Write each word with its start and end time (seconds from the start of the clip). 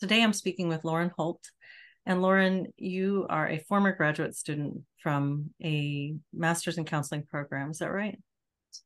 Today 0.00 0.22
I'm 0.22 0.32
speaking 0.32 0.68
with 0.68 0.84
Lauren 0.84 1.10
Holt. 1.16 1.42
And 2.06 2.20
Lauren, 2.20 2.66
you 2.76 3.26
are 3.30 3.48
a 3.48 3.58
former 3.60 3.92
graduate 3.92 4.36
student 4.36 4.82
from 5.02 5.50
a 5.62 6.14
master's 6.32 6.76
in 6.76 6.84
counseling 6.84 7.24
program. 7.24 7.70
Is 7.70 7.78
that 7.78 7.92
right? 7.92 8.18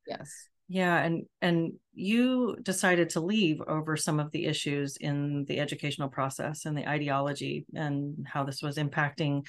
Yes. 0.06 0.30
Yeah, 0.68 0.98
and 0.98 1.24
and 1.40 1.72
you 1.94 2.56
decided 2.62 3.10
to 3.10 3.20
leave 3.20 3.60
over 3.66 3.96
some 3.96 4.20
of 4.20 4.30
the 4.32 4.44
issues 4.44 4.98
in 4.98 5.46
the 5.46 5.60
educational 5.60 6.10
process 6.10 6.66
and 6.66 6.76
the 6.76 6.86
ideology 6.86 7.64
and 7.74 8.26
how 8.30 8.44
this 8.44 8.62
was 8.62 8.76
impacting 8.76 9.46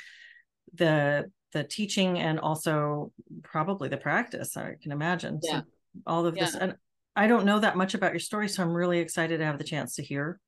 the 0.75 1.29
the 1.51 1.65
teaching 1.65 2.19
and 2.19 2.39
also 2.39 3.11
probably 3.43 3.89
the 3.89 3.97
practice. 3.97 4.55
I 4.55 4.75
can 4.81 4.93
imagine. 4.93 5.39
Yeah. 5.43 5.59
So 5.59 5.63
all 6.07 6.25
of 6.25 6.37
yeah. 6.37 6.45
this, 6.45 6.55
and 6.55 6.75
I 7.17 7.27
don't 7.27 7.45
know 7.45 7.59
that 7.59 7.75
much 7.75 7.95
about 7.95 8.13
your 8.13 8.19
story, 8.19 8.47
so 8.47 8.63
I'm 8.63 8.73
really 8.73 8.99
excited 8.99 9.39
to 9.39 9.45
have 9.45 9.57
the 9.57 9.63
chance 9.65 9.95
to 9.95 10.03
hear 10.03 10.39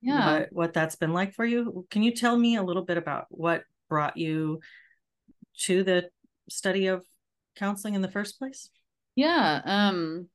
yeah. 0.00 0.40
what, 0.40 0.48
what 0.52 0.72
that's 0.72 0.96
been 0.96 1.12
like 1.12 1.34
for 1.34 1.44
you. 1.44 1.86
Can 1.90 2.02
you 2.02 2.14
tell 2.14 2.36
me 2.36 2.56
a 2.56 2.62
little 2.62 2.84
bit 2.84 2.96
about 2.96 3.26
what 3.30 3.64
brought 3.88 4.16
you 4.16 4.60
to 5.64 5.82
the 5.82 6.08
study 6.48 6.86
of 6.86 7.04
counseling 7.56 7.94
in 7.94 8.02
the 8.02 8.10
first 8.10 8.38
place? 8.38 8.70
Yeah 9.16 9.60
um 9.64 10.28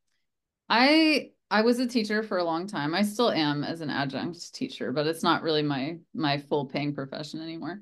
i 0.70 1.30
i 1.50 1.62
was 1.62 1.80
a 1.80 1.88
teacher 1.88 2.22
for 2.22 2.38
a 2.38 2.44
long 2.44 2.68
time. 2.68 2.94
I 2.94 3.02
still 3.02 3.32
am 3.32 3.64
as 3.64 3.82
an 3.82 3.90
adjunct 3.90 4.54
teacher 4.54 4.92
but 4.92 5.08
it's 5.08 5.24
not 5.24 5.42
really 5.42 5.64
my 5.64 5.98
my 6.14 6.38
full 6.38 6.66
paying 6.66 6.94
profession 6.94 7.42
anymore. 7.42 7.82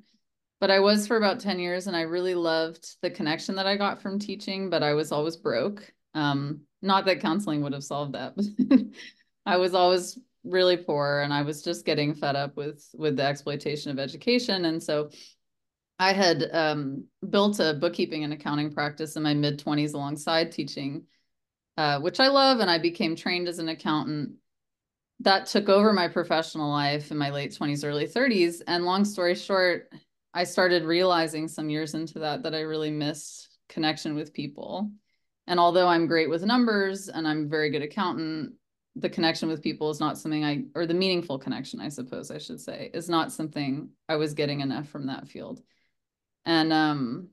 But 0.59 0.71
i 0.71 0.79
was 0.79 1.07
for 1.07 1.17
about 1.17 1.41
10 1.41 1.59
years 1.59 1.87
and 1.87 1.95
i 1.95 2.01
really 2.01 2.35
loved 2.35 2.95
the 3.01 3.09
connection 3.09 3.55
that 3.55 3.67
i 3.67 3.75
got 3.75 4.01
from 4.01 4.19
teaching 4.19 4.69
but 4.69 4.83
i 4.83 4.93
was 4.93 5.11
always 5.11 5.35
broke. 5.35 5.91
Um 6.13 6.61
not 6.81 7.05
that 7.05 7.21
counseling 7.21 7.61
would 7.63 7.73
have 7.73 7.83
solved 7.83 8.13
that 8.13 8.35
but 8.35 8.45
i 9.45 9.57
was 9.57 9.73
always 9.73 10.17
really 10.43 10.77
poor 10.77 11.21
and 11.21 11.33
I 11.33 11.41
was 11.41 11.61
just 11.61 11.85
getting 11.85 12.13
fed 12.13 12.35
up 12.35 12.55
with 12.57 12.87
with 12.95 13.15
the 13.15 13.23
exploitation 13.23 13.91
of 13.91 13.99
education. 13.99 14.65
And 14.65 14.81
so 14.81 15.09
I 15.99 16.13
had 16.13 16.49
um, 16.51 17.05
built 17.29 17.59
a 17.59 17.73
bookkeeping 17.73 18.23
and 18.23 18.33
accounting 18.33 18.71
practice 18.71 19.15
in 19.15 19.23
my 19.23 19.33
mid 19.33 19.63
20s 19.63 19.93
alongside 19.93 20.51
teaching, 20.51 21.03
uh, 21.77 21.99
which 21.99 22.19
I 22.19 22.27
love. 22.27 22.59
And 22.59 22.69
I 22.69 22.77
became 22.77 23.15
trained 23.15 23.47
as 23.47 23.59
an 23.59 23.69
accountant. 23.69 24.33
That 25.19 25.45
took 25.45 25.69
over 25.69 25.93
my 25.93 26.07
professional 26.09 26.69
life 26.69 27.11
in 27.11 27.17
my 27.17 27.29
late 27.29 27.51
20s, 27.57 27.85
early 27.85 28.07
30s. 28.07 28.61
And 28.67 28.83
long 28.83 29.05
story 29.05 29.35
short, 29.35 29.93
I 30.33 30.43
started 30.43 30.83
realizing 30.83 31.47
some 31.47 31.69
years 31.69 31.93
into 31.93 32.19
that 32.19 32.43
that 32.43 32.55
I 32.55 32.61
really 32.61 32.91
missed 32.91 33.57
connection 33.69 34.15
with 34.15 34.33
people. 34.33 34.91
And 35.47 35.59
although 35.59 35.87
I'm 35.87 36.07
great 36.07 36.29
with 36.29 36.43
numbers 36.43 37.07
and 37.07 37.27
I'm 37.27 37.45
a 37.45 37.49
very 37.49 37.69
good 37.69 37.83
accountant, 37.83 38.53
the 38.95 39.09
connection 39.09 39.49
with 39.49 39.63
people 39.63 39.89
is 39.89 39.99
not 39.99 40.17
something 40.17 40.43
I, 40.43 40.65
or 40.75 40.85
the 40.85 40.93
meaningful 40.93 41.39
connection, 41.39 41.79
I 41.79 41.89
suppose 41.89 42.29
I 42.29 42.37
should 42.37 42.61
say, 42.61 42.91
is 42.93 43.09
not 43.09 43.31
something 43.31 43.89
I 44.07 44.17
was 44.17 44.33
getting 44.33 44.61
enough 44.61 44.87
from 44.87 45.07
that 45.07 45.27
field. 45.27 45.61
And 46.45 46.71
um, 46.71 47.29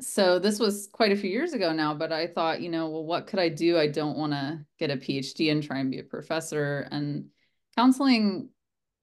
so 0.00 0.38
this 0.38 0.58
was 0.58 0.88
quite 0.92 1.12
a 1.12 1.16
few 1.16 1.30
years 1.30 1.52
ago 1.52 1.72
now, 1.72 1.94
but 1.94 2.12
I 2.12 2.26
thought, 2.26 2.60
you 2.60 2.68
know, 2.68 2.88
well, 2.88 3.04
what 3.04 3.26
could 3.26 3.38
I 3.38 3.48
do? 3.48 3.78
I 3.78 3.86
don't 3.86 4.18
want 4.18 4.32
to 4.32 4.64
get 4.78 4.90
a 4.90 4.96
PhD 4.96 5.52
and 5.52 5.62
try 5.62 5.78
and 5.78 5.90
be 5.90 6.00
a 6.00 6.04
professor. 6.04 6.88
And 6.90 7.26
counseling 7.76 8.48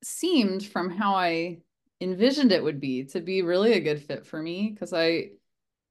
seemed 0.04 0.66
from 0.66 0.90
how 0.90 1.16
I 1.16 1.60
envisioned 2.02 2.52
it 2.52 2.64
would 2.64 2.82
be 2.82 3.06
to 3.06 3.22
be 3.22 3.42
really 3.42 3.74
a 3.74 3.80
good 3.80 4.02
fit 4.02 4.26
for 4.26 4.42
me 4.42 4.72
because 4.74 4.92
I 4.92 5.30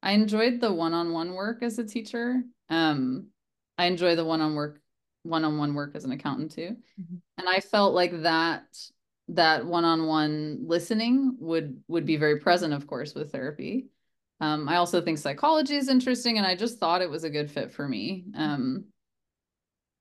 I 0.02 0.12
enjoyed 0.12 0.60
the 0.60 0.72
one-on-one 0.72 1.34
work 1.34 1.62
as 1.62 1.78
a 1.78 1.84
teacher. 1.84 2.42
Um, 2.70 3.28
I 3.76 3.84
enjoy 3.84 4.16
the 4.16 4.24
one-on 4.24 4.54
work 4.54 4.79
one-on-one 5.22 5.74
work 5.74 5.92
as 5.94 6.04
an 6.04 6.12
accountant 6.12 6.52
too. 6.52 6.76
Mm-hmm. 7.00 7.16
And 7.38 7.48
I 7.48 7.60
felt 7.60 7.94
like 7.94 8.22
that 8.22 8.64
that 9.28 9.64
one-on-one 9.64 10.64
listening 10.66 11.36
would 11.38 11.82
would 11.86 12.04
be 12.04 12.16
very 12.16 12.40
present, 12.40 12.74
of 12.74 12.86
course, 12.86 13.14
with 13.14 13.30
therapy. 13.30 13.86
Um, 14.40 14.68
I 14.68 14.76
also 14.76 15.02
think 15.02 15.18
psychology 15.18 15.76
is 15.76 15.88
interesting, 15.88 16.38
and 16.38 16.46
I 16.46 16.56
just 16.56 16.78
thought 16.78 17.02
it 17.02 17.10
was 17.10 17.24
a 17.24 17.30
good 17.30 17.50
fit 17.50 17.70
for 17.70 17.86
me. 17.86 18.24
Um, 18.34 18.86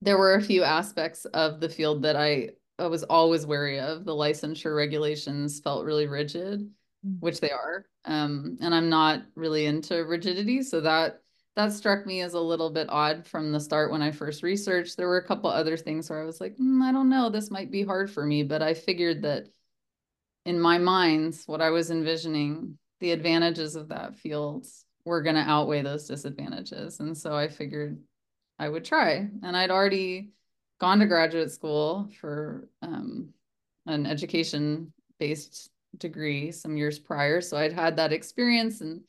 there 0.02 0.18
were 0.18 0.36
a 0.36 0.42
few 0.42 0.64
aspects 0.64 1.26
of 1.26 1.60
the 1.60 1.68
field 1.68 2.04
that 2.04 2.16
I, 2.16 2.52
I 2.80 2.88
was 2.88 3.04
always 3.04 3.46
wary 3.46 3.80
of. 3.80 4.06
The 4.06 4.14
licensure 4.14 4.76
regulations 4.76 5.60
felt 5.60 5.84
really 5.84 6.08
rigid, 6.08 6.62
mm-hmm. 6.62 7.20
which 7.20 7.42
they 7.42 7.52
are, 7.52 7.86
um, 8.06 8.58
and 8.62 8.74
I'm 8.74 8.90
not 8.90 9.24
really 9.36 9.66
into 9.66 10.06
rigidity, 10.06 10.64
so 10.64 10.80
that 10.82 11.22
that 11.60 11.74
struck 11.74 12.06
me 12.06 12.22
as 12.22 12.36
a 12.36 12.40
little 12.40 12.70
bit 12.70 12.88
odd 12.90 13.28
from 13.28 13.52
the 13.52 13.60
start 13.60 13.92
when 13.92 14.02
I 14.02 14.12
first 14.12 14.44
researched. 14.44 14.96
There 14.96 15.10
were 15.10 15.18
a 15.18 15.28
couple 15.28 15.50
other 15.50 15.76
things 15.76 16.10
where 16.10 16.22
I 16.22 16.24
was 16.24 16.40
like, 16.40 16.56
mm, 16.56 16.82
I 16.82 16.94
don't 16.94 17.10
know, 17.10 17.30
this 17.30 17.52
might 17.52 17.70
be 17.70 17.84
hard 17.84 18.10
for 18.10 18.26
me. 18.26 18.44
But 18.44 18.62
I 18.62 18.74
figured 18.74 19.24
that 19.24 19.50
in 20.46 20.58
my 20.58 20.78
mind, 20.78 21.38
what 21.48 21.62
I 21.62 21.72
was 21.72 21.92
envisioning, 21.92 22.78
the 23.02 23.12
advantages 23.12 23.76
of 23.76 23.90
that 23.90 24.16
field 24.16 24.68
were 25.04 25.22
going 25.22 25.36
to 25.36 25.42
outweigh 25.42 25.82
those 25.82 26.08
disadvantages. 26.08 27.02
And 27.02 27.18
so 27.18 27.36
I 27.36 27.50
figured 27.50 28.00
I 28.58 28.70
would 28.70 28.86
try. 28.86 29.28
And 29.44 29.58
I'd 29.58 29.70
already 29.70 30.30
gone 30.80 31.00
to 31.00 31.08
graduate 31.08 31.52
school 31.52 32.10
for 32.22 32.70
um, 32.82 33.34
an 33.86 34.06
education 34.06 34.94
based 35.20 35.72
degree 35.98 36.54
some 36.54 36.78
years 36.78 37.00
prior. 37.00 37.42
So 37.42 37.58
I'd 37.58 37.74
had 37.74 37.98
that 37.98 38.14
experience 38.14 38.80
and 38.80 39.02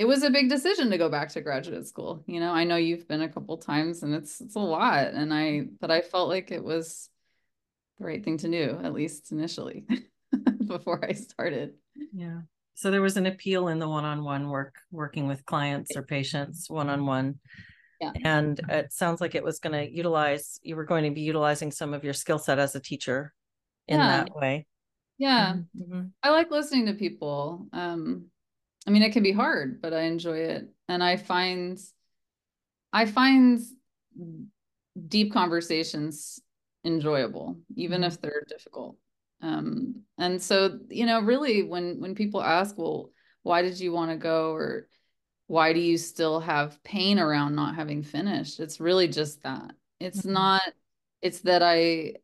it 0.00 0.08
was 0.08 0.22
a 0.22 0.30
big 0.30 0.48
decision 0.48 0.88
to 0.88 0.96
go 0.96 1.10
back 1.10 1.28
to 1.28 1.42
graduate 1.42 1.86
school. 1.86 2.24
You 2.26 2.40
know, 2.40 2.52
I 2.52 2.64
know 2.64 2.76
you've 2.76 3.06
been 3.06 3.20
a 3.20 3.28
couple 3.28 3.58
times 3.58 4.02
and 4.02 4.14
it's 4.14 4.40
it's 4.40 4.54
a 4.54 4.58
lot 4.58 5.08
and 5.08 5.32
I 5.32 5.66
but 5.78 5.90
I 5.90 6.00
felt 6.00 6.30
like 6.30 6.50
it 6.50 6.64
was 6.64 7.10
the 7.98 8.06
right 8.06 8.24
thing 8.24 8.38
to 8.38 8.48
do 8.48 8.80
at 8.82 8.94
least 8.94 9.30
initially 9.30 9.84
before 10.66 11.04
I 11.04 11.12
started. 11.12 11.74
Yeah. 12.14 12.40
So 12.76 12.90
there 12.90 13.02
was 13.02 13.18
an 13.18 13.26
appeal 13.26 13.68
in 13.68 13.78
the 13.78 13.90
one-on-one 13.90 14.48
work 14.48 14.76
working 14.90 15.28
with 15.28 15.44
clients 15.44 15.94
or 15.94 16.02
patients 16.02 16.70
one-on-one. 16.70 17.38
Yeah. 18.00 18.12
And 18.24 18.58
it 18.70 18.94
sounds 18.94 19.20
like 19.20 19.34
it 19.34 19.44
was 19.44 19.58
going 19.58 19.74
to 19.74 19.94
utilize 19.94 20.60
you 20.62 20.76
were 20.76 20.86
going 20.86 21.04
to 21.04 21.10
be 21.10 21.20
utilizing 21.20 21.70
some 21.70 21.92
of 21.92 22.04
your 22.04 22.14
skill 22.14 22.38
set 22.38 22.58
as 22.58 22.74
a 22.74 22.80
teacher 22.80 23.34
in 23.86 24.00
yeah. 24.00 24.06
that 24.06 24.34
way. 24.34 24.66
Yeah. 25.18 25.56
Mm-hmm. 25.78 26.04
I 26.22 26.30
like 26.30 26.50
listening 26.50 26.86
to 26.86 26.94
people. 26.94 27.66
Um 27.74 28.30
I 28.86 28.90
mean, 28.90 29.02
it 29.02 29.12
can 29.12 29.22
be 29.22 29.32
hard, 29.32 29.82
but 29.82 29.92
I 29.92 30.02
enjoy 30.02 30.38
it. 30.38 30.68
And 30.88 31.02
I 31.02 31.16
find, 31.16 31.78
I 32.92 33.06
find 33.06 33.60
deep 35.08 35.32
conversations 35.32 36.40
enjoyable, 36.84 37.58
even 37.76 38.00
mm-hmm. 38.00 38.08
if 38.08 38.20
they're 38.20 38.44
difficult. 38.48 38.96
Um, 39.42 40.02
and 40.18 40.40
so, 40.42 40.78
you 40.88 41.06
know, 41.06 41.20
really 41.20 41.62
when, 41.62 42.00
when 42.00 42.14
people 42.14 42.42
ask, 42.42 42.76
well, 42.76 43.10
why 43.42 43.62
did 43.62 43.78
you 43.78 43.92
want 43.92 44.10
to 44.10 44.16
go? 44.16 44.52
Or 44.52 44.88
why 45.46 45.72
do 45.72 45.80
you 45.80 45.98
still 45.98 46.40
have 46.40 46.82
pain 46.82 47.18
around 47.18 47.54
not 47.54 47.74
having 47.74 48.02
finished? 48.02 48.60
It's 48.60 48.80
really 48.80 49.08
just 49.08 49.42
that 49.42 49.72
it's 49.98 50.20
mm-hmm. 50.20 50.32
not, 50.32 50.62
it's 51.22 51.40
that 51.40 51.62
I, 51.62 52.14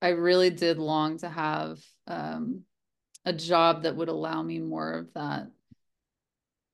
I 0.00 0.10
really 0.10 0.50
did 0.50 0.78
long 0.78 1.18
to 1.18 1.28
have, 1.28 1.78
um, 2.06 2.62
a 3.24 3.32
job 3.32 3.82
that 3.82 3.96
would 3.96 4.08
allow 4.08 4.42
me 4.42 4.58
more 4.58 4.92
of 4.92 5.12
that 5.14 5.50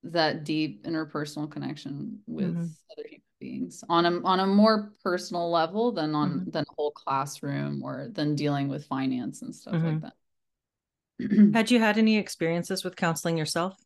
that 0.04 0.44
deep 0.44 0.84
interpersonal 0.84 1.50
connection 1.50 2.20
with 2.26 2.54
mm-hmm. 2.54 2.66
other 2.92 3.08
human 3.08 3.22
beings 3.40 3.82
on 3.88 4.06
a 4.06 4.22
on 4.22 4.40
a 4.40 4.46
more 4.46 4.92
personal 5.02 5.50
level 5.50 5.92
than 5.92 6.14
on 6.14 6.30
mm-hmm. 6.30 6.50
than 6.50 6.64
a 6.64 6.74
whole 6.76 6.92
classroom 6.92 7.82
or 7.82 8.08
than 8.12 8.34
dealing 8.34 8.68
with 8.68 8.86
finance 8.86 9.42
and 9.42 9.54
stuff 9.54 9.74
mm-hmm. 9.74 9.86
like 9.86 10.00
that. 10.02 10.12
had 11.54 11.70
you 11.70 11.80
had 11.80 11.98
any 11.98 12.18
experiences 12.18 12.84
with 12.84 12.96
counseling 12.96 13.36
yourself? 13.36 13.76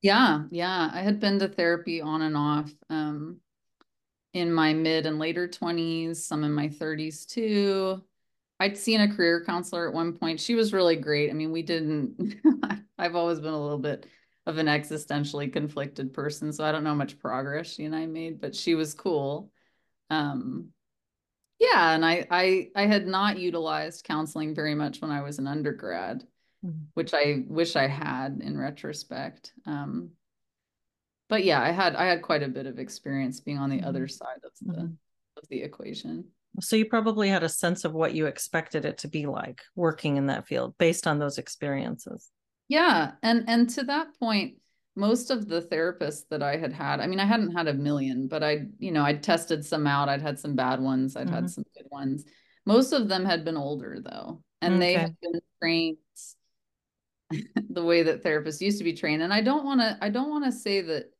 Yeah, 0.00 0.44
yeah. 0.50 0.90
I 0.92 1.00
had 1.00 1.18
been 1.18 1.40
to 1.40 1.48
therapy 1.48 2.00
on 2.00 2.22
and 2.22 2.36
off 2.36 2.72
um, 2.88 3.40
in 4.32 4.52
my 4.52 4.72
mid 4.72 5.06
and 5.06 5.18
later 5.18 5.48
20s, 5.48 6.16
some 6.16 6.44
in 6.44 6.52
my 6.52 6.68
30s 6.68 7.26
too. 7.26 8.02
I'd 8.60 8.76
seen 8.76 9.00
a 9.00 9.14
career 9.14 9.44
counselor 9.44 9.88
at 9.88 9.94
one 9.94 10.14
point. 10.14 10.40
She 10.40 10.54
was 10.54 10.72
really 10.72 10.96
great. 10.96 11.30
I 11.30 11.32
mean, 11.32 11.52
we 11.52 11.62
didn't, 11.62 12.36
I've 12.98 13.14
always 13.14 13.40
been 13.40 13.52
a 13.52 13.62
little 13.62 13.78
bit 13.78 14.06
of 14.46 14.58
an 14.58 14.66
existentially 14.66 15.52
conflicted 15.52 16.12
person, 16.12 16.52
so 16.52 16.64
I 16.64 16.72
don't 16.72 16.82
know 16.82 16.90
how 16.90 16.96
much 16.96 17.18
progress 17.18 17.72
she 17.72 17.84
and 17.84 17.94
I 17.94 18.06
made, 18.06 18.40
but 18.40 18.56
she 18.56 18.74
was 18.74 18.94
cool. 18.94 19.52
Um, 20.10 20.70
yeah, 21.60 21.94
and 21.94 22.04
I, 22.04 22.26
I, 22.30 22.70
I 22.74 22.86
had 22.86 23.06
not 23.06 23.38
utilized 23.38 24.04
counseling 24.04 24.54
very 24.54 24.74
much 24.74 25.00
when 25.00 25.10
I 25.10 25.22
was 25.22 25.38
an 25.38 25.46
undergrad, 25.46 26.24
mm-hmm. 26.64 26.84
which 26.94 27.14
I 27.14 27.44
wish 27.46 27.76
I 27.76 27.86
had 27.86 28.40
in 28.42 28.56
retrospect. 28.56 29.52
Um, 29.66 30.10
but 31.28 31.44
yeah, 31.44 31.60
I 31.60 31.70
had, 31.70 31.94
I 31.94 32.06
had 32.06 32.22
quite 32.22 32.42
a 32.42 32.48
bit 32.48 32.66
of 32.66 32.78
experience 32.78 33.40
being 33.40 33.58
on 33.58 33.70
the 33.70 33.78
mm-hmm. 33.78 33.86
other 33.86 34.08
side 34.08 34.40
of 34.44 34.52
the, 34.62 34.72
mm-hmm. 34.72 34.92
of 35.36 35.48
the 35.48 35.62
equation. 35.62 36.24
So 36.60 36.76
you 36.76 36.86
probably 36.86 37.28
had 37.28 37.42
a 37.42 37.48
sense 37.48 37.84
of 37.84 37.92
what 37.92 38.14
you 38.14 38.26
expected 38.26 38.84
it 38.84 38.98
to 38.98 39.08
be 39.08 39.26
like 39.26 39.62
working 39.74 40.16
in 40.16 40.26
that 40.26 40.46
field 40.46 40.76
based 40.78 41.06
on 41.06 41.18
those 41.18 41.38
experiences. 41.38 42.30
Yeah, 42.68 43.12
and 43.22 43.44
and 43.48 43.68
to 43.70 43.84
that 43.84 44.08
point, 44.18 44.56
most 44.94 45.30
of 45.30 45.48
the 45.48 45.62
therapists 45.62 46.24
that 46.30 46.42
I 46.42 46.56
had 46.56 46.72
had, 46.72 47.00
I 47.00 47.06
mean, 47.06 47.20
I 47.20 47.24
hadn't 47.24 47.52
had 47.52 47.68
a 47.68 47.74
million, 47.74 48.28
but 48.28 48.42
I, 48.42 48.66
you 48.78 48.92
know, 48.92 49.04
I'd 49.04 49.22
tested 49.22 49.64
some 49.64 49.86
out. 49.86 50.08
I'd 50.08 50.22
had 50.22 50.38
some 50.38 50.54
bad 50.54 50.80
ones. 50.80 51.16
I'd 51.16 51.26
mm-hmm. 51.26 51.34
had 51.34 51.50
some 51.50 51.64
good 51.76 51.86
ones. 51.90 52.24
Most 52.66 52.92
of 52.92 53.08
them 53.08 53.24
had 53.24 53.44
been 53.44 53.56
older 53.56 53.98
though. 54.04 54.42
and 54.60 54.74
okay. 54.74 54.80
they 54.80 54.92
have 54.94 55.20
been 55.20 55.40
trained 55.60 55.96
the 57.70 57.84
way 57.84 58.02
that 58.02 58.22
therapists 58.22 58.60
used 58.60 58.78
to 58.78 58.84
be 58.84 58.94
trained 58.94 59.22
and 59.22 59.32
i 59.32 59.40
don't 59.40 59.64
want 59.64 59.80
to 59.80 59.98
i 60.00 60.08
don't 60.08 60.30
want 60.30 60.44
to 60.44 60.52
say 60.52 60.80
that 60.80 61.12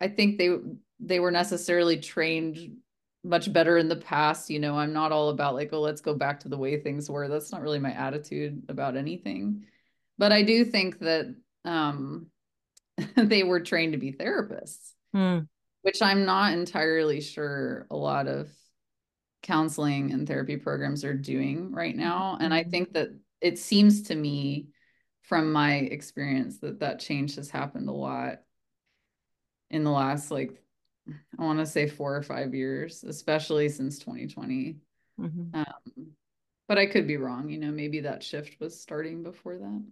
i 0.00 0.08
think 0.08 0.38
they 0.38 0.56
they 1.00 1.18
were 1.18 1.30
necessarily 1.30 1.98
trained 1.98 2.76
much 3.24 3.52
better 3.52 3.78
in 3.78 3.88
the 3.88 3.96
past 3.96 4.50
you 4.50 4.58
know 4.58 4.76
i'm 4.76 4.92
not 4.92 5.12
all 5.12 5.28
about 5.28 5.54
like 5.54 5.72
oh 5.72 5.80
let's 5.80 6.00
go 6.00 6.14
back 6.14 6.40
to 6.40 6.48
the 6.48 6.58
way 6.58 6.80
things 6.80 7.08
were 7.08 7.28
that's 7.28 7.52
not 7.52 7.62
really 7.62 7.78
my 7.78 7.92
attitude 7.92 8.62
about 8.68 8.96
anything 8.96 9.64
but 10.18 10.32
i 10.32 10.42
do 10.42 10.64
think 10.64 10.98
that 10.98 11.32
um 11.64 12.26
they 13.16 13.44
were 13.44 13.60
trained 13.60 13.92
to 13.92 13.98
be 13.98 14.12
therapists 14.12 14.92
mm. 15.14 15.46
which 15.82 16.02
i'm 16.02 16.24
not 16.24 16.52
entirely 16.52 17.20
sure 17.20 17.86
a 17.90 17.96
lot 17.96 18.26
of 18.26 18.50
counseling 19.42 20.12
and 20.12 20.26
therapy 20.26 20.56
programs 20.56 21.04
are 21.04 21.14
doing 21.14 21.72
right 21.72 21.96
now 21.96 22.36
and 22.40 22.52
i 22.52 22.62
mm-hmm. 22.62 22.70
think 22.70 22.92
that 22.92 23.08
it 23.40 23.58
seems 23.58 24.02
to 24.02 24.14
me 24.14 24.68
from 25.22 25.52
my 25.52 25.74
experience 25.76 26.58
that 26.58 26.80
that 26.80 26.98
change 26.98 27.36
has 27.36 27.50
happened 27.50 27.88
a 27.88 27.92
lot 27.92 28.40
in 29.70 29.84
the 29.84 29.90
last 29.90 30.30
like 30.30 30.61
i 31.08 31.42
want 31.42 31.58
to 31.58 31.66
say 31.66 31.86
four 31.86 32.14
or 32.14 32.22
five 32.22 32.54
years 32.54 33.04
especially 33.04 33.68
since 33.68 33.98
2020 33.98 34.76
mm-hmm. 35.20 35.54
um, 35.54 36.06
but 36.68 36.78
i 36.78 36.86
could 36.86 37.06
be 37.06 37.16
wrong 37.16 37.48
you 37.48 37.58
know 37.58 37.70
maybe 37.70 38.00
that 38.00 38.22
shift 38.22 38.56
was 38.60 38.80
starting 38.80 39.22
before 39.22 39.56
that 39.56 39.84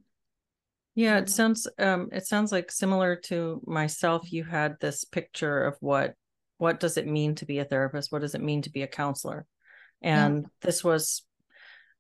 yeah 0.95 1.19
it 1.19 1.29
sounds 1.29 1.67
um 1.79 2.09
it 2.13 2.27
sounds 2.27 2.53
like 2.53 2.71
similar 2.71 3.17
to 3.17 3.61
myself 3.67 4.33
you 4.33 4.45
had 4.45 4.77
this 4.81 5.05
picture 5.05 5.65
of 5.65 5.77
what 5.81 6.15
what 6.59 6.79
does 6.79 6.97
it 6.97 7.07
mean 7.07 7.35
to 7.35 7.47
be 7.47 7.59
a 7.59 7.65
therapist 7.65 8.13
what 8.13 8.23
does 8.23 8.35
it 8.35 8.43
mean 8.43 8.63
to 8.63 8.71
be 8.71 8.83
a 8.83 8.89
counselor 8.89 9.47
and 10.03 10.43
yeah. 10.43 10.49
this 10.63 10.85
was 10.85 11.23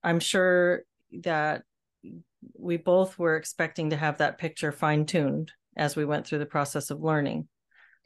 i'm 0.02 0.20
sure 0.20 0.82
that 1.22 1.62
we 2.58 2.76
both 2.76 3.18
were 3.18 3.36
expecting 3.36 3.90
to 3.90 3.96
have 3.96 4.18
that 4.18 4.38
picture 4.38 4.72
fine 4.72 5.06
tuned 5.06 5.52
as 5.76 5.96
we 5.96 6.04
went 6.04 6.26
through 6.26 6.38
the 6.38 6.46
process 6.46 6.90
of 6.90 7.02
learning. 7.02 7.48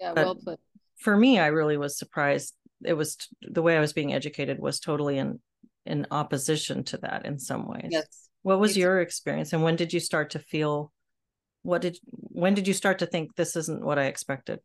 Yeah, 0.00 0.12
but 0.14 0.24
well 0.24 0.34
put. 0.34 0.60
For 0.96 1.17
me, 1.17 1.38
I 1.38 1.49
really 1.49 1.76
was 1.76 1.99
surprised. 1.99 2.55
It 2.85 2.94
was 2.94 3.17
the 3.43 3.62
way 3.62 3.76
I 3.76 3.81
was 3.81 3.93
being 3.93 4.12
educated 4.12 4.58
was 4.58 4.81
totally 4.81 5.19
in 5.19 5.41
in 5.87 6.06
opposition 6.11 6.82
to 6.85 6.96
that 6.99 7.26
in 7.26 7.38
some 7.38 7.69
ways. 7.69 7.88
Yes. 7.91 8.29
What 8.43 8.61
was 8.61 8.76
your 8.76 9.00
experience, 9.00 9.52
and 9.52 9.62
when 9.62 9.76
did 9.76 9.93
you 9.93 10.00
start 10.00 10.31
to 10.31 10.38
feel? 10.38 10.93
What 11.62 11.82
did 11.82 11.99
when 12.11 12.55
did 12.55 12.69
you 12.69 12.75
start 12.75 12.99
to 12.99 13.06
think 13.06 13.35
this 13.35 13.56
isn't 13.56 13.85
what 13.85 13.99
I 13.99 14.06
expected? 14.06 14.61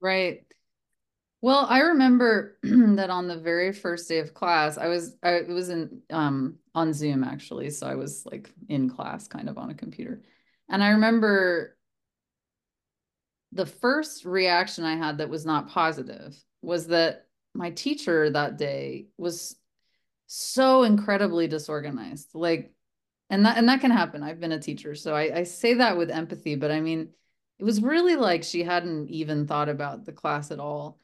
Right. 0.00 0.44
Well, 1.40 1.66
I 1.68 1.80
remember 1.80 2.58
that 2.62 3.10
on 3.10 3.28
the 3.28 3.36
very 3.36 3.72
first 3.72 4.08
day 4.08 4.18
of 4.18 4.34
class, 4.34 4.78
I 4.78 4.88
was 4.88 5.16
I 5.22 5.42
was 5.42 5.68
in 5.68 6.02
um 6.10 6.58
on 6.74 6.92
Zoom 6.92 7.24
actually, 7.24 7.70
so 7.70 7.86
I 7.86 7.94
was 7.94 8.24
like 8.26 8.52
in 8.68 8.90
class 8.90 9.28
kind 9.28 9.48
of 9.48 9.58
on 9.58 9.70
a 9.70 9.74
computer. 9.74 10.22
And 10.68 10.82
I 10.82 10.90
remember 10.90 11.75
the 13.56 13.66
first 13.66 14.24
reaction 14.24 14.84
I 14.84 14.96
had 14.96 15.18
that 15.18 15.28
was 15.28 15.46
not 15.46 15.68
positive 15.68 16.36
was 16.62 16.88
that 16.88 17.26
my 17.54 17.70
teacher 17.70 18.30
that 18.30 18.58
day 18.58 19.06
was 19.16 19.56
so 20.26 20.82
incredibly 20.82 21.48
disorganized. 21.48 22.30
Like 22.34 22.72
and 23.28 23.44
that 23.44 23.56
and 23.56 23.68
that 23.68 23.80
can 23.80 23.90
happen. 23.90 24.22
I've 24.22 24.40
been 24.40 24.52
a 24.52 24.60
teacher, 24.60 24.94
so 24.94 25.14
I, 25.14 25.38
I 25.38 25.42
say 25.42 25.74
that 25.74 25.96
with 25.96 26.10
empathy, 26.10 26.54
but 26.54 26.70
I 26.70 26.80
mean 26.80 27.10
it 27.58 27.64
was 27.64 27.82
really 27.82 28.16
like 28.16 28.44
she 28.44 28.62
hadn't 28.62 29.08
even 29.08 29.46
thought 29.46 29.68
about 29.68 30.04
the 30.04 30.12
class 30.12 30.50
at 30.50 30.60
all 30.60 31.00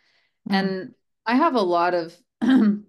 Mm-hmm. 0.49 0.55
And 0.55 0.95
I 1.27 1.37
have 1.37 1.55
a 1.55 1.61
lot 1.61 1.95
of 1.95 2.17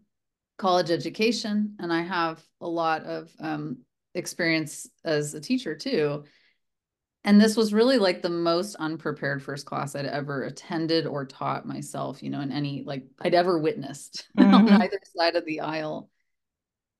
college 0.57 0.91
education 0.91 1.75
and 1.79 1.91
I 1.93 2.01
have 2.01 2.43
a 2.61 2.67
lot 2.67 3.03
of 3.03 3.31
um, 3.39 3.79
experience 4.15 4.89
as 5.03 5.33
a 5.33 5.41
teacher 5.41 5.75
too. 5.75 6.23
And 7.25 7.39
this 7.39 7.55
was 7.55 7.73
really 7.73 7.97
like 7.97 8.21
the 8.21 8.29
most 8.29 8.75
unprepared 8.75 9.41
first 9.41 9.65
class 9.65 9.95
I'd 9.95 10.05
ever 10.05 10.43
attended 10.43 11.05
or 11.05 11.25
taught 11.25 11.65
myself, 11.65 12.21
you 12.21 12.29
know, 12.29 12.41
in 12.41 12.51
any 12.51 12.83
like 12.83 13.05
I'd 13.21 13.33
ever 13.33 13.57
witnessed 13.59 14.27
mm-hmm. 14.37 14.53
on 14.53 14.69
either 14.69 14.99
side 15.15 15.35
of 15.35 15.45
the 15.45 15.61
aisle. 15.61 16.09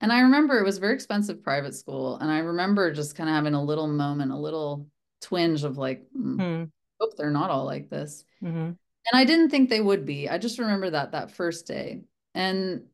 And 0.00 0.12
I 0.12 0.20
remember 0.20 0.58
it 0.58 0.64
was 0.64 0.78
very 0.78 0.94
expensive 0.94 1.42
private 1.42 1.74
school. 1.74 2.16
And 2.16 2.30
I 2.30 2.38
remember 2.38 2.92
just 2.92 3.16
kind 3.16 3.28
of 3.28 3.34
having 3.34 3.54
a 3.54 3.62
little 3.62 3.86
moment, 3.86 4.32
a 4.32 4.36
little 4.36 4.86
twinge 5.20 5.64
of 5.64 5.78
like, 5.78 6.06
mm, 6.16 6.36
mm. 6.36 6.70
hope 7.00 7.16
they're 7.16 7.30
not 7.30 7.50
all 7.50 7.64
like 7.64 7.90
this. 7.90 8.24
Mm-hmm 8.42 8.72
and 9.10 9.20
I 9.20 9.24
didn't 9.24 9.50
think 9.50 9.68
they 9.68 9.80
would 9.80 10.06
be. 10.06 10.28
I 10.28 10.38
just 10.38 10.58
remember 10.58 10.90
that 10.90 11.12
that 11.12 11.30
first 11.30 11.66
day. 11.66 12.02
And 12.34 12.84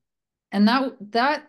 and 0.53 0.67
that 0.69 0.93
that 1.13 1.49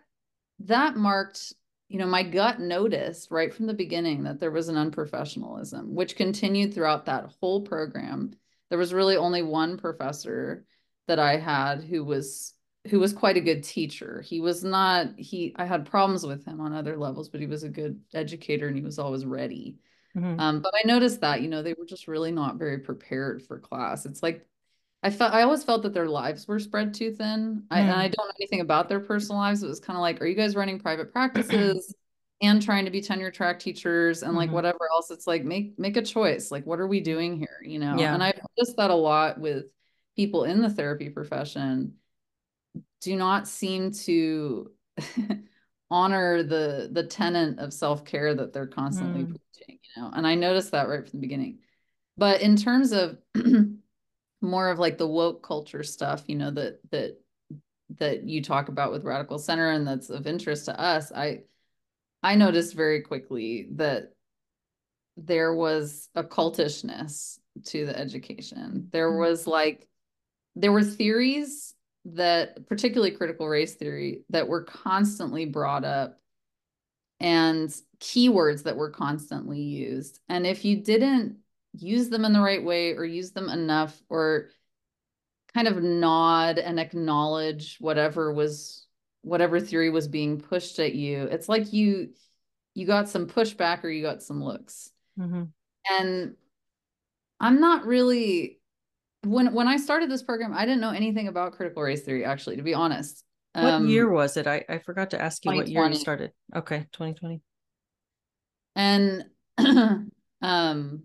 that 0.60 0.96
marked, 0.96 1.52
you 1.92 1.98
know, 1.98 2.06
my 2.06 2.22
gut 2.22 2.58
noticed 2.58 3.30
right 3.30 3.52
from 3.52 3.66
the 3.66 3.74
beginning 3.74 4.22
that 4.22 4.40
there 4.40 4.50
was 4.50 4.70
an 4.70 4.76
unprofessionalism 4.76 5.88
which 5.88 6.16
continued 6.16 6.72
throughout 6.72 7.04
that 7.04 7.30
whole 7.38 7.60
program. 7.60 8.32
There 8.70 8.78
was 8.78 8.94
really 8.94 9.18
only 9.18 9.42
one 9.42 9.76
professor 9.76 10.64
that 11.06 11.18
I 11.18 11.36
had 11.36 11.84
who 11.84 12.02
was 12.02 12.54
who 12.88 12.98
was 12.98 13.12
quite 13.12 13.36
a 13.36 13.42
good 13.42 13.62
teacher. 13.62 14.22
He 14.22 14.40
was 14.40 14.64
not 14.64 15.18
he 15.18 15.54
I 15.56 15.66
had 15.66 15.84
problems 15.84 16.24
with 16.24 16.46
him 16.46 16.62
on 16.62 16.72
other 16.72 16.96
levels, 16.96 17.28
but 17.28 17.42
he 17.42 17.46
was 17.46 17.62
a 17.62 17.68
good 17.68 18.00
educator 18.14 18.68
and 18.68 18.76
he 18.76 18.82
was 18.82 18.98
always 18.98 19.26
ready. 19.26 19.76
Mm-hmm. 20.16 20.40
Um, 20.40 20.60
but 20.62 20.72
I 20.74 20.86
noticed 20.86 21.20
that, 21.20 21.42
you 21.42 21.48
know, 21.48 21.62
they 21.62 21.74
were 21.74 21.84
just 21.84 22.08
really 22.08 22.32
not 22.32 22.56
very 22.56 22.78
prepared 22.78 23.42
for 23.42 23.58
class. 23.58 24.06
It's 24.06 24.22
like 24.22 24.46
I 25.02 25.10
felt 25.10 25.32
I 25.32 25.42
always 25.42 25.64
felt 25.64 25.82
that 25.82 25.94
their 25.94 26.08
lives 26.08 26.46
were 26.46 26.60
spread 26.60 26.94
too 26.94 27.12
thin. 27.12 27.64
I, 27.70 27.80
and 27.80 27.90
I 27.90 28.08
mm. 28.08 28.12
don't 28.12 28.28
know 28.28 28.34
anything 28.38 28.60
about 28.60 28.88
their 28.88 29.00
personal 29.00 29.38
lives. 29.38 29.62
It 29.62 29.68
was 29.68 29.80
kind 29.80 29.96
of 29.96 30.00
like, 30.00 30.20
are 30.20 30.26
you 30.26 30.36
guys 30.36 30.54
running 30.54 30.78
private 30.78 31.12
practices 31.12 31.92
and 32.40 32.62
trying 32.62 32.84
to 32.84 32.90
be 32.90 33.00
tenure 33.00 33.30
track 33.30 33.58
teachers 33.58 34.22
and 34.22 34.36
like 34.36 34.48
mm-hmm. 34.48 34.54
whatever 34.54 34.88
else? 34.92 35.10
It's 35.10 35.26
like 35.26 35.44
make 35.44 35.76
make 35.78 35.96
a 35.96 36.02
choice. 36.02 36.52
Like, 36.52 36.66
what 36.66 36.78
are 36.78 36.86
we 36.86 37.00
doing 37.00 37.36
here? 37.36 37.58
You 37.64 37.80
know? 37.80 37.96
Yeah. 37.98 38.14
And 38.14 38.22
I've 38.22 38.40
noticed 38.56 38.76
that 38.76 38.90
a 38.90 38.94
lot 38.94 39.40
with 39.40 39.72
people 40.14 40.44
in 40.44 40.62
the 40.62 40.70
therapy 40.70 41.08
profession 41.08 41.94
do 43.00 43.16
not 43.16 43.48
seem 43.48 43.90
to 43.90 44.70
honor 45.90 46.44
the 46.44 46.90
the 46.92 47.04
tenant 47.04 47.58
of 47.58 47.72
self-care 47.72 48.36
that 48.36 48.52
they're 48.52 48.68
constantly 48.68 49.24
mm. 49.24 49.30
preaching, 49.30 49.80
you 49.82 50.02
know. 50.02 50.12
And 50.14 50.28
I 50.28 50.36
noticed 50.36 50.70
that 50.70 50.88
right 50.88 51.02
from 51.02 51.18
the 51.18 51.26
beginning. 51.26 51.58
But 52.16 52.40
in 52.40 52.54
terms 52.54 52.92
of 52.92 53.18
more 54.42 54.70
of 54.70 54.78
like 54.78 54.98
the 54.98 55.06
woke 55.06 55.42
culture 55.42 55.82
stuff, 55.82 56.24
you 56.26 56.36
know, 56.36 56.50
that 56.50 56.80
that 56.90 57.18
that 57.98 58.24
you 58.24 58.42
talk 58.42 58.68
about 58.68 58.92
with 58.92 59.04
Radical 59.04 59.38
Center 59.38 59.70
and 59.70 59.86
that's 59.86 60.10
of 60.10 60.26
interest 60.26 60.66
to 60.66 60.78
us, 60.78 61.12
I 61.12 61.42
I 62.22 62.36
noticed 62.36 62.74
very 62.74 63.02
quickly 63.02 63.68
that 63.72 64.12
there 65.16 65.54
was 65.54 66.08
a 66.14 66.24
cultishness 66.24 67.38
to 67.66 67.86
the 67.86 67.98
education. 67.98 68.88
There 68.92 69.10
mm-hmm. 69.10 69.20
was 69.20 69.46
like 69.46 69.88
there 70.56 70.72
were 70.72 70.84
theories 70.84 71.74
that 72.04 72.66
particularly 72.66 73.12
critical 73.12 73.48
race 73.48 73.74
theory 73.74 74.22
that 74.30 74.48
were 74.48 74.64
constantly 74.64 75.44
brought 75.46 75.84
up 75.84 76.18
and 77.20 77.74
keywords 78.00 78.64
that 78.64 78.76
were 78.76 78.90
constantly 78.90 79.60
used. 79.60 80.18
And 80.28 80.46
if 80.46 80.64
you 80.64 80.76
didn't 80.76 81.36
use 81.74 82.08
them 82.08 82.24
in 82.24 82.32
the 82.32 82.40
right 82.40 82.62
way 82.62 82.94
or 82.94 83.04
use 83.04 83.32
them 83.32 83.48
enough 83.48 84.00
or 84.08 84.48
kind 85.54 85.68
of 85.68 85.82
nod 85.82 86.58
and 86.58 86.80
acknowledge 86.80 87.76
whatever 87.80 88.32
was 88.32 88.86
whatever 89.22 89.60
theory 89.60 89.90
was 89.90 90.08
being 90.08 90.40
pushed 90.40 90.78
at 90.78 90.94
you. 90.94 91.24
It's 91.24 91.48
like 91.48 91.72
you 91.72 92.10
you 92.74 92.86
got 92.86 93.08
some 93.08 93.26
pushback 93.26 93.84
or 93.84 93.88
you 93.90 94.02
got 94.02 94.22
some 94.22 94.42
looks. 94.42 94.90
Mm-hmm. 95.18 95.42
and 95.90 96.36
i'm 97.38 97.60
not 97.60 97.84
really 97.84 98.58
when 99.24 99.52
when 99.52 99.68
i 99.68 99.76
started 99.76 100.10
this 100.10 100.22
program 100.22 100.54
i 100.54 100.64
didn't 100.64 100.80
know 100.80 100.88
anything 100.90 101.28
about 101.28 101.52
critical 101.52 101.82
race 101.82 102.00
theory 102.00 102.24
actually 102.24 102.56
to 102.56 102.62
be 102.62 102.72
honest. 102.72 103.24
What 103.54 103.64
um, 103.64 103.86
year 103.86 104.08
was 104.10 104.38
it? 104.38 104.46
I, 104.46 104.64
I 104.66 104.78
forgot 104.78 105.10
to 105.10 105.20
ask 105.20 105.44
you 105.44 105.52
what 105.52 105.68
year 105.68 105.86
you 105.86 105.94
started. 105.96 106.32
Okay 106.56 106.86
2020 106.92 107.42
and 108.74 109.24
um 110.42 111.02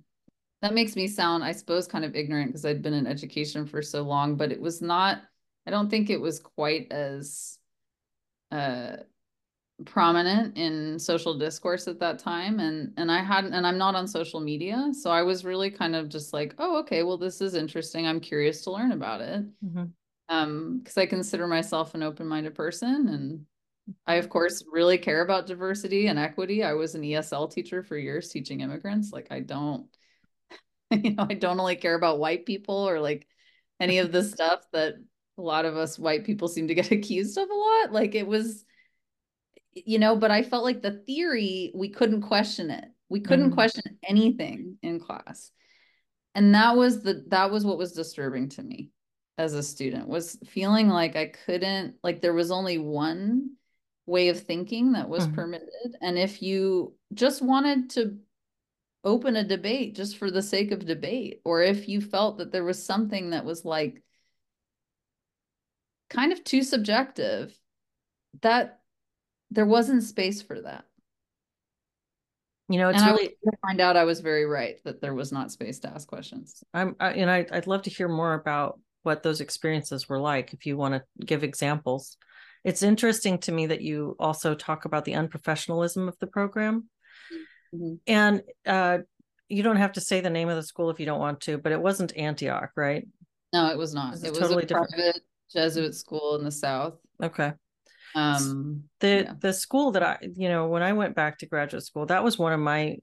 that 0.62 0.74
makes 0.74 0.96
me 0.96 1.08
sound, 1.08 1.44
I 1.44 1.52
suppose, 1.52 1.88
kind 1.88 2.04
of 2.04 2.16
ignorant 2.16 2.50
because 2.50 2.66
I'd 2.66 2.82
been 2.82 2.94
in 2.94 3.08
education 3.08 3.66
for 3.66 3.82
so 3.82 4.02
long, 4.02 4.36
but 4.36 4.52
it 4.52 4.60
was 4.60 4.82
not, 4.82 5.22
I 5.68 5.72
don't 5.72 5.90
think 5.90 6.10
it 6.10 6.20
was 6.20 6.40
quite 6.40 6.92
as 6.92 7.60
uh, 8.52 8.98
prominent 9.86 10.58
in 10.58 10.98
social 10.98 11.38
discourse 11.38 11.88
at 11.88 12.00
that 12.00 12.18
time. 12.20 12.60
And 12.60 12.94
and 12.98 13.12
I 13.12 13.22
hadn't, 13.22 13.54
and 13.54 13.68
I'm 13.68 13.78
not 13.78 13.94
on 13.94 14.08
social 14.08 14.40
media. 14.40 14.92
So 14.94 15.12
I 15.12 15.22
was 15.22 15.46
really 15.46 15.70
kind 15.70 15.96
of 15.96 16.10
just 16.10 16.34
like, 16.34 16.56
oh, 16.58 16.80
okay, 16.80 17.04
well, 17.04 17.18
this 17.18 17.40
is 17.40 17.54
interesting. 17.54 18.08
I'm 18.08 18.20
curious 18.20 18.64
to 18.64 18.72
learn 18.72 18.92
about 18.92 19.22
it. 19.22 19.46
Mm-hmm. 19.64 19.84
Um, 20.30 20.80
because 20.80 20.98
I 20.98 21.06
consider 21.06 21.48
myself 21.48 21.96
an 21.96 22.04
open-minded 22.04 22.54
person 22.54 23.08
and 23.08 23.46
I, 24.06 24.16
of 24.16 24.30
course, 24.30 24.64
really 24.70 24.98
care 24.98 25.22
about 25.22 25.48
diversity 25.48 26.08
and 26.08 26.20
equity. 26.20 26.64
I 26.64 26.74
was 26.74 26.96
an 26.96 27.04
ESL 27.04 27.50
teacher 27.52 27.84
for 27.84 27.98
years 27.98 28.28
teaching 28.30 28.60
immigrants. 28.60 29.14
Like, 29.14 29.28
I 29.32 29.40
don't, 29.40 29.88
you 31.04 31.16
know, 31.16 31.28
I 31.30 31.34
don't 31.34 31.60
only 31.60 31.76
care 31.76 31.96
about 31.96 32.20
white 32.20 32.46
people 32.46 32.76
or 32.76 33.00
like 33.00 33.28
any 33.80 34.00
of 34.00 34.12
the 34.12 34.24
stuff 34.36 34.66
that 34.74 34.96
a 35.38 35.42
lot 35.42 35.66
of 35.66 35.78
us 35.78 36.00
white 36.00 36.26
people 36.26 36.48
seem 36.48 36.68
to 36.68 36.76
get 36.76 36.92
accused 36.92 37.38
of 37.38 37.50
a 37.50 37.54
lot. 37.54 37.92
Like 37.92 38.16
it 38.16 38.28
was, 38.28 38.66
you 39.74 40.00
know, 40.00 40.16
but 40.16 40.32
I 40.32 40.44
felt 40.44 40.64
like 40.64 40.82
the 40.82 41.04
theory, 41.08 41.72
we 41.76 41.90
couldn't 41.90 42.22
question 42.22 42.72
it. 42.72 42.86
We 43.10 43.22
couldn't 43.22 43.48
mm-hmm. 43.48 43.54
question 43.56 43.98
anything 44.04 44.78
in 44.82 45.00
class. 45.00 45.52
And 46.36 46.54
that 46.54 46.76
was 46.76 47.02
the 47.04 47.26
that 47.30 47.52
was 47.52 47.66
what 47.66 47.78
was 47.78 47.94
disturbing 47.94 48.50
to 48.50 48.62
me 48.64 48.92
as 49.38 49.54
a 49.54 49.64
student 49.64 50.08
was 50.08 50.38
feeling 50.46 50.88
like 50.88 51.16
I 51.16 51.32
couldn't 51.46 51.96
like 52.04 52.22
there 52.22 52.34
was 52.34 52.52
only 52.52 52.78
one 52.78 53.52
way 54.06 54.30
of 54.30 54.40
thinking 54.40 54.94
that 54.94 55.10
was 55.10 55.26
mm-hmm. 55.26 55.36
permitted 55.36 55.96
and 56.02 56.18
if 56.18 56.42
you 56.42 56.96
just 57.14 57.42
wanted 57.42 57.92
to 57.92 58.18
open 59.04 59.36
a 59.36 59.44
debate 59.44 59.96
just 59.96 60.18
for 60.18 60.30
the 60.32 60.42
sake 60.42 60.72
of 60.72 60.86
debate 60.86 61.42
or 61.46 61.62
if 61.62 61.88
you 61.88 62.02
felt 62.02 62.38
that 62.38 62.52
there 62.52 62.64
was 62.64 62.84
something 62.84 63.30
that 63.30 63.46
was 63.46 63.64
like 63.64 64.02
kind 66.10 66.32
of 66.32 66.44
too 66.44 66.64
subjective 66.64 67.58
that 68.42 68.80
there 69.52 69.66
wasn't 69.66 70.04
space 70.04 70.42
for 70.42 70.62
that. 70.62 70.86
You 72.70 72.80
know 72.80 72.90
it's 72.90 73.02
and 73.02 73.12
really 73.12 73.30
to 73.30 73.52
find 73.66 73.80
out 73.80 73.96
i 73.96 74.04
was 74.04 74.20
very 74.20 74.46
right 74.46 74.78
that 74.84 75.00
there 75.00 75.14
was 75.14 75.32
not 75.32 75.54
space 75.54 75.80
to 75.80 75.90
ask 75.90 76.06
questions. 76.06 76.64
I'm 76.74 76.98
I, 77.00 77.12
and 77.12 77.32
I, 77.32 77.46
i'd 77.54 77.66
love 77.66 77.84
to 77.84 77.90
hear 77.90 78.10
more 78.10 78.34
about 78.34 78.78
what 79.04 79.24
those 79.24 79.40
experiences 79.40 80.10
were 80.10 80.20
like 80.20 80.54
if 80.54 80.66
you 80.66 80.76
want 80.76 80.96
to 80.96 81.26
give 81.26 81.44
examples. 81.44 82.18
It's 82.66 82.84
interesting 82.84 83.38
to 83.40 83.54
me 83.54 83.68
that 83.68 83.82
you 83.82 84.18
also 84.20 84.54
talk 84.54 84.84
about 84.84 85.06
the 85.06 85.14
unprofessionalism 85.14 86.10
of 86.10 86.18
the 86.20 86.28
program 86.28 86.90
mm-hmm. 87.78 87.96
and 88.08 88.42
uh, 88.66 89.00
you 89.50 89.64
don't 89.64 89.78
have 89.78 89.94
to 89.94 90.02
say 90.02 90.20
the 90.20 90.30
name 90.30 90.50
of 90.50 90.56
the 90.56 90.64
school 90.64 90.90
if 90.90 91.00
you 91.00 91.06
don't 91.06 91.20
want 91.20 91.42
to 91.42 91.58
but 91.58 91.72
it 91.72 91.82
wasn't 91.82 92.16
antioch 92.18 92.72
right 92.76 93.08
no 93.54 93.70
it 93.70 93.78
was 93.78 93.94
not 93.94 94.16
it 94.24 94.30
was, 94.30 94.40
totally 94.40 94.64
a 94.64 94.68
private 94.68 95.22
jesuit 95.52 95.96
school 95.96 96.36
in 96.36 96.44
the 96.44 96.52
south 96.52 96.96
okay 97.22 97.54
um 98.16 98.84
the 99.00 99.24
yeah. 99.26 99.34
the 99.40 99.54
school 99.54 99.92
that 99.92 100.04
i 100.04 100.18
you 100.36 100.50
know 100.50 100.68
when 100.68 100.82
i 100.82 100.94
went 100.94 101.16
back 101.16 101.38
to 101.38 101.46
graduate 101.46 101.84
school 101.84 102.06
that 102.06 102.24
was 102.24 102.38
one 102.38 102.54
of 102.54 102.60
my 102.60 102.98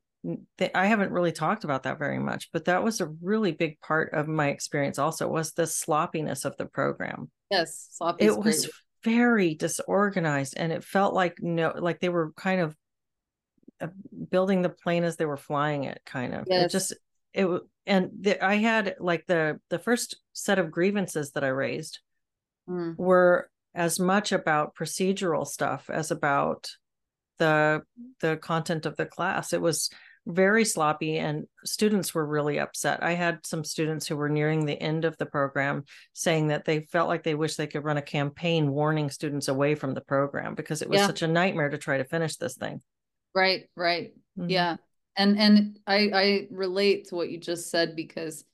I 0.75 0.87
haven't 0.87 1.13
really 1.13 1.33
talked 1.33 1.65
about 1.65 1.83
that 1.83 1.99
very 1.99 2.19
much, 2.19 2.51
but 2.53 2.65
that 2.65 2.83
was 2.83 3.01
a 3.01 3.13
really 3.21 3.53
big 3.53 3.79
part 3.81 4.15
of 4.15 4.27
my 4.27 4.49
experience. 4.49 4.99
Also, 4.99 5.29
was 5.29 5.53
the 5.53 5.67
sloppiness 5.67 6.47
of 6.47 6.57
the 6.57 6.65
program. 6.65 7.31
Yes, 7.51 7.89
sloppy. 7.93 8.25
It 8.25 8.39
was 8.39 8.71
very 9.03 9.55
disorganized, 9.55 10.55
and 10.57 10.73
it 10.73 10.83
felt 10.83 11.13
like 11.13 11.37
no, 11.41 11.75
like 11.77 12.01
they 12.01 12.09
were 12.09 12.33
kind 12.37 12.63
of 12.63 12.75
building 14.31 14.63
the 14.63 14.69
plane 14.69 15.05
as 15.05 15.17
they 15.17 15.27
were 15.27 15.37
flying 15.37 15.85
it. 15.85 16.01
Kind 16.05 16.35
of. 16.35 16.47
Yes. 16.49 16.67
It 16.67 16.71
just 16.71 16.95
it 17.33 17.61
and 17.87 18.11
the, 18.21 18.45
I 18.45 18.57
had 18.57 18.97
like 18.99 19.27
the 19.27 19.61
the 19.71 19.79
first 19.79 20.17
set 20.33 20.59
of 20.59 20.71
grievances 20.71 21.33
that 21.33 21.45
I 21.45 21.49
raised 21.49 22.01
mm. 22.69 22.97
were 22.97 23.51
as 23.75 23.99
much 23.99 24.33
about 24.33 24.75
procedural 24.75 25.47
stuff 25.47 25.91
as 25.91 26.11
about 26.11 26.71
the 27.39 27.83
the 28.21 28.37
content 28.37 28.87
of 28.87 28.97
the 28.97 29.07
class. 29.07 29.53
It 29.53 29.61
was 29.61 29.91
very 30.27 30.65
sloppy 30.65 31.19
and 31.19 31.47
students 31.65 32.15
were 32.15 32.25
really 32.25 32.59
upset. 32.59 33.03
I 33.03 33.13
had 33.13 33.45
some 33.45 33.63
students 33.63 34.07
who 34.07 34.17
were 34.17 34.31
nearing 34.31 34.65
the 34.65 34.81
end 34.81 35.05
of 35.05 35.17
the 35.19 35.27
program 35.27 35.85
saying 36.15 36.49
that 36.49 36.65
they 36.65 36.81
felt 36.81 37.09
like 37.09 37.25
they 37.25 37.35
wish 37.35 37.57
they 37.57 37.67
could 37.67 37.85
run 37.85 37.99
a 37.99 38.03
campaign 38.03 38.71
warning 38.71 39.11
students 39.11 39.49
away 39.49 39.75
from 39.75 39.93
the 39.93 40.01
program 40.01 40.55
because 40.55 40.81
it 40.81 40.89
was 40.89 41.01
yeah. 41.01 41.07
such 41.07 41.21
a 41.21 41.29
nightmare 41.29 41.69
to 41.69 41.77
try 41.77 41.99
to 41.99 42.05
finish 42.05 42.37
this 42.37 42.57
thing. 42.57 42.81
Right, 43.35 43.69
right. 43.77 44.15
Mm-hmm. 44.39 44.51
Yeah. 44.51 44.77
And 45.17 45.39
and 45.39 45.79
I 45.87 46.11
I 46.13 46.49
relate 46.51 47.09
to 47.09 47.15
what 47.15 47.31
you 47.31 47.39
just 47.39 47.71
said 47.71 47.95
because 47.97 48.45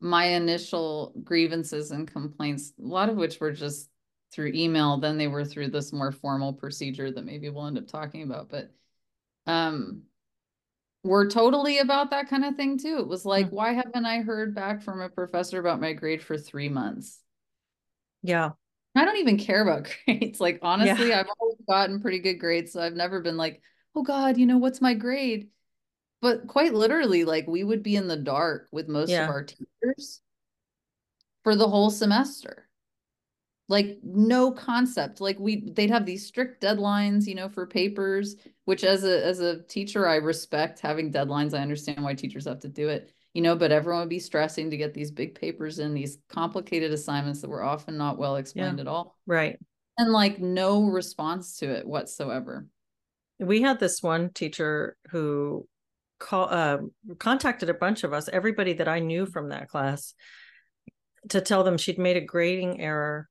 my 0.00 0.24
initial 0.24 1.14
grievances 1.22 1.90
and 1.90 2.10
complaints, 2.10 2.72
a 2.78 2.86
lot 2.86 3.08
of 3.08 3.16
which 3.16 3.40
were 3.40 3.52
just 3.52 3.88
through 4.32 4.52
email, 4.54 4.98
then 4.98 5.18
they 5.18 5.28
were 5.28 5.44
through 5.44 5.68
this 5.68 5.92
more 5.92 6.12
formal 6.12 6.52
procedure 6.52 7.10
that 7.10 7.24
maybe 7.24 7.48
we'll 7.48 7.66
end 7.66 7.78
up 7.78 7.86
talking 7.86 8.22
about. 8.22 8.48
But 8.48 8.72
um 9.46 10.02
were 11.04 11.28
totally 11.28 11.78
about 11.78 12.10
that 12.10 12.28
kind 12.28 12.44
of 12.44 12.56
thing 12.56 12.78
too. 12.78 12.98
It 12.98 13.08
was 13.08 13.24
like, 13.24 13.46
mm-hmm. 13.46 13.56
why 13.56 13.72
haven't 13.72 14.06
I 14.06 14.20
heard 14.20 14.54
back 14.54 14.82
from 14.82 15.00
a 15.00 15.08
professor 15.08 15.58
about 15.58 15.80
my 15.80 15.92
grade 15.92 16.22
for 16.22 16.38
three 16.38 16.68
months? 16.68 17.20
Yeah. 18.22 18.50
I 18.94 19.04
don't 19.04 19.16
even 19.16 19.38
care 19.38 19.62
about 19.62 19.88
grades. 20.04 20.40
Like, 20.40 20.60
honestly, 20.62 21.08
yeah. 21.08 21.20
I've 21.20 21.28
always 21.40 21.58
gotten 21.68 22.00
pretty 22.00 22.20
good 22.20 22.34
grades. 22.34 22.72
So 22.72 22.80
I've 22.80 22.94
never 22.94 23.20
been 23.20 23.36
like, 23.36 23.60
oh 23.94 24.02
God, 24.02 24.38
you 24.38 24.46
know, 24.46 24.58
what's 24.58 24.80
my 24.80 24.94
grade? 24.94 25.48
But 26.20 26.46
quite 26.46 26.72
literally, 26.72 27.24
like, 27.24 27.46
we 27.48 27.64
would 27.64 27.82
be 27.82 27.96
in 27.96 28.06
the 28.06 28.16
dark 28.16 28.68
with 28.70 28.88
most 28.88 29.10
yeah. 29.10 29.24
of 29.24 29.30
our 29.30 29.44
teachers 29.44 30.20
for 31.42 31.56
the 31.56 31.68
whole 31.68 31.90
semester. 31.90 32.68
Like 33.68 34.00
no 34.02 34.50
concept. 34.50 35.20
Like 35.20 35.38
we 35.38 35.70
they'd 35.70 35.90
have 35.90 36.04
these 36.04 36.26
strict 36.26 36.62
deadlines 36.62 37.26
you 37.26 37.34
know 37.34 37.48
for 37.48 37.66
papers 37.66 38.36
which 38.64 38.84
as 38.84 39.04
a 39.04 39.24
as 39.24 39.40
a 39.40 39.62
teacher 39.62 40.06
i 40.06 40.16
respect 40.16 40.80
having 40.80 41.12
deadlines. 41.12 41.54
I 41.54 41.62
understand 41.62 42.02
why 42.02 42.14
teachers 42.14 42.44
have 42.44 42.60
to 42.60 42.68
do 42.68 42.88
it 42.88 43.12
you 43.32 43.40
know 43.40 43.56
but 43.56 43.72
everyone 43.72 44.00
would 44.00 44.08
be 44.08 44.18
stressing 44.18 44.70
to 44.70 44.76
get 44.76 44.92
these 44.92 45.10
big 45.10 45.34
papers 45.34 45.78
in 45.78 45.94
these 45.94 46.18
complicated 46.28 46.92
assignments 46.92 47.40
that 47.40 47.48
were 47.48 47.62
often 47.62 47.96
not 47.96 48.18
well 48.18 48.36
explained 48.36 48.78
yeah, 48.78 48.82
at 48.82 48.88
all. 48.88 49.16
Right. 49.26 49.58
And 49.96 50.12
like 50.12 50.38
no 50.38 50.84
response 50.84 51.58
to 51.58 51.70
it 51.70 51.86
whatsoever 51.86 52.66
we 53.38 53.62
had 53.62 53.80
this 53.80 54.02
one 54.02 54.30
teacher 54.30 54.96
who 55.10 55.66
call 56.18 56.48
uh, 56.50 56.78
contacted 57.18 57.68
a 57.68 57.74
bunch 57.74 58.04
of 58.04 58.12
us 58.12 58.28
everybody 58.32 58.74
that 58.74 58.88
i 58.88 58.98
knew 58.98 59.26
from 59.26 59.48
that 59.48 59.68
class 59.68 60.14
to 61.28 61.40
tell 61.40 61.64
them 61.64 61.76
she'd 61.76 61.98
made 61.98 62.16
a 62.16 62.20
grading 62.20 62.80
error 62.80 63.28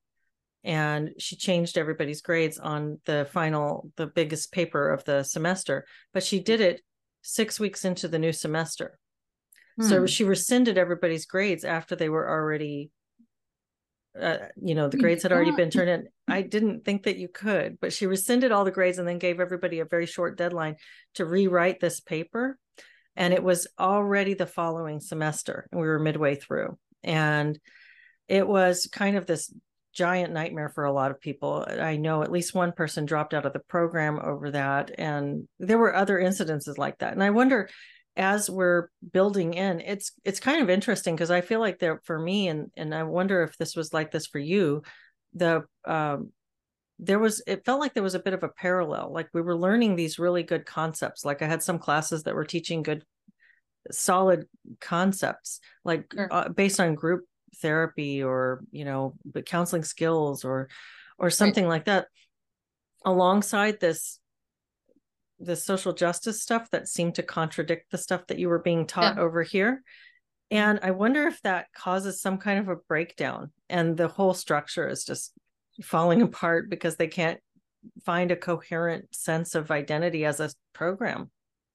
and 0.63 1.11
she 1.17 1.35
changed 1.35 1.77
everybody's 1.77 2.21
grades 2.21 2.59
on 2.59 2.99
the 3.05 3.27
final 3.31 3.91
the 3.95 4.07
biggest 4.07 4.51
paper 4.51 4.89
of 4.89 5.03
the 5.05 5.23
semester 5.23 5.85
but 6.13 6.23
she 6.23 6.39
did 6.39 6.61
it 6.61 6.81
six 7.21 7.59
weeks 7.59 7.85
into 7.85 8.07
the 8.07 8.19
new 8.19 8.33
semester 8.33 8.99
hmm. 9.79 9.87
so 9.87 10.05
she 10.05 10.23
rescinded 10.23 10.77
everybody's 10.77 11.25
grades 11.25 11.63
after 11.63 11.95
they 11.95 12.09
were 12.09 12.29
already 12.29 12.91
uh, 14.19 14.37
you 14.61 14.75
know 14.75 14.87
the 14.89 14.97
grades 14.97 15.23
had 15.23 15.31
already 15.31 15.51
been 15.51 15.69
turned 15.69 15.89
in 15.89 16.07
i 16.27 16.41
didn't 16.41 16.83
think 16.83 17.03
that 17.03 17.17
you 17.17 17.27
could 17.27 17.79
but 17.79 17.93
she 17.93 18.05
rescinded 18.05 18.51
all 18.51 18.65
the 18.65 18.71
grades 18.71 18.97
and 18.97 19.07
then 19.07 19.17
gave 19.17 19.39
everybody 19.39 19.79
a 19.79 19.85
very 19.85 20.05
short 20.05 20.37
deadline 20.37 20.75
to 21.13 21.25
rewrite 21.25 21.79
this 21.79 22.01
paper 22.01 22.57
and 23.15 23.33
it 23.33 23.43
was 23.43 23.67
already 23.79 24.33
the 24.33 24.45
following 24.45 24.99
semester 24.99 25.67
and 25.71 25.79
we 25.79 25.87
were 25.87 25.99
midway 25.99 26.35
through 26.35 26.77
and 27.03 27.57
it 28.27 28.47
was 28.47 28.87
kind 28.91 29.15
of 29.15 29.25
this 29.25 29.53
giant 29.93 30.33
nightmare 30.33 30.69
for 30.69 30.85
a 30.85 30.91
lot 30.91 31.11
of 31.11 31.19
people. 31.19 31.65
I 31.67 31.97
know 31.97 32.23
at 32.23 32.31
least 32.31 32.55
one 32.55 32.71
person 32.71 33.05
dropped 33.05 33.33
out 33.33 33.45
of 33.45 33.53
the 33.53 33.59
program 33.59 34.19
over 34.21 34.51
that. 34.51 34.91
And 34.97 35.47
there 35.59 35.77
were 35.77 35.93
other 35.93 36.17
incidences 36.17 36.77
like 36.77 36.99
that. 36.99 37.13
And 37.13 37.23
I 37.23 37.31
wonder 37.31 37.69
as 38.15 38.49
we're 38.49 38.89
building 39.11 39.53
in, 39.53 39.79
it's 39.79 40.11
it's 40.23 40.39
kind 40.39 40.61
of 40.61 40.69
interesting 40.69 41.15
because 41.15 41.31
I 41.31 41.41
feel 41.41 41.59
like 41.59 41.79
there 41.79 42.01
for 42.03 42.19
me 42.19 42.47
and 42.47 42.71
and 42.75 42.93
I 42.93 43.03
wonder 43.03 43.43
if 43.43 43.57
this 43.57 43.75
was 43.75 43.93
like 43.93 44.11
this 44.11 44.27
for 44.27 44.39
you, 44.39 44.83
the 45.33 45.63
um 45.85 46.31
there 47.01 47.19
was 47.19 47.41
it 47.47 47.65
felt 47.65 47.79
like 47.79 47.93
there 47.93 48.03
was 48.03 48.15
a 48.15 48.19
bit 48.19 48.33
of 48.33 48.43
a 48.43 48.49
parallel 48.49 49.11
like 49.11 49.27
we 49.33 49.41
were 49.41 49.57
learning 49.57 49.95
these 49.95 50.19
really 50.19 50.43
good 50.43 50.65
concepts 50.65 51.25
like 51.25 51.41
i 51.41 51.47
had 51.47 51.63
some 51.63 51.79
classes 51.79 52.23
that 52.23 52.35
were 52.35 52.45
teaching 52.45 52.83
good 52.83 53.03
solid 53.89 54.45
concepts 54.79 55.59
like 55.83 56.05
sure. 56.13 56.27
uh, 56.31 56.47
based 56.49 56.79
on 56.79 56.93
group 56.93 57.25
therapy 57.57 58.23
or 58.23 58.63
you 58.71 58.85
know 58.85 59.15
but 59.25 59.45
counseling 59.45 59.83
skills 59.83 60.45
or 60.45 60.69
or 61.17 61.29
something 61.29 61.63
right. 61.65 61.71
like 61.71 61.85
that 61.85 62.07
alongside 63.03 63.79
this 63.79 64.19
the 65.41 65.55
social 65.55 65.93
justice 65.93 66.41
stuff 66.41 66.69
that 66.71 66.87
seemed 66.87 67.15
to 67.15 67.23
contradict 67.23 67.91
the 67.91 67.97
stuff 67.97 68.27
that 68.27 68.39
you 68.39 68.49
were 68.49 68.59
being 68.59 68.85
taught 68.85 69.15
yeah. 69.15 69.21
over 69.21 69.43
here 69.43 69.83
and 70.49 70.79
i 70.83 70.91
wonder 70.91 71.27
if 71.27 71.41
that 71.41 71.67
causes 71.73 72.21
some 72.21 72.37
kind 72.37 72.59
of 72.59 72.69
a 72.69 72.75
breakdown 72.75 73.51
and 73.69 73.97
the 73.97 74.07
whole 74.07 74.33
structure 74.33 74.87
is 74.87 75.03
just 75.03 75.33
falling 75.83 76.21
apart 76.21 76.69
because 76.69 76.95
they 76.95 77.07
can't 77.07 77.39
find 78.05 78.31
a 78.31 78.35
coherent 78.35 79.13
sense 79.13 79.55
of 79.55 79.71
identity 79.71 80.25
as 80.25 80.39
a 80.39 80.51
program 80.73 81.29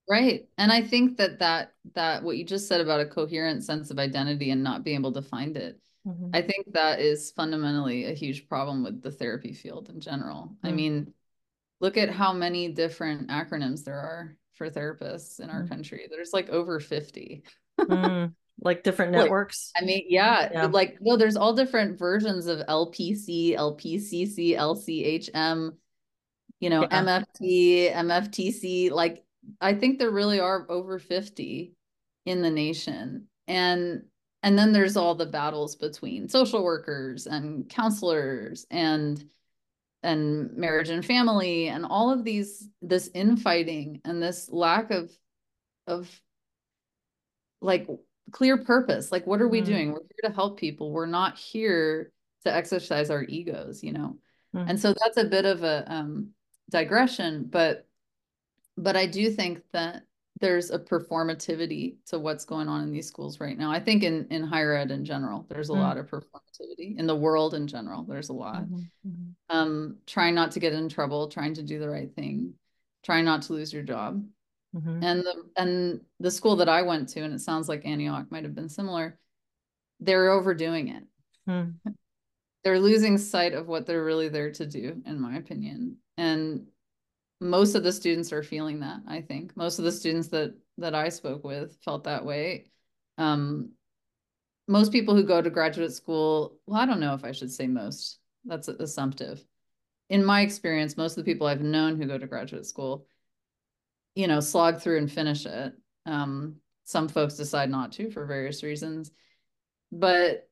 Right. 0.09 0.47
And 0.57 0.71
I 0.71 0.83
think 0.83 1.17
that 1.19 1.41
that 1.41 1.73
that 1.95 2.23
what 2.23 2.37
you 2.37 2.45
just 2.45 2.69
said 2.69 2.81
about 2.81 3.01
a 3.01 3.07
coherent 3.07 3.65
sense 3.65 3.91
of 3.91 3.99
identity 3.99 4.51
and 4.51 4.63
not 4.63 4.85
being 4.85 4.99
able 4.99 5.13
to 5.13 5.23
find 5.23 5.57
it. 5.57 5.81
Mm-hmm. 6.07 6.31
I 6.33 6.43
think 6.43 6.73
that 6.73 7.01
is 7.01 7.33
fundamentally 7.33 8.05
a 8.05 8.15
huge 8.15 8.49
problem 8.49 8.85
with 8.85 9.03
the 9.03 9.11
therapy 9.11 9.53
field 9.53 9.89
in 9.89 10.01
general. 10.01 10.53
Mm-hmm. 10.53 10.67
I 10.67 10.71
mean, 10.71 11.13
look 11.81 11.97
at 11.97 12.11
how 12.11 12.33
many 12.33 12.69
different 12.69 13.29
acronyms 13.29 13.85
there 13.85 13.99
are 13.99 14.37
for 14.55 14.71
therapists 14.71 15.41
in 15.41 15.51
our 15.51 15.61
mm-hmm. 15.61 15.69
country. 15.69 16.09
There's 16.11 16.33
like 16.33 16.49
over 16.49 16.81
50. 16.81 17.45
Mm, 17.79 18.33
like 18.63 18.83
different 18.83 19.13
networks. 19.13 19.71
I 19.77 19.85
mean, 19.85 20.07
yeah, 20.09 20.49
yeah, 20.51 20.65
like 20.65 20.97
no, 21.03 21.19
there's 21.19 21.37
all 21.37 21.53
different 21.53 21.99
versions 21.99 22.47
of 22.47 22.61
LPC, 22.61 23.55
LPCC, 23.55 24.57
LCHM, 24.57 25.73
you 26.61 26.71
know, 26.71 26.83
yeah. 26.91 27.03
MFT, 27.03 27.95
MFTC, 27.95 28.91
like 28.91 29.25
I 29.61 29.75
think 29.75 29.99
there 29.99 30.11
really 30.11 30.41
are 30.41 30.67
over 30.71 30.99
50 30.99 31.75
in 32.25 32.43
the 32.43 32.51
nation. 32.51 33.29
And 33.47 34.05
and 34.43 34.59
then 34.59 34.73
there's 34.73 34.97
all 34.97 35.15
the 35.15 35.27
battles 35.27 35.77
between 35.77 36.29
social 36.29 36.65
workers 36.65 37.27
and 37.27 37.69
counselors 37.69 38.67
and 38.71 39.25
and 40.07 40.57
marriage 40.57 40.89
and 40.89 41.05
family 41.05 41.67
and 41.67 41.85
all 41.85 42.11
of 42.13 42.23
these 42.23 42.69
this 42.81 43.11
infighting 43.13 44.01
and 44.05 44.23
this 44.23 44.49
lack 44.51 44.93
of 44.93 45.11
of 45.89 46.09
like 47.61 47.89
clear 48.31 48.57
purpose 48.57 49.11
like 49.11 49.27
what 49.27 49.43
are 49.43 49.49
we 49.49 49.61
mm. 49.61 49.67
doing 49.67 49.93
we're 49.93 49.99
here 49.99 50.31
to 50.31 50.35
help 50.35 50.59
people 50.59 50.93
we're 50.93 51.07
not 51.07 51.37
here 51.37 52.13
to 52.45 52.55
exercise 52.55 53.11
our 53.11 53.25
egos 53.25 53.83
you 53.83 53.93
know 53.93 54.17
mm. 54.55 54.65
and 54.69 54.79
so 54.79 54.95
that's 55.01 55.17
a 55.17 55.25
bit 55.25 55.45
of 55.45 55.65
a 55.65 55.85
um, 55.93 56.31
digression 56.71 57.45
but 57.51 57.87
but 58.77 58.97
i 58.97 59.07
do 59.07 59.29
think 59.31 59.61
that 59.73 60.03
there's 60.41 60.71
a 60.71 60.79
performativity 60.79 61.97
to 62.07 62.19
what's 62.19 62.45
going 62.45 62.69
on 62.69 62.83
in 62.83 62.93
these 62.93 63.07
schools 63.07 63.41
right 63.41 63.57
now. 63.57 63.71
I 63.71 63.81
think 63.81 64.03
in 64.03 64.27
in 64.31 64.43
higher 64.43 64.75
ed 64.75 64.91
in 64.91 65.05
general, 65.05 65.47
there's 65.49 65.71
a 65.71 65.73
mm. 65.73 65.81
lot 65.81 65.97
of 65.97 66.07
performativity 66.07 66.99
in 66.99 67.07
the 67.07 67.17
world 67.17 67.55
in 67.55 67.67
general. 67.67 68.03
There's 68.03 68.29
a 68.29 68.35
lot. 68.35 68.65
Mm-hmm. 68.65 69.09
mm-hmm. 69.09 69.57
Um, 69.57 69.97
trying 70.07 70.35
not 70.35 70.53
to 70.53 70.61
get 70.61 70.73
in 70.73 70.89
trouble, 70.89 71.29
trying 71.29 71.55
to 71.55 71.63
do 71.63 71.79
the 71.79 71.89
right 71.89 72.15
thing, 72.15 72.55
trying 73.05 73.25
not 73.25 73.43
to 73.43 73.55
lose 73.55 73.73
your 73.73 73.83
job. 73.83 74.23
Mm-hmm. 74.75 75.03
And 75.03 75.21
the 75.21 75.35
and 75.57 76.01
the 76.21 76.31
school 76.31 76.57
that 76.57 76.69
I 76.69 76.83
went 76.83 77.09
to, 77.11 77.21
and 77.21 77.33
it 77.33 77.41
sounds 77.41 77.69
like 77.69 77.87
Antioch 77.87 78.31
might 78.31 78.45
have 78.45 78.55
been 78.55 78.69
similar. 78.69 79.19
They're 80.01 80.31
overdoing 80.31 80.89
it. 80.89 81.05
Mm. 81.49 81.75
They're 82.65 82.81
losing 82.81 83.17
sight 83.17 83.53
of 83.53 83.69
what 83.69 83.87
they're 83.87 84.05
really 84.05 84.29
there 84.29 84.51
to 84.51 84.67
do, 84.67 85.01
in 85.07 85.21
my 85.21 85.37
opinion. 85.37 85.99
And 86.19 86.67
most 87.41 87.75
of 87.75 87.83
the 87.83 87.93
students 87.93 88.33
are 88.33 88.43
feeling 88.43 88.81
that 88.81 89.01
i 89.09 89.21
think. 89.21 89.57
Most 89.57 89.79
of 89.79 89.85
the 89.85 89.93
students 89.93 90.29
that 90.29 90.55
that 90.79 90.95
i 90.95 91.09
spoke 91.09 91.45
with 91.45 91.77
felt 91.85 92.05
that 92.05 92.25
way. 92.25 92.67
Um 93.19 93.73
most 94.69 94.91
people 94.91 95.15
who 95.15 95.23
go 95.23 95.41
to 95.41 95.51
graduate 95.51 95.93
school 95.93 96.59
well 96.67 96.81
i 96.81 96.87
don't 96.87 97.01
know 97.01 97.15
if 97.15 97.25
i 97.25 97.33
should 97.33 97.53
say 97.53 97.67
most. 97.67 98.19
That's 98.45 98.69
assumptive. 98.69 99.45
In 100.09 100.25
my 100.25 100.43
experience 100.43 100.97
most 100.97 101.17
of 101.19 101.25
the 101.25 101.31
people 101.31 101.47
i've 101.47 101.63
known 101.63 101.97
who 101.97 102.07
go 102.07 102.19
to 102.19 102.27
graduate 102.27 102.67
school 102.67 103.07
you 104.15 104.27
know 104.27 104.41
slog 104.41 104.81
through 104.81 104.99
and 104.99 105.11
finish 105.11 105.47
it. 105.47 105.75
Um 106.07 106.57
some 106.85 107.09
folks 107.09 107.35
decide 107.35 107.69
not 107.69 107.93
to 107.93 108.11
for 108.11 108.27
various 108.27 108.63
reasons. 108.63 109.11
But 109.93 110.49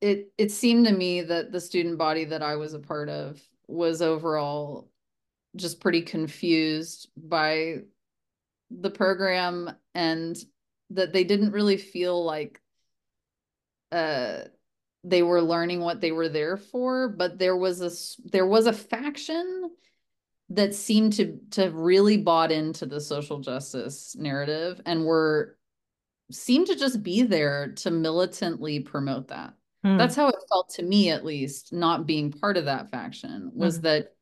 it 0.00 0.32
it 0.38 0.50
seemed 0.52 0.86
to 0.86 0.92
me 0.92 1.22
that 1.22 1.52
the 1.52 1.60
student 1.60 1.98
body 1.98 2.24
that 2.24 2.42
i 2.42 2.56
was 2.56 2.72
a 2.72 2.78
part 2.78 3.08
of 3.08 3.40
was 3.66 4.00
overall 4.00 4.88
just 5.56 5.80
pretty 5.80 6.02
confused 6.02 7.08
by 7.16 7.78
the 8.70 8.90
program 8.90 9.70
and 9.94 10.36
that 10.90 11.12
they 11.12 11.24
didn't 11.24 11.52
really 11.52 11.76
feel 11.76 12.24
like 12.24 12.60
uh 13.92 14.40
they 15.04 15.22
were 15.22 15.40
learning 15.40 15.80
what 15.80 16.00
they 16.00 16.12
were 16.12 16.28
there 16.28 16.56
for 16.56 17.08
but 17.08 17.38
there 17.38 17.56
was 17.56 17.80
a 17.80 18.28
there 18.30 18.46
was 18.46 18.66
a 18.66 18.72
faction 18.72 19.70
that 20.50 20.74
seemed 20.74 21.14
to 21.14 21.38
to 21.50 21.70
really 21.70 22.16
bought 22.16 22.50
into 22.50 22.86
the 22.86 23.00
social 23.00 23.38
justice 23.38 24.14
narrative 24.18 24.80
and 24.86 25.04
were 25.04 25.56
seemed 26.30 26.66
to 26.66 26.76
just 26.76 27.02
be 27.02 27.22
there 27.22 27.72
to 27.72 27.90
militantly 27.90 28.80
promote 28.80 29.28
that 29.28 29.54
hmm. 29.82 29.96
that's 29.96 30.16
how 30.16 30.28
it 30.28 30.36
felt 30.50 30.68
to 30.68 30.82
me 30.82 31.10
at 31.10 31.24
least 31.24 31.72
not 31.72 32.06
being 32.06 32.30
part 32.30 32.56
of 32.56 32.66
that 32.66 32.90
faction 32.90 33.50
was 33.54 33.76
hmm. 33.76 33.82
that 33.82 34.14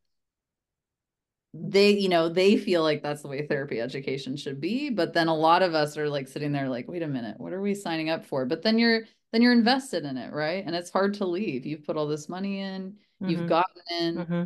they 1.54 1.90
you 1.90 2.08
know 2.08 2.28
they 2.28 2.56
feel 2.56 2.82
like 2.82 3.02
that's 3.02 3.22
the 3.22 3.28
way 3.28 3.46
therapy 3.46 3.80
education 3.80 4.36
should 4.36 4.60
be 4.60 4.90
but 4.90 5.12
then 5.12 5.28
a 5.28 5.34
lot 5.34 5.62
of 5.62 5.74
us 5.74 5.96
are 5.96 6.08
like 6.08 6.28
sitting 6.28 6.52
there 6.52 6.68
like 6.68 6.88
wait 6.88 7.02
a 7.02 7.06
minute 7.06 7.38
what 7.38 7.52
are 7.52 7.60
we 7.60 7.74
signing 7.74 8.10
up 8.10 8.24
for 8.24 8.44
but 8.44 8.62
then 8.62 8.78
you're 8.78 9.02
then 9.32 9.42
you're 9.42 9.52
invested 9.52 10.04
in 10.04 10.16
it 10.16 10.32
right 10.32 10.64
and 10.66 10.74
it's 10.74 10.90
hard 10.90 11.14
to 11.14 11.26
leave 11.26 11.64
you've 11.64 11.84
put 11.84 11.96
all 11.96 12.06
this 12.06 12.28
money 12.28 12.60
in 12.60 12.90
mm-hmm. 12.90 13.28
you've 13.28 13.48
gotten 13.48 13.82
in 14.00 14.16
mm-hmm. 14.16 14.44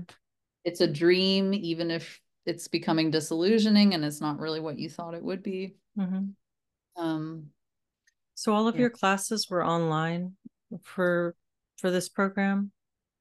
it's 0.64 0.80
a 0.80 0.86
dream 0.86 1.52
even 1.54 1.90
if 1.90 2.20
it's 2.46 2.68
becoming 2.68 3.10
disillusioning 3.10 3.94
and 3.94 4.04
it's 4.04 4.20
not 4.20 4.38
really 4.38 4.60
what 4.60 4.78
you 4.78 4.88
thought 4.88 5.14
it 5.14 5.22
would 5.22 5.42
be 5.42 5.74
mm-hmm. 5.98 7.02
um 7.02 7.46
so 8.34 8.52
all 8.52 8.68
of 8.68 8.76
yeah. 8.76 8.82
your 8.82 8.90
classes 8.90 9.48
were 9.50 9.64
online 9.64 10.32
for 10.82 11.34
for 11.78 11.90
this 11.90 12.08
program 12.08 12.70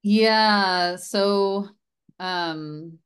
yeah 0.02 0.96
so 0.96 1.68
um 2.18 2.98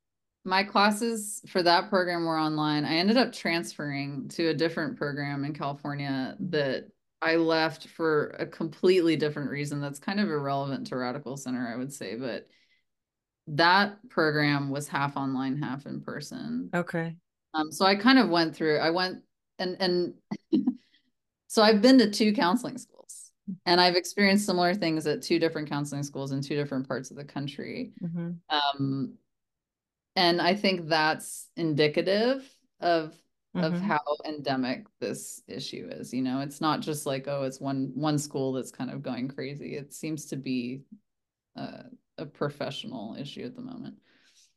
my 0.45 0.63
classes 0.63 1.41
for 1.49 1.63
that 1.63 1.89
program 1.89 2.25
were 2.25 2.39
online. 2.39 2.85
I 2.85 2.97
ended 2.97 3.17
up 3.17 3.33
transferring 3.33 4.29
to 4.31 4.49
a 4.49 4.55
different 4.55 4.99
program 4.99 5.45
in 5.45 5.55
California 5.55 6.37
that 6.51 6.89
I 7.23 7.37
left 7.37 7.89
for 7.89 8.29
a 8.39 8.47
completely 8.47 9.17
different 9.17 9.51
reason 9.51 9.81
that's 9.81 9.99
kind 9.99 10.21
of 10.21 10.29
irrelevant 10.29 10.89
to 10.89 10.97
Radical 10.97 11.39
Center, 11.39 11.73
I 11.73 11.77
would 11.77 11.93
say. 11.93 12.17
But 12.17 12.47
that 13.47 13.97
program 14.11 14.69
was 14.69 14.89
half 14.89 15.17
online, 15.17 15.57
half 15.57 15.87
in 15.87 16.03
person. 16.03 16.69
Okay. 16.75 17.17
Um, 17.55 17.73
so 17.73 17.87
I 17.87 17.95
kind 17.95 18.19
of 18.19 18.29
went 18.29 18.55
through, 18.55 18.79
I 18.79 18.91
went 18.91 19.23
and 19.59 19.77
and 19.81 20.15
so 21.47 21.63
I've 21.63 21.81
been 21.81 21.99
to 21.99 22.11
two 22.11 22.35
counseling 22.35 22.77
schools 22.77 23.31
and 23.65 23.81
I've 23.81 23.97
experienced 23.97 24.47
similar 24.47 24.75
things 24.75 25.07
at 25.07 25.23
two 25.23 25.39
different 25.39 25.69
counseling 25.69 26.03
schools 26.03 26.33
in 26.33 26.43
two 26.43 26.57
different 26.57 26.87
parts 26.89 27.11
of 27.11 27.17
the 27.17 27.25
country. 27.25 27.93
Mm-hmm. 28.03 28.33
Um, 28.51 29.15
and 30.17 30.41
i 30.41 30.55
think 30.55 30.89
that's 30.89 31.49
indicative 31.57 32.49
of 32.81 33.15
mm-hmm. 33.57 33.65
of 33.65 33.81
how 33.81 34.01
endemic 34.27 34.87
this 35.01 35.43
issue 35.49 35.89
is 35.91 36.13
you 36.13 36.23
know 36.23 36.41
it's 36.41 36.61
not 36.61 36.81
just 36.81 37.07
like 37.07 37.27
oh 37.29 37.43
it's 37.43 37.61
one 37.61 37.91
one 37.95 38.19
school 38.19 38.53
that's 38.53 38.71
kind 38.71 38.91
of 38.91 39.03
going 39.03 39.29
crazy 39.29 39.77
it 39.77 39.93
seems 39.93 40.27
to 40.27 40.37
be 40.37 40.83
a, 41.57 41.85
a 42.19 42.27
professional 42.27 43.17
issue 43.19 43.45
at 43.45 43.55
the 43.55 43.63
moment 43.63 43.95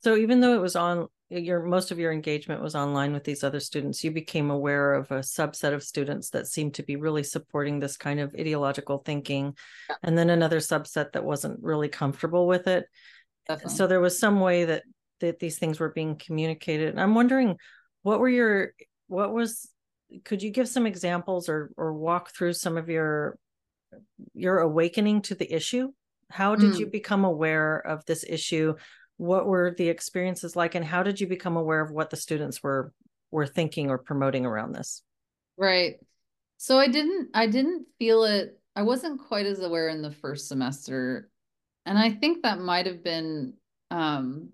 so 0.04 0.16
even 0.16 0.40
though 0.40 0.54
it 0.54 0.62
was 0.62 0.76
on 0.76 1.08
your 1.30 1.62
most 1.64 1.92
of 1.92 2.00
your 2.00 2.14
engagement 2.14 2.62
was 2.62 2.76
online 2.76 3.12
with 3.12 3.24
these 3.24 3.44
other 3.44 3.60
students 3.60 4.04
you 4.04 4.12
became 4.12 4.50
aware 4.50 4.94
of 4.94 5.12
a 5.12 5.20
subset 5.20 5.74
of 5.74 5.84
students 5.84 6.30
that 6.30 6.48
seemed 6.48 6.74
to 6.74 6.84
be 6.84 6.96
really 6.96 7.24
supporting 7.24 7.80
this 7.80 7.98
kind 7.98 8.20
of 8.20 8.34
ideological 8.40 9.00
thinking 9.00 9.54
yeah. 9.90 9.96
and 10.04 10.18
then 10.18 10.30
another 10.30 10.60
subset 10.60 11.12
that 11.12 11.26
wasn't 11.26 11.62
really 11.62 11.90
comfortable 11.90 12.48
with 12.48 12.68
it 12.68 12.86
Definitely. 13.48 13.76
so 13.76 13.88
there 13.88 14.00
was 14.00 14.18
some 14.18 14.40
way 14.40 14.66
that 14.66 14.84
that 15.20 15.40
these 15.40 15.58
things 15.58 15.80
were 15.80 15.90
being 15.90 16.16
communicated. 16.16 16.90
And 16.90 17.00
I'm 17.00 17.16
wondering 17.16 17.58
what 18.04 18.20
were 18.20 18.30
your 18.30 18.74
what 19.08 19.34
was 19.34 19.70
could 20.24 20.42
you 20.42 20.52
give 20.52 20.68
some 20.68 20.88
examples 20.88 21.50
or 21.50 21.72
or 21.78 21.94
walk 21.94 22.32
through 22.32 22.54
some 22.54 22.78
of 22.78 22.90
your 22.90 23.38
your 24.34 24.60
awakening 24.60 25.22
to 25.24 25.36
the 25.36 25.52
issue? 25.52 25.92
How 26.30 26.56
did 26.56 26.74
mm. 26.74 26.80
you 26.80 26.88
become 26.88 27.26
aware 27.26 27.78
of 27.78 28.06
this 28.06 28.24
issue? 28.28 28.76
What 29.18 29.46
were 29.46 29.74
the 29.78 29.90
experiences 29.90 30.56
like 30.56 30.76
and 30.76 30.86
how 30.86 31.04
did 31.04 31.20
you 31.20 31.28
become 31.28 31.58
aware 31.58 31.82
of 31.82 31.92
what 31.92 32.10
the 32.10 32.18
students 32.18 32.62
were 32.62 32.94
were 33.32 33.48
thinking 33.48 33.90
or 33.90 33.98
promoting 33.98 34.46
around 34.46 34.74
this? 34.74 35.02
Right. 35.58 35.96
So 36.58 36.80
I 36.80 36.88
didn't 36.88 37.30
I 37.34 37.48
didn't 37.48 37.88
feel 38.00 38.24
it 38.24 38.60
I 38.76 38.84
wasn't 38.84 39.22
quite 39.28 39.46
as 39.46 39.60
aware 39.60 39.90
in 39.90 40.02
the 40.02 40.12
first 40.12 40.48
semester 40.48 41.30
and 41.86 41.98
I 41.98 42.12
think 42.12 42.44
that 42.44 42.60
might 42.60 42.86
have 42.86 43.04
been 43.04 43.54
um 43.90 44.50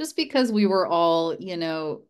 just 0.00 0.16
because 0.16 0.50
we 0.50 0.64
were 0.64 0.86
all, 0.86 1.36
you 1.36 1.58
know, 1.58 2.00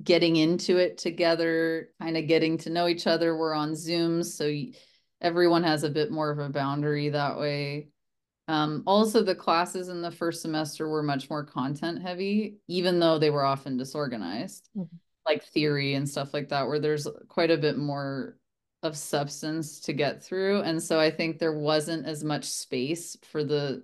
getting 0.00 0.36
into 0.36 0.76
it 0.76 0.98
together, 0.98 1.88
kind 2.00 2.16
of 2.16 2.28
getting 2.28 2.56
to 2.58 2.70
know 2.70 2.86
each 2.86 3.08
other. 3.08 3.36
We're 3.36 3.54
on 3.54 3.72
Zooms, 3.72 4.26
so 4.26 4.52
everyone 5.20 5.64
has 5.64 5.82
a 5.82 5.90
bit 5.90 6.12
more 6.12 6.30
of 6.30 6.38
a 6.38 6.48
boundary 6.48 7.08
that 7.08 7.36
way. 7.36 7.88
Um, 8.46 8.84
also, 8.86 9.24
the 9.24 9.34
classes 9.34 9.88
in 9.88 10.00
the 10.00 10.12
first 10.12 10.42
semester 10.42 10.88
were 10.88 11.02
much 11.02 11.28
more 11.28 11.44
content 11.44 12.00
heavy, 12.00 12.58
even 12.68 13.00
though 13.00 13.18
they 13.18 13.30
were 13.30 13.44
often 13.44 13.76
disorganized, 13.76 14.68
mm-hmm. 14.76 14.96
like 15.26 15.42
theory 15.42 15.94
and 15.94 16.08
stuff 16.08 16.32
like 16.34 16.50
that, 16.50 16.68
where 16.68 16.78
there's 16.78 17.08
quite 17.28 17.50
a 17.50 17.58
bit 17.58 17.76
more 17.76 18.36
of 18.84 18.96
substance 18.96 19.80
to 19.80 19.92
get 19.92 20.22
through. 20.22 20.60
And 20.60 20.80
so 20.80 21.00
I 21.00 21.10
think 21.10 21.40
there 21.40 21.58
wasn't 21.58 22.06
as 22.06 22.22
much 22.22 22.44
space 22.44 23.16
for 23.24 23.42
the 23.42 23.82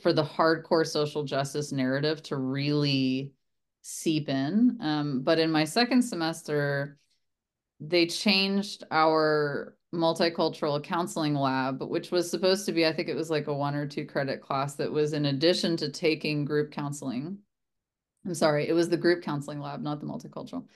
for 0.00 0.12
the 0.12 0.24
hardcore 0.24 0.86
social 0.86 1.24
justice 1.24 1.72
narrative 1.72 2.22
to 2.24 2.36
really 2.36 3.32
seep 3.82 4.28
in. 4.28 4.78
Um, 4.80 5.22
but 5.22 5.38
in 5.38 5.50
my 5.50 5.64
second 5.64 6.02
semester, 6.02 6.98
they 7.80 8.06
changed 8.06 8.84
our 8.90 9.76
multicultural 9.94 10.82
counseling 10.82 11.34
lab, 11.34 11.82
which 11.82 12.10
was 12.10 12.30
supposed 12.30 12.66
to 12.66 12.72
be, 12.72 12.86
I 12.86 12.92
think 12.92 13.08
it 13.08 13.16
was 13.16 13.30
like 13.30 13.48
a 13.48 13.54
one 13.54 13.74
or 13.74 13.86
two 13.86 14.06
credit 14.06 14.40
class 14.40 14.76
that 14.76 14.92
was 14.92 15.12
in 15.12 15.26
addition 15.26 15.76
to 15.78 15.90
taking 15.90 16.44
group 16.44 16.70
counseling. 16.70 17.38
I'm 18.24 18.34
sorry, 18.34 18.68
it 18.68 18.74
was 18.74 18.88
the 18.88 18.96
group 18.96 19.22
counseling 19.22 19.60
lab, 19.60 19.80
not 19.80 20.00
the 20.00 20.06
multicultural. 20.06 20.66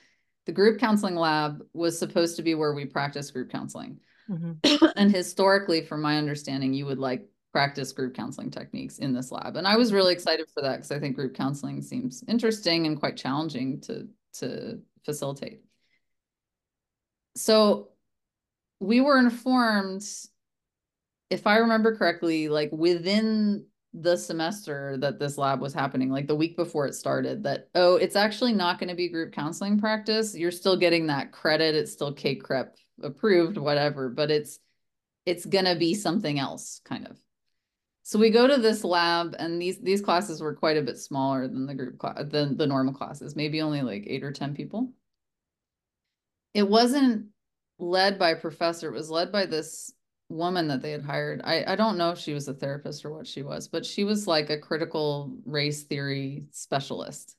The 0.45 0.51
group 0.51 0.79
counseling 0.79 1.15
lab 1.15 1.63
was 1.73 1.97
supposed 1.97 2.35
to 2.37 2.43
be 2.43 2.55
where 2.55 2.73
we 2.73 2.85
practice 2.85 3.31
group 3.31 3.51
counseling. 3.51 3.99
Mm-hmm. 4.29 4.85
and 4.95 5.11
historically, 5.11 5.81
from 5.81 6.01
my 6.01 6.17
understanding, 6.17 6.73
you 6.73 6.85
would 6.85 6.99
like 6.99 7.27
practice 7.55 7.93
group 7.93 8.13
counseling 8.13 8.51
techniques 8.51 8.97
in 8.97 9.13
this 9.13 9.31
lab. 9.31 9.55
And 9.55 9.65
I 9.65 9.77
was 9.77 9.93
really 9.93 10.11
excited 10.11 10.49
for 10.53 10.61
that 10.61 10.75
because 10.75 10.91
I 10.91 10.99
think 10.99 11.15
group 11.15 11.33
counseling 11.33 11.81
seems 11.81 12.21
interesting 12.27 12.85
and 12.85 12.99
quite 12.99 13.15
challenging 13.15 13.79
to, 13.83 14.09
to 14.39 14.79
facilitate. 15.05 15.61
So 17.37 17.91
we 18.81 18.99
were 18.99 19.17
informed, 19.17 20.03
if 21.29 21.47
I 21.47 21.59
remember 21.59 21.95
correctly, 21.95 22.49
like 22.49 22.71
within 22.73 23.67
the 23.93 24.17
semester 24.17 24.97
that 24.97 25.17
this 25.17 25.37
lab 25.37 25.61
was 25.61 25.73
happening, 25.73 26.09
like 26.09 26.27
the 26.27 26.35
week 26.35 26.57
before 26.57 26.85
it 26.87 26.93
started, 26.93 27.43
that, 27.43 27.69
oh, 27.73 27.95
it's 27.95 28.17
actually 28.17 28.51
not 28.51 28.79
going 28.79 28.89
to 28.89 28.95
be 28.95 29.07
group 29.07 29.31
counseling 29.31 29.79
practice. 29.79 30.35
You're 30.35 30.51
still 30.51 30.75
getting 30.75 31.07
that 31.07 31.31
credit. 31.31 31.73
It's 31.73 31.93
still 31.93 32.13
CACREP 32.13 32.71
approved, 33.01 33.55
whatever, 33.55 34.09
but 34.09 34.29
it's, 34.29 34.59
it's 35.25 35.45
going 35.45 35.63
to 35.63 35.75
be 35.75 35.93
something 35.93 36.37
else 36.37 36.81
kind 36.83 37.07
of. 37.07 37.17
So 38.07 38.19
we 38.19 38.29
go 38.29 38.45
to 38.45 38.57
this 38.57 38.83
lab 38.83 39.35
and 39.39 39.59
these, 39.59 39.79
these 39.79 39.99
classes 39.99 40.39
were 40.39 40.53
quite 40.53 40.77
a 40.77 40.83
bit 40.83 40.99
smaller 40.99 41.47
than 41.47 41.65
the 41.65 41.73
group 41.73 41.97
class, 41.97 42.21
than 42.27 42.55
the 42.55 42.67
normal 42.67 42.93
classes, 42.93 43.35
maybe 43.35 43.63
only 43.63 43.81
like 43.81 44.03
eight 44.05 44.23
or 44.23 44.31
10 44.31 44.53
people. 44.53 44.93
It 46.53 46.69
wasn't 46.69 47.29
led 47.79 48.19
by 48.19 48.29
a 48.29 48.35
professor. 48.35 48.89
It 48.89 48.93
was 48.93 49.09
led 49.09 49.31
by 49.31 49.47
this 49.47 49.91
woman 50.29 50.67
that 50.67 50.83
they 50.83 50.91
had 50.91 51.01
hired. 51.01 51.41
I, 51.43 51.63
I 51.65 51.75
don't 51.75 51.97
know 51.97 52.11
if 52.11 52.19
she 52.19 52.35
was 52.35 52.47
a 52.47 52.53
therapist 52.53 53.05
or 53.05 53.11
what 53.11 53.25
she 53.25 53.41
was, 53.41 53.67
but 53.67 53.83
she 53.83 54.03
was 54.03 54.27
like 54.27 54.51
a 54.51 54.59
critical 54.59 55.35
race 55.43 55.81
theory 55.81 56.45
specialist. 56.51 57.35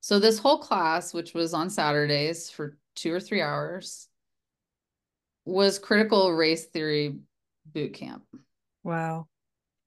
So 0.00 0.18
this 0.18 0.40
whole 0.40 0.58
class, 0.58 1.14
which 1.14 1.32
was 1.32 1.54
on 1.54 1.70
Saturdays 1.70 2.50
for 2.50 2.76
two 2.96 3.12
or 3.12 3.20
three 3.20 3.40
hours, 3.40 4.08
was 5.44 5.78
critical 5.78 6.32
race 6.32 6.64
theory 6.66 7.20
boot 7.72 7.94
camp. 7.94 8.24
Wow. 8.88 9.28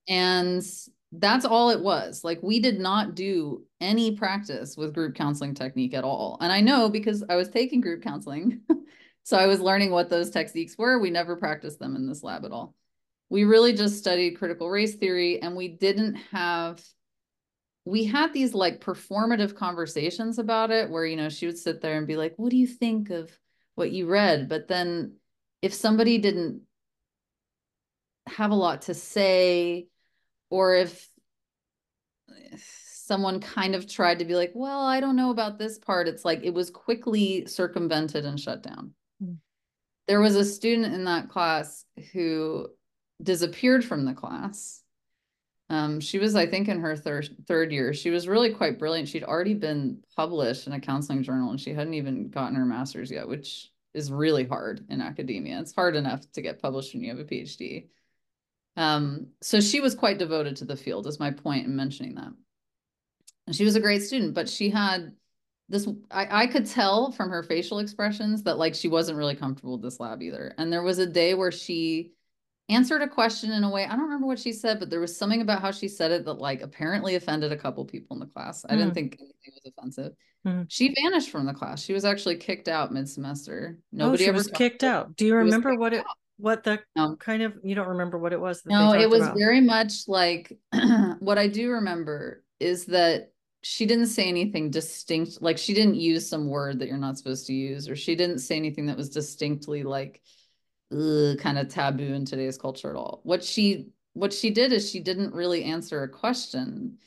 And 0.08 0.64
that's 1.12 1.46
all 1.46 1.72
it 1.72 1.82
was. 1.82 2.24
Like 2.24 2.40
we 2.42 2.60
did 2.60 2.80
not 2.80 3.16
do 3.16 3.66
any 3.80 4.16
practice 4.16 4.78
with 4.78 4.94
group 4.94 5.16
counseling 5.16 5.54
technique 5.56 5.94
at 5.94 6.04
all. 6.04 6.38
And 6.40 6.52
I 6.52 6.62
know 6.62 6.90
because 6.90 7.24
I 7.28 7.36
was 7.36 7.50
taking 7.50 7.82
group 7.82 8.02
counseling 8.02 8.62
So 9.24 9.38
I 9.38 9.48
was 9.48 9.60
learning 9.60 9.92
what 9.92 10.10
those 10.10 10.30
techniques 10.30 10.78
were. 10.78 11.00
We 11.00 11.10
never 11.10 11.36
practiced 11.36 11.80
them 11.80 11.96
in 11.96 12.08
this 12.08 12.24
lab 12.24 12.46
at 12.46 12.52
all. 12.52 12.76
We 13.30 13.44
really 13.44 13.74
just 13.74 13.98
studied 13.98 14.38
critical 14.38 14.70
race 14.70 14.96
theory 14.96 15.42
and 15.42 15.56
we 15.56 15.70
didn't 15.70 16.16
have 16.16 16.84
we 17.86 18.04
had 18.04 18.32
these 18.32 18.54
like 18.54 18.80
performative 18.80 19.56
conversations 19.56 20.38
about 20.38 20.70
it 20.70 20.90
where 20.90 21.06
you 21.06 21.16
know 21.16 21.30
she 21.30 21.48
would 21.48 21.58
sit 21.58 21.82
there 21.82 21.98
and 21.98 22.06
be 22.06 22.16
like 22.16 22.34
what 22.38 22.52
do 22.52 22.58
you 22.58 22.68
think 22.68 23.10
of 23.10 23.32
what 23.74 23.92
you 23.92 24.06
read 24.06 24.48
but 24.48 24.68
then 24.68 25.16
if 25.64 25.74
somebody 25.74 26.20
didn't 26.20 26.62
have 28.28 28.52
a 28.52 28.56
lot 28.56 28.84
to 28.84 28.94
say 28.94 29.88
or 30.50 30.76
if 30.76 31.08
someone 32.48 33.40
kind 33.40 33.76
of 33.76 33.88
tried 33.88 34.20
to 34.20 34.26
be 34.26 34.36
like 34.36 34.52
well 34.56 34.82
i 34.82 35.00
don't 35.00 35.16
know 35.16 35.32
about 35.32 35.58
this 35.58 35.78
part 35.78 36.08
it's 36.08 36.24
like 36.24 36.42
it 36.44 36.54
was 36.54 36.70
quickly 36.70 37.46
circumvented 37.46 38.26
and 38.26 38.40
shut 38.40 38.64
down 38.64 38.94
there 40.08 40.20
was 40.20 40.36
a 40.36 40.46
student 40.46 40.94
in 40.94 41.06
that 41.06 41.30
class 41.30 41.86
who 42.12 42.68
disappeared 43.22 43.86
from 43.86 44.06
the 44.06 44.14
class. 44.14 44.84
Um, 45.70 46.02
she 46.02 46.20
was, 46.20 46.36
I 46.36 46.48
think, 46.48 46.68
in 46.68 46.82
her 46.82 46.98
third 46.98 47.30
third 47.48 47.72
year. 47.72 47.94
She 47.94 48.10
was 48.10 48.28
really 48.28 48.54
quite 48.54 48.78
brilliant. 48.78 49.08
She'd 49.08 49.24
already 49.24 49.54
been 49.54 50.04
published 50.16 50.68
in 50.68 50.74
a 50.74 50.82
counseling 50.82 51.24
journal, 51.24 51.52
and 51.52 51.62
she 51.62 51.74
hadn't 51.74 51.94
even 51.94 52.30
gotten 52.30 52.56
her 52.56 52.66
master's 52.66 53.10
yet, 53.10 53.28
which 53.28 53.72
is 53.94 54.12
really 54.12 54.46
hard 54.46 54.86
in 54.90 55.02
academia. 55.02 55.60
It's 55.60 55.74
hard 55.74 55.96
enough 55.96 56.30
to 56.34 56.42
get 56.42 56.62
published 56.62 56.94
when 56.94 57.04
you 57.04 57.10
have 57.10 57.20
a 57.20 57.24
PhD. 57.24 57.88
Um, 58.78 59.28
so 59.42 59.60
she 59.60 59.82
was 59.82 59.96
quite 59.96 60.18
devoted 60.18 60.56
to 60.58 60.66
the 60.66 60.78
field, 60.78 61.08
is 61.08 61.20
my 61.20 61.32
point 61.32 61.66
in 61.66 61.76
mentioning 61.76 62.16
that. 62.16 62.32
And 63.48 63.56
she 63.56 63.66
was 63.66 63.76
a 63.76 63.82
great 63.82 64.02
student, 64.04 64.34
but 64.34 64.48
she 64.48 64.70
had 64.70 65.14
this 65.72 65.88
I, 66.12 66.44
I 66.44 66.48
could 66.48 66.66
tell 66.66 67.12
from 67.12 67.30
her 67.30 67.42
facial 67.42 67.80
expressions 67.80 68.44
that 68.44 68.58
like 68.58 68.76
she 68.76 68.88
wasn't 68.88 69.18
really 69.18 69.36
comfortable 69.36 69.74
with 69.74 69.82
this 69.82 70.00
lab 70.00 70.22
either 70.22 70.54
and 70.58 70.72
there 70.72 70.84
was 70.84 71.00
a 71.00 71.08
day 71.08 71.34
where 71.34 71.52
she 71.52 72.12
answered 72.70 73.02
a 73.02 73.08
question 73.08 73.52
in 73.52 73.64
a 73.64 73.70
way 73.70 73.86
i 73.86 73.92
don't 73.92 74.04
remember 74.04 74.28
what 74.28 74.40
she 74.40 74.52
said 74.52 74.80
but 74.80 74.90
there 74.90 75.00
was 75.00 75.16
something 75.16 75.42
about 75.42 75.62
how 75.62 75.72
she 75.72 75.88
said 75.88 76.12
it 76.12 76.26
that 76.26 76.34
like 76.34 76.62
apparently 76.62 77.16
offended 77.16 77.52
a 77.52 77.58
couple 77.58 77.84
people 77.86 78.16
in 78.16 78.20
the 78.20 78.26
class 78.28 78.66
i 78.66 78.74
mm. 78.74 78.78
didn't 78.78 78.94
think 78.94 79.18
anything 79.20 79.54
was 79.64 79.74
offensive 79.78 80.14
mm. 80.46 80.66
she 80.68 80.94
vanished 81.04 81.30
from 81.30 81.46
the 81.46 81.54
class 81.54 81.82
she 81.82 81.94
was 81.94 82.06
actually 82.06 82.36
kicked 82.36 82.68
out 82.68 82.94
mid-semester 82.94 83.80
nobody 83.92 84.26
oh, 84.26 84.30
ever 84.30 84.38
was 84.38 84.48
kicked 84.48 84.84
out 84.84 85.16
do 85.16 85.26
you 85.26 85.36
remember 85.36 85.76
what 85.76 85.94
it 85.94 86.00
out. 86.00 86.18
What 86.42 86.64
the 86.64 86.80
no. 86.96 87.16
kind 87.16 87.44
of 87.44 87.54
you 87.64 87.76
don't 87.76 87.88
remember 87.88 88.18
what 88.18 88.34
it 88.34 88.40
was 88.40 88.64
no 88.66 88.94
it 88.94 89.10
was 89.10 89.22
about. 89.22 89.38
very 89.38 89.62
much 89.62 90.08
like 90.08 90.58
what 91.20 91.38
i 91.38 91.48
do 91.48 91.72
remember 91.72 92.44
is 92.60 92.86
that 92.86 93.32
she 93.64 93.86
didn't 93.86 94.08
say 94.08 94.28
anything 94.28 94.72
distinct 94.72 95.42
like 95.42 95.58
she 95.58 95.74
didn't 95.74 95.96
use 95.96 96.28
some 96.28 96.48
word 96.48 96.80
that 96.80 96.88
you're 96.88 96.98
not 96.98 97.18
supposed 97.18 97.46
to 97.48 97.54
use 97.54 97.88
or 97.88 97.96
she 97.96 98.16
didn't 98.16 98.40
say 98.40 98.56
anything 98.56 98.88
that 98.88 98.98
was 98.98 99.10
distinctly 99.10 99.84
like 99.84 100.22
ugh, 100.92 101.38
kind 101.38 101.58
of 101.58 101.68
taboo 101.68 102.14
in 102.14 102.26
today's 102.26 102.58
culture 102.58 102.90
at 102.90 102.96
all 102.96 103.22
what 103.24 103.44
she 103.44 103.90
what 104.14 104.34
she 104.34 104.50
did 104.50 104.74
is 104.74 104.90
she 104.90 105.00
didn't 105.00 105.34
really 105.34 105.64
answer 105.64 106.04
a 106.04 106.10
question 106.10 106.98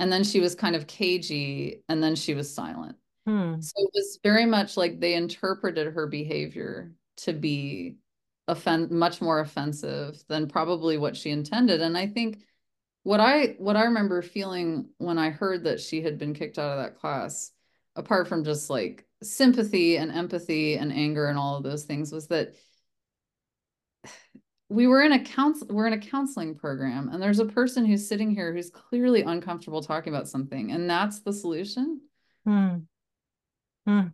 and 0.00 0.12
then 0.12 0.24
she 0.24 0.40
was 0.40 0.54
kind 0.54 0.74
of 0.74 0.86
cagey 0.86 1.82
and 1.88 2.02
then 2.02 2.16
she 2.16 2.34
was 2.34 2.52
silent 2.52 2.96
hmm. 3.26 3.60
so 3.60 3.72
it 3.76 3.90
was 3.94 4.18
very 4.24 4.44
much 4.44 4.76
like 4.76 4.98
they 4.98 5.14
interpreted 5.14 5.94
her 5.94 6.08
behavior 6.08 6.92
to 7.16 7.32
be 7.32 7.96
offend 8.48 8.90
much 8.90 9.20
more 9.20 9.40
offensive 9.40 10.22
than 10.28 10.48
probably 10.48 10.98
what 10.98 11.16
she 11.16 11.30
intended 11.30 11.80
and 11.80 11.96
i 11.96 12.06
think 12.06 12.38
what 13.04 13.20
I 13.20 13.56
what 13.58 13.76
I 13.76 13.84
remember 13.84 14.22
feeling 14.22 14.88
when 14.98 15.18
I 15.18 15.30
heard 15.30 15.64
that 15.64 15.80
she 15.80 16.02
had 16.02 16.18
been 16.18 16.34
kicked 16.34 16.58
out 16.58 16.78
of 16.78 16.84
that 16.84 16.98
class, 16.98 17.50
apart 17.96 18.28
from 18.28 18.44
just 18.44 18.70
like 18.70 19.06
sympathy 19.22 19.96
and 19.96 20.12
empathy 20.12 20.76
and 20.76 20.92
anger 20.92 21.26
and 21.26 21.38
all 21.38 21.56
of 21.56 21.64
those 21.64 21.84
things, 21.84 22.12
was 22.12 22.28
that 22.28 22.54
we 24.68 24.86
were 24.86 25.02
in 25.02 25.12
a 25.12 25.22
counsel 25.22 25.66
we're 25.68 25.86
in 25.86 25.92
a 25.92 25.98
counseling 25.98 26.54
program 26.54 27.08
and 27.08 27.22
there's 27.22 27.40
a 27.40 27.44
person 27.44 27.84
who's 27.84 28.08
sitting 28.08 28.30
here 28.30 28.54
who's 28.54 28.70
clearly 28.70 29.22
uncomfortable 29.22 29.82
talking 29.82 30.12
about 30.12 30.28
something 30.28 30.72
and 30.72 30.88
that's 30.88 31.20
the 31.20 31.32
solution 31.32 32.00
hmm. 32.46 32.76
Hmm. 33.86 34.06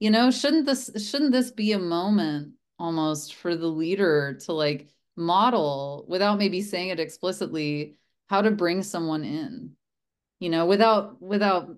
You 0.00 0.10
know 0.10 0.30
shouldn't 0.30 0.66
this 0.66 0.90
shouldn't 1.08 1.32
this 1.32 1.52
be 1.52 1.72
a 1.72 1.78
moment 1.78 2.54
almost 2.78 3.34
for 3.34 3.54
the 3.54 3.68
leader 3.68 4.38
to 4.46 4.52
like 4.52 4.88
model 5.16 6.06
without 6.08 6.38
maybe 6.38 6.62
saying 6.62 6.88
it 6.88 6.98
explicitly 6.98 7.96
how 8.28 8.42
to 8.42 8.50
bring 8.50 8.82
someone 8.82 9.22
in? 9.22 9.72
You 10.40 10.48
know 10.48 10.66
without 10.66 11.20
without 11.22 11.76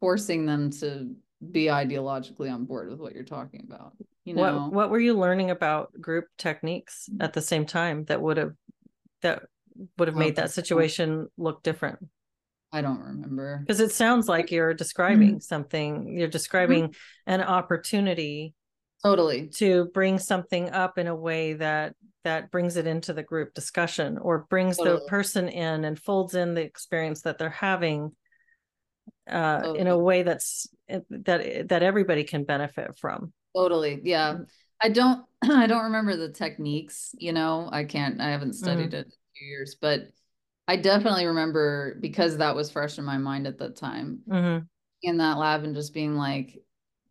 forcing 0.00 0.46
them 0.46 0.70
to 0.70 1.14
be 1.50 1.64
ideologically 1.64 2.52
on 2.52 2.64
board 2.64 2.90
with 2.90 2.98
what 2.98 3.14
you're 3.14 3.24
talking 3.24 3.64
about 3.66 3.92
you 4.24 4.34
know? 4.34 4.42
what, 4.42 4.72
what 4.72 4.90
were 4.90 4.98
you 4.98 5.14
learning 5.14 5.50
about 5.50 5.98
group 6.00 6.26
techniques 6.36 7.08
at 7.20 7.32
the 7.32 7.40
same 7.40 7.64
time 7.64 8.04
that 8.06 8.20
would 8.20 8.36
have 8.36 8.54
that 9.22 9.42
would 9.98 10.08
have 10.08 10.16
made 10.16 10.36
that 10.36 10.50
situation 10.50 11.28
look 11.38 11.62
different 11.62 11.98
I 12.72 12.82
don't 12.82 13.00
remember. 13.00 13.62
Because 13.64 13.80
it 13.80 13.92
sounds 13.92 14.28
like 14.28 14.50
you're 14.50 14.74
describing 14.74 15.30
mm-hmm. 15.30 15.40
something, 15.40 16.18
you're 16.18 16.28
describing 16.28 16.88
mm-hmm. 16.88 17.32
an 17.32 17.42
opportunity 17.42 18.54
totally 19.02 19.48
to 19.48 19.86
bring 19.94 20.18
something 20.18 20.70
up 20.70 20.98
in 20.98 21.06
a 21.06 21.14
way 21.14 21.54
that 21.54 21.94
that 22.24 22.50
brings 22.50 22.76
it 22.76 22.86
into 22.86 23.12
the 23.12 23.22
group 23.22 23.54
discussion 23.54 24.18
or 24.18 24.46
brings 24.50 24.78
totally. 24.78 24.96
the 24.96 25.08
person 25.08 25.48
in 25.48 25.84
and 25.84 25.98
folds 25.98 26.34
in 26.34 26.54
the 26.54 26.60
experience 26.60 27.22
that 27.22 27.38
they're 27.38 27.50
having 27.50 28.10
uh, 29.30 29.60
totally. 29.60 29.78
in 29.78 29.86
a 29.86 29.96
way 29.96 30.22
that's 30.22 30.66
that 30.88 31.68
that 31.68 31.82
everybody 31.82 32.24
can 32.24 32.44
benefit 32.44 32.98
from 32.98 33.32
totally 33.54 34.00
yeah 34.02 34.38
i 34.82 34.88
don't 34.88 35.24
i 35.44 35.66
don't 35.66 35.84
remember 35.84 36.16
the 36.16 36.32
techniques 36.32 37.14
you 37.18 37.32
know 37.32 37.68
i 37.70 37.84
can't 37.84 38.20
i 38.20 38.30
haven't 38.30 38.54
studied 38.54 38.90
mm-hmm. 38.90 38.96
it 38.96 39.06
in 39.06 39.12
a 39.12 39.38
few 39.38 39.48
years 39.48 39.76
but 39.80 40.00
i 40.68 40.76
definitely 40.76 41.26
remember 41.26 41.96
because 42.00 42.36
that 42.38 42.54
was 42.54 42.70
fresh 42.70 42.98
in 42.98 43.04
my 43.04 43.18
mind 43.18 43.46
at 43.46 43.58
that 43.58 43.76
time 43.76 44.20
mm-hmm. 44.28 44.64
in 45.02 45.16
that 45.18 45.38
lab 45.38 45.64
and 45.64 45.74
just 45.74 45.94
being 45.94 46.16
like 46.16 46.62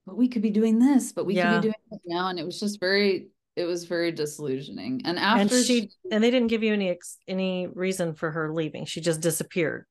but 0.05 0.17
we 0.17 0.27
could 0.27 0.41
be 0.41 0.51
doing 0.51 0.79
this 0.79 1.11
but 1.11 1.25
we 1.25 1.35
yeah. 1.35 1.53
could 1.53 1.61
be 1.61 1.67
doing 1.69 1.75
it 1.91 2.01
now 2.05 2.27
and 2.27 2.39
it 2.39 2.45
was 2.45 2.59
just 2.59 2.79
very 2.79 3.27
it 3.55 3.65
was 3.65 3.85
very 3.85 4.11
disillusioning. 4.11 5.01
And 5.05 5.17
after 5.17 5.55
and 5.55 5.65
she, 5.65 5.81
she 5.81 5.89
and 6.11 6.23
they 6.23 6.31
didn't 6.31 6.49
give 6.49 6.63
you 6.63 6.73
any 6.73 6.97
any 7.27 7.67
reason 7.67 8.13
for 8.13 8.31
her 8.31 8.53
leaving. 8.53 8.85
She 8.85 9.01
just 9.01 9.21
disappeared. 9.21 9.85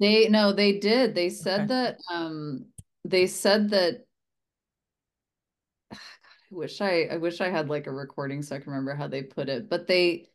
They 0.00 0.28
no, 0.28 0.52
they 0.52 0.78
did. 0.78 1.14
They 1.14 1.30
said 1.30 1.62
okay. 1.62 1.66
that 1.68 1.98
um 2.10 2.66
they 3.04 3.26
said 3.26 3.70
that 3.70 4.04
God, 5.90 5.98
I 6.00 6.54
wish 6.54 6.80
I 6.80 7.08
I 7.10 7.16
wish 7.16 7.40
I 7.40 7.50
had 7.50 7.68
like 7.68 7.86
a 7.86 7.92
recording 7.92 8.42
so 8.42 8.56
I 8.56 8.60
can 8.60 8.72
remember 8.72 8.94
how 8.94 9.08
they 9.08 9.22
put 9.22 9.48
it, 9.48 9.68
but 9.68 9.86
they 9.86 10.28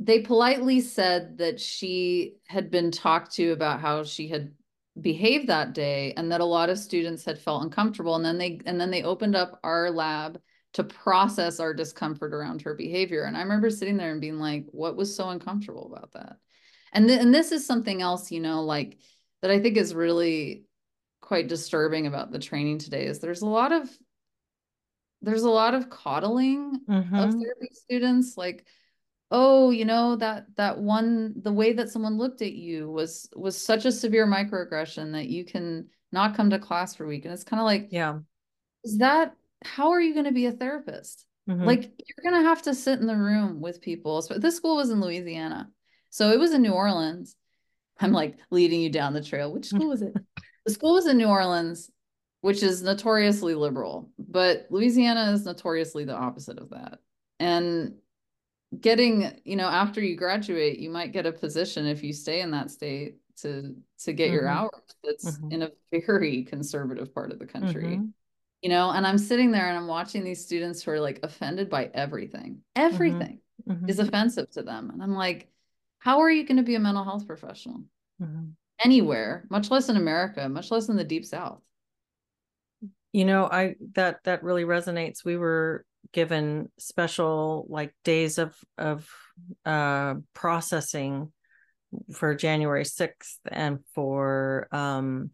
they 0.00 0.20
politely 0.20 0.80
said 0.80 1.38
that 1.38 1.60
she 1.60 2.36
had 2.48 2.70
been 2.70 2.90
talked 2.90 3.32
to 3.34 3.52
about 3.52 3.80
how 3.80 4.02
she 4.02 4.28
had 4.28 4.52
behaved 5.00 5.46
that 5.46 5.74
day 5.74 6.12
and 6.16 6.32
that 6.32 6.40
a 6.40 6.44
lot 6.44 6.70
of 6.70 6.78
students 6.78 7.24
had 7.24 7.38
felt 7.38 7.62
uncomfortable 7.62 8.16
and 8.16 8.24
then 8.24 8.38
they 8.38 8.60
and 8.66 8.80
then 8.80 8.90
they 8.90 9.02
opened 9.02 9.36
up 9.36 9.60
our 9.62 9.90
lab 9.90 10.40
to 10.72 10.84
process 10.84 11.60
our 11.60 11.74
discomfort 11.74 12.32
around 12.32 12.62
her 12.62 12.74
behavior. 12.74 13.24
And 13.24 13.36
I 13.36 13.42
remember 13.42 13.70
sitting 13.70 13.96
there 13.96 14.12
and 14.12 14.20
being 14.20 14.38
like, 14.38 14.66
what 14.70 14.96
was 14.96 15.14
so 15.14 15.28
uncomfortable 15.28 15.92
about 15.92 16.12
that? 16.12 16.36
And, 16.92 17.08
th- 17.08 17.20
and 17.20 17.34
this 17.34 17.50
is 17.50 17.66
something 17.66 18.00
else, 18.02 18.30
you 18.30 18.40
know, 18.40 18.62
like 18.62 18.98
that 19.42 19.50
I 19.50 19.60
think 19.60 19.76
is 19.76 19.94
really 19.94 20.64
quite 21.20 21.48
disturbing 21.48 22.06
about 22.06 22.30
the 22.30 22.38
training 22.38 22.78
today 22.78 23.06
is 23.06 23.18
there's 23.18 23.42
a 23.42 23.46
lot 23.46 23.72
of 23.72 23.88
there's 25.22 25.42
a 25.42 25.50
lot 25.50 25.74
of 25.74 25.90
coddling 25.90 26.80
mm-hmm. 26.88 27.14
of 27.14 27.32
therapy 27.32 27.68
students 27.72 28.38
like 28.38 28.64
oh, 29.30 29.70
you 29.70 29.84
know, 29.84 30.16
that 30.16 30.46
that 30.56 30.78
one 30.78 31.34
the 31.36 31.52
way 31.52 31.72
that 31.72 31.90
someone 31.90 32.18
looked 32.18 32.42
at 32.42 32.52
you 32.52 32.90
was 32.90 33.28
was 33.34 33.56
such 33.56 33.84
a 33.84 33.92
severe 33.92 34.26
microaggression 34.26 35.12
that 35.12 35.28
you 35.28 35.44
can 35.44 35.88
not 36.12 36.36
come 36.36 36.50
to 36.50 36.58
class 36.58 36.94
for 36.94 37.04
a 37.04 37.08
week. 37.08 37.24
And 37.24 37.32
it's 37.32 37.44
kind 37.44 37.60
of 37.60 37.66
like, 37.66 37.88
yeah, 37.90 38.18
is 38.84 38.98
that 38.98 39.34
how 39.64 39.90
are 39.90 40.00
you 40.00 40.14
going 40.14 40.26
to 40.26 40.32
be 40.32 40.46
a 40.46 40.52
therapist? 40.52 41.26
Mm-hmm. 41.48 41.64
Like 41.64 41.82
you're 41.82 42.30
going 42.30 42.42
to 42.42 42.48
have 42.48 42.62
to 42.62 42.74
sit 42.74 43.00
in 43.00 43.06
the 43.06 43.16
room 43.16 43.60
with 43.60 43.80
people. 43.80 44.22
So 44.22 44.38
this 44.38 44.56
school 44.56 44.76
was 44.76 44.90
in 44.90 45.00
Louisiana. 45.00 45.70
So 46.10 46.30
it 46.30 46.38
was 46.38 46.52
in 46.52 46.62
New 46.62 46.72
Orleans. 46.72 47.36
I'm 48.00 48.12
like 48.12 48.38
leading 48.50 48.80
you 48.80 48.90
down 48.90 49.12
the 49.12 49.22
trail. 49.22 49.52
Which 49.52 49.66
school 49.66 49.88
was 49.88 50.02
it? 50.02 50.14
the 50.64 50.72
school 50.72 50.94
was 50.94 51.06
in 51.06 51.18
New 51.18 51.28
Orleans, 51.28 51.90
which 52.40 52.62
is 52.62 52.82
notoriously 52.82 53.54
liberal, 53.54 54.10
but 54.18 54.66
Louisiana 54.70 55.32
is 55.32 55.44
notoriously 55.44 56.04
the 56.04 56.16
opposite 56.16 56.58
of 56.58 56.70
that. 56.70 56.98
And 57.38 57.94
getting, 58.78 59.40
you 59.44 59.56
know, 59.56 59.68
after 59.68 60.00
you 60.00 60.16
graduate, 60.16 60.78
you 60.78 60.90
might 60.90 61.12
get 61.12 61.26
a 61.26 61.32
position 61.32 61.86
if 61.86 62.02
you 62.02 62.12
stay 62.12 62.40
in 62.40 62.50
that 62.52 62.70
state 62.70 63.16
to 63.38 63.74
to 64.04 64.12
get 64.12 64.26
mm-hmm. 64.26 64.34
your 64.34 64.48
hours. 64.48 64.70
That's 65.02 65.30
mm-hmm. 65.30 65.52
in 65.52 65.62
a 65.62 65.70
very 65.90 66.44
conservative 66.44 67.14
part 67.14 67.32
of 67.32 67.38
the 67.38 67.46
country. 67.46 67.96
Mm-hmm. 67.96 68.06
You 68.62 68.68
know, 68.68 68.90
and 68.90 69.06
I'm 69.06 69.18
sitting 69.18 69.50
there 69.50 69.68
and 69.68 69.76
I'm 69.76 69.86
watching 69.86 70.22
these 70.22 70.44
students 70.44 70.82
who 70.82 70.90
are 70.92 71.00
like 71.00 71.20
offended 71.22 71.70
by 71.70 71.90
everything. 71.94 72.58
Mm-hmm. 72.76 72.94
Everything 72.94 73.40
mm-hmm. 73.68 73.88
is 73.88 73.98
offensive 73.98 74.50
to 74.50 74.62
them. 74.62 74.90
And 74.90 75.02
I'm 75.02 75.14
like, 75.14 75.48
how 75.98 76.20
are 76.20 76.30
you 76.30 76.44
going 76.44 76.58
to 76.58 76.62
be 76.62 76.74
a 76.74 76.80
mental 76.80 77.04
health 77.04 77.26
professional? 77.26 77.82
Mm-hmm. 78.20 78.50
Anywhere, 78.84 79.46
much 79.50 79.70
less 79.70 79.88
in 79.88 79.96
America, 79.96 80.48
much 80.48 80.70
less 80.70 80.88
in 80.88 80.96
the 80.96 81.04
deep 81.04 81.24
south. 81.24 81.60
You 83.12 83.24
know, 83.24 83.46
I 83.46 83.74
that 83.94 84.22
that 84.24 84.44
really 84.44 84.64
resonates. 84.64 85.24
We 85.24 85.36
were 85.36 85.84
given 86.12 86.70
special 86.78 87.66
like 87.68 87.94
days 88.04 88.38
of 88.38 88.56
of 88.78 89.08
uh 89.64 90.14
processing 90.34 91.32
for 92.12 92.34
January 92.34 92.84
6th 92.84 93.38
and 93.50 93.80
for 93.94 94.68
um 94.72 95.30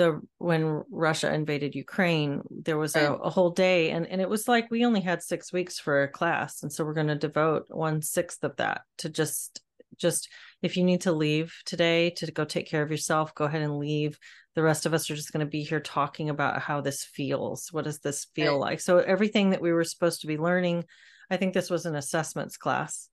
the 0.00 0.18
when 0.38 0.82
Russia 0.90 1.32
invaded 1.32 1.74
Ukraine, 1.74 2.40
there 2.50 2.78
was 2.78 2.96
a, 2.96 3.12
a, 3.12 3.28
whole 3.28 3.50
day, 3.50 3.90
and 3.90 4.06
and 4.06 4.18
it 4.18 4.30
was 4.30 4.48
like 4.48 4.70
we 4.70 4.86
only 4.86 5.02
had 5.02 5.22
six 5.22 5.52
weeks 5.52 5.78
for 5.78 6.04
a 6.04 6.08
class, 6.08 6.62
and 6.62 6.72
so 6.72 6.86
we're 6.86 6.94
going 6.94 7.08
to 7.08 7.16
devote 7.16 7.66
one 7.68 8.00
sixth 8.00 8.42
of 8.42 8.56
that 8.56 8.80
to 8.96 9.10
just 9.10 9.60
just 9.98 10.30
if 10.62 10.76
you 10.76 10.84
need 10.84 11.02
to 11.02 11.12
leave 11.12 11.54
today 11.64 12.10
to 12.10 12.30
go 12.32 12.44
take 12.44 12.66
care 12.66 12.82
of 12.82 12.90
yourself 12.90 13.34
go 13.34 13.44
ahead 13.44 13.62
and 13.62 13.78
leave 13.78 14.18
the 14.54 14.62
rest 14.62 14.86
of 14.86 14.94
us 14.94 15.10
are 15.10 15.16
just 15.16 15.32
going 15.32 15.44
to 15.44 15.50
be 15.50 15.62
here 15.62 15.80
talking 15.80 16.30
about 16.30 16.60
how 16.60 16.80
this 16.80 17.04
feels 17.04 17.68
what 17.72 17.84
does 17.84 18.00
this 18.00 18.26
feel 18.34 18.54
right. 18.54 18.60
like 18.60 18.80
so 18.80 18.98
everything 18.98 19.50
that 19.50 19.60
we 19.60 19.72
were 19.72 19.84
supposed 19.84 20.20
to 20.20 20.26
be 20.26 20.38
learning 20.38 20.84
i 21.30 21.36
think 21.36 21.54
this 21.54 21.70
was 21.70 21.86
an 21.86 21.96
assessments 21.96 22.56
class 22.56 23.08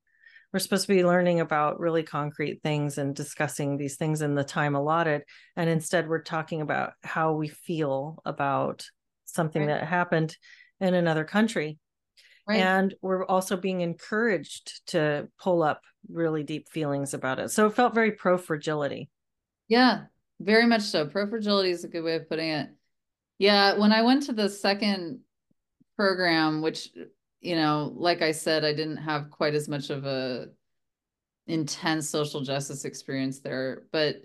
we're 0.53 0.59
supposed 0.59 0.87
to 0.87 0.93
be 0.93 1.03
learning 1.03 1.41
about 1.41 1.79
really 1.79 2.03
concrete 2.03 2.61
things 2.63 2.97
and 2.97 3.15
discussing 3.15 3.77
these 3.77 3.97
things 3.97 4.21
in 4.21 4.35
the 4.35 4.43
time 4.43 4.75
allotted 4.75 5.23
and 5.55 5.69
instead 5.69 6.07
we're 6.07 6.21
talking 6.21 6.61
about 6.61 6.93
how 7.03 7.33
we 7.33 7.47
feel 7.47 8.21
about 8.25 8.85
something 9.25 9.65
right. 9.65 9.79
that 9.79 9.87
happened 9.87 10.35
in 10.79 10.93
another 10.93 11.23
country 11.23 11.77
Right. 12.47 12.61
And 12.61 12.93
we're 13.01 13.25
also 13.25 13.57
being 13.57 13.81
encouraged 13.81 14.87
to 14.87 15.27
pull 15.37 15.63
up 15.63 15.81
really 16.09 16.43
deep 16.43 16.69
feelings 16.69 17.13
about 17.13 17.39
it. 17.39 17.51
So 17.51 17.67
it 17.67 17.75
felt 17.75 17.93
very 17.93 18.11
pro 18.11 18.37
fragility. 18.37 19.09
Yeah, 19.67 20.03
very 20.39 20.65
much 20.65 20.83
so. 20.83 21.05
Pro 21.07 21.27
fragility 21.27 21.71
is 21.71 21.83
a 21.83 21.87
good 21.87 22.03
way 22.03 22.15
of 22.15 22.29
putting 22.29 22.49
it. 22.49 22.69
Yeah, 23.39 23.77
when 23.77 23.91
I 23.91 24.01
went 24.01 24.23
to 24.23 24.33
the 24.33 24.49
second 24.49 25.19
program, 25.95 26.61
which, 26.61 26.89
you 27.41 27.55
know, 27.55 27.93
like 27.95 28.21
I 28.21 28.31
said, 28.31 28.65
I 28.65 28.73
didn't 28.73 28.97
have 28.97 29.29
quite 29.29 29.55
as 29.55 29.67
much 29.67 29.89
of 29.89 30.05
a 30.05 30.47
intense 31.47 32.09
social 32.09 32.41
justice 32.41 32.85
experience 32.85 33.39
there, 33.39 33.83
but 33.91 34.17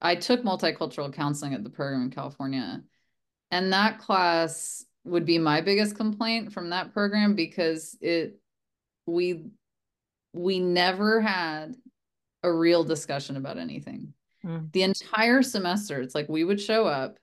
I 0.00 0.14
took 0.14 0.42
multicultural 0.42 1.12
counseling 1.12 1.54
at 1.54 1.64
the 1.64 1.70
program 1.70 2.02
in 2.02 2.10
California. 2.10 2.82
And 3.50 3.72
that 3.72 3.98
class 3.98 4.84
would 5.04 5.24
be 5.24 5.38
my 5.38 5.60
biggest 5.60 5.96
complaint 5.96 6.52
from 6.52 6.70
that 6.70 6.92
program 6.92 7.34
because 7.34 7.96
it 8.00 8.38
we 9.06 9.46
we 10.34 10.60
never 10.60 11.20
had 11.20 11.74
a 12.42 12.52
real 12.52 12.84
discussion 12.84 13.36
about 13.36 13.58
anything. 13.58 14.12
Mm. 14.44 14.72
The 14.72 14.82
entire 14.82 15.42
semester, 15.42 16.00
it's 16.00 16.14
like 16.14 16.28
we 16.28 16.44
would 16.44 16.60
show 16.60 16.86
up 16.86 17.18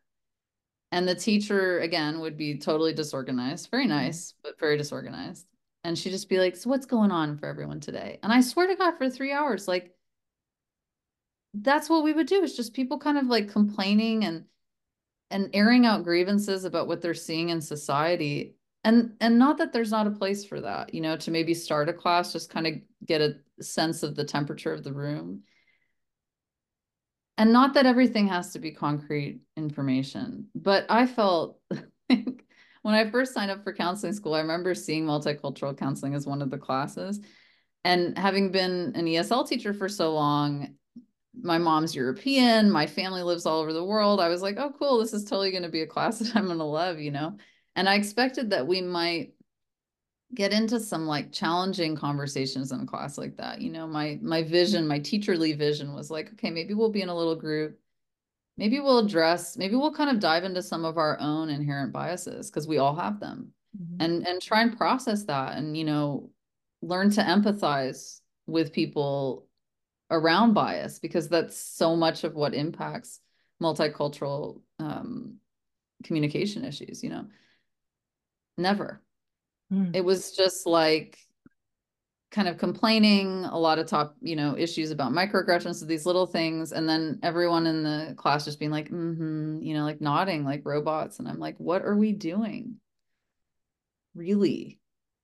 and 0.91 1.07
the 1.07 1.15
teacher 1.15 1.79
again 1.79 2.19
would 2.19 2.37
be 2.37 2.57
totally 2.57 2.93
disorganized, 2.93 3.69
very 3.71 3.83
hmm. 3.83 3.89
nice, 3.89 4.31
mm. 4.31 4.35
but 4.43 4.59
very 4.59 4.77
disorganized. 4.77 5.45
And 5.83 5.97
she'd 5.97 6.11
just 6.11 6.29
be 6.29 6.39
like, 6.39 6.55
So 6.55 6.69
what's 6.69 6.85
going 6.85 7.11
on 7.11 7.37
for 7.37 7.47
everyone 7.47 7.79
today? 7.79 8.19
And 8.23 8.31
I 8.31 8.41
swear 8.41 8.67
to 8.67 8.75
God, 8.75 8.97
for 8.97 9.09
three 9.09 9.31
hours, 9.31 9.67
like 9.67 9.91
that's 11.53 11.89
what 11.89 12.03
we 12.03 12.13
would 12.13 12.27
do. 12.27 12.43
It's 12.43 12.55
just 12.55 12.73
people 12.73 12.99
kind 12.99 13.17
of 13.17 13.27
like 13.27 13.49
complaining 13.49 14.25
and 14.25 14.45
and 15.31 15.49
airing 15.53 15.85
out 15.85 16.03
grievances 16.03 16.65
about 16.65 16.87
what 16.87 17.01
they're 17.01 17.13
seeing 17.13 17.49
in 17.49 17.61
society 17.61 18.55
and 18.83 19.13
and 19.19 19.37
not 19.37 19.57
that 19.57 19.73
there's 19.73 19.91
not 19.91 20.07
a 20.07 20.11
place 20.11 20.45
for 20.45 20.61
that 20.61 20.93
you 20.93 21.01
know 21.01 21.17
to 21.17 21.31
maybe 21.31 21.53
start 21.53 21.89
a 21.89 21.93
class 21.93 22.31
just 22.31 22.49
kind 22.49 22.67
of 22.67 22.73
get 23.05 23.21
a 23.21 23.35
sense 23.59 24.03
of 24.03 24.15
the 24.15 24.23
temperature 24.23 24.71
of 24.71 24.83
the 24.83 24.93
room 24.93 25.41
and 27.37 27.51
not 27.51 27.73
that 27.73 27.85
everything 27.85 28.27
has 28.27 28.51
to 28.51 28.59
be 28.59 28.71
concrete 28.71 29.39
information 29.57 30.47
but 30.55 30.85
i 30.89 31.05
felt 31.05 31.59
when 32.07 32.95
i 32.95 33.09
first 33.09 33.33
signed 33.33 33.51
up 33.51 33.63
for 33.63 33.73
counseling 33.73 34.13
school 34.13 34.33
i 34.33 34.39
remember 34.39 34.73
seeing 34.73 35.05
multicultural 35.05 35.77
counseling 35.77 36.13
as 36.15 36.25
one 36.25 36.41
of 36.41 36.49
the 36.49 36.57
classes 36.57 37.19
and 37.83 38.17
having 38.17 38.51
been 38.51 38.91
an 38.95 39.05
esl 39.05 39.47
teacher 39.47 39.73
for 39.73 39.89
so 39.89 40.13
long 40.13 40.75
my 41.41 41.57
mom's 41.57 41.95
European, 41.95 42.71
my 42.71 42.87
family 42.87 43.21
lives 43.21 43.45
all 43.45 43.59
over 43.59 43.73
the 43.73 43.83
world. 43.83 44.19
I 44.19 44.29
was 44.29 44.41
like, 44.41 44.57
oh, 44.57 44.71
cool, 44.77 44.99
this 44.99 45.13
is 45.13 45.25
totally 45.25 45.51
going 45.51 45.63
to 45.63 45.69
be 45.69 45.81
a 45.81 45.87
class 45.87 46.19
that 46.19 46.35
I'm 46.35 46.45
going 46.45 46.57
to 46.57 46.63
love, 46.63 46.99
you 46.99 47.11
know? 47.11 47.37
And 47.75 47.89
I 47.89 47.95
expected 47.95 48.51
that 48.51 48.67
we 48.67 48.81
might 48.81 49.33
get 50.35 50.53
into 50.53 50.79
some 50.79 51.07
like 51.07 51.31
challenging 51.31 51.95
conversations 51.95 52.71
in 52.71 52.81
a 52.81 52.85
class 52.85 53.17
like 53.17 53.37
that. 53.37 53.61
You 53.61 53.71
know, 53.71 53.87
my 53.87 54.19
my 54.21 54.43
vision, 54.43 54.87
my 54.87 54.99
teacherly 54.99 55.57
vision 55.57 55.93
was 55.93 56.11
like, 56.11 56.31
okay, 56.33 56.51
maybe 56.51 56.73
we'll 56.73 56.91
be 56.91 57.01
in 57.01 57.09
a 57.09 57.15
little 57.15 57.35
group. 57.35 57.79
Maybe 58.57 58.79
we'll 58.79 58.99
address, 58.99 59.57
maybe 59.57 59.75
we'll 59.75 59.93
kind 59.93 60.09
of 60.09 60.19
dive 60.19 60.45
into 60.45 60.61
some 60.61 60.85
of 60.85 60.97
our 60.97 61.17
own 61.19 61.49
inherent 61.49 61.91
biases 61.91 62.49
because 62.49 62.67
we 62.67 62.77
all 62.77 62.95
have 62.95 63.19
them. 63.19 63.51
Mm-hmm. 63.77 64.01
And 64.01 64.27
and 64.27 64.41
try 64.41 64.61
and 64.61 64.77
process 64.77 65.23
that 65.25 65.57
and 65.57 65.75
you 65.75 65.83
know, 65.83 66.29
learn 66.81 67.09
to 67.11 67.21
empathize 67.21 68.21
with 68.47 68.73
people 68.73 69.47
around 70.11 70.53
bias 70.53 70.99
because 70.99 71.27
that's 71.27 71.57
so 71.57 71.95
much 71.95 72.23
of 72.23 72.35
what 72.35 72.53
impacts 72.53 73.19
multicultural 73.61 74.61
um, 74.79 75.37
communication 76.03 76.63
issues 76.65 77.03
you 77.03 77.09
know 77.09 77.25
never 78.57 79.01
mm. 79.71 79.95
it 79.95 80.03
was 80.03 80.31
just 80.31 80.65
like 80.65 81.17
kind 82.31 82.47
of 82.47 82.57
complaining 82.57 83.45
a 83.45 83.57
lot 83.57 83.79
of 83.79 83.85
top 83.85 84.15
you 84.21 84.35
know 84.35 84.57
issues 84.57 84.91
about 84.91 85.13
microaggressions 85.13 85.81
of 85.81 85.87
these 85.87 86.05
little 86.05 86.25
things 86.25 86.71
and 86.73 86.89
then 86.89 87.19
everyone 87.23 87.65
in 87.65 87.83
the 87.83 88.13
class 88.17 88.43
just 88.43 88.59
being 88.59 88.71
like 88.71 88.89
mm-hmm 88.89 89.61
you 89.61 89.73
know 89.73 89.83
like 89.83 90.01
nodding 90.01 90.43
like 90.43 90.61
robots 90.65 91.19
and 91.19 91.27
i'm 91.27 91.39
like 91.39 91.55
what 91.59 91.83
are 91.83 91.95
we 91.95 92.11
doing 92.11 92.75
really 94.15 94.79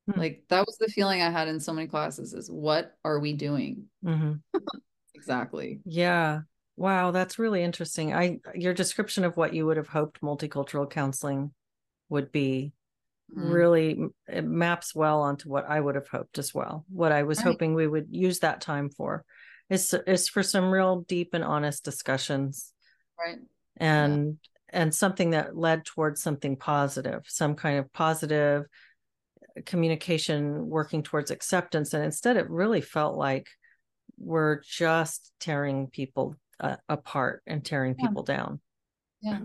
Hmm. 0.09 0.19
Like 0.19 0.43
that 0.49 0.65
was 0.65 0.77
the 0.77 0.87
feeling 0.87 1.21
I 1.21 1.29
had 1.29 1.47
in 1.47 1.59
so 1.59 1.73
many 1.73 1.87
classes 1.87 2.33
is 2.33 2.49
what 2.49 2.95
are 3.03 3.19
we 3.19 3.33
doing? 3.33 3.85
Mm-hmm. 4.03 4.33
exactly. 5.15 5.79
Yeah. 5.85 6.41
Wow, 6.77 7.11
that's 7.11 7.37
really 7.37 7.63
interesting. 7.63 8.13
I 8.13 8.39
your 8.55 8.73
description 8.73 9.23
of 9.23 9.37
what 9.37 9.53
you 9.53 9.65
would 9.65 9.77
have 9.77 9.89
hoped 9.89 10.21
multicultural 10.21 10.89
counseling 10.89 11.51
would 12.09 12.31
be 12.31 12.73
mm-hmm. 13.35 13.51
really 13.51 13.99
it 14.27 14.45
maps 14.45 14.93
well 14.93 15.21
onto 15.21 15.49
what 15.49 15.69
I 15.69 15.79
would 15.79 15.95
have 15.95 16.07
hoped 16.07 16.37
as 16.37 16.53
well. 16.53 16.85
What 16.89 17.11
I 17.11 17.23
was 17.23 17.39
right. 17.39 17.47
hoping 17.47 17.73
we 17.73 17.87
would 17.87 18.07
use 18.09 18.39
that 18.39 18.61
time 18.61 18.89
for 18.89 19.23
is 19.69 19.93
is 20.07 20.27
for 20.27 20.43
some 20.43 20.71
real 20.71 21.01
deep 21.07 21.33
and 21.33 21.43
honest 21.43 21.83
discussions. 21.83 22.73
Right. 23.19 23.39
And 23.77 24.37
yeah. 24.73 24.81
and 24.81 24.95
something 24.95 25.31
that 25.31 25.55
led 25.55 25.85
towards 25.85 26.21
something 26.21 26.57
positive, 26.57 27.23
some 27.27 27.55
kind 27.55 27.79
of 27.79 27.91
positive 27.93 28.65
communication 29.65 30.67
working 30.67 31.03
towards 31.03 31.31
acceptance 31.31 31.93
and 31.93 32.03
instead 32.03 32.37
it 32.37 32.49
really 32.49 32.81
felt 32.81 33.17
like 33.17 33.47
we're 34.17 34.61
just 34.61 35.31
tearing 35.39 35.87
people 35.87 36.35
uh, 36.59 36.77
apart 36.87 37.41
and 37.47 37.65
tearing 37.65 37.95
yeah. 37.97 38.07
people 38.07 38.23
down 38.23 38.59
yeah 39.21 39.39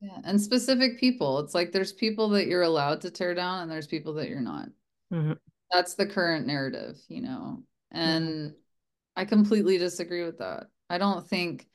yeah 0.00 0.18
and 0.24 0.40
specific 0.40 0.98
people 0.98 1.38
it's 1.38 1.54
like 1.54 1.72
there's 1.72 1.92
people 1.92 2.28
that 2.28 2.46
you're 2.46 2.62
allowed 2.62 3.00
to 3.00 3.10
tear 3.10 3.34
down 3.34 3.62
and 3.62 3.70
there's 3.70 3.86
people 3.86 4.14
that 4.14 4.28
you're 4.28 4.40
not 4.40 4.68
mm-hmm. 5.12 5.32
that's 5.70 5.94
the 5.94 6.06
current 6.06 6.46
narrative 6.46 6.96
you 7.08 7.22
know 7.22 7.62
and 7.90 8.28
mm-hmm. 8.28 8.54
i 9.16 9.24
completely 9.24 9.78
disagree 9.78 10.24
with 10.24 10.38
that 10.38 10.68
i 10.90 10.98
don't 10.98 11.26
think 11.26 11.66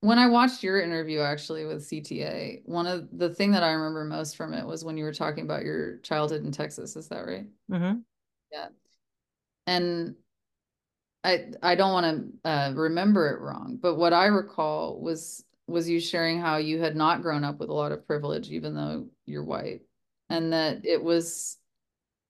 when 0.00 0.18
I 0.18 0.26
watched 0.28 0.62
your 0.62 0.80
interview 0.80 1.20
actually 1.20 1.66
with 1.66 1.88
CTA, 1.88 2.62
one 2.64 2.86
of 2.86 3.08
the 3.12 3.34
thing 3.34 3.50
that 3.52 3.62
I 3.62 3.72
remember 3.72 4.04
most 4.04 4.36
from 4.36 4.54
it 4.54 4.66
was 4.66 4.84
when 4.84 4.96
you 4.96 5.04
were 5.04 5.12
talking 5.12 5.44
about 5.44 5.62
your 5.62 5.98
childhood 5.98 6.42
in 6.42 6.52
Texas. 6.52 6.96
Is 6.96 7.08
that 7.08 7.26
right? 7.26 7.46
Mm-hmm. 7.70 7.98
Yeah. 8.50 8.68
and 9.66 10.14
I 11.22 11.50
I 11.62 11.74
don't 11.74 11.92
want 11.92 12.32
to 12.42 12.48
uh, 12.48 12.72
remember 12.74 13.28
it 13.28 13.40
wrong, 13.40 13.78
but 13.80 13.96
what 13.96 14.12
I 14.12 14.26
recall 14.26 15.00
was 15.00 15.44
was 15.70 15.88
you 15.88 16.00
sharing 16.00 16.40
how 16.40 16.56
you 16.56 16.80
had 16.80 16.96
not 16.96 17.22
grown 17.22 17.44
up 17.44 17.58
with 17.58 17.70
a 17.70 17.74
lot 17.74 17.92
of 17.92 18.06
privilege, 18.06 18.50
even 18.50 18.74
though 18.74 19.06
you're 19.26 19.44
white, 19.44 19.82
and 20.28 20.52
that 20.52 20.84
it 20.84 21.02
was 21.02 21.56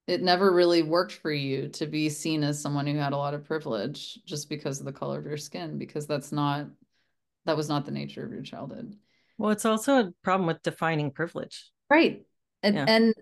it 0.07 0.23
never 0.23 0.53
really 0.53 0.83
worked 0.83 1.13
for 1.13 1.33
you 1.33 1.69
to 1.69 1.87
be 1.87 2.09
seen 2.09 2.43
as 2.43 2.61
someone 2.61 2.87
who 2.87 2.97
had 2.97 3.13
a 3.13 3.17
lot 3.17 3.35
of 3.35 3.45
privilege 3.45 4.19
just 4.27 4.49
because 4.49 4.81
of 4.81 4.87
the 4.87 4.93
color 4.93 5.19
of 5.19 5.27
your 5.27 5.37
skin, 5.37 5.79
because 5.79 6.07
that's 6.07 6.33
not 6.33 6.67
that 7.47 7.57
was 7.57 7.69
not 7.69 7.85
the 7.85 7.93
nature 7.93 8.25
of 8.25 8.33
your 8.33 8.43
childhood. 8.43 8.97
Well, 9.39 9.51
it's 9.51 9.65
also 9.65 10.01
a 10.01 10.13
problem 10.23 10.47
with 10.47 10.63
defining 10.63 11.11
privilege. 11.11 11.71
Right. 11.89 12.25
And 12.63 12.75
yeah. 12.75 12.85
and 12.89 13.15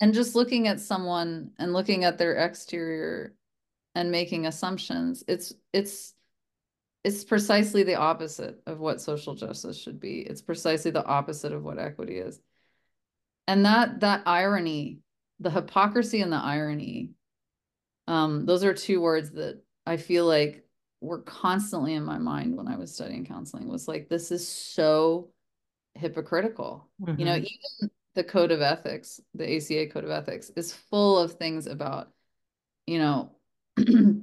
and 0.00 0.14
just 0.14 0.34
looking 0.34 0.66
at 0.66 0.80
someone 0.80 1.52
and 1.58 1.72
looking 1.72 2.04
at 2.04 2.18
their 2.18 2.34
exterior 2.34 3.34
and 3.94 4.10
making 4.10 4.46
assumptions 4.46 5.24
it's 5.26 5.52
it's 5.72 6.14
it's 7.02 7.24
precisely 7.24 7.82
the 7.82 7.94
opposite 7.94 8.60
of 8.66 8.78
what 8.78 9.00
social 9.00 9.34
justice 9.34 9.80
should 9.80 10.00
be 10.00 10.20
it's 10.20 10.42
precisely 10.42 10.90
the 10.90 11.04
opposite 11.04 11.52
of 11.52 11.62
what 11.62 11.78
equity 11.78 12.18
is 12.18 12.40
and 13.46 13.64
that 13.64 14.00
that 14.00 14.22
irony 14.26 14.98
the 15.40 15.50
hypocrisy 15.50 16.20
and 16.20 16.32
the 16.32 16.36
irony 16.36 17.10
um 18.06 18.44
those 18.46 18.64
are 18.64 18.74
two 18.74 19.00
words 19.00 19.30
that 19.32 19.60
i 19.86 19.96
feel 19.96 20.26
like 20.26 20.64
were 21.00 21.22
constantly 21.22 21.94
in 21.94 22.04
my 22.04 22.18
mind 22.18 22.56
when 22.56 22.68
i 22.68 22.76
was 22.76 22.94
studying 22.94 23.24
counseling 23.24 23.68
was 23.68 23.88
like 23.88 24.08
this 24.08 24.30
is 24.30 24.46
so 24.46 25.30
hypocritical 25.94 26.88
mm-hmm. 27.02 27.18
you 27.18 27.24
know 27.24 27.36
mm-hmm. 27.36 27.46
even 27.80 27.90
the 28.14 28.24
code 28.24 28.50
of 28.50 28.60
ethics 28.60 29.20
the 29.34 29.56
aca 29.56 29.90
code 29.90 30.04
of 30.04 30.10
ethics 30.10 30.50
is 30.56 30.74
full 30.74 31.18
of 31.18 31.32
things 31.34 31.66
about 31.66 32.10
you 32.86 32.98
know 32.98 33.32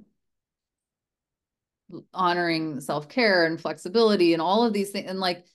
honoring 2.13 2.81
self-care 2.81 3.45
and 3.45 3.61
flexibility 3.61 4.33
and 4.33 4.41
all 4.41 4.63
of 4.63 4.73
these 4.73 4.91
things 4.91 5.09
and 5.09 5.19
like 5.19 5.45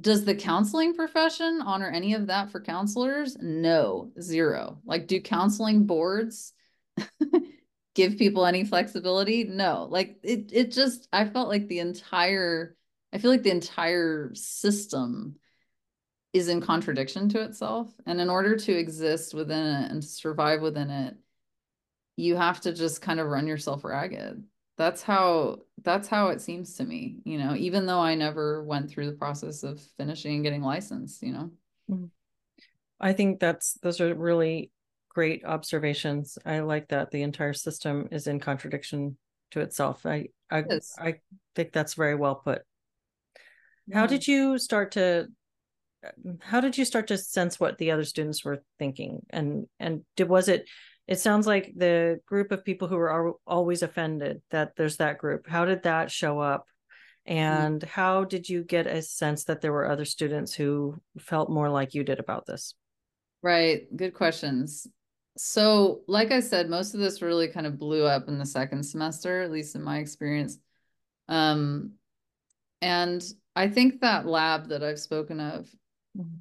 does 0.00 0.24
the 0.24 0.34
counseling 0.34 0.94
profession 0.94 1.60
honor 1.62 1.88
any 1.88 2.14
of 2.14 2.28
that 2.28 2.50
for 2.50 2.60
counselors? 2.60 3.36
No 3.40 4.10
zero. 4.20 4.78
Like 4.84 5.06
do 5.06 5.20
counseling 5.20 5.84
boards 5.84 6.54
give 7.94 8.16
people 8.16 8.46
any 8.46 8.64
flexibility? 8.64 9.44
No. 9.44 9.86
Like 9.90 10.18
it 10.22 10.50
it 10.52 10.72
just 10.72 11.08
i 11.12 11.26
felt 11.26 11.48
like 11.48 11.68
the 11.68 11.80
entire 11.80 12.74
i 13.12 13.18
feel 13.18 13.30
like 13.30 13.42
the 13.42 13.50
entire 13.50 14.30
system 14.34 15.36
is 16.32 16.48
in 16.48 16.62
contradiction 16.62 17.28
to 17.28 17.42
itself. 17.42 17.92
And 18.06 18.18
in 18.18 18.30
order 18.30 18.56
to 18.56 18.72
exist 18.72 19.34
within 19.34 19.66
it 19.66 19.90
and 19.90 20.02
survive 20.02 20.62
within 20.62 20.90
it 20.90 21.16
you 22.16 22.36
have 22.36 22.60
to 22.62 22.72
just 22.72 23.02
kind 23.02 23.20
of 23.20 23.26
run 23.26 23.46
yourself 23.46 23.84
ragged 23.84 24.42
that's 24.78 25.02
how 25.02 25.58
that's 25.82 26.08
how 26.08 26.28
it 26.28 26.40
seems 26.40 26.74
to 26.76 26.84
me 26.84 27.18
you 27.24 27.38
know 27.38 27.54
even 27.54 27.86
though 27.86 28.00
i 28.00 28.14
never 28.14 28.62
went 28.64 28.90
through 28.90 29.06
the 29.06 29.16
process 29.16 29.62
of 29.62 29.80
finishing 29.96 30.34
and 30.36 30.44
getting 30.44 30.62
licensed 30.62 31.22
you 31.22 31.32
know? 31.32 31.50
Mm-hmm. 31.90 32.06
i 33.00 33.12
think 33.12 33.40
that's 33.40 33.74
those 33.82 34.00
are 34.00 34.14
really 34.14 34.70
great 35.14 35.44
observations. 35.44 36.38
I 36.44 36.60
like 36.60 36.88
that 36.88 37.10
the 37.10 37.22
entire 37.22 37.52
system 37.52 38.08
is 38.10 38.26
in 38.26 38.40
contradiction 38.40 39.16
to 39.52 39.60
itself. 39.60 40.06
I 40.06 40.28
i, 40.50 40.64
I 40.98 41.14
think 41.54 41.72
that's 41.72 41.94
very 41.94 42.14
well 42.14 42.36
put. 42.36 42.62
Yeah. 43.86 43.98
how 43.98 44.06
did 44.06 44.26
you 44.26 44.58
start 44.58 44.92
to 44.92 45.28
how 46.40 46.60
did 46.60 46.76
you 46.78 46.84
start 46.84 47.08
to 47.08 47.18
sense 47.18 47.60
what 47.60 47.78
the 47.78 47.90
other 47.90 48.04
students 48.04 48.44
were 48.44 48.62
thinking? 48.78 49.20
And 49.30 49.66
and 49.78 50.02
did 50.16 50.28
was 50.28 50.48
it 50.48 50.68
it 51.08 51.18
sounds 51.18 51.46
like 51.46 51.72
the 51.76 52.20
group 52.26 52.52
of 52.52 52.64
people 52.64 52.88
who 52.88 52.96
are 52.96 53.34
always 53.46 53.82
offended 53.82 54.40
that 54.50 54.76
there's 54.76 54.96
that 54.98 55.18
group 55.18 55.46
how 55.48 55.64
did 55.64 55.82
that 55.82 56.10
show 56.10 56.38
up 56.38 56.66
mm. 57.28 57.32
and 57.32 57.80
mm-hmm. 57.80 57.90
how 57.90 58.24
did 58.24 58.48
you 58.48 58.64
get 58.64 58.86
a 58.86 59.02
sense 59.02 59.44
that 59.44 59.60
there 59.60 59.72
were 59.72 59.90
other 59.90 60.04
students 60.04 60.54
who 60.54 61.00
felt 61.18 61.50
more 61.50 61.68
like 61.68 61.94
you 61.94 62.04
did 62.04 62.20
about 62.20 62.46
this 62.46 62.74
right 63.42 63.94
good 63.96 64.14
questions 64.14 64.86
so 65.36 66.00
like 66.06 66.30
i 66.30 66.40
said 66.40 66.68
most 66.68 66.94
of 66.94 67.00
this 67.00 67.22
really 67.22 67.48
kind 67.48 67.66
of 67.66 67.78
blew 67.78 68.04
up 68.04 68.28
in 68.28 68.38
the 68.38 68.46
second 68.46 68.82
semester 68.82 69.42
at 69.42 69.50
least 69.50 69.74
in 69.74 69.82
my 69.82 69.98
experience 69.98 70.58
um 71.28 71.92
and 72.80 73.24
i 73.56 73.66
think 73.66 74.00
that 74.00 74.26
lab 74.26 74.68
that 74.68 74.82
i've 74.82 75.00
spoken 75.00 75.40
of 75.40 75.66
mm-hmm. 76.16 76.36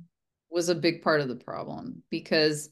was 0.50 0.70
a 0.70 0.76
big 0.76 1.02
part 1.02 1.22
of 1.22 1.30
the 1.30 1.36
problem 1.36 2.04
because 2.10 2.70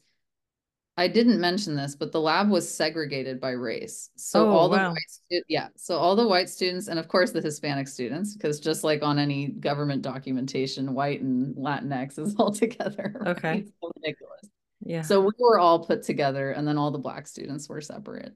I 1.00 1.08
didn't 1.08 1.40
mention 1.40 1.74
this, 1.74 1.96
but 1.96 2.12
the 2.12 2.20
lab 2.20 2.50
was 2.50 2.72
segregated 2.72 3.40
by 3.40 3.52
race. 3.52 4.10
So 4.16 4.46
oh, 4.46 4.52
all 4.52 4.68
the 4.68 4.76
wow. 4.76 4.90
white 4.90 5.42
yeah, 5.48 5.68
so 5.74 5.96
all 5.96 6.14
the 6.14 6.28
white 6.28 6.50
students 6.50 6.88
and 6.88 6.98
of 6.98 7.08
course 7.08 7.30
the 7.30 7.40
Hispanic 7.40 7.88
students, 7.88 8.36
because 8.36 8.60
just 8.60 8.84
like 8.84 9.02
on 9.02 9.18
any 9.18 9.48
government 9.48 10.02
documentation, 10.02 10.92
white 10.92 11.22
and 11.22 11.56
Latinx 11.56 12.18
is 12.18 12.34
all 12.38 12.52
together. 12.52 13.14
Right? 13.18 13.28
Okay. 13.28 13.64
So 13.80 13.90
ridiculous. 13.96 14.40
Yeah. 14.84 15.00
So 15.00 15.20
we 15.22 15.32
were 15.38 15.58
all 15.58 15.86
put 15.86 16.02
together, 16.02 16.50
and 16.50 16.68
then 16.68 16.76
all 16.76 16.90
the 16.90 16.98
black 16.98 17.26
students 17.26 17.66
were 17.66 17.80
separate. 17.80 18.34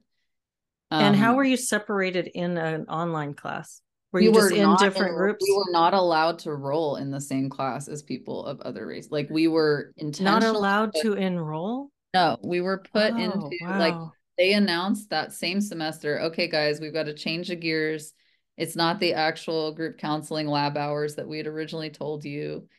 Um, 0.89 1.03
and 1.03 1.15
how 1.15 1.31
um, 1.31 1.35
were 1.37 1.43
you 1.43 1.57
separated 1.57 2.31
in 2.33 2.57
an 2.57 2.85
online 2.87 3.35
class? 3.35 3.81
Were 4.11 4.21
you 4.21 4.33
just 4.33 4.53
in 4.53 4.75
different 4.77 5.11
in, 5.11 5.17
groups? 5.17 5.45
We 5.47 5.55
were 5.55 5.71
not 5.71 5.93
allowed 5.93 6.39
to 6.39 6.53
roll 6.55 6.95
in 6.95 7.11
the 7.11 7.21
same 7.21 7.47
class 7.47 7.87
as 7.87 8.01
people 8.01 8.43
of 8.45 8.59
other 8.61 8.87
race. 8.87 9.09
Like 9.11 9.29
we 9.29 9.47
were 9.47 9.91
intentionally 9.97 10.39
not 10.39 10.55
allowed 10.55 10.93
to 11.01 11.13
enroll. 11.13 11.91
No, 12.15 12.37
we 12.41 12.61
were 12.61 12.77
put 12.77 13.11
oh, 13.11 13.17
into 13.17 13.57
wow. 13.61 13.77
like 13.77 13.95
they 14.37 14.53
announced 14.53 15.09
that 15.09 15.33
same 15.33 15.59
semester, 15.59 16.21
okay, 16.21 16.47
guys, 16.47 16.79
we've 16.79 16.93
got 16.93 17.07
to 17.07 17.13
change 17.13 17.49
the 17.49 17.57
gears. 17.57 18.13
It's 18.55 18.77
not 18.77 19.01
the 19.01 19.15
actual 19.15 19.73
group 19.73 19.97
counseling 19.97 20.47
lab 20.47 20.77
hours 20.77 21.15
that 21.15 21.27
we 21.27 21.37
had 21.37 21.45
originally 21.45 21.89
told 21.89 22.23
you. 22.23 22.69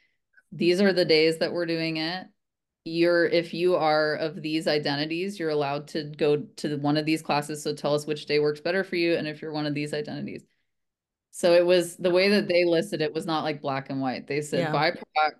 These 0.53 0.81
are 0.81 0.94
the 0.94 1.05
days 1.05 1.37
that 1.38 1.53
we're 1.53 1.66
doing 1.66 1.99
it. 1.99 2.27
You're 2.87 3.27
if 3.27 3.53
you 3.53 3.77
are 3.77 4.14
of 4.14 4.40
these 4.40 4.66
identities, 4.66 5.38
you're 5.38 5.51
allowed 5.51 5.88
to 5.88 6.05
go 6.05 6.38
to 6.57 6.77
one 6.79 6.96
of 6.96 7.05
these 7.05 7.20
classes. 7.20 7.62
So 7.62 7.75
tell 7.75 7.94
us 7.94 8.07
which 8.07 8.25
day 8.25 8.38
works 8.38 8.61
better 8.61 8.85
for 8.85 8.96
you. 8.96 9.16
And 9.16 9.29
if 9.29 9.42
you're 9.42 9.53
one 9.53 9.66
of 9.66 9.75
these 9.75 9.92
identities. 9.92 10.46
So 11.33 11.53
it 11.53 11.66
was 11.66 11.96
the 11.96 12.11
way 12.11 12.31
that 12.31 12.49
they 12.49 12.64
listed 12.64 13.03
it 13.03 13.12
was 13.12 13.27
not 13.27 13.44
like 13.44 13.61
black 13.61 13.90
and 13.90 14.01
white. 14.01 14.27
They 14.27 14.40
said 14.40 14.61
yeah. 14.61 14.72
BIPOC, 14.72 15.33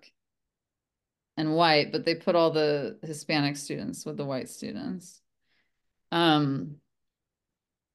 and 1.37 1.55
white, 1.55 1.91
but 1.91 2.03
they 2.03 2.15
put 2.15 2.35
all 2.35 2.51
the 2.51 2.97
Hispanic 3.03 3.55
students 3.55 4.05
with 4.05 4.17
the 4.17 4.25
white 4.25 4.49
students. 4.49 5.21
Um, 6.11 6.77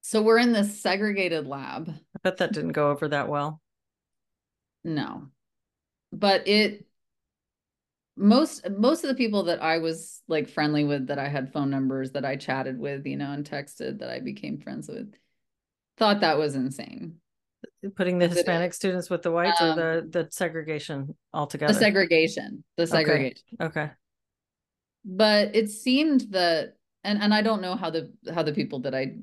so 0.01 0.21
we're 0.21 0.39
in 0.39 0.53
this 0.53 0.81
segregated 0.81 1.45
lab. 1.45 1.89
I 1.89 2.19
bet 2.23 2.37
that 2.37 2.53
didn't 2.53 2.71
go 2.71 2.89
over 2.89 3.09
that 3.09 3.27
well. 3.27 3.61
No, 4.83 5.27
but 6.11 6.47
it 6.47 6.85
most 8.15 8.69
most 8.69 9.03
of 9.03 9.09
the 9.09 9.15
people 9.15 9.43
that 9.43 9.61
I 9.61 9.79
was 9.79 10.21
like 10.27 10.49
friendly 10.49 10.83
with, 10.83 11.07
that 11.07 11.19
I 11.19 11.27
had 11.27 11.51
phone 11.51 11.69
numbers, 11.69 12.11
that 12.11 12.25
I 12.25 12.35
chatted 12.35 12.79
with, 12.79 13.05
you 13.05 13.17
know, 13.17 13.31
and 13.31 13.49
texted, 13.49 13.99
that 13.99 14.09
I 14.09 14.19
became 14.19 14.59
friends 14.59 14.87
with, 14.87 15.13
thought 15.97 16.21
that 16.21 16.37
was 16.37 16.55
insane 16.55 17.15
putting 17.95 18.17
the 18.17 18.27
Hispanic 18.27 18.73
students 18.73 19.09
with 19.09 19.21
the 19.21 19.31
whites 19.31 19.61
um, 19.61 19.77
or 19.77 20.01
the 20.01 20.07
the 20.07 20.27
segregation 20.31 21.15
altogether? 21.33 21.73
The 21.73 21.79
segregation. 21.79 22.63
The 22.77 22.87
segregation. 22.87 23.43
Okay. 23.59 23.81
okay. 23.81 23.91
But 25.05 25.55
it 25.55 25.69
seemed 25.69 26.27
that 26.31 26.75
and 27.03 27.21
and 27.21 27.33
I 27.33 27.41
don't 27.41 27.61
know 27.61 27.75
how 27.75 27.89
the 27.89 28.11
how 28.33 28.43
the 28.43 28.53
people 28.53 28.79
that 28.81 28.95
I 28.95 29.15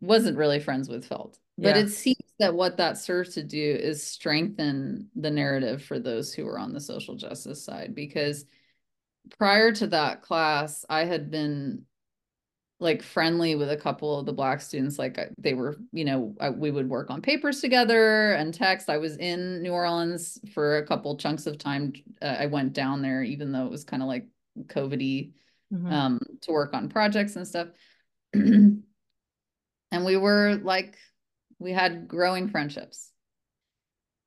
wasn't 0.00 0.36
really 0.36 0.60
friends 0.60 0.88
with 0.88 1.06
felt. 1.06 1.38
But 1.58 1.76
yeah. 1.76 1.82
it 1.82 1.88
seems 1.88 2.32
that 2.38 2.54
what 2.54 2.76
that 2.76 2.98
serves 2.98 3.34
to 3.34 3.42
do 3.42 3.78
is 3.80 4.06
strengthen 4.06 5.08
the 5.16 5.30
narrative 5.30 5.82
for 5.82 5.98
those 5.98 6.34
who 6.34 6.46
are 6.46 6.58
on 6.58 6.72
the 6.72 6.80
social 6.80 7.16
justice 7.16 7.64
side 7.64 7.94
because 7.94 8.44
prior 9.38 9.72
to 9.72 9.86
that 9.88 10.22
class 10.22 10.84
I 10.88 11.04
had 11.04 11.30
been 11.30 11.86
like 12.78 13.02
friendly 13.02 13.54
with 13.54 13.70
a 13.70 13.76
couple 13.76 14.18
of 14.18 14.26
the 14.26 14.32
black 14.32 14.60
students 14.60 14.98
like 14.98 15.18
they 15.38 15.54
were 15.54 15.76
you 15.92 16.04
know 16.04 16.34
I, 16.38 16.50
we 16.50 16.70
would 16.70 16.88
work 16.88 17.10
on 17.10 17.22
papers 17.22 17.60
together 17.60 18.32
and 18.32 18.52
text. 18.52 18.90
I 18.90 18.98
was 18.98 19.16
in 19.16 19.62
new 19.62 19.72
orleans 19.72 20.38
for 20.52 20.76
a 20.76 20.86
couple 20.86 21.16
chunks 21.16 21.46
of 21.46 21.56
time 21.56 21.94
uh, 22.20 22.36
i 22.38 22.46
went 22.46 22.74
down 22.74 23.00
there 23.00 23.22
even 23.22 23.50
though 23.50 23.64
it 23.64 23.70
was 23.70 23.84
kind 23.84 24.02
of 24.02 24.08
like 24.08 24.26
covidy 24.64 25.32
mm-hmm. 25.72 25.92
um, 25.92 26.20
to 26.42 26.52
work 26.52 26.74
on 26.74 26.88
projects 26.88 27.36
and 27.36 27.46
stuff. 27.46 27.68
And 29.92 30.04
we 30.04 30.16
were 30.16 30.56
like 30.62 30.98
we 31.58 31.72
had 31.72 32.08
growing 32.08 32.48
friendships. 32.48 33.12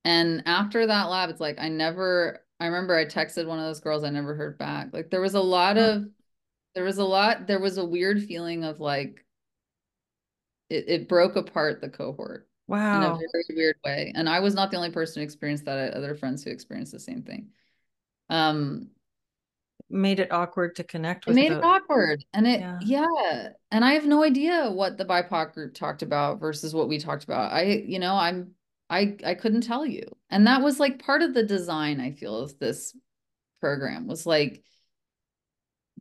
And 0.05 0.43
after 0.45 0.87
that 0.87 1.09
lab 1.09 1.29
it's 1.29 1.41
like 1.41 1.59
i 1.59 1.67
never 1.67 2.39
i 2.59 2.65
remember 2.65 2.95
i 2.95 3.05
texted 3.05 3.45
one 3.45 3.59
of 3.59 3.65
those 3.65 3.81
girls 3.81 4.03
i 4.03 4.09
never 4.09 4.33
heard 4.33 4.57
back. 4.57 4.89
Like 4.93 5.09
there 5.09 5.21
was 5.21 5.35
a 5.35 5.41
lot 5.41 5.77
of 5.77 6.05
there 6.75 6.83
was 6.83 6.97
a 6.97 7.03
lot 7.03 7.47
there 7.47 7.59
was 7.59 7.77
a 7.77 7.85
weird 7.85 8.23
feeling 8.23 8.63
of 8.63 8.79
like 8.79 9.25
it, 10.69 10.85
it 10.87 11.09
broke 11.09 11.35
apart 11.35 11.81
the 11.81 11.89
cohort 11.89 12.47
wow 12.67 12.97
in 12.97 13.03
a 13.03 13.15
very 13.15 13.45
weird 13.55 13.75
way 13.83 14.11
and 14.15 14.29
i 14.29 14.39
was 14.39 14.53
not 14.53 14.69
the 14.71 14.77
only 14.77 14.91
person 14.91 15.19
who 15.19 15.23
experienced 15.23 15.65
that 15.65 15.77
i 15.77 15.81
had 15.83 15.93
other 15.93 16.15
friends 16.15 16.43
who 16.43 16.51
experienced 16.51 16.91
the 16.91 16.99
same 16.99 17.23
thing 17.23 17.47
um 18.29 18.87
made 19.89 20.19
it 20.19 20.31
awkward 20.31 20.75
to 20.75 20.83
connect 20.83 21.25
it 21.25 21.31
with 21.31 21.35
made 21.35 21.51
the, 21.51 21.57
it 21.57 21.63
awkward 21.63 22.23
and 22.33 22.45
it 22.45 22.59
Yeah. 22.59 22.77
yeah. 22.83 23.49
and 23.71 23.83
i 23.83 23.93
have 23.93 24.05
no 24.05 24.23
idea 24.23 24.69
what 24.69 24.97
the 24.97 25.05
bipoc 25.05 25.53
group 25.53 25.73
talked 25.73 26.03
about 26.03 26.39
versus 26.39 26.73
what 26.75 26.87
we 26.87 26.99
talked 26.99 27.23
about 27.23 27.51
i 27.51 27.63
you 27.63 27.97
know 27.97 28.13
i'm 28.13 28.51
i 28.91 29.17
i 29.25 29.33
couldn't 29.33 29.61
tell 29.61 29.85
you 29.85 30.03
and 30.29 30.45
that 30.45 30.61
was 30.61 30.79
like 30.79 31.03
part 31.03 31.23
of 31.23 31.33
the 31.33 31.41
design 31.43 31.99
i 31.99 32.11
feel 32.11 32.37
of 32.37 32.59
this 32.59 32.95
program 33.59 34.05
was 34.05 34.27
like 34.27 34.63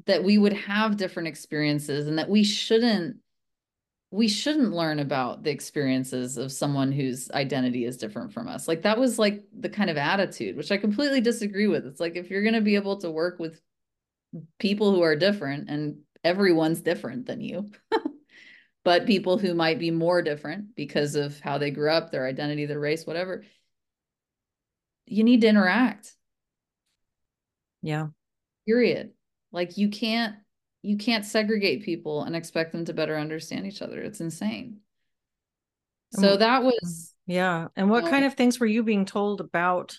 that 0.07 0.25
we 0.25 0.39
would 0.39 0.53
have 0.53 0.97
different 0.97 1.29
experiences 1.29 2.07
and 2.07 2.19
that 2.19 2.29
we 2.29 2.45
shouldn't 2.45 3.19
we 4.11 4.29
shouldn't 4.29 4.73
learn 4.73 5.01
about 5.01 5.43
the 5.43 5.51
experiences 5.51 6.39
of 6.39 6.51
someone 6.51 6.93
whose 6.93 7.31
identity 7.33 7.85
is 7.85 7.99
different 7.99 8.33
from 8.33 8.49
us. 8.49 8.67
Like 8.67 8.83
that 8.83 8.99
was 8.99 9.19
like 9.19 9.45
the 9.53 9.69
kind 9.69 9.91
of 9.91 9.99
attitude, 9.99 10.57
which 10.57 10.73
I 10.73 10.79
completely 10.79 11.21
disagree 11.21 11.67
with. 11.67 11.85
It's 11.85 12.01
like 12.01 12.17
if 12.17 12.31
you're 12.31 12.43
going 12.43 12.55
to 12.55 12.63
be 12.63 12.77
able 12.77 12.97
to 13.01 13.11
work 13.11 13.39
with 13.39 13.61
people 14.59 14.95
who 14.95 15.03
are 15.03 15.15
different 15.15 15.69
and 15.69 15.99
everyone's 16.25 16.81
different 16.81 17.27
than 17.27 17.43
you, 17.43 17.71
but 18.85 19.05
people 19.05 19.37
who 19.37 19.53
might 19.53 19.79
be 19.79 19.91
more 19.91 20.23
different 20.23 20.75
because 20.75 21.15
of 21.15 21.39
how 21.41 21.59
they 21.59 21.71
grew 21.71 21.91
up, 21.91 22.11
their 22.11 22.27
identity, 22.27 22.65
their 22.65 22.81
race, 22.81 23.07
whatever, 23.07 23.45
you 25.05 25.23
need 25.23 25.43
to 25.43 25.49
interact. 25.49 26.15
yeah 27.83 28.07
Period. 28.67 29.13
Like 29.53 29.77
you 29.79 29.89
can't 29.89 30.37
you 30.83 30.97
can't 30.97 31.25
segregate 31.25 31.83
people 31.85 32.23
and 32.23 32.37
expect 32.37 32.73
them 32.73 32.85
to 32.85 32.93
better 32.93 33.17
understand 33.17 33.67
each 33.67 33.83
other. 33.83 34.01
It's 34.01 34.21
insane. 34.21 34.81
So 36.13 36.37
that 36.37 36.63
was 36.63 37.15
yeah 37.27 37.69
and 37.77 37.91
what 37.91 38.05
Yeah. 38.05 38.11
kind 38.11 38.25
of 38.25 38.35
things 38.35 38.59
were 38.59 38.67
you 38.67 38.83
being 38.83 39.05
told 39.05 39.41
about 39.41 39.99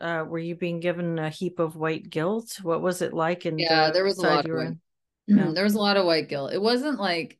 uh 0.00 0.24
were 0.26 0.38
you 0.38 0.56
being 0.56 0.80
given 0.80 1.18
a 1.18 1.30
heap 1.30 1.58
of 1.60 1.76
white 1.76 2.10
guilt 2.10 2.58
what 2.62 2.82
was 2.82 3.02
it 3.02 3.12
like 3.12 3.46
in 3.46 3.56
Yeah, 3.56 3.86
the 3.86 3.92
there 3.92 4.04
was 4.04 4.18
a 4.18 4.22
lot 4.22 4.44
of 4.46 4.52
white- 4.56 4.76
Yeah. 5.28 5.52
there 5.52 5.64
was 5.64 5.74
a 5.74 5.78
lot 5.78 5.96
of 5.96 6.06
white 6.06 6.28
guilt. 6.28 6.52
It 6.52 6.60
wasn't 6.60 6.98
like 6.98 7.38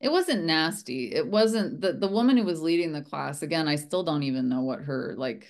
it 0.00 0.10
wasn't 0.10 0.44
nasty. 0.44 1.12
It 1.14 1.26
wasn't 1.26 1.80
the 1.80 1.92
the 1.94 2.08
woman 2.08 2.36
who 2.36 2.44
was 2.44 2.60
leading 2.60 2.92
the 2.92 3.00
class. 3.02 3.42
Again, 3.42 3.68
I 3.68 3.76
still 3.76 4.02
don't 4.02 4.24
even 4.24 4.48
know 4.48 4.60
what 4.62 4.80
her 4.80 5.14
like 5.16 5.46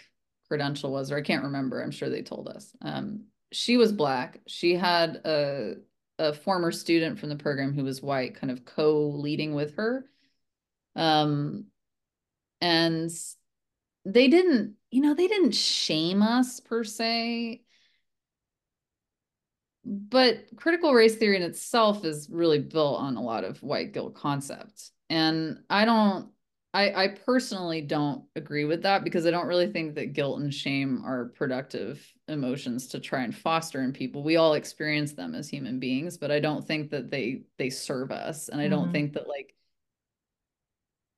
credential 0.49 0.93
was, 0.93 1.11
or 1.11 1.17
I 1.17 1.23
can't 1.23 1.45
remember. 1.45 1.83
I'm 1.83 1.91
sure 1.91 2.09
they 2.09 2.23
told 2.23 2.49
us. 2.49 2.73
Um, 2.81 3.25
she 3.55 3.77
was 3.77 3.93
black. 3.93 4.41
She 4.47 4.75
had 4.75 5.17
a 5.25 5.75
a 6.19 6.33
former 6.33 6.71
student 6.71 7.19
from 7.19 7.29
the 7.29 7.37
program 7.37 7.73
who 7.73 7.83
was 7.83 8.01
white, 8.01 8.37
kind 8.37 8.53
of 8.53 8.65
co-leading 8.65 9.53
with 9.53 9.75
her. 9.75 10.05
Um, 10.95 11.67
and 12.61 13.11
they 14.05 14.29
didn't, 14.29 14.77
you 14.93 15.01
know, 15.01 15.15
they 15.15 15.27
didn't 15.27 15.57
shame 15.57 16.23
us 16.23 16.61
per 16.61 16.85
se 16.85 17.65
but 19.85 20.45
critical 20.57 20.95
race 20.95 21.17
theory 21.17 21.37
in 21.37 21.43
itself 21.43 22.05
is 22.05 22.29
really 22.31 22.59
built 22.59 23.01
on 23.01 23.17
a 23.17 23.23
lot 23.23 23.45
of 23.45 23.63
white 23.63 23.93
guilt 23.93 24.15
concepts 24.15 24.93
and 25.11 25.59
i 25.69 25.85
don't 25.85 26.29
I, 26.75 27.05
I 27.05 27.09
personally 27.09 27.81
don't 27.83 28.25
agree 28.35 28.65
with 28.65 28.83
that 28.83 29.05
because 29.05 29.27
I 29.27 29.31
don't 29.31 29.47
really 29.47 29.71
think 29.71 29.95
that 29.95 30.13
guilt 30.13 30.41
and 30.41 30.53
shame 30.53 31.05
are 31.07 31.27
productive 31.27 32.05
emotions 32.27 32.89
to 32.89 32.99
try 33.01 33.23
and 33.23 33.35
foster 33.35 33.81
in 33.83 33.93
people. 33.93 34.25
We 34.25 34.37
all 34.37 34.55
experience 34.55 35.13
them 35.13 35.37
as 35.37 35.49
human 35.49 35.79
beings, 35.79 36.19
but 36.19 36.33
I 36.33 36.41
don't 36.41 36.67
think 36.67 36.91
that 36.91 37.11
they 37.13 37.43
they 37.59 37.71
serve 37.71 38.11
us. 38.11 38.49
And 38.49 38.61
I 38.61 38.67
don't 38.67 38.89
Mhm. 38.89 38.93
think 38.93 39.13
that 39.13 39.29
like 39.29 39.55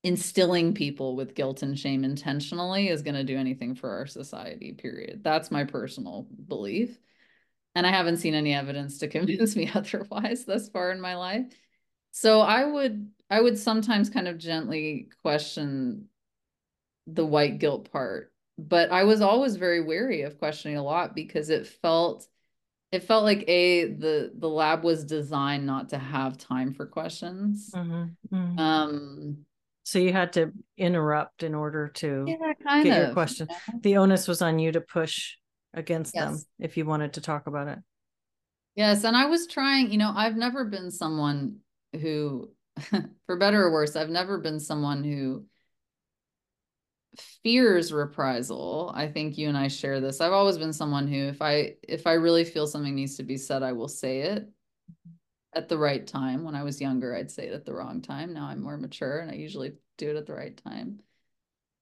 instilling 0.03 0.75
people 0.75 1.17
with 1.17 1.35
guilt 1.35 1.63
and 1.63 1.79
shame 1.79 2.05
intentionally 2.05 2.89
is 2.89 3.03
going 3.03 3.15
to 3.15 3.25
do 3.25 3.37
anything 3.39 3.75
for 3.75 3.91
our 3.91 4.07
society, 4.07 4.73
period. 4.73 5.25
That's 5.25 5.51
my 5.51 5.65
personal 5.65 6.29
belief. 6.49 6.99
And 7.75 7.87
I 7.87 7.91
haven't 7.93 8.19
seen 8.19 8.35
any 8.35 8.55
evidence 8.55 8.99
to 8.99 9.09
convince 9.11 9.57
me 9.57 9.71
otherwise 9.75 10.45
thus 10.45 10.69
far 10.69 10.93
in 10.93 11.01
my 11.01 11.17
life. 11.17 11.47
So 12.13 12.41
I 12.41 12.65
would 12.65 13.11
I 13.31 13.41
would 13.41 13.59
sometimes 13.59 14.11
kind 14.11 14.29
of 14.29 14.39
gently 14.39 15.09
question 15.22 16.09
the 17.07 17.24
white 17.27 17.59
guilt 17.59 17.91
part, 17.91 18.33
but 18.59 18.91
I 18.91 19.05
was 19.05 19.20
always 19.20 19.57
very 19.57 19.81
wary 19.81 20.22
of 20.22 20.39
questioning 20.39 20.77
a 20.77 20.83
lot 20.83 21.14
because 21.14 21.51
it 21.51 21.66
felt 21.66 22.27
it 22.93 23.03
felt 23.05 23.24
like 23.24 23.45
a 23.49 23.87
the 23.87 24.33
the 24.37 24.49
lab 24.49 24.85
was 24.85 25.05
designed 25.05 25.66
not 25.66 25.91
to 25.91 25.99
have 25.99 26.39
time 26.39 26.72
for 26.72 26.87
questions. 26.87 27.72
Mhm, 27.74 28.16
mhm. 28.33 28.59
Um 28.59 29.37
so 29.85 29.99
you 30.01 30.12
had 30.12 30.33
to 30.33 30.53
interrupt 30.77 31.43
in 31.43 31.55
order 31.55 31.89
to 31.89 32.27
yeah, 32.27 32.53
kind 32.62 32.89
get 32.89 32.97
of. 32.97 33.05
your 33.07 33.14
question 33.14 33.49
know? 33.49 33.81
the 33.83 33.97
onus 33.99 34.27
was 34.27 34.43
on 34.43 34.59
you 34.59 34.72
to 34.72 34.81
push 34.81 35.37
against 35.74 36.14
them 36.14 36.43
if 36.59 36.77
you 36.77 36.85
wanted 36.85 37.12
to 37.12 37.20
talk 37.20 37.47
about 37.47 37.68
it 37.68 37.79
Yes, 38.74 39.05
and 39.05 39.16
I 39.16 39.24
was 39.27 39.47
trying, 39.47 39.91
you 39.91 39.97
know, 39.97 40.12
I've 40.14 40.37
never 40.37 40.64
been 40.64 40.91
someone 40.91 41.61
who, 41.95 42.51
for 43.27 43.37
better 43.37 43.64
or 43.64 43.72
worse, 43.72 43.97
I've 43.97 44.11
never 44.11 44.39
been 44.39 44.61
someone 44.61 45.05
who 45.05 45.45
fears 47.43 47.93
reprisal. 47.93 48.93
I 48.95 49.09
think 49.09 49.39
you 49.39 49.49
and 49.49 49.57
I 49.57 49.68
share 49.68 50.01
this. 50.01 50.20
I've 50.20 50.33
always 50.33 50.59
been 50.59 50.72
someone 50.72 51.09
who 51.09 51.29
if 51.29 51.41
I 51.41 51.74
if 51.83 52.07
I 52.07 52.14
really 52.14 52.45
feel 52.45 52.66
something 52.66 52.95
needs 52.95 53.16
to 53.16 53.22
be 53.22 53.37
said, 53.37 53.62
I 53.62 53.72
will 53.72 53.89
say 53.89 54.20
it 54.20 54.49
at 55.55 55.68
the 55.68 55.79
right 55.79 56.07
time. 56.07 56.45
When 56.45 56.55
I 56.55 56.62
was 56.62 56.81
younger, 56.81 57.16
I'd 57.16 57.31
say 57.31 57.47
it 57.47 57.55
at 57.55 57.64
the 57.64 57.74
wrong 57.74 58.03
time. 58.03 58.35
Now 58.35 58.47
I'm 58.47 58.62
more 58.62 58.77
mature 58.77 59.18
and 59.20 59.31
I 59.31 59.35
usually 59.35 59.72
do 59.97 60.11
it 60.11 60.16
at 60.16 60.27
the 60.27 60.35
right 60.35 60.57
time. 60.57 61.01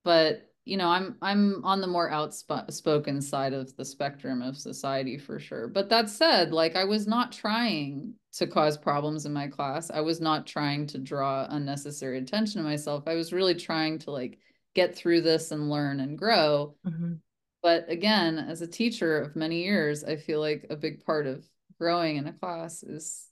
But, 0.05 0.49
you 0.65 0.77
know, 0.77 0.89
I'm 0.89 1.17
I'm 1.21 1.65
on 1.65 1.81
the 1.81 1.87
more 1.87 2.11
outspoken 2.11 3.21
side 3.21 3.53
of 3.53 3.75
the 3.77 3.85
spectrum 3.85 4.43
of 4.43 4.57
society 4.57 5.19
for 5.19 5.41
sure. 5.41 5.67
But 5.67 5.89
that 5.89 6.09
said, 6.09 6.53
like 6.53 6.77
I 6.77 6.85
was 6.85 7.07
not 7.07 7.33
trying 7.33 8.15
to 8.37 8.47
cause 8.47 8.77
problems 8.77 9.27
in 9.27 9.33
my 9.33 9.47
class. 9.47 9.91
I 9.91 10.01
was 10.01 10.21
not 10.21 10.47
trying 10.47 10.87
to 10.89 10.99
draw 10.99 11.47
unnecessary 11.49 12.19
attention 12.19 12.63
to 12.63 12.69
myself. 12.69 13.05
I 13.07 13.15
was 13.15 13.33
really 13.33 13.55
trying 13.55 13.99
to 14.01 14.11
like 14.11 14.39
get 14.75 14.97
through 14.97 15.21
this 15.21 15.53
and 15.53 15.71
learn 15.71 16.01
and 16.01 16.19
grow. 16.19 16.75
Mhm. 16.87 17.21
But 17.63 17.89
again, 17.89 18.39
as 18.39 18.61
a 18.61 18.67
teacher 18.67 19.21
of 19.21 19.37
many 19.37 19.63
years, 19.63 20.05
I 20.05 20.17
feel 20.17 20.41
like 20.41 20.67
a 20.69 20.77
big 20.77 21.05
part 21.05 21.27
of 21.27 21.49
growing 21.79 22.17
in 22.17 22.27
a 22.27 22.33
class 22.33 22.83
is 22.83 23.31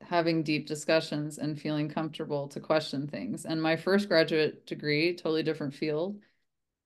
having 0.00 0.42
deep 0.42 0.66
discussions 0.66 1.38
and 1.38 1.60
feeling 1.60 1.88
comfortable 1.88 2.48
to 2.48 2.60
question 2.60 3.06
things. 3.06 3.44
And 3.44 3.60
my 3.60 3.76
first 3.76 4.08
graduate 4.08 4.66
degree, 4.66 5.14
totally 5.14 5.42
different 5.42 5.74
field, 5.74 6.20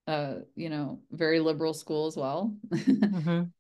uh, 0.07 0.37
you 0.57 0.69
know, 0.69 1.01
very 1.11 1.39
liberal 1.39 1.75
school 1.75 2.07
as 2.07 2.17
well. 2.17 2.57
Mhm. 2.73 3.53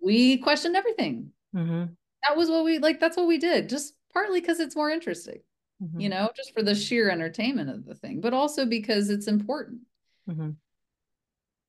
we 0.00 0.38
questioned 0.38 0.76
everything. 0.76 1.32
Mhm. 1.54 1.96
That 2.28 2.36
was 2.36 2.50
what 2.50 2.64
we 2.64 2.78
like, 2.78 3.00
that's 3.00 3.16
what 3.16 3.26
we 3.26 3.38
did, 3.38 3.68
just 3.68 3.94
partly 4.12 4.40
because 4.40 4.60
it's 4.60 4.76
more 4.76 4.90
interesting, 4.90 5.40
Mhm. 5.82 6.00
you 6.00 6.08
know, 6.08 6.30
just 6.36 6.52
for 6.52 6.62
the 6.62 6.74
sheer 6.74 7.10
entertainment 7.10 7.70
of 7.70 7.84
the 7.84 7.94
thing, 7.94 8.20
but 8.20 8.34
also 8.34 8.66
because 8.66 9.10
it's 9.10 9.26
important. 9.28 9.80
Mhm. 10.28 10.56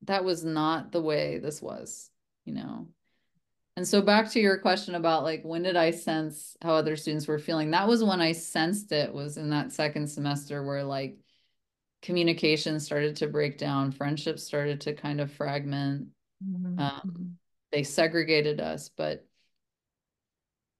that 0.03 0.23
was 0.25 0.43
not 0.43 0.91
the 0.91 1.01
way 1.01 1.37
this 1.37 1.61
was, 1.61 2.09
you 2.45 2.53
know. 2.53 2.87
And 3.77 3.87
so 3.87 4.01
back 4.01 4.31
to 4.31 4.39
your 4.39 4.57
question 4.57 4.95
about 4.95 5.23
like 5.23 5.43
when 5.43 5.61
did 5.61 5.75
I 5.75 5.91
sense 5.91 6.57
how 6.61 6.73
other 6.73 6.95
students 6.95 7.27
were 7.27 7.37
feeling? 7.37 7.71
That 7.71 7.87
was 7.87 8.03
when 8.03 8.19
I 8.19 8.31
sensed 8.31 8.91
it 8.91 9.13
was 9.13 9.37
in 9.37 9.51
that 9.51 9.71
second 9.71 10.07
semester 10.07 10.63
where 10.65 10.83
like 10.83 11.17
communication 12.01 12.79
started 12.79 13.15
to 13.17 13.27
break 13.27 13.59
down, 13.59 13.91
friendships 13.91 14.43
started 14.43 14.81
to 14.81 14.93
kind 14.93 15.21
of 15.21 15.31
fragment. 15.31 16.09
Mhm. 16.43 16.79
Um. 16.79 17.37
They 17.71 17.83
segregated 17.83 18.59
us, 18.59 18.89
but 18.89 19.25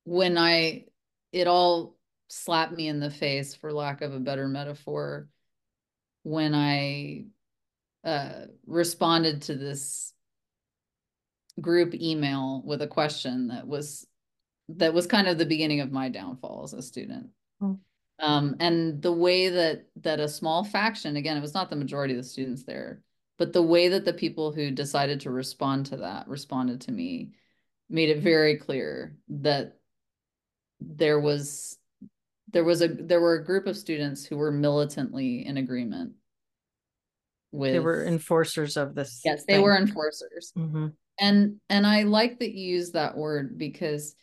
when 0.04 0.38
I 0.38 0.86
it 1.32 1.48
all 1.48 1.98
slapped 2.28 2.74
me 2.74 2.88
in 2.88 3.00
the 3.00 3.10
face 3.10 3.56
for 3.56 3.74
lack 3.74 4.02
of 4.02 4.14
a 4.14 4.20
better 4.20 4.48
metaphor 4.48 5.28
when 6.24 6.54
I 6.54 7.26
uh, 8.04 8.46
responded 8.66 9.44
to 9.44 9.56
this 9.56 10.14
group 11.60 11.94
email 11.94 12.62
with 12.66 12.82
a 12.82 12.88
question 12.88 13.50
that 13.50 13.68
was 13.68 14.08
that 14.70 14.94
was 14.94 15.08
kind 15.08 15.28
of 15.28 15.38
the 15.38 15.46
beginning 15.46 15.82
of 15.82 15.92
my 15.92 16.10
downfall 16.10 16.62
as 16.64 16.74
a 16.74 16.82
student. 16.82 17.28
Oh. 17.62 17.78
Um, 18.20 18.56
and 18.60 19.02
the 19.02 19.12
way 19.12 19.50
that 19.50 19.88
that 19.98 20.20
a 20.20 20.30
small 20.30 20.64
faction, 20.64 21.16
again, 21.16 21.38
it 21.38 21.42
was 21.42 21.54
not 21.54 21.70
the 21.70 21.76
majority 21.76 22.14
of 22.14 22.20
the 22.20 22.28
students 22.28 22.64
there, 22.64 23.02
but 23.38 23.52
the 23.52 23.62
way 23.62 23.90
that 23.90 24.06
the 24.06 24.14
people 24.14 24.52
who 24.52 24.72
decided 24.72 25.22
to 25.22 25.32
respond 25.32 25.88
to 25.88 25.98
that 25.98 26.28
responded 26.28 26.82
to 26.82 26.92
me 26.92 27.32
made 27.90 28.10
it 28.10 28.20
very 28.20 28.58
clear 28.58 29.18
that 29.28 29.81
there 30.82 31.20
was 31.20 31.78
there 32.52 32.64
was 32.64 32.82
a 32.82 32.88
there 32.88 33.22
were 33.22 33.36
a 33.36 33.46
group 33.46 33.68
of 33.68 33.78
students 33.78 34.26
who 34.26 34.36
were 34.38 34.52
militantly 34.52 35.46
in 35.46 35.58
agreement 35.58 36.14
with 37.52 37.74
they 37.74 37.80
were 37.80 38.06
enforcers 38.06 38.78
of 38.78 38.96
this 38.96 39.22
yes 39.24 39.44
they 39.48 39.60
were 39.60 39.78
enforcers. 39.78 40.52
Mhm. 40.58 40.94
and 41.20 41.58
and 41.70 41.86
i 41.86 42.04
like 42.04 42.40
that 42.40 42.54
you 42.54 42.76
use 42.76 42.92
that 42.92 43.16
word 43.16 43.58
because 43.58 44.16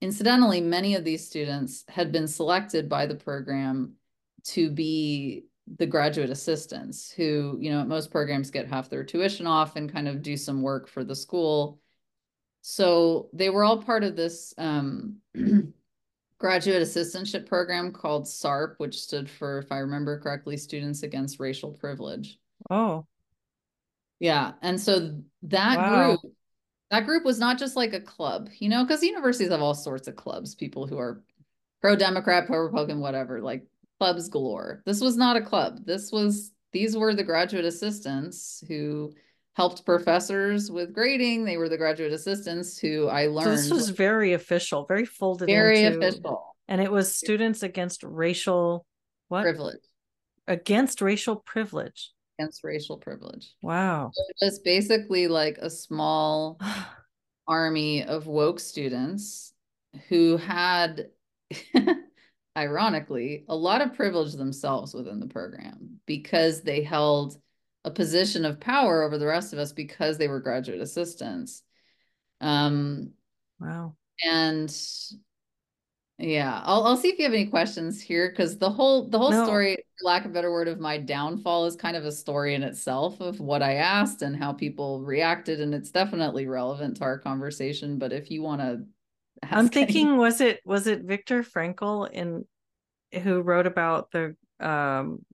incidentally 0.00 0.60
many 0.60 0.94
of 0.94 1.04
these 1.04 1.26
students 1.26 1.84
had 1.88 2.12
been 2.12 2.28
selected 2.28 2.88
by 2.88 3.06
the 3.06 3.14
program 3.14 3.94
to 4.44 4.70
be 4.70 5.44
the 5.78 5.86
graduate 5.86 6.30
assistants 6.30 7.10
who 7.10 7.58
you 7.60 7.70
know 7.70 7.80
at 7.80 7.88
most 7.88 8.10
programs 8.12 8.50
get 8.50 8.68
half 8.68 8.88
their 8.88 9.02
tuition 9.02 9.46
off 9.46 9.74
and 9.74 9.92
kind 9.92 10.06
of 10.06 10.22
do 10.22 10.36
some 10.36 10.62
work 10.62 10.88
for 10.88 11.02
the 11.02 11.16
school 11.16 11.80
so 12.68 13.28
they 13.32 13.48
were 13.48 13.62
all 13.62 13.80
part 13.80 14.02
of 14.02 14.16
this 14.16 14.52
um, 14.58 15.18
graduate 16.40 16.82
assistantship 16.82 17.46
program 17.46 17.92
called 17.92 18.26
SARP, 18.26 18.74
which 18.78 19.00
stood 19.00 19.30
for, 19.30 19.60
if 19.60 19.70
I 19.70 19.78
remember 19.78 20.18
correctly, 20.18 20.56
Students 20.56 21.04
Against 21.04 21.38
Racial 21.38 21.70
Privilege. 21.70 22.40
Oh. 22.68 23.06
Yeah. 24.18 24.54
And 24.62 24.80
so 24.80 25.16
that 25.42 25.78
wow. 25.78 26.16
group, 26.16 26.34
that 26.90 27.06
group 27.06 27.24
was 27.24 27.38
not 27.38 27.56
just 27.56 27.76
like 27.76 27.92
a 27.92 28.00
club, 28.00 28.48
you 28.58 28.68
know, 28.68 28.82
because 28.82 29.00
universities 29.00 29.50
have 29.50 29.62
all 29.62 29.72
sorts 29.72 30.08
of 30.08 30.16
clubs, 30.16 30.56
people 30.56 30.88
who 30.88 30.98
are 30.98 31.22
pro 31.80 31.94
Democrat, 31.94 32.48
pro 32.48 32.58
Republican, 32.58 32.98
whatever, 32.98 33.40
like 33.40 33.64
clubs 34.00 34.28
galore. 34.28 34.82
This 34.84 35.00
was 35.00 35.16
not 35.16 35.36
a 35.36 35.40
club. 35.40 35.86
This 35.86 36.10
was, 36.10 36.50
these 36.72 36.96
were 36.96 37.14
the 37.14 37.22
graduate 37.22 37.64
assistants 37.64 38.64
who 38.66 39.12
helped 39.56 39.84
professors 39.86 40.70
with 40.70 40.92
grading. 40.92 41.44
They 41.44 41.56
were 41.56 41.68
the 41.68 41.78
graduate 41.78 42.12
assistants 42.12 42.78
who 42.78 43.08
I 43.08 43.26
learned. 43.26 43.44
So 43.44 43.50
this 43.50 43.70
was 43.70 43.88
very 43.88 44.34
official, 44.34 44.84
very 44.86 45.06
folded 45.06 45.46
very 45.46 45.82
into, 45.82 45.98
official. 45.98 46.56
And 46.68 46.80
it 46.80 46.92
was 46.92 47.16
students 47.16 47.62
against 47.62 48.02
racial 48.02 48.84
what? 49.28 49.42
Privilege. 49.42 49.80
Against 50.46 51.00
racial 51.00 51.36
privilege 51.36 52.12
against 52.38 52.64
racial 52.64 52.98
privilege. 52.98 53.54
Wow. 53.62 54.10
So 54.12 54.22
it 54.28 54.44
was 54.44 54.58
basically 54.60 55.28
like 55.28 55.58
a 55.58 55.70
small 55.70 56.60
army 57.48 58.04
of 58.04 58.26
woke 58.26 58.60
students 58.60 59.52
who 60.08 60.36
had, 60.36 61.06
ironically, 62.56 63.44
a 63.48 63.56
lot 63.56 63.80
of 63.80 63.94
privilege 63.94 64.34
themselves 64.34 64.94
within 64.94 65.20
the 65.20 65.26
program 65.26 66.00
because 66.06 66.62
they 66.62 66.82
held 66.82 67.40
a 67.86 67.90
position 67.90 68.44
of 68.44 68.60
power 68.60 69.02
over 69.02 69.16
the 69.16 69.26
rest 69.26 69.52
of 69.52 69.58
us 69.58 69.72
because 69.72 70.18
they 70.18 70.28
were 70.28 70.40
graduate 70.40 70.80
assistants. 70.80 71.62
Um, 72.40 73.12
wow. 73.60 73.94
And 74.24 74.74
yeah, 76.18 76.62
I'll 76.64 76.84
I'll 76.84 76.96
see 76.96 77.08
if 77.08 77.18
you 77.18 77.24
have 77.24 77.34
any 77.34 77.46
questions 77.46 78.00
here 78.00 78.28
because 78.28 78.58
the 78.58 78.70
whole 78.70 79.08
the 79.08 79.18
whole 79.18 79.30
no. 79.30 79.44
story, 79.44 79.76
lack 80.02 80.24
of 80.24 80.32
better 80.32 80.50
word, 80.50 80.66
of 80.66 80.80
my 80.80 80.98
downfall 80.98 81.66
is 81.66 81.76
kind 81.76 81.96
of 81.96 82.04
a 82.04 82.12
story 82.12 82.54
in 82.54 82.62
itself 82.62 83.20
of 83.20 83.38
what 83.38 83.62
I 83.62 83.74
asked 83.74 84.22
and 84.22 84.34
how 84.34 84.52
people 84.52 85.02
reacted, 85.02 85.60
and 85.60 85.74
it's 85.74 85.90
definitely 85.90 86.46
relevant 86.46 86.96
to 86.96 87.04
our 87.04 87.18
conversation. 87.18 87.98
But 87.98 88.12
if 88.12 88.30
you 88.30 88.42
want 88.42 88.62
to, 88.62 88.84
I'm 89.42 89.68
thinking, 89.68 90.08
any... 90.08 90.16
was 90.16 90.40
it 90.40 90.60
was 90.64 90.86
it 90.86 91.02
Viktor 91.02 91.42
Frankl 91.42 92.10
in 92.10 92.46
who 93.22 93.42
wrote 93.42 93.66
about 93.66 94.10
the 94.10 94.34
um, 94.58 95.24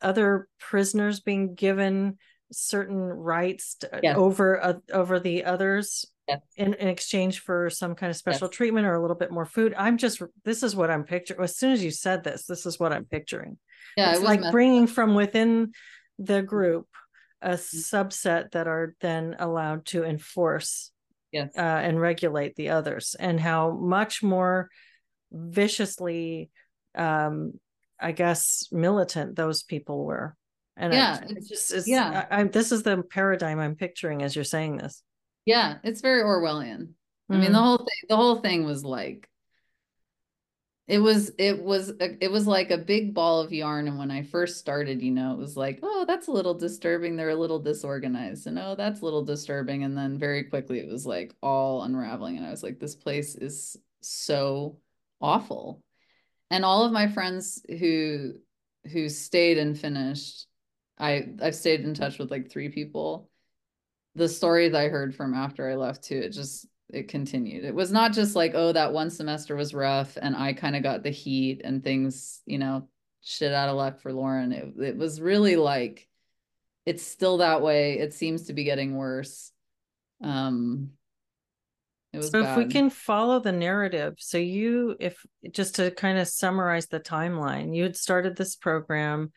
other 0.00 0.48
prisoners 0.58 1.20
being 1.20 1.54
given 1.54 2.18
certain 2.52 2.96
rights 2.96 3.76
to, 3.76 4.00
yes. 4.02 4.16
over 4.16 4.62
uh, 4.62 4.74
over 4.92 5.20
the 5.20 5.44
others 5.44 6.04
yes. 6.28 6.40
in, 6.56 6.74
in, 6.74 6.88
exchange 6.88 7.40
for 7.40 7.70
some 7.70 7.94
kind 7.94 8.10
of 8.10 8.16
special 8.16 8.48
yes. 8.48 8.56
treatment 8.56 8.86
or 8.86 8.94
a 8.94 9.00
little 9.00 9.16
bit 9.16 9.30
more 9.30 9.46
food. 9.46 9.74
I'm 9.76 9.98
just 9.98 10.22
this 10.44 10.62
is 10.62 10.74
what 10.74 10.90
I'm 10.90 11.04
picturing. 11.04 11.42
As 11.42 11.56
soon 11.56 11.72
as 11.72 11.84
you 11.84 11.90
said 11.90 12.24
this, 12.24 12.46
this 12.46 12.66
is 12.66 12.78
what 12.78 12.92
I'm 12.92 13.04
picturing. 13.04 13.58
Yeah, 13.96 14.10
it's 14.10 14.20
it 14.20 14.24
like 14.24 14.50
bringing 14.50 14.86
from 14.86 15.14
within 15.14 15.72
the 16.18 16.34
mm-hmm. 16.34 16.46
group 16.46 16.86
a 17.42 17.50
mm-hmm. 17.50 17.96
subset 17.96 18.52
that 18.52 18.66
are 18.66 18.94
then 19.00 19.36
allowed 19.38 19.86
to 19.86 20.04
enforce 20.04 20.90
yes. 21.32 21.50
uh, 21.56 21.60
and 21.60 22.00
regulate 22.00 22.56
the 22.56 22.70
others, 22.70 23.16
and 23.18 23.38
how 23.38 23.70
much 23.70 24.22
more 24.22 24.68
viciously, 25.32 26.50
um, 26.94 27.58
I 28.00 28.12
guess, 28.12 28.68
militant 28.72 29.36
those 29.36 29.62
people 29.62 30.04
were. 30.04 30.36
And 30.76 30.94
yeah, 30.94 31.20
it, 31.28 31.46
just 31.46 31.72
is, 31.72 31.86
yeah. 31.86 32.26
I, 32.30 32.40
I, 32.40 32.44
this 32.44 32.72
is 32.72 32.82
the 32.82 33.02
paradigm 33.02 33.58
I'm 33.58 33.74
picturing 33.74 34.22
as 34.22 34.34
you're 34.34 34.44
saying 34.44 34.78
this. 34.78 35.02
Yeah, 35.44 35.76
it's 35.82 36.00
very 36.00 36.22
Orwellian. 36.22 36.80
Mm-hmm. 36.80 37.32
I 37.32 37.36
mean, 37.36 37.52
the 37.52 37.58
mm-hmm. 37.58 37.64
whole 37.64 37.78
thing, 37.78 38.08
the 38.08 38.16
whole 38.16 38.36
thing 38.36 38.64
was 38.64 38.84
like, 38.84 39.28
it 40.88 40.98
was, 40.98 41.30
it 41.38 41.62
was, 41.62 41.92
it 42.00 42.32
was 42.32 42.46
like 42.46 42.70
a 42.70 42.78
big 42.78 43.14
ball 43.14 43.40
of 43.40 43.52
yarn. 43.52 43.86
And 43.86 43.98
when 43.98 44.10
I 44.10 44.22
first 44.22 44.58
started, 44.58 45.02
you 45.02 45.12
know, 45.12 45.32
it 45.32 45.38
was 45.38 45.56
like, 45.56 45.78
oh, 45.82 46.04
that's 46.04 46.26
a 46.26 46.32
little 46.32 46.54
disturbing. 46.54 47.14
They're 47.14 47.30
a 47.30 47.36
little 47.36 47.60
disorganized, 47.60 48.46
and 48.46 48.58
oh, 48.58 48.74
that's 48.74 49.00
a 49.00 49.04
little 49.04 49.24
disturbing. 49.24 49.84
And 49.84 49.96
then 49.96 50.18
very 50.18 50.44
quickly, 50.44 50.80
it 50.80 50.90
was 50.90 51.06
like 51.06 51.34
all 51.42 51.82
unraveling, 51.82 52.38
and 52.38 52.46
I 52.46 52.50
was 52.50 52.62
like, 52.62 52.80
this 52.80 52.96
place 52.96 53.36
is 53.36 53.76
so 54.00 54.78
awful. 55.20 55.80
And 56.50 56.64
all 56.64 56.84
of 56.84 56.92
my 56.92 57.08
friends 57.08 57.62
who 57.68 58.34
who 58.92 59.08
stayed 59.08 59.58
and 59.58 59.78
finished, 59.78 60.46
I 60.98 61.28
I've 61.40 61.54
stayed 61.54 61.80
in 61.80 61.94
touch 61.94 62.18
with 62.18 62.30
like 62.30 62.50
three 62.50 62.68
people 62.68 63.30
the 64.14 64.28
story 64.28 64.68
that 64.68 64.80
I 64.80 64.88
heard 64.88 65.14
from 65.14 65.34
after 65.34 65.70
I 65.70 65.76
left 65.76 66.04
too, 66.04 66.18
it 66.18 66.30
just 66.30 66.66
it 66.92 67.08
continued. 67.08 67.64
It 67.64 67.74
was 67.74 67.92
not 67.92 68.12
just 68.12 68.34
like, 68.34 68.52
oh, 68.54 68.72
that 68.72 68.92
one 68.92 69.10
semester 69.10 69.54
was 69.54 69.74
rough 69.74 70.18
and 70.20 70.36
I 70.36 70.52
kind 70.52 70.74
of 70.74 70.82
got 70.82 71.02
the 71.04 71.10
heat 71.10 71.60
and 71.64 71.84
things, 71.84 72.42
you 72.46 72.58
know, 72.58 72.88
shit 73.22 73.52
out 73.52 73.68
of 73.68 73.76
luck 73.76 74.00
for 74.00 74.12
Lauren. 74.12 74.52
It 74.52 74.74
it 74.80 74.96
was 74.96 75.20
really 75.20 75.56
like 75.56 76.08
it's 76.86 77.04
still 77.06 77.38
that 77.38 77.62
way. 77.62 77.98
It 77.98 78.12
seems 78.14 78.44
to 78.44 78.52
be 78.52 78.64
getting 78.64 78.96
worse. 78.96 79.52
Um 80.22 80.90
so 82.18 82.42
bad. 82.42 82.50
if 82.50 82.56
we 82.56 82.70
can 82.70 82.90
follow 82.90 83.38
the 83.38 83.52
narrative 83.52 84.14
so 84.18 84.38
you 84.38 84.96
if 84.98 85.24
just 85.52 85.76
to 85.76 85.90
kind 85.92 86.18
of 86.18 86.26
summarize 86.26 86.86
the 86.86 87.00
timeline 87.00 87.74
you 87.74 87.82
had 87.82 87.96
started 87.96 88.36
this 88.36 88.56
program 88.56 89.32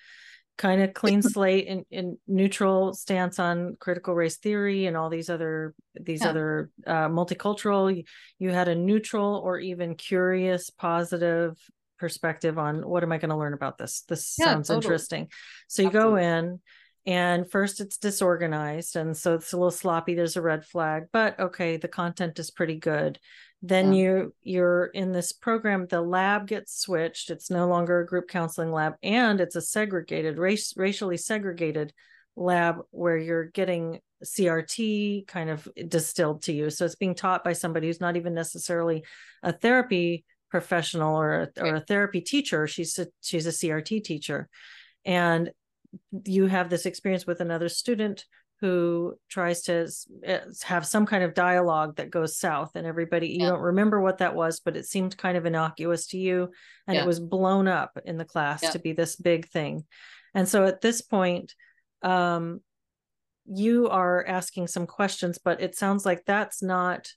kind 0.57 0.81
of 0.81 0.93
clean 0.93 1.21
slate 1.21 1.67
and, 1.67 1.85
and, 1.91 2.17
neutral 2.27 2.93
stance 2.93 3.39
on 3.39 3.75
critical 3.79 4.13
race 4.13 4.37
theory 4.37 4.85
and 4.85 4.95
all 4.95 5.09
these 5.09 5.29
other 5.29 5.73
these 5.95 6.21
yeah. 6.21 6.29
other 6.29 6.69
uh, 6.85 7.07
multicultural 7.07 7.95
you, 7.95 8.03
you 8.39 8.49
had 8.49 8.67
a 8.67 8.75
neutral 8.75 9.41
or 9.43 9.59
even 9.59 9.95
curious 9.95 10.69
positive 10.69 11.57
perspective 11.99 12.57
on 12.57 12.87
what 12.87 13.03
am 13.03 13.11
i 13.11 13.17
going 13.17 13.29
to 13.29 13.37
learn 13.37 13.53
about 13.53 13.77
this 13.77 14.03
this 14.09 14.35
yeah, 14.37 14.45
sounds 14.45 14.67
totally. 14.67 14.85
interesting 14.85 15.27
so 15.67 15.81
you 15.81 15.87
Absolutely. 15.87 16.21
go 16.21 16.27
in 16.27 16.59
and 17.05 17.49
first 17.49 17.81
it's 17.81 17.97
disorganized 17.97 18.95
and 18.95 19.15
so 19.15 19.35
it's 19.35 19.51
a 19.51 19.57
little 19.57 19.71
sloppy 19.71 20.15
there's 20.15 20.37
a 20.37 20.41
red 20.41 20.65
flag 20.65 21.03
but 21.11 21.37
okay 21.39 21.77
the 21.77 21.87
content 21.87 22.39
is 22.39 22.51
pretty 22.51 22.75
good. 22.75 23.19
Then 23.65 23.93
yeah. 23.93 24.03
you 24.03 24.35
you're 24.41 24.85
in 24.87 25.11
this 25.11 25.31
program 25.31 25.87
the 25.87 26.01
lab 26.01 26.47
gets 26.47 26.79
switched 26.79 27.29
it's 27.29 27.49
no 27.49 27.67
longer 27.67 27.99
a 27.99 28.05
group 28.05 28.27
counseling 28.27 28.71
lab 28.71 28.95
and 29.01 29.39
it's 29.41 29.55
a 29.55 29.61
segregated 29.61 30.37
race 30.37 30.73
racially 30.77 31.17
segregated 31.17 31.93
lab 32.35 32.77
where 32.91 33.17
you're 33.17 33.45
getting 33.45 33.99
CRT 34.23 35.27
kind 35.27 35.49
of 35.49 35.67
distilled 35.87 36.43
to 36.43 36.53
you. 36.53 36.69
So 36.69 36.85
it's 36.85 36.95
being 36.95 37.15
taught 37.15 37.43
by 37.43 37.53
somebody 37.53 37.87
who's 37.87 38.01
not 38.01 38.15
even 38.15 38.33
necessarily 38.33 39.03
a 39.41 39.51
therapy 39.51 40.25
professional 40.49 41.19
or 41.19 41.51
a, 41.57 41.61
or 41.61 41.75
a 41.75 41.79
therapy 41.81 42.21
teacher 42.21 42.67
she's 42.67 42.97
a, 42.99 43.07
she's 43.21 43.47
a 43.47 43.49
CRT 43.49 44.03
teacher. 44.03 44.49
And 45.05 45.51
you 46.25 46.47
have 46.47 46.69
this 46.69 46.85
experience 46.85 47.25
with 47.25 47.39
another 47.39 47.69
student 47.69 48.25
who 48.63 49.13
tries 49.29 49.63
to 49.63 49.89
eh, 50.23 50.39
have 50.61 50.85
some 50.85 51.05
kind 51.05 51.21
of 51.21 51.33
dialogue 51.33 51.97
that 51.97 52.09
goes 52.09 52.37
south 52.37 52.71
and 52.75 52.87
everybody 52.87 53.27
you 53.27 53.39
don't 53.39 53.59
remember 53.59 53.99
what 53.99 54.19
that 54.19 54.35
was 54.35 54.61
but 54.61 54.77
it 54.77 54.85
seemed 54.85 55.17
kind 55.17 55.37
of 55.37 55.45
innocuous 55.45 56.07
to 56.07 56.17
you 56.17 56.49
and 56.87 56.95
yeah. 56.95 57.03
it 57.03 57.05
was 57.05 57.19
blown 57.19 57.67
up 57.67 57.91
in 58.05 58.17
the 58.17 58.23
class 58.23 58.63
yeah. 58.63 58.71
to 58.71 58.79
be 58.79 58.93
this 58.93 59.15
big 59.17 59.49
thing. 59.49 59.83
And 60.33 60.47
so 60.47 60.65
at 60.65 60.79
this 60.79 61.01
point 61.01 61.53
um, 62.03 62.61
you 63.45 63.89
are 63.89 64.25
asking 64.25 64.67
some 64.67 64.87
questions 64.87 65.39
but 65.43 65.61
it 65.61 65.75
sounds 65.75 66.05
like 66.05 66.23
that's 66.25 66.63
not 66.63 67.11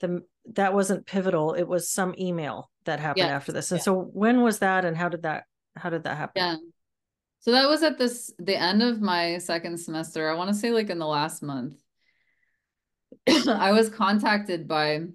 the 0.00 0.22
that 0.54 0.74
wasn't 0.74 1.06
pivotal. 1.06 1.52
It 1.52 1.68
was 1.68 1.90
some 1.90 2.14
email 2.18 2.70
that 2.86 2.98
happened 2.98 3.26
after 3.26 3.52
this. 3.52 3.70
And 3.70 3.82
so 3.82 3.94
when 3.94 4.42
was 4.42 4.60
that 4.60 4.84
and 4.84 4.96
how 4.96 5.08
did 5.08 5.22
that 5.22 5.44
how 5.76 5.90
did 5.90 6.04
that 6.04 6.16
happen 6.16 6.72
so 7.40 7.52
that 7.52 7.68
was 7.68 7.82
at 7.82 7.98
this 7.98 8.32
the 8.38 8.56
end 8.56 8.82
of 8.82 9.00
my 9.00 9.38
second 9.38 9.78
semester. 9.78 10.30
I 10.30 10.34
want 10.34 10.48
to 10.48 10.54
say 10.54 10.70
like 10.70 10.90
in 10.90 10.98
the 10.98 11.06
last 11.06 11.42
month. 11.42 11.74
I 13.48 13.72
was 13.72 13.88
contacted 13.88 14.66
by 14.68 15.06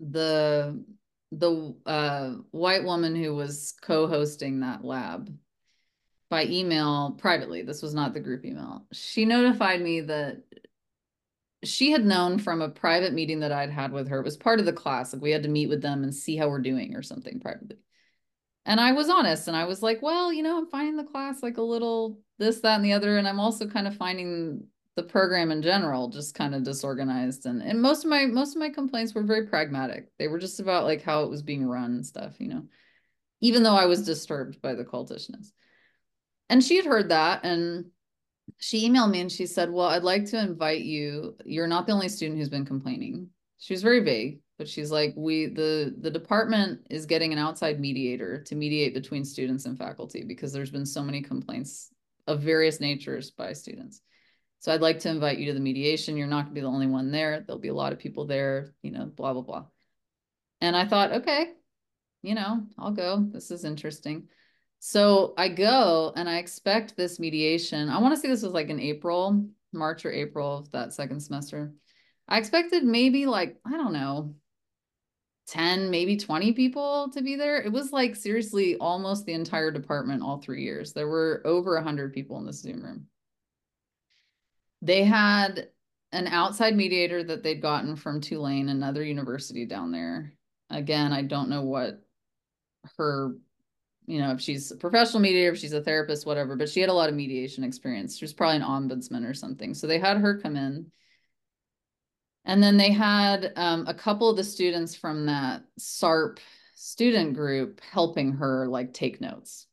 the 0.00 0.84
the 1.32 1.74
uh, 1.86 2.30
white 2.50 2.84
woman 2.84 3.16
who 3.16 3.34
was 3.34 3.74
co-hosting 3.82 4.60
that 4.60 4.84
lab 4.84 5.36
by 6.30 6.44
email 6.46 7.16
privately. 7.18 7.62
This 7.62 7.82
was 7.82 7.94
not 7.94 8.14
the 8.14 8.20
group 8.20 8.44
email. 8.44 8.86
She 8.92 9.24
notified 9.24 9.80
me 9.80 10.02
that 10.02 10.42
she 11.64 11.90
had 11.90 12.04
known 12.04 12.38
from 12.38 12.60
a 12.60 12.68
private 12.68 13.12
meeting 13.12 13.40
that 13.40 13.52
I'd 13.52 13.70
had 13.70 13.92
with 13.92 14.08
her. 14.08 14.20
It 14.20 14.24
was 14.24 14.36
part 14.36 14.60
of 14.60 14.66
the 14.66 14.72
class. 14.72 15.12
Like 15.12 15.22
we 15.22 15.30
had 15.30 15.42
to 15.44 15.48
meet 15.48 15.68
with 15.68 15.82
them 15.82 16.02
and 16.02 16.14
see 16.14 16.36
how 16.36 16.48
we're 16.48 16.60
doing 16.60 16.94
or 16.94 17.02
something 17.02 17.40
privately. 17.40 17.76
And 18.66 18.80
I 18.80 18.92
was 18.92 19.08
honest 19.08 19.48
and 19.48 19.56
I 19.56 19.64
was 19.64 19.82
like, 19.82 20.00
well, 20.00 20.32
you 20.32 20.42
know, 20.42 20.56
I'm 20.58 20.68
finding 20.68 20.96
the 20.96 21.04
class 21.04 21.42
like 21.42 21.58
a 21.58 21.62
little 21.62 22.18
this, 22.38 22.60
that, 22.60 22.76
and 22.76 22.84
the 22.84 22.94
other. 22.94 23.18
And 23.18 23.28
I'm 23.28 23.40
also 23.40 23.68
kind 23.68 23.86
of 23.86 23.96
finding 23.96 24.66
the 24.96 25.02
program 25.02 25.50
in 25.50 25.60
general 25.60 26.08
just 26.08 26.34
kind 26.34 26.54
of 26.54 26.62
disorganized. 26.62 27.46
And 27.46 27.62
and 27.62 27.82
most 27.82 28.04
of 28.04 28.10
my 28.10 28.26
most 28.26 28.54
of 28.54 28.60
my 28.60 28.70
complaints 28.70 29.14
were 29.14 29.22
very 29.22 29.46
pragmatic. 29.46 30.08
They 30.18 30.28
were 30.28 30.38
just 30.38 30.60
about 30.60 30.84
like 30.84 31.02
how 31.02 31.24
it 31.24 31.30
was 31.30 31.42
being 31.42 31.66
run 31.66 31.92
and 31.92 32.06
stuff, 32.06 32.34
you 32.38 32.48
know, 32.48 32.64
even 33.40 33.62
though 33.62 33.76
I 33.76 33.86
was 33.86 34.06
disturbed 34.06 34.62
by 34.62 34.74
the 34.74 34.84
cultishness. 34.84 35.50
And 36.48 36.62
she 36.62 36.76
had 36.76 36.86
heard 36.86 37.08
that 37.08 37.44
and 37.44 37.86
she 38.58 38.88
emailed 38.88 39.10
me 39.10 39.20
and 39.20 39.32
she 39.32 39.46
said, 39.46 39.70
Well, 39.70 39.88
I'd 39.88 40.02
like 40.02 40.26
to 40.26 40.40
invite 40.40 40.82
you. 40.82 41.36
You're 41.44 41.66
not 41.66 41.86
the 41.86 41.92
only 41.92 42.08
student 42.08 42.38
who's 42.38 42.48
been 42.48 42.66
complaining. 42.66 43.28
She 43.58 43.72
was 43.72 43.82
very 43.82 44.00
vague, 44.00 44.40
but 44.58 44.68
she's 44.68 44.90
like, 44.90 45.12
We 45.16 45.46
the 45.46 45.94
the 45.98 46.10
department 46.10 46.86
is 46.90 47.06
getting 47.06 47.32
an 47.32 47.38
outside 47.38 47.80
mediator 47.80 48.42
to 48.44 48.54
mediate 48.54 48.94
between 48.94 49.24
students 49.24 49.66
and 49.66 49.76
faculty 49.76 50.24
because 50.24 50.52
there's 50.52 50.70
been 50.70 50.86
so 50.86 51.02
many 51.02 51.22
complaints 51.22 51.90
of 52.26 52.40
various 52.40 52.80
natures 52.80 53.30
by 53.30 53.52
students. 53.52 54.00
So 54.60 54.72
I'd 54.72 54.80
like 54.80 55.00
to 55.00 55.10
invite 55.10 55.38
you 55.38 55.46
to 55.46 55.54
the 55.54 55.60
mediation. 55.60 56.16
You're 56.16 56.26
not 56.26 56.44
gonna 56.44 56.54
be 56.54 56.60
the 56.60 56.68
only 56.68 56.86
one 56.86 57.10
there. 57.10 57.44
There'll 57.46 57.60
be 57.60 57.68
a 57.68 57.74
lot 57.74 57.92
of 57.92 57.98
people 57.98 58.26
there, 58.26 58.74
you 58.82 58.92
know, 58.92 59.06
blah, 59.06 59.32
blah, 59.32 59.42
blah. 59.42 59.66
And 60.60 60.74
I 60.74 60.86
thought, 60.86 61.12
okay, 61.12 61.52
you 62.22 62.34
know, 62.34 62.62
I'll 62.78 62.92
go. 62.92 63.28
This 63.30 63.50
is 63.50 63.64
interesting. 63.64 64.28
So 64.78 65.34
I 65.36 65.48
go 65.48 66.12
and 66.16 66.28
I 66.28 66.38
expect 66.38 66.96
this 66.96 67.18
mediation. 67.18 67.88
I 67.88 67.98
want 67.98 68.14
to 68.14 68.20
say 68.20 68.28
this 68.28 68.42
was 68.42 68.52
like 68.52 68.68
in 68.68 68.80
April, 68.80 69.46
March 69.72 70.06
or 70.06 70.12
April 70.12 70.58
of 70.58 70.70
that 70.70 70.94
second 70.94 71.20
semester. 71.20 71.72
I 72.26 72.38
expected 72.38 72.84
maybe 72.84 73.26
like, 73.26 73.58
I 73.66 73.72
don't 73.72 73.92
know, 73.92 74.34
10, 75.46 75.90
maybe 75.90 76.16
20 76.16 76.52
people 76.52 77.10
to 77.12 77.22
be 77.22 77.36
there. 77.36 77.60
It 77.60 77.72
was 77.72 77.92
like 77.92 78.16
seriously 78.16 78.76
almost 78.76 79.26
the 79.26 79.34
entire 79.34 79.70
department 79.70 80.22
all 80.22 80.38
three 80.38 80.62
years. 80.62 80.92
There 80.92 81.08
were 81.08 81.42
over 81.44 81.74
100 81.74 82.12
people 82.12 82.38
in 82.38 82.46
this 82.46 82.62
Zoom 82.62 82.82
room. 82.82 83.06
They 84.80 85.04
had 85.04 85.68
an 86.12 86.26
outside 86.28 86.76
mediator 86.76 87.22
that 87.24 87.42
they'd 87.42 87.60
gotten 87.60 87.96
from 87.96 88.20
Tulane, 88.20 88.68
another 88.68 89.02
university 89.02 89.66
down 89.66 89.92
there. 89.92 90.32
Again, 90.70 91.12
I 91.12 91.22
don't 91.22 91.50
know 91.50 91.62
what 91.62 92.02
her 92.96 93.34
you 94.06 94.20
know, 94.20 94.32
if 94.32 94.40
she's 94.40 94.70
a 94.70 94.76
professional 94.76 95.20
mediator, 95.20 95.52
if 95.52 95.58
she's 95.58 95.72
a 95.72 95.80
therapist, 95.80 96.26
whatever, 96.26 96.56
but 96.56 96.68
she 96.68 96.80
had 96.80 96.90
a 96.90 96.94
lot 96.94 97.08
of 97.08 97.14
mediation 97.14 97.64
experience. 97.64 98.18
She 98.18 98.24
was 98.24 98.34
probably 98.34 98.56
an 98.56 98.62
ombudsman 98.62 99.28
or 99.28 99.34
something. 99.34 99.72
So 99.72 99.86
they 99.86 99.98
had 99.98 100.18
her 100.18 100.38
come 100.38 100.56
in. 100.56 100.90
And 102.44 102.62
then 102.62 102.76
they 102.76 102.90
had 102.90 103.52
um, 103.56 103.86
a 103.86 103.94
couple 103.94 104.28
of 104.28 104.36
the 104.36 104.44
students 104.44 104.94
from 104.94 105.26
that 105.26 105.62
SARP 105.78 106.38
student 106.74 107.34
group 107.34 107.80
helping 107.80 108.32
her 108.32 108.66
like 108.68 108.92
take 108.92 109.20
notes. 109.20 109.66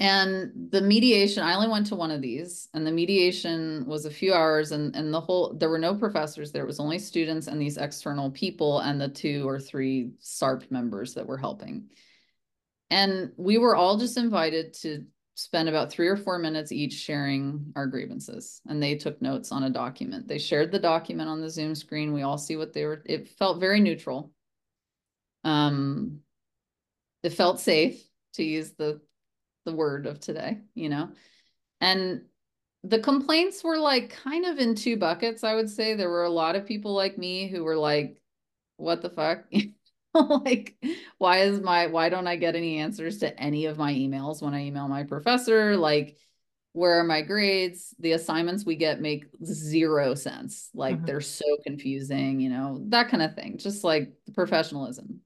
And 0.00 0.70
the 0.70 0.80
mediation, 0.80 1.42
I 1.42 1.54
only 1.54 1.68
went 1.68 1.88
to 1.88 1.96
one 1.96 2.12
of 2.12 2.22
these, 2.22 2.68
and 2.72 2.86
the 2.86 2.92
mediation 2.92 3.84
was 3.84 4.06
a 4.06 4.10
few 4.10 4.32
hours, 4.32 4.70
and, 4.70 4.94
and 4.94 5.12
the 5.12 5.20
whole 5.20 5.54
there 5.54 5.68
were 5.68 5.78
no 5.78 5.96
professors 5.96 6.52
there, 6.52 6.64
was 6.64 6.78
only 6.78 7.00
students 7.00 7.48
and 7.48 7.60
these 7.60 7.76
external 7.76 8.30
people 8.30 8.78
and 8.78 9.00
the 9.00 9.08
two 9.08 9.46
or 9.48 9.58
three 9.58 10.12
SARP 10.20 10.70
members 10.70 11.14
that 11.14 11.26
were 11.26 11.36
helping. 11.36 11.88
And 12.90 13.32
we 13.36 13.58
were 13.58 13.74
all 13.74 13.98
just 13.98 14.16
invited 14.16 14.72
to 14.82 15.04
spend 15.38 15.68
about 15.68 15.88
three 15.88 16.08
or 16.08 16.16
four 16.16 16.36
minutes 16.36 16.72
each 16.72 16.94
sharing 16.94 17.72
our 17.76 17.86
grievances. 17.86 18.60
And 18.66 18.82
they 18.82 18.96
took 18.96 19.22
notes 19.22 19.52
on 19.52 19.62
a 19.62 19.70
document. 19.70 20.26
They 20.26 20.38
shared 20.38 20.72
the 20.72 20.80
document 20.80 21.28
on 21.28 21.40
the 21.40 21.48
Zoom 21.48 21.76
screen. 21.76 22.12
We 22.12 22.22
all 22.22 22.38
see 22.38 22.56
what 22.56 22.72
they 22.72 22.84
were, 22.84 23.02
it 23.06 23.28
felt 23.28 23.60
very 23.60 23.78
neutral. 23.78 24.32
Um, 25.44 26.20
it 27.22 27.30
felt 27.30 27.60
safe 27.60 28.02
to 28.34 28.42
use 28.42 28.72
the 28.72 29.00
the 29.64 29.72
word 29.72 30.06
of 30.06 30.18
today, 30.18 30.58
you 30.74 30.88
know. 30.88 31.10
And 31.80 32.22
the 32.82 32.98
complaints 32.98 33.62
were 33.62 33.78
like 33.78 34.10
kind 34.10 34.44
of 34.44 34.58
in 34.58 34.74
two 34.74 34.96
buckets, 34.96 35.44
I 35.44 35.54
would 35.54 35.70
say. 35.70 35.94
There 35.94 36.10
were 36.10 36.24
a 36.24 36.30
lot 36.30 36.56
of 36.56 36.66
people 36.66 36.94
like 36.94 37.16
me 37.16 37.46
who 37.48 37.62
were 37.62 37.76
like, 37.76 38.20
what 38.76 39.02
the 39.02 39.10
fuck? 39.10 39.44
like 40.44 40.76
why 41.18 41.38
is 41.38 41.60
my 41.60 41.86
why 41.86 42.08
don't 42.08 42.26
i 42.26 42.36
get 42.36 42.56
any 42.56 42.78
answers 42.78 43.18
to 43.18 43.40
any 43.40 43.66
of 43.66 43.78
my 43.78 43.92
emails 43.92 44.42
when 44.42 44.54
i 44.54 44.64
email 44.64 44.88
my 44.88 45.04
professor? 45.04 45.76
Like 45.76 46.16
where 46.72 47.00
are 47.00 47.04
my 47.04 47.22
grades? 47.22 47.94
The 47.98 48.12
assignments 48.12 48.64
we 48.64 48.76
get 48.76 49.00
make 49.00 49.26
zero 49.44 50.14
sense. 50.14 50.70
Like 50.74 50.96
mm-hmm. 50.96 51.06
they're 51.06 51.20
so 51.20 51.44
confusing 51.64 52.40
you 52.40 52.50
know 52.50 52.82
that 52.88 53.08
kind 53.08 53.22
of 53.22 53.34
thing 53.34 53.58
just 53.58 53.84
like 53.84 54.12
professionalism. 54.34 55.20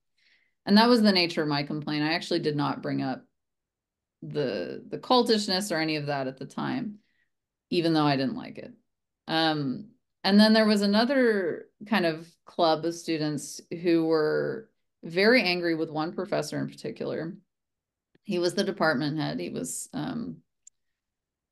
And 0.64 0.78
that 0.78 0.88
was 0.88 1.02
the 1.02 1.12
nature 1.12 1.42
of 1.42 1.48
my 1.48 1.64
complaint. 1.64 2.04
I 2.04 2.12
actually 2.12 2.38
did 2.38 2.56
not 2.56 2.82
bring 2.82 3.02
up 3.02 3.24
the 4.22 4.84
the 4.88 4.98
cultishness 4.98 5.72
or 5.72 5.80
any 5.80 5.96
of 5.96 6.06
that 6.06 6.28
at 6.28 6.38
the 6.38 6.46
time 6.46 6.98
even 7.70 7.92
though 7.92 8.04
i 8.04 8.16
didn't 8.16 8.36
like 8.36 8.58
it. 8.58 8.72
Um 9.28 9.88
and 10.24 10.38
then 10.38 10.52
there 10.52 10.66
was 10.66 10.82
another 10.82 11.66
kind 11.88 12.06
of 12.06 12.28
club 12.44 12.84
of 12.84 12.94
students 12.94 13.60
who 13.82 14.04
were 14.04 14.68
very 15.02 15.42
angry 15.42 15.74
with 15.74 15.90
one 15.90 16.12
professor 16.12 16.58
in 16.58 16.68
particular. 16.68 17.34
He 18.24 18.38
was 18.38 18.54
the 18.54 18.64
department 18.64 19.18
head. 19.18 19.40
He 19.40 19.50
was 19.50 19.88
um, 19.92 20.38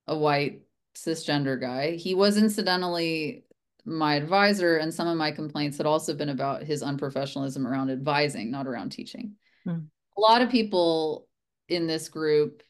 a 0.07 0.17
white 0.17 0.63
cisgender 0.95 1.61
guy. 1.61 1.93
He 1.93 2.15
was 2.15 2.37
incidentally 2.37 3.45
my 3.85 4.15
advisor, 4.15 4.77
and 4.77 4.93
some 4.93 5.09
of 5.09 5.17
my 5.17 5.33
complaints 5.33 5.79
had 5.79 5.87
also 5.87 6.15
been 6.15 6.29
about 6.29 6.63
his 6.63 6.83
unprofessionalism 6.83 7.67
around 7.67 7.91
advising, 7.91 8.51
not 8.51 8.67
around 8.67 8.91
teaching. 8.91 9.33
Hmm. 9.65 9.79
A 10.17 10.21
lot 10.21 10.43
of 10.43 10.51
people 10.51 11.29
in 11.69 11.87
this 11.87 12.09
group, 12.09 12.63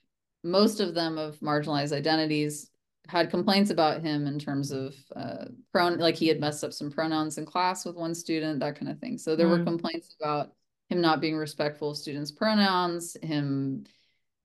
most 0.44 0.80
of 0.80 0.94
them 0.94 1.18
of 1.18 1.38
marginalized 1.40 1.92
identities, 1.92 2.70
had 3.08 3.30
complaints 3.30 3.70
about 3.70 4.02
him 4.02 4.26
in 4.26 4.38
terms 4.38 4.70
of 4.70 4.94
uh, 5.16 5.46
pron 5.72 5.98
like 5.98 6.14
he 6.14 6.28
had 6.28 6.38
messed 6.38 6.62
up 6.62 6.72
some 6.72 6.90
pronouns 6.90 7.38
in 7.38 7.44
class 7.44 7.84
with 7.84 7.96
one 7.96 8.14
student, 8.14 8.60
that 8.60 8.78
kind 8.78 8.90
of 8.90 8.98
thing. 8.98 9.18
So 9.18 9.34
there 9.34 9.48
were 9.48 9.58
hmm. 9.58 9.64
complaints 9.64 10.14
about 10.20 10.52
him 10.90 11.00
not 11.00 11.20
being 11.20 11.36
respectful 11.36 11.90
of 11.90 11.96
students' 11.96 12.32
pronouns, 12.32 13.16
him 13.22 13.84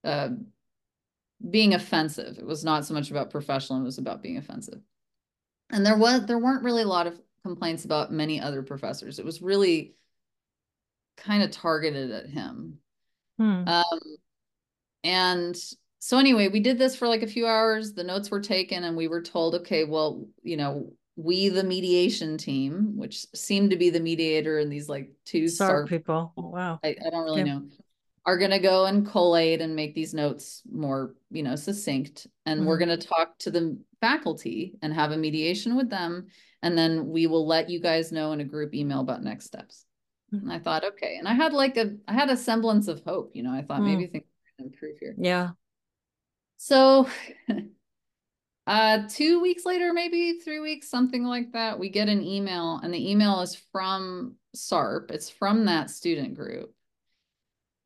uh, 0.04 0.30
being 1.50 1.74
offensive. 1.74 2.38
It 2.38 2.46
was 2.46 2.64
not 2.64 2.86
so 2.86 2.94
much 2.94 3.10
about 3.10 3.30
professional; 3.30 3.80
it 3.80 3.84
was 3.84 3.98
about 3.98 4.22
being 4.22 4.38
offensive. 4.38 4.80
And 5.70 5.84
there 5.84 5.98
was 5.98 6.24
there 6.24 6.38
weren't 6.38 6.64
really 6.64 6.82
a 6.82 6.88
lot 6.88 7.08
of 7.08 7.20
complaints 7.42 7.84
about 7.84 8.12
many 8.12 8.40
other 8.40 8.62
professors. 8.62 9.18
It 9.18 9.24
was 9.24 9.42
really 9.42 9.96
kind 11.16 11.42
of 11.42 11.50
targeted 11.50 12.12
at 12.12 12.28
him. 12.28 12.78
Hmm. 13.38 13.68
Um, 13.68 14.00
and 15.02 15.56
so 15.98 16.18
anyway, 16.18 16.48
we 16.48 16.60
did 16.60 16.78
this 16.78 16.94
for 16.94 17.08
like 17.08 17.22
a 17.22 17.26
few 17.26 17.46
hours. 17.46 17.92
The 17.92 18.04
notes 18.04 18.30
were 18.30 18.40
taken, 18.40 18.84
and 18.84 18.96
we 18.96 19.08
were 19.08 19.22
told, 19.22 19.56
okay, 19.56 19.84
well, 19.84 20.28
you 20.42 20.56
know, 20.56 20.92
we 21.16 21.48
the 21.48 21.64
mediation 21.64 22.36
team 22.36 22.92
which 22.96 23.26
seemed 23.34 23.70
to 23.70 23.76
be 23.76 23.90
the 23.90 24.00
mediator 24.00 24.58
in 24.58 24.68
these 24.68 24.88
like 24.88 25.10
two 25.24 25.44
SARP 25.44 25.88
people. 25.88 26.32
Wow. 26.36 26.78
I, 26.84 26.96
I 27.04 27.10
don't 27.10 27.24
really 27.24 27.44
know 27.44 27.62
are 28.26 28.36
going 28.36 28.50
to 28.50 28.58
go 28.58 28.86
and 28.86 29.06
collate 29.06 29.60
and 29.60 29.76
make 29.76 29.94
these 29.94 30.12
notes 30.12 30.62
more 30.70 31.14
you 31.30 31.42
know 31.42 31.56
succinct. 31.56 32.26
And 32.44 32.60
mm-hmm. 32.60 32.68
we're 32.68 32.78
going 32.78 32.98
to 32.98 33.06
talk 33.06 33.38
to 33.40 33.50
the 33.50 33.78
faculty 34.00 34.74
and 34.82 34.92
have 34.92 35.12
a 35.12 35.16
mediation 35.16 35.76
with 35.76 35.88
them. 35.88 36.26
And 36.62 36.76
then 36.76 37.08
we 37.08 37.26
will 37.26 37.46
let 37.46 37.70
you 37.70 37.80
guys 37.80 38.12
know 38.12 38.32
in 38.32 38.40
a 38.40 38.44
group 38.44 38.74
email 38.74 39.00
about 39.00 39.22
next 39.22 39.46
steps. 39.46 39.84
Mm-hmm. 40.34 40.50
and 40.50 40.52
i 40.52 40.58
thought 40.58 40.84
okay. 40.84 41.16
And 41.18 41.28
i 41.28 41.34
had 41.34 41.52
like 41.52 41.76
a 41.76 41.96
i 42.08 42.12
had 42.12 42.30
a 42.30 42.36
semblance 42.36 42.88
of 42.88 43.00
hope 43.04 43.30
you 43.32 43.44
know 43.44 43.52
i 43.52 43.62
thought 43.62 43.80
mm-hmm. 43.80 43.98
maybe 43.98 44.06
things 44.08 44.24
can 44.58 44.66
improve 44.66 44.96
here. 44.98 45.14
Yeah. 45.16 45.50
So 46.56 47.08
uh, 48.66 49.02
two 49.08 49.40
weeks 49.40 49.64
later, 49.64 49.92
maybe 49.92 50.40
three 50.40 50.58
weeks, 50.58 50.88
something 50.88 51.24
like 51.24 51.52
that, 51.52 51.78
we 51.78 51.88
get 51.88 52.08
an 52.08 52.22
email, 52.22 52.80
and 52.82 52.92
the 52.92 53.10
email 53.10 53.40
is 53.40 53.54
from 53.70 54.34
SARP. 54.56 55.10
It's 55.12 55.30
from 55.30 55.66
that 55.66 55.90
student 55.90 56.34
group. 56.34 56.74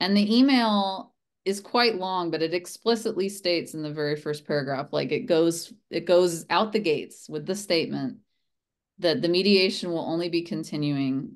And 0.01 0.17
the 0.17 0.39
email 0.39 1.15
is 1.45 1.61
quite 1.61 1.97
long, 1.97 2.31
but 2.31 2.41
it 2.41 2.55
explicitly 2.55 3.29
states 3.29 3.75
in 3.75 3.83
the 3.83 3.93
very 3.93 4.17
first 4.17 4.47
paragraph, 4.47 4.89
like 4.93 5.13
it 5.13 5.27
goes, 5.27 5.73
it 5.91 6.07
goes 6.07 6.47
out 6.49 6.73
the 6.73 6.79
gates 6.79 7.29
with 7.29 7.45
the 7.45 7.55
statement 7.55 8.19
that 8.99 9.21
the 9.21 9.29
mediation 9.29 9.91
will 9.91 10.07
only 10.07 10.31
be 10.31 10.43
continuing 10.43 11.35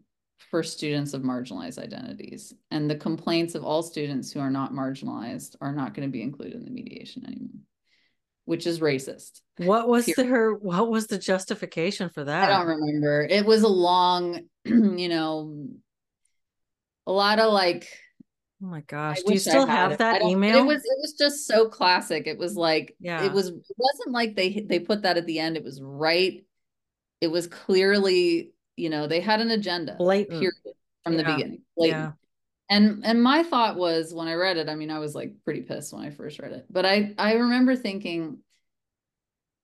for 0.50 0.62
students 0.62 1.12
of 1.12 1.22
marginalized 1.22 1.78
identities. 1.78 2.54
And 2.70 2.90
the 2.90 2.96
complaints 2.96 3.54
of 3.54 3.64
all 3.64 3.82
students 3.82 4.32
who 4.32 4.40
are 4.40 4.50
not 4.50 4.72
marginalized 4.72 5.56
are 5.60 5.72
not 5.72 5.92
going 5.92 6.08
to 6.08 6.12
be 6.12 6.22
included 6.22 6.54
in 6.54 6.64
the 6.64 6.70
mediation 6.70 7.26
anymore 7.26 7.64
which 8.44 8.66
is 8.66 8.80
racist. 8.80 9.40
What 9.58 9.88
was 9.88 10.06
Period. 10.06 10.30
her 10.30 10.54
what 10.54 10.90
was 10.90 11.06
the 11.06 11.18
justification 11.18 12.08
for 12.08 12.24
that? 12.24 12.50
I 12.50 12.58
don't 12.58 12.66
remember. 12.66 13.26
It 13.28 13.46
was 13.46 13.62
a 13.62 13.68
long, 13.68 14.40
you 14.64 15.08
know, 15.08 15.68
a 17.06 17.12
lot 17.12 17.38
of 17.38 17.52
like 17.52 17.88
Oh 18.62 18.66
my 18.66 18.80
gosh. 18.82 19.22
Do 19.22 19.32
you 19.32 19.38
still 19.38 19.66
have 19.66 19.98
that 19.98 20.22
email? 20.22 20.56
It 20.58 20.64
was 20.64 20.78
it 20.78 20.98
was 21.00 21.14
just 21.18 21.46
so 21.46 21.68
classic. 21.68 22.26
It 22.26 22.38
was 22.38 22.56
like 22.56 22.96
yeah. 22.98 23.22
it 23.24 23.32
was 23.32 23.48
it 23.48 23.76
wasn't 23.76 24.12
like 24.12 24.36
they 24.36 24.64
they 24.66 24.78
put 24.78 25.02
that 25.02 25.16
at 25.16 25.26
the 25.26 25.38
end. 25.38 25.56
It 25.56 25.64
was 25.64 25.80
right. 25.82 26.44
It 27.20 27.28
was 27.28 27.46
clearly, 27.46 28.52
you 28.76 28.90
know, 28.90 29.06
they 29.06 29.20
had 29.20 29.40
an 29.40 29.50
agenda 29.50 29.96
blatant 29.98 30.40
period 30.40 30.76
from 31.04 31.14
yeah. 31.14 31.18
the 31.18 31.24
beginning. 31.24 31.62
Blatant. 31.76 32.00
Yeah 32.00 32.12
and 32.70 33.04
and 33.04 33.22
my 33.22 33.42
thought 33.42 33.76
was 33.76 34.14
when 34.14 34.28
i 34.28 34.34
read 34.34 34.56
it 34.56 34.68
i 34.68 34.74
mean 34.74 34.90
i 34.90 34.98
was 34.98 35.14
like 35.14 35.32
pretty 35.44 35.60
pissed 35.60 35.92
when 35.92 36.04
i 36.04 36.10
first 36.10 36.38
read 36.38 36.52
it 36.52 36.66
but 36.70 36.86
i 36.86 37.14
i 37.18 37.34
remember 37.34 37.76
thinking 37.76 38.38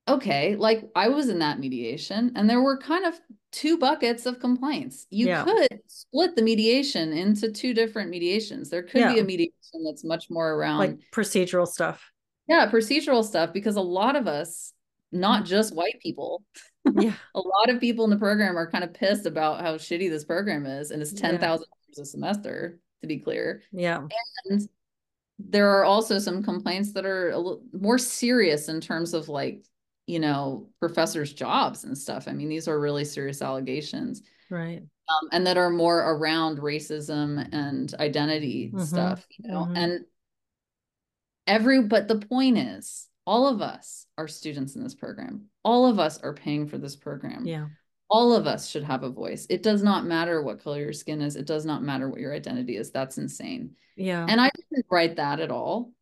okay 0.09 0.57
like 0.57 0.88
i 0.94 1.09
was 1.09 1.28
in 1.28 1.38
that 1.38 1.59
mediation 1.59 2.32
and 2.36 2.48
there 2.48 2.61
were 2.61 2.76
kind 2.76 3.05
of 3.05 3.18
two 3.53 3.78
buckets 3.78 4.26
of 4.26 4.38
complaints 4.38 5.07
you 5.11 5.26
yeah. 5.26 5.44
could 5.44 5.80
split 5.86 6.36
the 6.36 6.42
mediation 6.42 7.12
into 7.12 7.51
two 7.51 7.72
different 7.74 8.11
mediations 8.11 8.70
there 8.70 8.82
could 8.82 9.01
yeah. 9.01 9.12
be 9.12 9.20
a 9.20 9.24
mediation 9.24 9.55
that's 9.84 10.05
much 10.05 10.28
more 10.30 10.55
around 10.55 10.78
like 10.78 10.98
procedural 11.12 11.66
stuff 11.66 12.11
Yeah, 12.51 12.68
procedural 12.68 13.22
stuff 13.24 13.53
because 13.53 13.76
a 13.76 13.80
lot 13.80 14.16
of 14.16 14.26
us, 14.26 14.72
not 15.12 15.44
mm. 15.44 15.46
just 15.46 15.72
white 15.72 16.01
people, 16.03 16.42
Yeah. 16.98 17.12
a 17.32 17.38
lot 17.38 17.70
of 17.70 17.78
people 17.78 18.03
in 18.03 18.11
the 18.11 18.16
program 18.16 18.59
are 18.59 18.68
kind 18.68 18.82
of 18.82 18.92
pissed 18.92 19.24
about 19.24 19.61
how 19.61 19.76
shitty 19.76 20.11
this 20.11 20.24
program 20.24 20.66
is, 20.66 20.90
and 20.90 21.01
it's 21.01 21.12
ten 21.12 21.38
thousand 21.38 21.68
dollars 21.68 21.98
a 22.01 22.05
semester, 22.05 22.80
to 23.01 23.07
be 23.07 23.18
clear. 23.18 23.62
Yeah. 23.72 24.07
And 24.46 24.68
there 25.38 25.70
are 25.70 25.84
also 25.84 26.18
some 26.18 26.42
complaints 26.42 26.92
that 26.92 27.07
are 27.07 27.30
a 27.30 27.38
little 27.38 27.62
more 27.72 27.98
serious 27.98 28.68
in 28.68 28.80
terms 28.80 29.14
of 29.14 29.28
like, 29.28 29.64
you 30.07 30.18
know, 30.18 30.68
professors' 30.80 31.32
jobs 31.32 31.84
and 31.84 31.96
stuff. 31.96 32.28
I 32.28 32.32
mean, 32.32 32.48
these 32.48 32.68
are 32.68 32.78
really 32.78 33.05
serious 33.05 33.40
allegations, 33.42 34.22
Right. 34.51 34.82
um, 35.09 35.28
and 35.32 35.46
that 35.46 35.57
are 35.57 35.70
more 35.70 35.98
around 35.98 36.59
racism 36.59 37.48
and 37.53 37.92
identity 37.94 38.70
Mhm, 38.74 38.80
stuff, 38.86 39.26
you 39.38 39.48
know. 39.51 39.66
mhm. 39.66 39.76
And 39.76 40.05
every, 41.46 41.82
but 41.82 42.09
the 42.09 42.18
point 42.18 42.59
is, 42.59 43.09
all 43.26 43.46
of 43.46 43.62
us 43.62 44.07
are 44.18 44.28
students 44.28 44.74
in 44.76 44.82
this 44.82 44.94
program. 44.94 45.46
All 45.64 45.86
of 45.86 45.98
us 45.98 46.18
are 46.18 46.34
paying 46.34 46.66
for 46.66 46.78
this 46.78 46.96
program. 46.96 47.46
Yeah. 47.46 47.68
All 48.11 48.34
of 48.34 48.46
us 48.46 48.68
should 48.68 48.82
have 48.84 49.04
a 49.04 49.11
voice. 49.11 49.46
It 49.48 49.62
does 49.62 49.82
not 49.82 50.04
matter 50.04 50.42
what 50.42 50.62
color 50.62 50.80
your 50.80 50.92
skin 50.92 51.22
is. 51.22 51.36
It 51.36 51.46
does 51.46 51.64
not 51.64 51.82
matter 51.82 52.08
what 52.08 52.20
your 52.20 52.34
identity 52.34 52.76
is. 52.76 52.90
That's 52.90 53.18
insane. 53.18 53.76
Yeah. 53.96 54.26
And 54.28 54.40
I 54.40 54.50
didn't 54.54 54.86
write 54.90 55.16
that 55.16 55.40
at 55.40 55.50
all. 55.50 55.92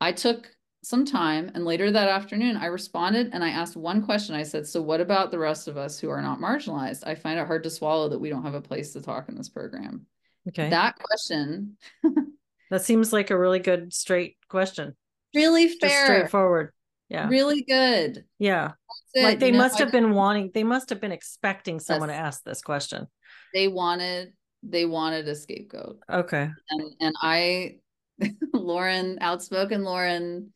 I 0.00 0.12
took 0.12 0.48
some 0.82 1.04
time 1.04 1.50
and 1.54 1.66
later 1.66 1.90
that 1.90 2.08
afternoon 2.08 2.56
I 2.56 2.66
responded 2.66 3.30
and 3.32 3.44
I 3.44 3.50
asked 3.50 3.76
one 3.76 4.02
question. 4.02 4.34
I 4.34 4.44
said, 4.44 4.66
So 4.66 4.80
what 4.80 5.00
about 5.00 5.30
the 5.30 5.38
rest 5.38 5.68
of 5.68 5.76
us 5.76 5.98
who 5.98 6.08
are 6.08 6.22
not 6.22 6.38
marginalized? 6.38 7.06
I 7.06 7.14
find 7.14 7.38
it 7.38 7.46
hard 7.46 7.64
to 7.64 7.70
swallow 7.70 8.08
that 8.08 8.18
we 8.18 8.30
don't 8.30 8.44
have 8.44 8.54
a 8.54 8.62
place 8.62 8.94
to 8.94 9.02
talk 9.02 9.28
in 9.28 9.36
this 9.36 9.50
program. 9.50 10.06
okay. 10.48 10.70
That 10.70 10.96
question, 10.98 11.76
that 12.70 12.82
seems 12.82 13.12
like 13.12 13.30
a 13.30 13.38
really 13.38 13.58
good 13.58 13.92
straight 13.92 14.36
question. 14.48 14.96
really 15.34 15.68
Just 15.68 15.80
fair, 15.80 16.06
straightforward. 16.06 16.72
Yeah. 17.10 17.28
really 17.28 17.62
good. 17.62 18.24
Yeah. 18.38 18.72
Like 19.14 19.40
they 19.40 19.46
You 19.46 19.52
know, 19.52 19.58
must 19.58 19.76
I- 19.80 19.84
have 19.84 19.92
been 19.92 20.12
wanting, 20.14 20.52
they 20.54 20.64
must 20.64 20.88
have 20.90 21.00
been 21.00 21.12
expecting 21.12 21.80
someone 21.80 22.08
to 22.08 22.14
ask 22.14 22.42
this 22.44 22.62
question. 22.62 23.08
they 23.52 23.68
wanted 23.68 24.32
they 24.62 24.86
wanted 24.86 25.26
a 25.28 25.34
scapegoat. 25.34 25.98
Okay. 26.08 26.48
and 26.70 26.94
and 27.00 27.14
I, 27.20 27.76
Lauren, 28.54 29.18
outspoken 29.20 29.82
Lauren, 29.84 30.52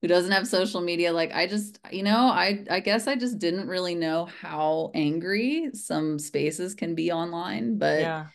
who 0.00 0.08
doesn't 0.08 0.30
have 0.32 0.46
social 0.46 0.80
media, 0.80 1.12
like 1.12 1.32
I 1.34 1.46
just, 1.46 1.80
you 1.90 2.02
know, 2.04 2.28
I 2.28 2.64
I 2.70 2.80
guess 2.80 3.08
I 3.08 3.16
just 3.16 3.38
didn't 3.38 3.66
really 3.68 3.94
know 3.96 4.26
how 4.40 4.92
angry 4.94 5.70
some 5.74 6.18
spaces 6.18 6.74
can 6.74 6.94
be 6.94 7.10
online, 7.10 7.78
but 7.78 8.00
Yeah. 8.00 8.26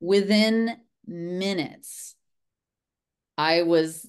within 0.00 0.76
minutes, 1.06 2.14
I 3.38 3.62
was, 3.62 4.06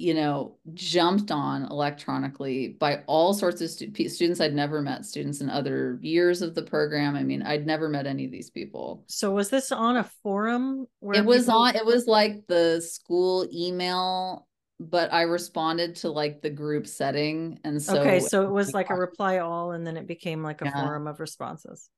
you 0.00 0.14
know, 0.14 0.56
jumped 0.74 1.32
on 1.32 1.64
electronically 1.64 2.68
by 2.68 3.02
all 3.08 3.34
sorts 3.34 3.60
of 3.60 3.68
stu- 3.68 4.08
students 4.08 4.40
I'd 4.40 4.54
never 4.54 4.80
met, 4.80 5.04
students 5.04 5.40
in 5.40 5.50
other 5.50 5.98
years 6.00 6.40
of 6.40 6.54
the 6.54 6.62
program. 6.62 7.16
I 7.16 7.24
mean, 7.24 7.42
I'd 7.42 7.66
never 7.66 7.88
met 7.88 8.06
any 8.06 8.24
of 8.24 8.30
these 8.30 8.48
people 8.48 9.02
So 9.08 9.32
was 9.32 9.50
this 9.50 9.72
on 9.72 9.96
a 9.96 10.04
forum 10.22 10.86
where 11.00 11.18
it 11.18 11.24
was 11.24 11.46
people- 11.46 11.58
on 11.60 11.74
it 11.76 11.84
was 11.84 12.06
like 12.06 12.46
the 12.46 12.80
school 12.80 13.46
email 13.52 14.46
but 14.80 15.12
i 15.12 15.22
responded 15.22 15.96
to 15.96 16.08
like 16.08 16.40
the 16.40 16.50
group 16.50 16.86
setting 16.86 17.58
and 17.64 17.82
so 17.82 17.98
okay, 17.98 18.20
so 18.20 18.44
it 18.44 18.50
was 18.52 18.72
like 18.72 18.90
a 18.90 18.94
reply 19.06 19.38
all 19.38 19.72
and 19.72 19.84
then 19.84 19.96
it 19.96 20.06
became 20.06 20.40
like 20.44 20.62
a 20.62 20.66
Yeah. 20.66 20.84
forum 20.84 21.08
of 21.08 21.18
responses. 21.18 21.90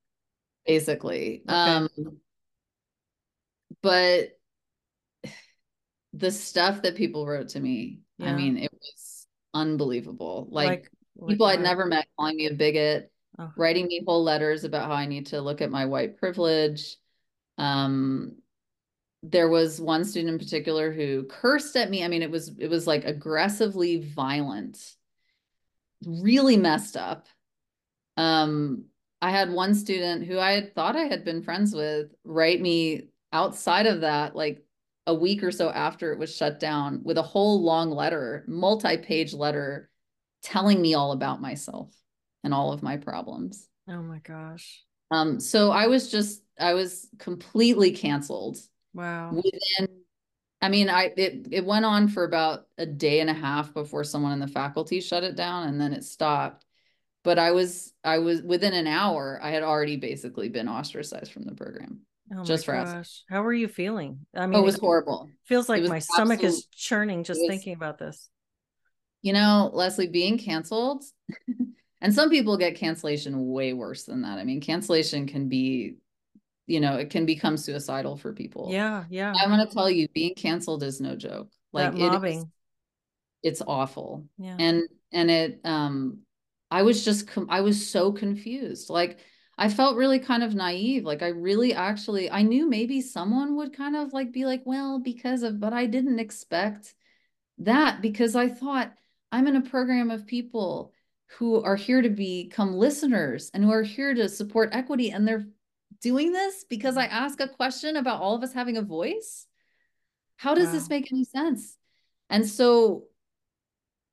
basically 0.66 1.42
Okay. 1.46 1.55
um 1.55 1.88
but 3.82 4.30
the 6.12 6.30
stuff 6.30 6.82
that 6.82 6.96
people 6.96 7.26
wrote 7.26 7.48
to 7.48 7.61
me 7.61 8.00
i 8.20 8.32
mean 8.32 8.58
it 8.58 8.70
was 8.72 9.26
unbelievable 9.54 10.48
like, 10.50 10.90
like 11.16 11.28
people 11.30 11.46
i'd 11.46 11.58
what? 11.58 11.64
never 11.64 11.86
met 11.86 12.06
calling 12.16 12.36
me 12.36 12.46
a 12.46 12.54
bigot 12.54 13.11
Oh. 13.40 13.50
writing 13.56 13.86
me 13.86 14.02
whole 14.06 14.22
letters 14.22 14.64
about 14.64 14.86
how 14.88 14.92
i 14.92 15.06
need 15.06 15.26
to 15.26 15.40
look 15.40 15.62
at 15.62 15.70
my 15.70 15.86
white 15.86 16.18
privilege 16.18 16.96
um 17.56 18.36
there 19.22 19.48
was 19.48 19.80
one 19.80 20.04
student 20.04 20.32
in 20.34 20.38
particular 20.38 20.92
who 20.92 21.24
cursed 21.24 21.76
at 21.76 21.88
me 21.88 22.04
i 22.04 22.08
mean 22.08 22.22
it 22.22 22.30
was 22.30 22.52
it 22.58 22.68
was 22.68 22.86
like 22.86 23.04
aggressively 23.04 23.98
violent 24.02 24.96
really 26.04 26.56
messed 26.56 26.96
up 26.98 27.28
um 28.18 28.84
i 29.22 29.30
had 29.30 29.50
one 29.50 29.74
student 29.74 30.26
who 30.26 30.38
i 30.38 30.52
had 30.52 30.74
thought 30.74 30.96
i 30.96 31.04
had 31.04 31.24
been 31.24 31.42
friends 31.42 31.72
with 31.72 32.12
write 32.24 32.61
me 32.61 33.08
outside 33.32 33.86
of 33.86 34.02
that 34.02 34.36
like 34.36 34.62
a 35.07 35.14
week 35.14 35.42
or 35.42 35.51
so 35.51 35.70
after 35.70 36.12
it 36.12 36.18
was 36.18 36.34
shut 36.34 36.61
down 36.61 37.01
with 37.05 37.18
a 37.18 37.22
whole 37.22 37.62
long 37.62 37.90
letter 37.90 38.44
multi-page 38.46 39.32
letter 39.32 39.90
telling 40.42 40.80
me 40.80 40.94
all 40.94 41.12
about 41.12 41.40
myself 41.40 41.94
and 42.44 42.53
all 42.55 42.72
of 42.72 42.82
my 42.82 42.96
problems 42.96 43.66
Oh 43.88 44.03
my 44.03 44.18
gosh. 44.18 44.82
um 45.11 45.40
so 45.40 45.70
i 45.70 45.86
was 45.86 46.11
just 46.11 46.42
i 46.59 46.74
was 46.74 47.09
completely 47.18 47.92
canceled 47.92 48.59
Wow. 48.94 49.32
within 49.32 49.88
i 50.61 50.68
mean 50.68 50.88
i 50.90 51.12
it, 51.16 51.48
it 51.51 51.64
went 51.64 51.84
on 51.84 52.09
for 52.09 52.24
about 52.24 52.66
a 52.78 52.86
day 52.86 53.20
and 53.20 53.30
a 53.30 53.34
half 53.34 53.72
before 53.72 54.05
someone 54.05 54.32
in 54.32 54.38
the 54.40 54.48
faculty 54.48 55.01
shut 55.01 55.24
it 55.24 55.34
down 55.36 55.68
and 55.68 55.80
then 55.80 55.92
it 55.92 56.05
stopped 56.05 56.64
but 57.24 57.38
i 57.38 57.53
was 57.53 57.92
i 58.05 58.18
was 58.18 58.42
within 58.42 58.74
an 58.74 58.86
hour 58.86 59.40
i 59.42 59.51
had 59.51 59.62
already 59.62 59.96
basically 59.96 60.48
been 60.48 60.68
ostracized 60.68 61.32
from 61.32 61.44
the 61.44 61.55
program 61.55 62.01
Oh 62.35 62.45
just 62.45 62.64
for 62.64 62.72
gosh. 62.74 63.22
How 63.28 63.43
were 63.43 63.53
you 63.53 63.66
feeling? 63.68 64.26
I 64.35 64.47
mean, 64.47 64.57
oh, 64.57 64.62
it 64.62 64.64
was 64.64 64.78
horrible 64.78 65.28
feels 65.45 65.68
like 65.68 65.83
my 65.85 65.99
stomach 65.99 66.43
is 66.45 66.66
churning 66.74 67.24
just 67.24 67.41
was- 67.41 67.49
thinking 67.49 67.74
about 67.74 67.99
this. 67.99 68.28
you 69.22 69.33
know 69.33 69.70
leslie 69.72 70.07
being 70.09 70.39
canceled 70.39 71.05
and 72.01 72.14
some 72.14 72.31
people 72.31 72.57
get 72.57 72.76
cancellation 72.76 73.51
way 73.51 73.72
worse 73.72 74.05
than 74.05 74.22
that 74.22 74.39
i 74.39 74.45
mean 74.45 74.61
cancellation 74.61 75.26
can 75.26 75.49
be 75.49 75.97
you 76.66 76.78
know 76.81 76.97
it 76.97 77.11
can 77.11 77.26
become 77.26 77.57
suicidal 77.57 78.16
for 78.16 78.33
people 78.33 78.68
Yeah, 78.70 79.05
yeah. 79.11 79.33
i'm 79.37 79.51
going 79.51 79.66
to 79.66 79.74
tell 79.74 79.91
you 79.91 80.07
being 80.14 80.35
canceled 80.37 80.83
is 80.85 81.01
no 81.01 81.16
joke 81.16 81.51
like 81.72 81.93
that 81.97 82.24
it 82.24 82.28
is- 82.37 82.45
it's 83.43 83.62
awful 83.66 84.24
Yeah. 84.39 84.57
and 84.59 84.83
and 85.12 85.31
it 85.31 85.61
um 85.64 86.18
i 86.70 86.83
was 86.83 87.05
just 87.05 87.26
com- 87.26 87.49
i 87.51 87.61
was 87.62 87.91
so 87.91 88.12
confused 88.12 88.89
like 88.89 89.18
i 89.61 89.68
felt 89.68 89.96
really 89.96 90.18
kind 90.18 90.42
of 90.42 90.54
naive 90.54 91.04
like 91.04 91.22
i 91.22 91.28
really 91.28 91.72
actually 91.72 92.28
i 92.30 92.42
knew 92.42 92.68
maybe 92.68 93.00
someone 93.00 93.54
would 93.54 93.76
kind 93.76 93.94
of 93.94 94.12
like 94.12 94.32
be 94.32 94.44
like 94.44 94.62
well 94.64 94.98
because 94.98 95.44
of 95.44 95.61
but 95.61 95.72
i 95.72 95.86
didn't 95.86 96.18
expect 96.18 96.94
that 97.58 98.02
because 98.02 98.34
i 98.34 98.48
thought 98.48 98.92
i'm 99.30 99.46
in 99.46 99.54
a 99.54 99.62
program 99.70 100.11
of 100.11 100.26
people 100.26 100.92
who 101.38 101.62
are 101.62 101.76
here 101.76 102.02
to 102.02 102.08
become 102.08 102.74
listeners 102.74 103.52
and 103.54 103.62
who 103.62 103.70
are 103.70 103.84
here 103.84 104.14
to 104.14 104.28
support 104.28 104.70
equity 104.72 105.12
and 105.12 105.28
they're 105.28 105.46
doing 106.00 106.32
this 106.32 106.64
because 106.68 106.96
i 106.96 107.04
ask 107.04 107.38
a 107.40 107.46
question 107.46 107.96
about 107.96 108.20
all 108.20 108.34
of 108.34 108.42
us 108.42 108.52
having 108.52 108.76
a 108.76 108.82
voice? 108.82 109.46
How 110.36 110.54
does 110.54 110.72
this 110.72 110.88
make 110.88 111.12
any 111.12 111.24
sense? 111.24 111.76
And 112.30 112.48
so 112.48 113.04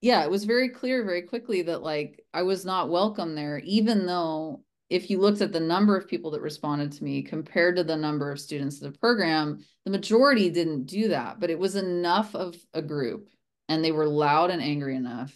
yeah, 0.01 0.23
it 0.23 0.29
was 0.29 0.43
very 0.43 0.69
clear 0.69 1.05
very 1.05 1.21
quickly 1.21 1.61
that 1.63 1.81
like 1.81 2.23
I 2.33 2.43
was 2.43 2.65
not 2.65 2.89
welcome 2.89 3.33
there, 3.33 3.59
even 3.59 4.05
though 4.05 4.63
if 4.89 5.09
you 5.09 5.19
looked 5.19 5.41
at 5.41 5.51
the 5.51 5.59
number 5.59 5.97
of 5.97 6.07
people 6.07 6.31
that 6.31 6.41
responded 6.41 6.93
to 6.93 7.03
me 7.03 7.21
compared 7.21 7.75
to 7.75 7.83
the 7.83 7.97
number 7.97 8.31
of 8.31 8.39
students 8.39 8.79
in 8.81 8.91
the 8.91 8.97
program, 8.97 9.59
the 9.83 9.91
majority 9.91 10.49
didn't 10.49 10.85
do 10.85 11.09
that, 11.09 11.39
but 11.39 11.49
it 11.49 11.59
was 11.59 11.75
enough 11.75 12.33
of 12.35 12.55
a 12.73 12.81
group 12.81 13.29
and 13.67 13.83
they 13.83 13.91
were 13.91 14.07
loud 14.07 14.49
and 14.49 14.61
angry 14.61 14.95
enough 14.95 15.33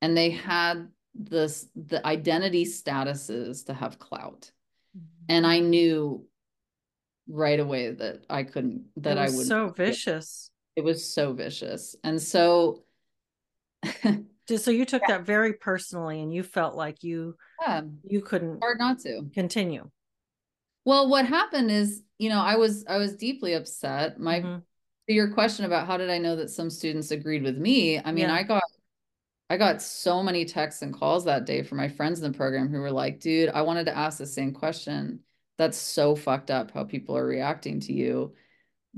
and 0.00 0.16
they 0.16 0.30
had 0.30 0.88
this 1.14 1.66
the 1.74 2.06
identity 2.06 2.64
statuses 2.64 3.66
to 3.66 3.74
have 3.74 3.98
clout. 3.98 4.52
Mm-hmm. 4.96 5.24
And 5.28 5.46
I 5.46 5.58
knew 5.58 6.24
right 7.28 7.58
away 7.58 7.90
that 7.90 8.24
I 8.30 8.44
couldn't 8.44 8.84
that 8.98 9.16
it 9.16 9.20
I 9.20 9.24
was 9.24 9.36
would 9.38 9.46
so 9.48 9.68
vicious. 9.70 10.50
it 10.76 10.84
was 10.84 11.04
so 11.04 11.32
vicious. 11.32 11.96
And 12.04 12.22
so 12.22 12.84
Just- 14.48 14.64
So 14.64 14.70
you 14.70 14.84
took 14.86 15.02
that 15.08 15.26
very 15.26 15.52
personally 15.52 16.22
and 16.22 16.32
you 16.32 16.42
felt 16.42 16.74
like 16.74 17.02
you 17.02 17.36
yeah, 17.60 17.82
you 18.04 18.20
couldn't 18.20 18.60
hard 18.60 18.78
not 18.78 18.98
to. 19.00 19.22
continue. 19.34 19.90
Well, 20.84 21.08
what 21.08 21.26
happened 21.26 21.70
is, 21.70 22.02
you 22.18 22.28
know, 22.30 22.40
I 22.40 22.56
was 22.56 22.84
I 22.86 22.96
was 22.98 23.14
deeply 23.16 23.54
upset. 23.54 24.18
My 24.18 24.40
Mhm. 24.40 24.62
your 25.06 25.28
question 25.32 25.64
about 25.64 25.86
how 25.86 25.96
did 25.96 26.10
I 26.10 26.18
know 26.18 26.36
that 26.36 26.50
some 26.50 26.70
students 26.70 27.10
agreed 27.10 27.42
with 27.42 27.56
me? 27.58 27.98
I 27.98 28.12
mean, 28.12 28.28
Yeah. 28.28 28.34
I 28.34 28.42
got 28.42 28.62
I 29.50 29.56
got 29.56 29.80
so 29.80 30.22
many 30.22 30.44
texts 30.44 30.82
and 30.82 30.92
calls 30.92 31.24
that 31.24 31.46
day 31.46 31.62
from 31.62 31.78
my 31.78 31.88
friends 31.88 32.20
in 32.22 32.30
the 32.30 32.36
program 32.36 32.68
who 32.68 32.80
were 32.80 32.90
like, 32.92 33.18
"Dude, 33.20 33.48
I 33.48 33.62
wanted 33.62 33.84
to 33.86 33.96
ask 33.96 34.18
the 34.18 34.26
same 34.26 34.52
question. 34.52 35.24
That's 35.56 35.78
so 35.78 36.14
fucked 36.14 36.50
up 36.50 36.70
how 36.72 36.84
people 36.84 37.16
are 37.16 37.24
reacting 37.26 37.80
to 37.80 37.92
you." 37.94 38.34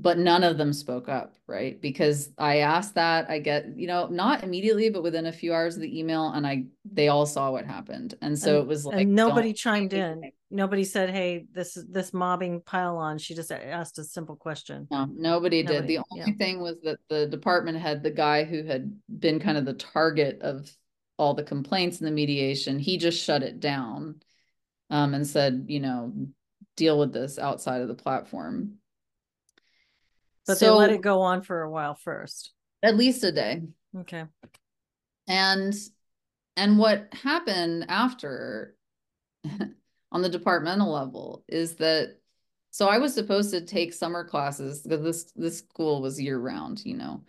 But 0.00 0.16
none 0.18 0.42
of 0.42 0.56
them 0.56 0.72
spoke 0.72 1.10
up, 1.10 1.34
right? 1.46 1.78
Because 1.80 2.30
I 2.38 2.58
asked 2.58 2.94
that, 2.94 3.28
I 3.28 3.38
get, 3.38 3.76
you 3.76 3.86
know, 3.86 4.06
not 4.06 4.42
immediately, 4.42 4.88
but 4.88 5.02
within 5.02 5.26
a 5.26 5.32
few 5.32 5.52
hours 5.52 5.76
of 5.76 5.82
the 5.82 5.98
email, 5.98 6.28
and 6.30 6.46
I 6.46 6.64
they 6.90 7.08
all 7.08 7.26
saw 7.26 7.50
what 7.50 7.66
happened. 7.66 8.14
And 8.22 8.38
so 8.38 8.56
and, 8.56 8.62
it 8.62 8.66
was 8.66 8.86
like 8.86 9.06
nobody 9.06 9.52
chimed 9.52 9.92
in. 9.92 10.32
Nobody 10.50 10.84
said, 10.84 11.10
Hey, 11.10 11.44
this 11.52 11.76
is 11.76 11.86
this 11.86 12.14
mobbing 12.14 12.62
pile 12.62 12.96
on. 12.96 13.18
She 13.18 13.34
just 13.34 13.52
asked 13.52 13.98
a 13.98 14.04
simple 14.04 14.36
question. 14.36 14.88
No, 14.90 15.04
nobody, 15.04 15.62
nobody 15.62 15.62
did. 15.62 15.86
The 15.86 15.98
only 15.98 16.32
yeah. 16.32 16.36
thing 16.38 16.60
was 16.60 16.76
that 16.82 16.98
the 17.10 17.26
department 17.26 17.76
had 17.76 18.02
the 18.02 18.10
guy 18.10 18.44
who 18.44 18.64
had 18.64 18.98
been 19.18 19.38
kind 19.38 19.58
of 19.58 19.66
the 19.66 19.74
target 19.74 20.40
of 20.40 20.70
all 21.18 21.34
the 21.34 21.42
complaints 21.42 22.00
in 22.00 22.06
the 22.06 22.10
mediation, 22.10 22.78
he 22.78 22.96
just 22.96 23.22
shut 23.22 23.42
it 23.42 23.60
down 23.60 24.22
um, 24.88 25.12
and 25.12 25.26
said, 25.26 25.66
you 25.68 25.78
know, 25.78 26.14
deal 26.76 26.98
with 26.98 27.12
this 27.12 27.38
outside 27.38 27.82
of 27.82 27.88
the 27.88 27.94
platform 27.94 28.78
but 30.50 30.58
so, 30.58 30.66
they 30.66 30.70
let 30.72 30.90
it 30.90 31.00
go 31.00 31.20
on 31.20 31.42
for 31.42 31.62
a 31.62 31.70
while 31.70 31.94
first. 31.94 32.52
At 32.82 32.96
least 32.96 33.22
a 33.22 33.30
day. 33.30 33.62
Okay. 34.00 34.24
And 35.28 35.72
and 36.56 36.76
what 36.76 37.06
happened 37.14 37.86
after 37.88 38.74
on 40.12 40.22
the 40.22 40.28
departmental 40.28 40.90
level 40.90 41.44
is 41.48 41.76
that 41.76 42.16
so 42.72 42.88
I 42.88 42.98
was 42.98 43.14
supposed 43.14 43.52
to 43.52 43.60
take 43.60 43.92
summer 43.92 44.24
classes 44.24 44.82
because 44.82 45.02
this 45.02 45.32
this 45.36 45.58
school 45.58 46.02
was 46.02 46.20
year 46.20 46.38
round, 46.38 46.84
you 46.84 46.96
know. 46.96 47.22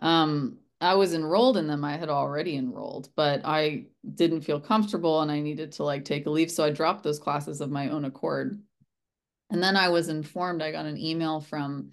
Um 0.00 0.58
I 0.80 0.94
was 0.94 1.12
enrolled 1.12 1.58
in 1.58 1.66
them. 1.66 1.84
I 1.84 1.98
had 1.98 2.08
already 2.08 2.56
enrolled, 2.56 3.10
but 3.16 3.42
I 3.44 3.88
didn't 4.14 4.42
feel 4.42 4.60
comfortable 4.60 5.20
and 5.20 5.30
I 5.30 5.40
needed 5.40 5.72
to 5.72 5.84
like 5.84 6.06
take 6.06 6.24
a 6.24 6.30
leave. 6.30 6.50
So 6.50 6.64
I 6.64 6.70
dropped 6.70 7.02
those 7.02 7.18
classes 7.18 7.60
of 7.60 7.70
my 7.70 7.90
own 7.90 8.06
accord. 8.06 8.58
And 9.50 9.62
then 9.62 9.76
I 9.76 9.90
was 9.90 10.08
informed, 10.08 10.62
I 10.62 10.72
got 10.72 10.86
an 10.86 10.98
email 10.98 11.40
from 11.40 11.92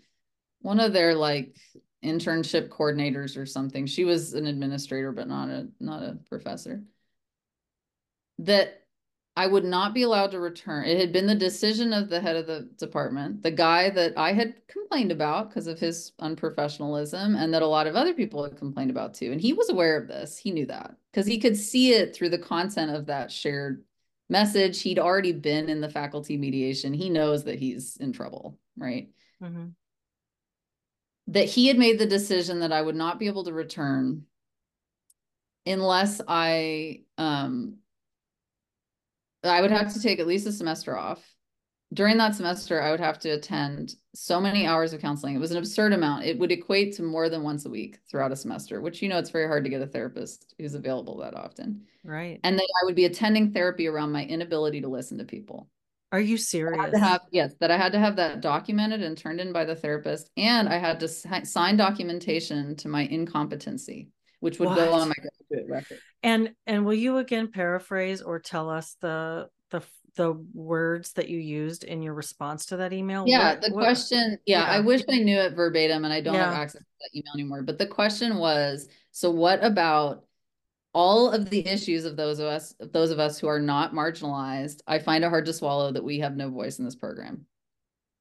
one 0.64 0.80
of 0.80 0.93
their 0.93 1.14
like 1.14 1.55
internship 2.03 2.70
coordinators 2.70 3.38
or 3.38 3.45
something. 3.45 3.86
She 3.86 4.03
was 4.03 4.34
an 4.34 4.47
administrator, 4.47 5.11
but 5.11 5.28
not 5.28 5.49
a 5.49 5.68
not 5.80 6.01
a 6.01 6.18
professor. 6.28 6.82
That 8.39 8.82
I 9.36 9.47
would 9.47 9.66
not 9.66 9.93
be 9.93 10.03
allowed 10.03 10.32
to 10.32 10.39
return. 10.39 10.86
It 10.86 10.99
had 10.99 11.11
been 11.11 11.28
the 11.28 11.36
decision 11.36 11.91
of 11.91 12.09
the 12.09 12.22
head 12.22 12.36
of 12.36 12.47
the 12.47 12.70
department, 12.78 13.41
the 13.41 13.51
guy 13.51 13.89
that 13.89 14.14
I 14.16 14.32
had 14.32 14.55
complained 14.68 15.11
about 15.11 15.49
because 15.49 15.68
of 15.68 15.80
his 15.80 16.14
unprofessionalism, 16.22 17.36
and 17.38 17.53
that 17.53 17.61
a 17.61 17.68
lot 17.68 17.88
of 17.88 17.95
other 17.95 18.14
people 18.14 18.43
had 18.43 18.57
complained 18.57 18.91
about 18.91 19.14
too. 19.14 19.32
And 19.32 19.41
he 19.41 19.53
was 19.53 19.70
aware 19.70 19.97
of 19.97 20.07
this. 20.07 20.38
He 20.38 20.51
knew 20.51 20.66
that 20.68 20.95
because 21.11 21.28
he 21.28 21.39
could 21.39 21.57
see 21.57 21.93
it 21.93 22.16
through 22.16 22.30
the 22.30 22.38
content 22.38 22.91
of 22.91 23.07
that 23.07 23.32
shared 23.32 23.84
message. 24.30 24.82
He'd 24.82 24.99
already 24.99 25.34
been 25.34 25.68
in 25.68 25.82
the 25.82 25.89
faculty 25.89 26.38
mediation. 26.38 26.93
He 26.93 27.09
knows 27.09 27.43
that 27.43 27.59
he's 27.59 27.97
in 27.97 28.14
trouble, 28.14 28.57
right? 28.78 29.09
Mm-hmm 29.41 29.70
that 31.28 31.46
he 31.46 31.68
had 31.68 31.78
made 31.78 32.00
the 32.00 32.06
decision 32.06 32.60
that 32.60 32.72
I 32.72 32.82
would 32.82 32.96
not 32.96 33.20
be 33.20 33.28
able 33.28 33.46
to 33.46 33.54
return 33.54 34.26
unless 35.66 36.22
I 36.28 37.02
um 37.18 37.78
I 39.44 39.62
would 39.62 39.72
have 39.72 39.94
to 39.94 40.02
take 40.02 40.20
at 40.20 40.28
least 40.28 40.48
a 40.48 40.52
semester 40.52 40.98
off. 40.98 41.22
During 41.94 42.18
that 42.18 42.34
semester, 42.34 42.82
I 42.82 42.92
would 42.92 43.02
have 43.02 43.20
to 43.20 43.30
attend 43.30 43.96
so 44.16 44.42
many 44.42 44.66
hours 44.66 44.94
of 44.94 45.02
counseling. 45.02 45.36
It 45.36 45.40
was 45.40 45.52
an 45.52 45.58
absurd 45.58 45.94
amount. 45.94 46.26
It 46.26 46.40
would 46.40 46.52
equate 46.52 46.96
to 46.96 47.04
more 47.04 47.30
than 47.30 47.44
once 47.44 47.66
a 47.66 47.70
week 47.70 48.00
throughout 48.10 48.32
a 48.32 48.36
semester, 48.36 48.82
which 48.82 49.02
you 49.02 49.10
know 49.10 49.20
it's 49.20 49.30
very 49.30 49.48
hard 49.48 49.64
to 49.66 49.70
get 49.70 49.82
a 49.82 49.88
therapist 49.88 50.56
who's 50.58 50.74
available 50.74 51.18
that 51.18 51.36
often. 51.36 51.84
Right. 52.04 52.40
And 52.44 52.58
then 52.58 52.66
I 52.66 52.86
would 52.86 52.96
be 52.96 53.06
attending 53.06 53.52
therapy 53.52 53.88
around 53.88 54.12
my 54.12 54.26
inability 54.26 54.82
to 54.82 54.88
listen 54.88 55.20
to 55.20 55.26
people. 55.26 55.70
Are 56.14 56.22
you 56.22 56.38
serious? 56.38 56.95
Have, 56.95 57.22
yes, 57.32 57.55
that 57.59 57.72
I 57.72 57.78
had 57.78 57.91
to 57.93 57.99
have 57.99 58.18
that 58.18 58.39
documented 58.39 59.01
and 59.01 59.18
turned 59.18 59.39
in 59.39 59.51
by 59.51 59.66
the 59.66 59.76
therapist, 59.76 60.30
and 60.38 60.70
I 60.70 60.78
had 60.78 60.99
to 60.99 61.07
sign 61.07 61.76
documentation 61.76 62.76
to 62.78 62.88
my 62.88 63.01
incompetency, 63.01 64.09
which 64.39 64.59
would 64.59 64.70
what? 64.70 64.76
go 64.76 64.93
on 64.93 65.07
my 65.07 65.16
graduate 65.16 65.68
record. 65.68 65.97
And 66.22 66.51
and 66.68 66.86
will 66.86 66.93
you 66.93 67.18
again 67.18 67.47
paraphrase 67.47 68.22
or 68.22 68.38
tell 68.39 68.70
us 68.70 68.95
the 69.01 69.49
the 69.72 69.82
the 70.16 70.34
words 70.53 71.14
that 71.14 71.30
you 71.30 71.39
used 71.39 71.84
in 71.84 72.03
your 72.03 72.14
response 72.14 72.68
to 72.68 72.78
that 72.78 72.93
email? 72.93 73.24
Yeah, 73.26 73.53
what, 73.53 73.61
the 73.64 73.74
what, 73.74 73.84
question. 73.84 74.38
Yeah, 74.45 74.59
yeah, 74.59 74.72
I 74.72 74.82
wish 74.82 75.01
I 75.09 75.18
knew 75.18 75.39
it 75.39 75.55
verbatim, 75.55 76.05
and 76.05 76.14
I 76.14 76.22
don't 76.22 76.36
yeah. 76.36 76.45
have 76.45 76.53
access 76.53 76.82
to 76.82 76.88
that 77.01 77.18
email 77.18 77.34
anymore. 77.34 77.64
But 77.64 77.80
the 77.80 77.88
question 77.88 78.38
was, 78.38 78.88
so 79.09 79.32
what 79.32 79.64
about 79.64 80.26
all 80.94 81.32
of 81.32 81.50
the 81.50 81.66
issues 81.68 82.06
of 82.06 82.16
those 82.16 82.39
of 82.39 82.46
us 82.46 82.76
those 82.80 83.12
of 83.12 83.20
us 83.20 83.39
who 83.39 83.48
are 83.48 83.60
not 83.60 83.94
marginalized 83.94 84.82
i 84.88 85.00
find 85.00 85.24
it 85.24 85.30
hard 85.30 85.46
to 85.46 85.54
swallow 85.54 85.91
that 85.91 86.04
we 86.04 86.20
have 86.20 86.36
no 86.36 86.50
voice 86.50 86.80
in 86.80 86.86
this 86.86 86.96
program. 86.96 87.46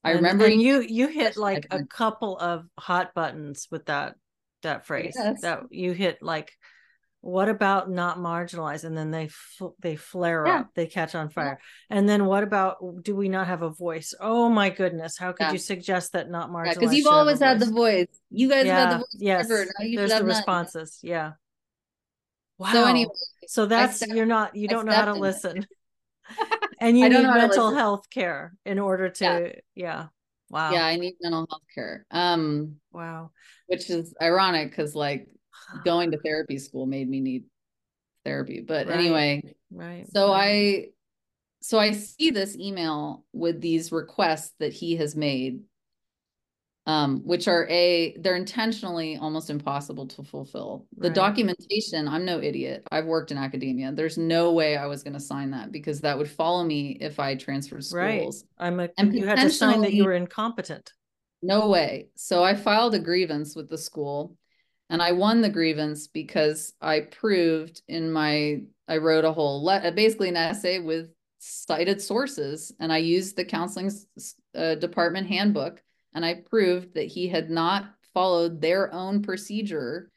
I 0.05 0.11
and, 0.11 0.16
remember 0.18 0.47
and 0.47 0.61
you 0.61 0.81
you 0.81 1.07
hit 1.07 1.37
like 1.37 1.66
a 1.70 1.85
couple 1.85 2.37
of 2.39 2.66
hot 2.79 3.14
buttons 3.14 3.68
with 3.70 3.87
that 3.87 4.16
that 4.62 4.87
phrase 4.87 5.14
yes. 5.16 5.41
that 5.43 5.61
you 5.70 5.93
hit 5.93 6.23
like 6.23 6.53
what 7.20 7.49
about 7.49 7.89
not 7.89 8.18
marginalized? 8.18 8.83
And 8.83 8.99
then 8.99 9.12
they 9.12 9.31
they 9.81 9.95
flare 9.95 10.45
yeah. 10.45 10.61
up 10.61 10.70
they 10.75 10.87
catch 10.87 11.14
on 11.14 11.29
fire. 11.29 11.61
Yeah. 11.89 11.97
and 11.97 12.09
then 12.09 12.27
what 12.27 12.43
about 12.43 12.79
do 13.03 13.14
we 13.14 13.29
not 13.29 13.47
have 13.47 13.62
a 13.62 13.70
voice? 13.70 14.12
Oh 14.20 14.49
my 14.49 14.70
goodness 14.70 15.16
how 15.16 15.31
could 15.31 15.45
yeah. 15.45 15.53
you 15.53 15.59
suggest 15.59 16.14
that 16.14 16.29
not 16.29 16.51
marginalized 16.51 16.81
because 16.81 16.95
you've 16.95 17.07
always 17.07 17.39
had 17.39 17.61
the 17.61 17.66
voice? 17.66 18.09
you 18.31 18.49
guys 18.49 18.66
have 18.66 18.77
had 18.77 18.91
the 18.95 18.99
voice 18.99 19.16
yes 19.18 19.49
there's 19.49 20.11
the 20.11 20.25
responses 20.25 20.99
yeah 21.03 21.33
Wow. 22.59 22.73
So 22.73 22.85
anyway, 22.87 23.11
so 23.47 23.67
that's 23.67 24.07
you're 24.07 24.27
not 24.27 24.55
you 24.57 24.69
don't 24.69 24.87
know 24.87 24.93
how 24.93 25.07
to 25.07 25.15
listen. 25.15 25.67
and 26.81 26.99
you 26.99 27.09
need 27.09 27.23
mental 27.23 27.75
health 27.75 28.09
care 28.11 28.55
in 28.65 28.79
order 28.79 29.09
to 29.09 29.25
yeah. 29.25 29.53
yeah. 29.75 30.07
Wow. 30.51 30.73
Yeah, 30.73 30.85
I 30.85 30.97
need 30.97 31.15
mental 31.21 31.47
health 31.51 31.63
care. 31.75 32.07
Um 32.11 32.77
wow. 32.93 33.31
Which 33.67 33.91
is 33.91 34.15
ironic 34.21 34.71
because 34.71 34.95
like 34.95 35.27
going 35.85 36.11
to 36.13 36.19
therapy 36.25 36.59
school 36.59 36.87
made 36.87 37.09
me 37.09 37.21
need 37.21 37.45
therapy. 38.25 38.61
But 38.61 38.87
right. 38.87 38.99
anyway, 38.99 39.55
right. 39.71 40.07
So 40.13 40.31
right. 40.31 40.87
I 40.87 40.87
so 41.63 41.79
I 41.79 41.93
see 41.93 42.31
this 42.31 42.57
email 42.57 43.25
with 43.33 43.61
these 43.61 43.93
requests 43.93 44.53
that 44.59 44.73
he 44.73 44.97
has 44.97 45.15
made 45.15 45.61
um, 46.87 47.20
which 47.24 47.47
are 47.47 47.66
a 47.68 48.16
they're 48.18 48.37
intentionally 48.37 49.16
almost 49.16 49.51
impossible 49.51 50.07
to 50.09 50.22
fulfill. 50.24 50.87
The 50.97 51.09
right. 51.09 51.14
documentation, 51.14 52.09
I'm 52.09 52.24
no 52.24 52.41
idiot. 52.41 52.87
I've 52.91 53.07
worked 53.07 53.30
in 53.30 53.39
academia. 53.39 53.93
There's 53.93 54.18
no 54.18 54.53
way 54.53 54.76
I 54.76 54.87
was 54.87 55.03
going 55.03 55.12
to 55.14 55.20
sign 55.20 55.53
that 55.53 55.70
because 55.70 56.01
that 56.01 56.18
would 56.18 56.28
follow 56.28 56.64
me 56.64 56.99
if 57.01 57.20
I 57.20 57.37
transferred 57.37 57.85
schools. 57.85 58.45
Right. 58.59 58.66
I'm 58.66 58.80
a 58.80 58.89
and 58.99 59.14
you 59.14 59.26
had 59.26 59.39
to 59.39 59.51
sign 59.51 59.80
that 59.83 59.93
you 59.93 60.05
were 60.05 60.14
incompetent. 60.14 60.93
No 61.41 61.68
way. 61.68 62.09
So 62.16 62.43
I 62.43 62.55
filed 62.55 62.95
a 62.95 62.99
grievance 62.99 63.55
with 63.55 63.68
the 63.68 63.78
school 63.78 64.37
and 64.91 65.01
I 65.01 65.12
won 65.12 65.41
the 65.41 65.51
grievance 65.51 66.09
because 66.09 66.74
I 66.80 67.01
proved 67.01 67.83
in 67.87 68.11
my 68.11 68.62
I 68.89 68.97
wrote 68.97 69.24
a 69.24 69.33
whole 69.33 69.64
le- 69.64 69.93
basically 69.93 70.28
an 70.28 70.37
essay 70.37 70.80
with 70.80 71.11
cited 71.39 72.01
sources 72.01 72.72
and 72.80 72.93
I 72.93 72.99
used 72.99 73.37
the 73.37 73.45
counseling 73.45 73.91
uh, 74.55 74.74
department 74.76 75.28
handbook 75.28 75.83
and 76.15 76.25
I 76.25 76.35
proved 76.35 76.95
that 76.95 77.07
he 77.07 77.29
had 77.29 77.51
not 77.51 77.95
followed 78.15 78.61
their 78.61 78.93
own 78.93 79.23
procedure 79.23 80.11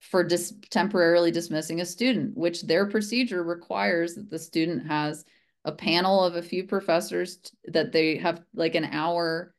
for 0.00 0.24
dis- 0.24 0.54
temporarily 0.70 1.30
dismissing 1.30 1.80
a 1.80 1.86
student, 1.86 2.36
which 2.36 2.62
their 2.62 2.86
procedure 2.86 3.42
requires 3.42 4.14
that 4.14 4.30
the 4.30 4.38
student 4.38 4.86
has 4.86 5.24
a 5.64 5.72
panel 5.72 6.24
of 6.24 6.34
a 6.34 6.42
few 6.42 6.64
professors 6.64 7.36
t- 7.36 7.50
that 7.68 7.92
they 7.92 8.16
have 8.16 8.42
like 8.54 8.74
an 8.74 8.84
hour 8.86 9.54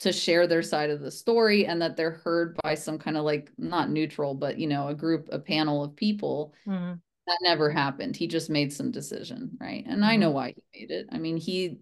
to 0.00 0.12
share 0.12 0.46
their 0.46 0.62
side 0.62 0.90
of 0.90 1.00
the 1.00 1.10
story 1.10 1.66
and 1.66 1.80
that 1.80 1.96
they're 1.96 2.10
heard 2.24 2.56
by 2.62 2.74
some 2.74 2.98
kind 2.98 3.16
of 3.16 3.24
like 3.24 3.50
not 3.58 3.90
neutral 3.90 4.34
but 4.34 4.58
you 4.58 4.66
know 4.66 4.88
a 4.88 4.94
group 4.94 5.28
a 5.32 5.38
panel 5.38 5.84
of 5.84 5.94
people 5.94 6.52
mm-hmm. 6.66 6.94
that 7.26 7.38
never 7.42 7.70
happened 7.70 8.16
he 8.16 8.26
just 8.26 8.50
made 8.50 8.72
some 8.72 8.90
decision 8.90 9.50
right 9.60 9.84
and 9.86 9.96
mm-hmm. 9.96 10.04
i 10.04 10.16
know 10.16 10.30
why 10.30 10.48
he 10.48 10.80
made 10.80 10.90
it 10.90 11.06
i 11.12 11.18
mean 11.18 11.36
he 11.36 11.78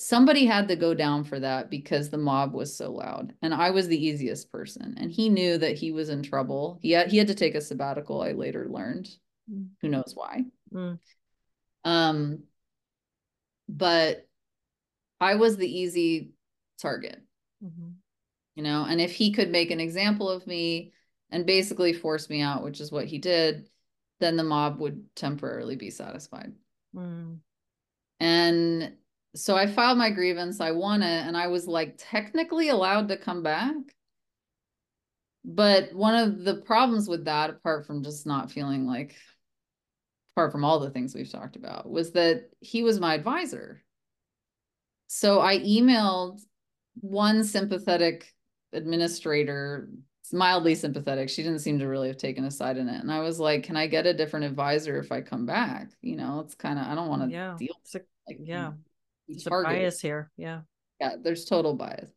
somebody 0.00 0.46
had 0.46 0.66
to 0.68 0.76
go 0.76 0.94
down 0.94 1.22
for 1.24 1.38
that 1.38 1.68
because 1.68 2.08
the 2.08 2.16
mob 2.16 2.54
was 2.54 2.74
so 2.74 2.90
loud 2.90 3.34
and 3.42 3.52
i 3.52 3.70
was 3.70 3.86
the 3.86 4.06
easiest 4.06 4.50
person 4.50 4.94
and 4.98 5.12
he 5.12 5.28
knew 5.28 5.58
that 5.58 5.76
he 5.76 5.92
was 5.92 6.08
in 6.08 6.22
trouble 6.22 6.78
he 6.80 6.92
had, 6.92 7.08
he 7.10 7.18
had 7.18 7.26
to 7.26 7.34
take 7.34 7.54
a 7.54 7.60
sabbatical 7.60 8.22
i 8.22 8.32
later 8.32 8.66
learned 8.70 9.10
mm. 9.52 9.68
who 9.82 9.88
knows 9.88 10.12
why 10.14 10.42
mm. 10.72 10.98
um 11.84 12.42
but 13.68 14.26
i 15.20 15.34
was 15.34 15.58
the 15.58 15.70
easy 15.70 16.30
target 16.80 17.20
mm-hmm. 17.62 17.90
you 18.54 18.62
know 18.62 18.86
and 18.88 19.02
if 19.02 19.12
he 19.12 19.32
could 19.32 19.50
make 19.50 19.70
an 19.70 19.80
example 19.80 20.30
of 20.30 20.46
me 20.46 20.94
and 21.30 21.44
basically 21.44 21.92
force 21.92 22.30
me 22.30 22.40
out 22.40 22.64
which 22.64 22.80
is 22.80 22.90
what 22.90 23.04
he 23.04 23.18
did 23.18 23.68
then 24.18 24.36
the 24.36 24.44
mob 24.44 24.80
would 24.80 25.04
temporarily 25.14 25.76
be 25.76 25.90
satisfied 25.90 26.54
mm. 26.96 27.36
and 28.18 28.94
so 29.34 29.56
I 29.56 29.66
filed 29.66 29.98
my 29.98 30.10
grievance, 30.10 30.60
I 30.60 30.72
won 30.72 31.02
it, 31.02 31.26
and 31.26 31.36
I 31.36 31.46
was 31.46 31.66
like 31.66 31.94
technically 31.98 32.68
allowed 32.68 33.08
to 33.08 33.16
come 33.16 33.42
back. 33.42 33.74
But 35.44 35.94
one 35.94 36.14
of 36.14 36.44
the 36.44 36.56
problems 36.56 37.08
with 37.08 37.24
that, 37.24 37.50
apart 37.50 37.86
from 37.86 38.02
just 38.02 38.26
not 38.26 38.50
feeling 38.50 38.86
like, 38.86 39.16
apart 40.34 40.52
from 40.52 40.64
all 40.64 40.80
the 40.80 40.90
things 40.90 41.14
we've 41.14 41.30
talked 41.30 41.56
about, 41.56 41.88
was 41.88 42.12
that 42.12 42.50
he 42.60 42.82
was 42.82 43.00
my 43.00 43.14
advisor. 43.14 43.82
So 45.06 45.40
I 45.40 45.58
emailed 45.58 46.40
one 47.00 47.44
sympathetic 47.44 48.32
administrator 48.72 49.88
mildly 50.32 50.74
sympathetic. 50.74 51.28
She 51.28 51.42
didn't 51.42 51.60
seem 51.60 51.78
to 51.78 51.86
really 51.86 52.08
have 52.08 52.16
taken 52.16 52.44
a 52.44 52.50
side 52.50 52.76
in 52.76 52.88
it. 52.88 53.00
And 53.00 53.10
I 53.10 53.20
was 53.20 53.40
like, 53.40 53.64
can 53.64 53.76
I 53.76 53.86
get 53.86 54.06
a 54.06 54.14
different 54.14 54.46
advisor 54.46 54.98
if 54.98 55.10
I 55.12 55.20
come 55.20 55.46
back? 55.46 55.90
You 56.02 56.16
know, 56.16 56.40
it's 56.40 56.54
kind 56.54 56.78
of, 56.78 56.86
I 56.86 56.94
don't 56.94 57.08
want 57.08 57.22
to 57.22 57.30
yeah. 57.30 57.56
deal 57.58 57.74
with 57.82 58.02
like, 58.28 58.38
yeah. 58.40 58.72
There's 59.30 59.46
a 59.46 59.50
bias 59.50 60.00
here. 60.00 60.30
Yeah. 60.36 60.62
Yeah. 61.00 61.16
There's 61.22 61.44
total 61.44 61.74
bias. 61.74 62.10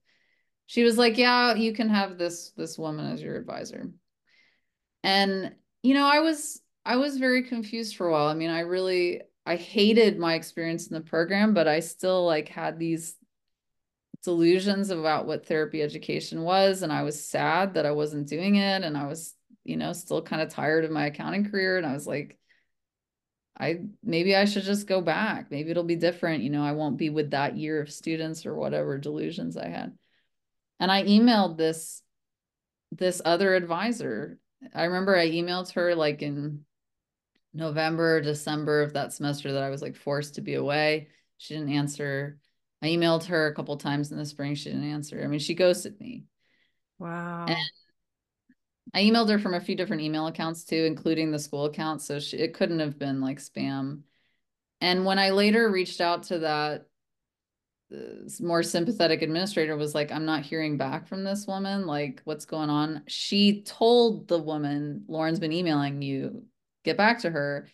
She 0.66 0.84
was 0.84 0.98
like, 0.98 1.18
yeah, 1.18 1.56
you 1.56 1.74
can 1.74 1.90
have 1.90 2.18
this, 2.18 2.52
this 2.56 2.78
woman 2.78 3.12
as 3.12 3.22
your 3.22 3.36
advisor. 3.36 3.92
And, 5.04 5.54
you 5.82 5.94
know, 5.94 6.08
I 6.08 6.20
was, 6.22 6.62
I 6.86 6.96
was 6.96 7.18
very 7.18 7.44
confused 7.44 7.96
for 7.96 8.08
a 8.08 8.12
while. 8.12 8.28
I 8.28 8.34
mean, 8.34 8.50
I 8.50 8.62
really, 8.62 9.22
I 9.46 9.58
hated 9.58 10.18
my 10.18 10.36
experience 10.36 10.88
in 10.88 10.94
the 10.94 11.02
program, 11.02 11.54
but 11.54 11.68
I 11.68 11.82
still 11.82 12.26
like 12.26 12.48
had 12.48 12.80
these 12.80 13.16
delusions 14.24 14.90
about 14.90 15.28
what 15.28 15.46
therapy 15.46 15.82
education 15.82 16.44
was 16.44 16.82
and 16.82 16.94
i 16.94 17.04
was 17.04 17.24
sad 17.28 17.74
that 17.74 17.86
i 17.86 17.92
wasn't 17.92 18.28
doing 18.28 18.56
it 18.56 18.82
and 18.84 18.98
i 18.98 19.06
was 19.06 19.36
you 19.66 19.76
know 19.76 19.92
still 19.92 20.22
kind 20.22 20.42
of 20.42 20.50
tired 20.50 20.86
of 20.86 20.92
my 20.92 21.08
accounting 21.08 21.50
career 21.50 21.78
and 21.78 21.86
i 21.86 21.94
was 21.94 22.08
like 22.08 22.38
i 23.60 23.82
maybe 24.04 24.36
i 24.36 24.46
should 24.46 24.64
just 24.64 24.88
go 24.88 25.02
back 25.02 25.52
maybe 25.52 25.70
it'll 25.70 25.84
be 25.84 25.96
different 25.96 26.44
you 26.44 26.50
know 26.50 26.64
i 26.64 26.72
won't 26.72 26.98
be 26.98 27.10
with 27.10 27.32
that 27.32 27.58
year 27.58 27.82
of 27.82 27.92
students 27.92 28.46
or 28.46 28.56
whatever 28.56 28.98
delusions 28.98 29.58
i 29.58 29.68
had 29.68 29.96
and 30.80 30.92
i 30.92 31.04
emailed 31.04 31.58
this 31.58 32.02
this 32.92 33.22
other 33.26 33.56
advisor 33.56 34.40
i 34.74 34.84
remember 34.84 35.16
i 35.16 35.30
emailed 35.30 35.72
her 35.72 35.96
like 35.96 36.22
in 36.22 36.66
november 37.54 38.22
december 38.22 38.82
of 38.82 38.94
that 38.94 39.14
semester 39.14 39.54
that 39.54 39.64
i 39.64 39.70
was 39.70 39.82
like 39.82 39.96
forced 39.96 40.36
to 40.36 40.42
be 40.42 40.56
away 40.56 41.08
she 41.38 41.54
didn't 41.54 41.74
answer 41.74 42.38
I 42.84 42.88
emailed 42.88 43.24
her 43.26 43.48
a 43.48 43.56
couple 43.56 43.78
times 43.78 44.12
in 44.12 44.18
the 44.18 44.26
spring. 44.26 44.56
She 44.56 44.70
didn't 44.70 44.92
answer. 44.92 45.24
I 45.24 45.28
mean, 45.28 45.40
she 45.40 45.56
ghosted 45.56 45.98
me. 46.02 46.26
Wow. 47.00 47.46
And 47.48 47.58
I 48.94 49.04
emailed 49.04 49.30
her 49.30 49.40
from 49.40 49.54
a 49.54 49.62
few 49.62 49.76
different 49.76 50.02
email 50.02 50.28
accounts 50.28 50.64
too, 50.64 50.84
including 50.86 51.32
the 51.32 51.40
school 51.40 51.66
account. 51.66 52.02
So 52.02 52.20
she, 52.20 52.38
it 52.38 52.54
couldn't 52.54 52.80
have 52.80 52.98
been 53.00 53.22
like 53.22 53.40
spam. 53.40 54.02
And 54.82 55.06
when 55.06 55.20
I 55.20 55.30
later 55.30 55.70
reached 55.72 56.02
out 56.02 56.24
to 56.24 56.40
that 56.40 56.88
uh, 57.94 58.30
more 58.40 58.64
sympathetic 58.64 59.22
administrator 59.22 59.78
was 59.78 59.96
like, 59.96 60.12
I'm 60.12 60.26
not 60.26 60.44
hearing 60.44 60.78
back 60.78 61.08
from 61.08 61.24
this 61.24 61.48
woman. 61.48 61.86
Like, 61.86 62.22
what's 62.26 62.46
going 62.46 62.70
on? 62.70 63.04
She 63.08 63.62
told 63.62 64.28
the 64.28 64.40
woman, 64.40 65.06
Lauren's 65.08 65.40
been 65.40 65.54
emailing 65.54 66.02
you, 66.02 66.44
get 66.84 66.98
back 66.98 67.20
to 67.20 67.30
her. 67.30 67.70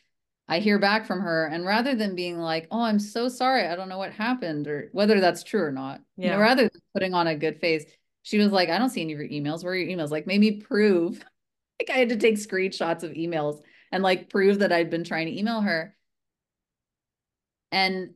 I 0.50 0.60
hear 0.60 0.80
back 0.80 1.06
from 1.06 1.22
her, 1.22 1.46
and 1.46 1.64
rather 1.64 1.94
than 1.94 2.16
being 2.16 2.40
like, 2.40 2.68
"Oh, 2.72 2.82
I'm 2.82 2.98
so 2.98 3.30
sorry, 3.30 3.68
I 3.68 3.76
don't 3.76 3.88
know 3.88 4.00
what 4.00 4.12
happened," 4.12 4.68
or 4.68 4.90
whether 4.94 5.20
that's 5.20 5.44
true 5.44 5.62
or 5.62 5.72
not, 5.72 6.02
yeah. 6.18 6.26
you 6.26 6.32
know, 6.32 6.40
rather 6.40 6.64
than 6.64 6.82
putting 6.92 7.14
on 7.14 7.28
a 7.28 7.36
good 7.36 7.60
face, 7.60 7.86
she 8.30 8.38
was 8.38 8.52
like, 8.52 8.70
"I 8.70 8.78
don't 8.78 8.90
see 8.90 9.02
any 9.02 9.14
of 9.14 9.20
your 9.20 9.28
emails. 9.28 9.64
Where 9.64 9.74
are 9.74 9.76
your 9.76 9.98
emails? 9.98 10.12
Like, 10.12 10.28
maybe 10.28 10.52
prove." 10.52 11.18
like, 11.80 11.90
I 11.90 11.98
had 11.98 12.10
to 12.10 12.18
take 12.18 12.36
screenshots 12.36 13.02
of 13.02 13.12
emails 13.14 13.62
and 13.92 14.04
like 14.04 14.30
prove 14.30 14.60
that 14.60 14.72
I'd 14.72 14.92
been 14.92 15.04
trying 15.04 15.26
to 15.26 15.38
email 15.38 15.62
her, 15.62 15.96
and 17.72 18.12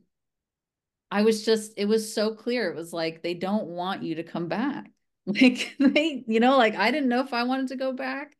I 1.10 1.22
was 1.22 1.44
just, 1.44 1.74
it 1.76 1.86
was 1.86 2.12
so 2.12 2.34
clear. 2.34 2.70
It 2.70 2.76
was 2.76 2.92
like 2.92 3.22
they 3.22 3.34
don't 3.34 3.66
want 3.66 4.02
you 4.04 4.16
to 4.16 4.22
come 4.22 4.48
back. 4.48 4.90
Like 5.26 5.74
they, 5.78 6.22
you 6.26 6.38
know, 6.38 6.58
like 6.58 6.76
I 6.76 6.90
didn't 6.90 7.08
know 7.08 7.20
if 7.20 7.32
I 7.32 7.44
wanted 7.44 7.68
to 7.68 7.76
go 7.76 7.94
back, 7.94 8.36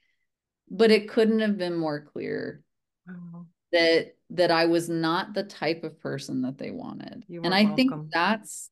but 0.70 0.90
it 0.90 1.08
couldn't 1.08 1.40
have 1.40 1.56
been 1.56 1.74
more 1.74 2.02
clear. 2.02 2.62
Oh 3.08 3.46
that 3.74 4.14
that 4.30 4.50
I 4.50 4.66
was 4.66 4.88
not 4.88 5.34
the 5.34 5.42
type 5.42 5.84
of 5.84 6.00
person 6.00 6.42
that 6.42 6.56
they 6.56 6.70
wanted. 6.70 7.24
And 7.28 7.54
I 7.54 7.64
welcome. 7.64 7.76
think 7.76 7.92
that's 8.12 8.70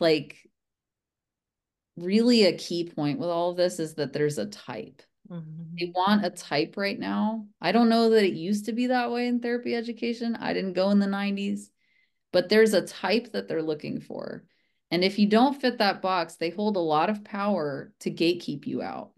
like 0.00 0.36
really 1.96 2.44
a 2.44 2.56
key 2.56 2.84
point 2.84 3.18
with 3.18 3.28
all 3.28 3.50
of 3.50 3.56
this 3.56 3.78
is 3.78 3.94
that 3.94 4.12
there's 4.12 4.38
a 4.38 4.46
type. 4.46 5.02
Mm-hmm. 5.30 5.76
They 5.78 5.92
want 5.94 6.24
a 6.24 6.30
type 6.30 6.74
right 6.76 6.98
now. 6.98 7.46
I 7.60 7.72
don't 7.72 7.88
know 7.88 8.10
that 8.10 8.24
it 8.24 8.34
used 8.34 8.66
to 8.66 8.72
be 8.72 8.88
that 8.88 9.10
way 9.10 9.26
in 9.26 9.40
therapy 9.40 9.74
education. 9.74 10.36
I 10.36 10.52
didn't 10.52 10.74
go 10.74 10.90
in 10.90 10.98
the 10.98 11.06
90s, 11.06 11.68
but 12.32 12.48
there's 12.48 12.74
a 12.74 12.86
type 12.86 13.32
that 13.32 13.48
they're 13.48 13.62
looking 13.62 14.00
for. 14.00 14.44
And 14.90 15.02
if 15.02 15.18
you 15.18 15.28
don't 15.28 15.60
fit 15.60 15.78
that 15.78 16.02
box, 16.02 16.36
they 16.36 16.50
hold 16.50 16.76
a 16.76 16.80
lot 16.80 17.10
of 17.10 17.24
power 17.24 17.92
to 18.00 18.10
gatekeep 18.10 18.66
you 18.66 18.82
out 18.82 19.14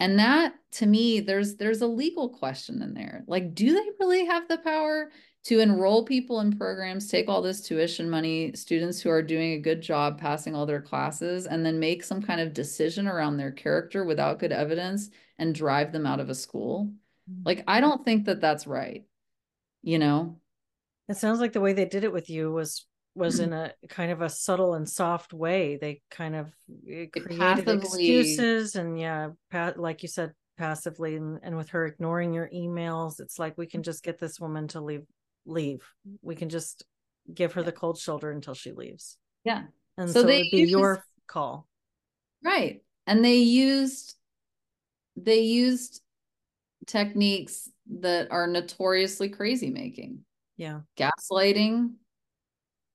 and 0.00 0.18
that 0.18 0.54
to 0.72 0.86
me 0.86 1.20
there's 1.20 1.56
there's 1.56 1.82
a 1.82 1.86
legal 1.86 2.28
question 2.28 2.82
in 2.82 2.94
there 2.94 3.24
like 3.26 3.54
do 3.54 3.72
they 3.72 3.90
really 4.00 4.26
have 4.26 4.46
the 4.48 4.58
power 4.58 5.10
to 5.44 5.60
enroll 5.60 6.04
people 6.04 6.40
in 6.40 6.56
programs 6.56 7.08
take 7.08 7.28
all 7.28 7.42
this 7.42 7.60
tuition 7.60 8.08
money 8.08 8.52
students 8.54 9.00
who 9.00 9.10
are 9.10 9.22
doing 9.22 9.52
a 9.52 9.58
good 9.58 9.80
job 9.80 10.18
passing 10.18 10.54
all 10.54 10.66
their 10.66 10.80
classes 10.80 11.46
and 11.46 11.64
then 11.64 11.78
make 11.78 12.02
some 12.02 12.22
kind 12.22 12.40
of 12.40 12.54
decision 12.54 13.06
around 13.06 13.36
their 13.36 13.52
character 13.52 14.04
without 14.04 14.38
good 14.38 14.52
evidence 14.52 15.10
and 15.38 15.54
drive 15.54 15.92
them 15.92 16.06
out 16.06 16.20
of 16.20 16.30
a 16.30 16.34
school 16.34 16.90
mm-hmm. 17.30 17.42
like 17.44 17.62
i 17.66 17.80
don't 17.80 18.04
think 18.04 18.24
that 18.24 18.40
that's 18.40 18.66
right 18.66 19.04
you 19.82 19.98
know 19.98 20.38
it 21.08 21.16
sounds 21.16 21.40
like 21.40 21.52
the 21.52 21.60
way 21.60 21.72
they 21.72 21.84
did 21.84 22.04
it 22.04 22.12
with 22.12 22.30
you 22.30 22.50
was 22.50 22.86
was 23.14 23.40
in 23.40 23.52
a 23.52 23.72
kind 23.88 24.10
of 24.10 24.22
a 24.22 24.28
subtle 24.28 24.74
and 24.74 24.88
soft 24.88 25.32
way. 25.32 25.76
They 25.76 26.02
kind 26.10 26.34
of 26.34 26.52
eh, 26.88 27.06
created 27.06 27.38
passively, 27.38 27.82
excuses 27.82 28.74
and 28.74 28.98
yeah, 28.98 29.30
like 29.76 30.02
you 30.02 30.08
said, 30.08 30.32
passively 30.56 31.16
and, 31.16 31.40
and 31.42 31.56
with 31.56 31.70
her 31.70 31.86
ignoring 31.86 32.32
your 32.32 32.48
emails, 32.54 33.20
it's 33.20 33.38
like 33.38 33.58
we 33.58 33.66
can 33.66 33.82
just 33.82 34.04
get 34.04 34.18
this 34.18 34.38
woman 34.40 34.68
to 34.68 34.80
leave 34.80 35.02
leave. 35.46 35.82
We 36.22 36.34
can 36.34 36.48
just 36.48 36.84
give 37.32 37.54
her 37.54 37.62
the 37.62 37.72
cold 37.72 37.98
shoulder 37.98 38.30
until 38.30 38.54
she 38.54 38.72
leaves. 38.72 39.16
Yeah. 39.44 39.64
And 39.96 40.10
so, 40.10 40.22
so 40.22 40.28
it 40.28 40.38
would 40.38 40.50
be 40.50 40.58
used, 40.58 40.70
your 40.70 41.04
call. 41.26 41.68
Right. 42.44 42.82
And 43.06 43.24
they 43.24 43.36
used 43.36 44.16
they 45.16 45.40
used 45.40 46.02
techniques 46.86 47.68
that 48.00 48.30
are 48.30 48.46
notoriously 48.46 49.28
crazy 49.28 49.70
making. 49.70 50.24
Yeah. 50.56 50.80
Gaslighting, 50.98 51.92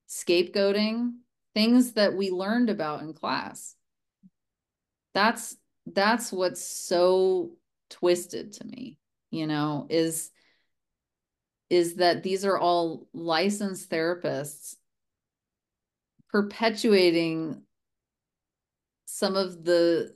scapegoating, 0.10 1.14
things 1.54 1.94
that 1.94 2.16
we 2.16 2.30
learned 2.30 2.70
about 2.70 3.02
in 3.02 3.14
class. 3.14 3.76
That's 5.14 5.56
that's 5.86 6.32
what's 6.32 6.62
so 6.62 7.52
twisted 7.90 8.54
to 8.54 8.66
me, 8.66 9.00
you 9.32 9.48
know, 9.48 9.88
is 9.90 10.32
is 11.70 11.96
that 11.96 12.24
these 12.24 12.46
are 12.46 12.58
all 12.58 13.08
licensed 13.14 13.90
therapists 13.90 14.76
perpetuating 16.30 17.62
some 19.06 19.36
of 19.36 19.64
the 19.64 20.14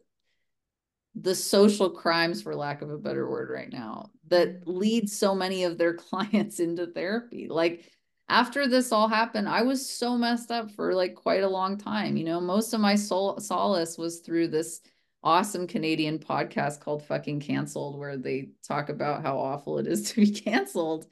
the 1.15 1.35
social 1.35 1.91
crimes 1.91 2.41
for 2.41 2.55
lack 2.55 2.81
of 2.81 2.89
a 2.89 2.97
better 2.97 3.29
word 3.29 3.49
right 3.51 3.71
now 3.71 4.09
that 4.29 4.61
mm-hmm. 4.61 4.77
lead 4.77 5.09
so 5.09 5.35
many 5.35 5.63
of 5.63 5.77
their 5.77 5.93
clients 6.09 6.59
into 6.59 6.87
therapy 6.87 7.47
like 7.49 7.89
after 8.29 8.67
this 8.67 8.91
all 8.91 9.07
happened, 9.07 9.49
I 9.49 9.63
was 9.63 9.87
so 9.87 10.17
messed 10.17 10.49
up 10.49 10.71
for 10.71 10.93
like 10.93 11.15
quite 11.15 11.43
a 11.43 11.49
long 11.49 11.77
time. 11.77 12.15
You 12.17 12.23
know, 12.23 12.39
most 12.39 12.73
of 12.73 12.79
my 12.79 12.95
soul 12.95 13.39
solace 13.39 13.97
was 13.97 14.19
through 14.19 14.47
this 14.47 14.81
awesome 15.23 15.67
Canadian 15.67 16.19
podcast 16.19 16.79
called 16.79 17.03
Fucking 17.05 17.41
Cancelled, 17.41 17.99
where 17.99 18.17
they 18.17 18.49
talk 18.67 18.89
about 18.89 19.21
how 19.21 19.37
awful 19.37 19.77
it 19.77 19.87
is 19.87 20.11
to 20.11 20.21
be 20.21 20.31
canceled. 20.41 21.05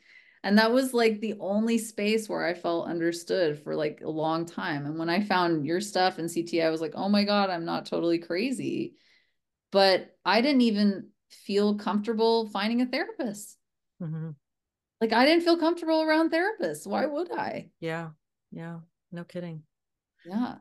And 0.44 0.58
that 0.58 0.72
was 0.72 0.94
like 0.94 1.20
the 1.20 1.36
only 1.40 1.78
space 1.78 2.28
where 2.28 2.46
I 2.46 2.56
felt 2.56 2.88
understood 2.88 3.60
for 3.64 3.76
like 3.76 4.02
a 4.04 4.10
long 4.10 4.46
time. 4.46 4.86
And 4.86 4.98
when 4.98 5.10
I 5.10 5.24
found 5.24 5.66
your 5.66 5.82
stuff 5.82 6.18
in 6.18 6.30
CT, 6.30 6.62
I 6.64 6.72
was 6.72 6.82
like, 6.82 6.94
oh 6.96 7.10
my 7.10 7.24
God, 7.24 7.50
I'm 7.50 7.66
not 7.66 7.86
totally 7.86 8.18
crazy. 8.18 8.96
But 9.72 10.16
I 10.26 10.42
didn't 10.42 10.62
even 10.62 11.10
feel 11.30 11.76
comfortable 11.76 12.48
finding 12.48 12.82
a 12.82 12.88
therapist. 12.88 13.58
Mm-hmm. 14.02 14.32
Like 15.00 15.14
I 15.14 15.26
didn't 15.26 15.44
feel 15.44 15.58
comfortable 15.58 16.02
around 16.02 16.32
therapists. 16.32 16.88
Why 16.88 17.06
would 17.06 17.32
I? 17.32 17.70
Yeah. 17.80 18.10
Yeah. 18.52 18.80
No 19.12 19.24
kidding. 19.24 19.64
Yeah. 20.26 20.56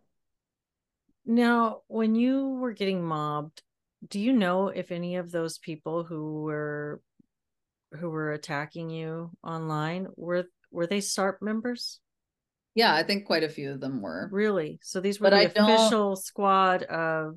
Now, 1.24 1.82
when 1.86 2.14
you 2.14 2.48
were 2.48 2.72
getting 2.72 3.02
mobbed, 3.02 3.62
do 4.08 4.18
you 4.18 4.32
know 4.32 4.68
if 4.68 4.90
any 4.90 5.16
of 5.16 5.30
those 5.30 5.58
people 5.58 6.04
who 6.04 6.42
were 6.42 7.02
who 7.93 8.11
were 8.11 8.32
attacking 8.32 8.91
you 8.91 9.30
online 9.43 10.09
were 10.16 10.45
were 10.70 10.86
they 10.86 11.01
SARP 11.01 11.43
members? 11.43 12.01
Yeah, 12.74 12.95
I 12.95 13.03
think 13.03 13.26
quite 13.26 13.43
a 13.43 13.49
few 13.49 13.72
of 13.72 13.80
them 13.80 14.01
were. 14.01 14.28
Really? 14.30 14.78
So 14.82 15.01
these 15.01 15.20
were 15.20 15.30
but 15.30 15.30
the 15.30 15.36
I 15.36 15.43
official 15.43 16.11
don't... 16.11 16.16
squad 16.16 16.82
of 16.84 17.36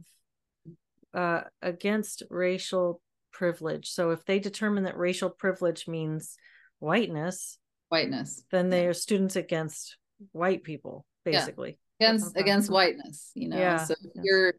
uh 1.14 1.42
against 1.62 2.24
racial 2.30 3.02
privilege. 3.32 3.90
So 3.90 4.12
if 4.12 4.26
they 4.26 4.40
determine 4.40 4.84
that 4.84 4.98
racial 4.98 5.30
privilege 5.30 5.88
means 5.88 6.38
whiteness 6.80 7.58
whiteness 7.94 8.44
then 8.52 8.70
they 8.70 8.88
are 8.88 8.94
students 8.94 9.36
against 9.36 9.98
white 10.32 10.64
people 10.64 11.06
basically 11.24 11.78
yeah. 12.00 12.08
against 12.08 12.36
against 12.36 12.70
whiteness 12.72 13.32
you 13.36 13.48
know 13.48 13.58
yeah. 13.58 13.78
so 13.78 13.94
you're 14.24 14.54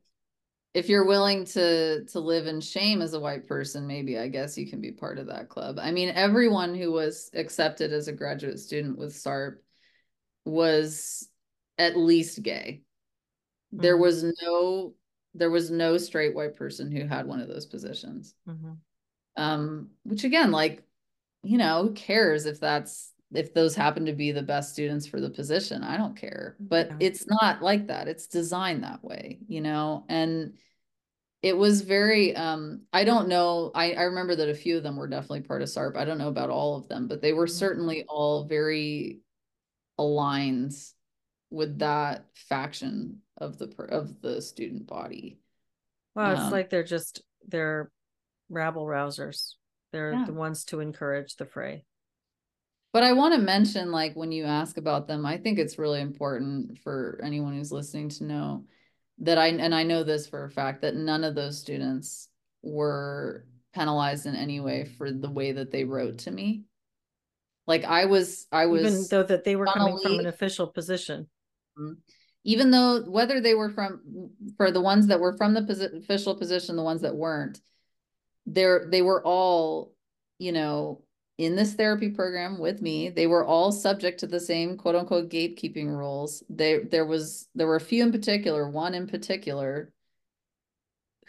if 0.75 0.89
you're 0.89 1.07
willing 1.07 1.45
to 1.45 2.05
to 2.05 2.21
live 2.21 2.47
in 2.47 2.61
shame 2.61 3.01
as 3.01 3.15
a 3.15 3.21
white 3.21 3.47
person 3.47 3.87
maybe 3.87 4.19
i 4.19 4.29
guess 4.29 4.59
you 4.59 4.69
can 4.69 4.81
be 4.81 4.93
part 4.93 5.19
of 5.19 5.29
that 5.29 5.49
club 5.49 5.79
i 5.81 5.91
mean 5.91 6.11
everyone 6.11 6.75
who 6.75 6.93
was 6.93 7.31
accepted 7.35 7.93
as 7.93 8.09
a 8.09 8.13
graduate 8.13 8.59
student 8.59 8.99
with 8.99 9.15
sarp 9.15 9.57
was 10.45 11.29
at 11.79 11.97
least 11.97 12.43
gay 12.43 12.83
mm-hmm. 13.73 13.83
there 13.83 13.97
was 13.97 14.25
no 14.43 14.95
there 15.35 15.51
was 15.51 15.71
no 15.71 15.99
straight 15.99 16.35
white 16.35 16.57
person 16.57 16.91
who 16.91 17.07
had 17.07 17.27
one 17.27 17.41
of 17.41 17.49
those 17.49 17.67
positions. 17.67 18.35
Mm-hmm. 18.49 18.73
Um, 19.37 19.91
which 20.05 20.25
again, 20.25 20.53
like, 20.53 20.85
you 21.43 21.59
know, 21.59 21.83
who 21.83 21.93
cares 21.93 22.47
if 22.47 22.61
that's 22.61 23.13
if 23.33 23.55
those 23.55 23.75
happen 23.75 24.07
to 24.07 24.13
be 24.13 24.33
the 24.33 24.43
best 24.43 24.73
students 24.73 25.07
for 25.07 25.21
the 25.21 25.31
position? 25.31 25.83
I 25.83 25.97
don't 25.97 26.17
care. 26.17 26.57
But 26.61 26.89
Yeah. 26.89 26.97
it's 27.01 27.27
not 27.27 27.63
like 27.63 27.89
that. 27.89 28.09
It's 28.09 28.27
designed 28.27 28.85
that 28.85 29.03
way, 29.05 29.41
you 29.49 29.61
know, 29.61 30.05
and 30.09 30.55
it 31.43 31.57
was 31.57 31.83
very 31.83 32.35
um 32.35 32.83
i 32.93 33.05
don't 33.05 33.29
know 33.29 33.71
I, 33.75 33.93
I 33.93 34.03
remember 34.05 34.35
that 34.37 34.49
a 34.49 34.55
few 34.55 34.79
of 34.79 34.83
them 34.83 34.97
were 34.97 35.07
definitely 35.09 35.43
part 35.43 35.61
of 35.61 35.69
sarp 35.69 35.95
i 35.95 36.05
don't 36.07 36.17
know 36.17 36.29
about 36.29 36.49
all 36.49 36.77
of 36.77 36.89
them 36.89 37.07
but 37.07 37.21
they 37.21 37.35
were 37.35 37.47
Mhm. 37.47 37.51
certainly 37.51 38.05
all 38.09 38.45
very 38.47 39.21
aligned 39.99 40.73
with 41.51 41.79
that 41.81 42.25
faction 42.35 43.21
of 43.37 43.59
the 43.59 43.67
of 43.91 44.21
the 44.23 44.41
student 44.41 44.87
body 44.87 45.39
Well, 46.15 46.33
it's 46.33 46.45
Um, 46.45 46.53
like 46.53 46.71
they're 46.71 46.83
just 46.83 47.23
they're 47.47 47.91
rabble 48.49 48.87
rousers. 48.87 49.57
They're 49.93 50.13
Yeah. 50.13 50.25
the 50.27 50.33
ones 50.33 50.65
to 50.67 50.81
encourage 50.81 51.37
the 51.37 51.45
fray. 51.45 51.85
But 52.95 53.03
i 53.03 53.13
want 53.13 53.35
to 53.35 53.41
mention 53.41 53.91
like 53.91 54.15
when 54.15 54.33
you 54.33 54.45
ask 54.45 54.79
about 54.79 55.07
them 55.07 55.27
i 55.27 55.37
think 55.37 55.59
it's 55.59 55.79
really 55.79 56.01
important 56.01 56.79
for 56.79 57.21
anyone 57.23 57.53
who's 57.53 57.73
listening 57.73 58.09
to 58.09 58.25
know 58.25 58.65
that 59.19 59.37
i 59.37 59.49
and 59.49 59.75
i 59.75 59.83
know 59.83 60.03
this 60.03 60.27
for 60.27 60.45
a 60.45 60.51
fact 60.51 60.81
that 60.81 60.95
none 60.95 61.25
of 61.25 61.35
those 61.35 61.59
students 61.59 62.29
were 62.63 63.45
penalized 63.75 64.25
in 64.25 64.37
any 64.37 64.61
way 64.61 64.85
for 64.85 65.11
the 65.11 65.31
way 65.31 65.53
that 65.53 65.71
they 65.71 65.85
wrote 65.85 66.19
to 66.19 66.31
me 66.31 66.63
like 67.67 67.85
i 67.85 68.07
was 68.07 68.47
i 68.53 68.65
was 68.65 68.83
Even 68.83 69.07
though 69.11 69.23
that 69.25 69.45
they 69.45 69.57
were 69.57 69.67
coming 69.67 69.99
from 69.99 70.21
an 70.21 70.27
official 70.27 70.69
position. 70.69 71.27
Mm-hmm. 71.79 71.95
even 72.45 72.71
though 72.71 73.03
whether 73.03 73.41
they 73.41 73.55
were 73.55 73.71
from 73.71 74.31
for 74.57 74.71
the 74.71 74.81
ones 74.81 75.09
that 75.09 75.19
were 75.19 75.37
from 75.37 75.55
the 75.55 75.63
posi- 75.63 75.99
official 75.99 76.37
position 76.37 76.77
the 76.77 76.85
ones 76.85 77.03
that 77.03 77.17
weren't 77.17 77.61
they're 78.47 78.87
they 78.89 79.03
were 79.03 79.25
all 79.25 79.93
you 80.39 80.53
know 80.53 81.04
in 81.37 81.57
this 81.57 81.75
therapy 81.75 82.11
program 82.11 82.59
with 82.59 82.81
me 82.81 83.09
they 83.09 83.27
were 83.27 83.45
all 83.45 83.73
subject 83.73 84.21
to 84.21 84.27
the 84.27 84.39
same 84.39 84.77
quote 84.77 84.95
unquote 84.95 85.29
gatekeeping 85.29 85.89
rules 85.89 86.45
they 86.49 86.79
there 86.79 87.05
was 87.05 87.49
there 87.55 87.67
were 87.67 87.77
a 87.77 87.81
few 87.81 88.03
in 88.05 88.13
particular 88.13 88.69
one 88.69 88.95
in 88.95 89.07
particular 89.07 89.93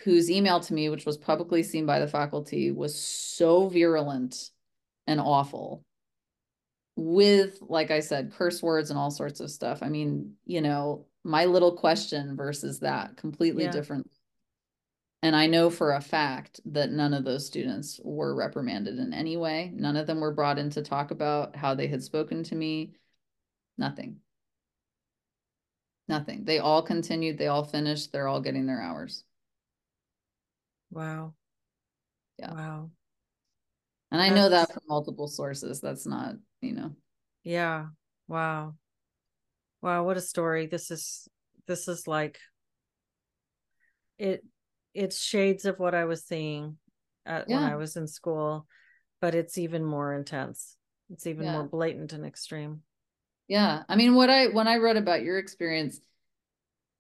whose 0.04 0.30
email 0.30 0.60
to 0.60 0.74
me 0.74 0.90
which 0.90 1.06
was 1.06 1.18
publicly 1.18 1.64
seen 1.64 1.86
by 1.86 2.00
the 2.00 2.08
faculty 2.08 2.72
was 2.72 2.94
so 2.96 3.68
virulent 3.68 4.52
and 5.08 5.20
awful 5.20 5.84
with 6.96 7.58
like 7.62 7.90
i 7.90 8.00
said 8.00 8.32
curse 8.38 8.62
words 8.62 8.90
and 8.92 9.00
all 9.00 9.12
sorts 9.12 9.40
of 9.40 9.50
stuff 9.50 9.80
i 9.82 9.90
mean 9.90 10.34
you 10.46 10.62
know 10.62 11.06
my 11.24 11.46
little 11.46 11.76
question 11.76 12.36
versus 12.36 12.80
that 12.82 13.18
completely 13.18 13.64
Yeah. 13.64 13.72
different 13.72 14.10
and 15.22 15.36
i 15.36 15.48
know 15.48 15.70
for 15.70 15.94
a 15.94 16.02
fact 16.02 16.60
that 16.66 16.92
none 16.92 17.14
of 17.14 17.24
those 17.24 17.46
students 17.46 18.00
were 18.04 18.36
reprimanded 18.36 18.98
in 19.00 19.14
any 19.14 19.38
way 19.38 19.72
none 19.76 19.96
of 19.96 20.08
them 20.08 20.20
were 20.20 20.34
brought 20.34 20.58
in 20.58 20.70
to 20.70 20.82
talk 20.82 21.12
about 21.12 21.56
how 21.56 21.74
they 21.74 21.88
had 21.88 22.04
spoken 22.04 22.44
to 22.44 22.56
me 22.56 22.94
nothing 23.78 24.18
nothing 26.08 26.44
they 26.46 26.60
all 26.60 26.82
continued 26.82 27.38
they 27.38 27.48
all 27.48 27.64
finished 27.64 28.12
they're 28.12 28.28
all 28.28 28.42
getting 28.42 28.66
their 28.66 28.82
hours 28.82 29.24
Wow. 30.92 31.34
Yeah. 32.38 32.54
Wow. 32.54 32.92
and 34.12 34.22
i 34.22 34.30
know 34.30 34.50
that 34.50 34.72
from 34.72 34.84
multiple 34.88 35.28
sources 35.28 35.82
that's 35.82 36.06
not 36.06 36.36
you 36.62 36.74
know 36.74 36.92
Yeah. 37.44 37.88
Wow. 38.28 38.76
Wow, 39.82 40.04
what 40.04 40.18
a 40.18 40.22
story. 40.22 40.66
This 40.66 40.90
is 40.90 41.28
this 41.68 41.88
is 41.88 42.08
like 42.08 42.40
it 44.18 44.44
it's 44.96 45.22
shades 45.22 45.66
of 45.66 45.78
what 45.78 45.94
I 45.94 46.06
was 46.06 46.24
seeing 46.24 46.78
at, 47.26 47.48
when 47.48 47.62
I 47.62 47.76
was 47.76 47.98
in 47.98 48.08
school, 48.08 48.66
but 49.22 49.36
it's 49.36 49.58
even 49.58 49.84
more 49.84 50.14
intense. 50.14 50.78
It's 51.12 51.28
even 51.28 51.44
Yeah. 51.46 51.52
more 51.54 51.64
blatant 51.68 52.14
and 52.14 52.26
extreme. 52.26 52.82
Yeah. 53.48 53.84
I 53.88 53.96
mean, 53.96 54.16
what 54.16 54.30
I 54.30 54.48
when 54.48 54.68
I 54.68 54.78
read 54.78 54.98
about 54.98 55.22
your 55.22 55.38
experience, 55.38 56.00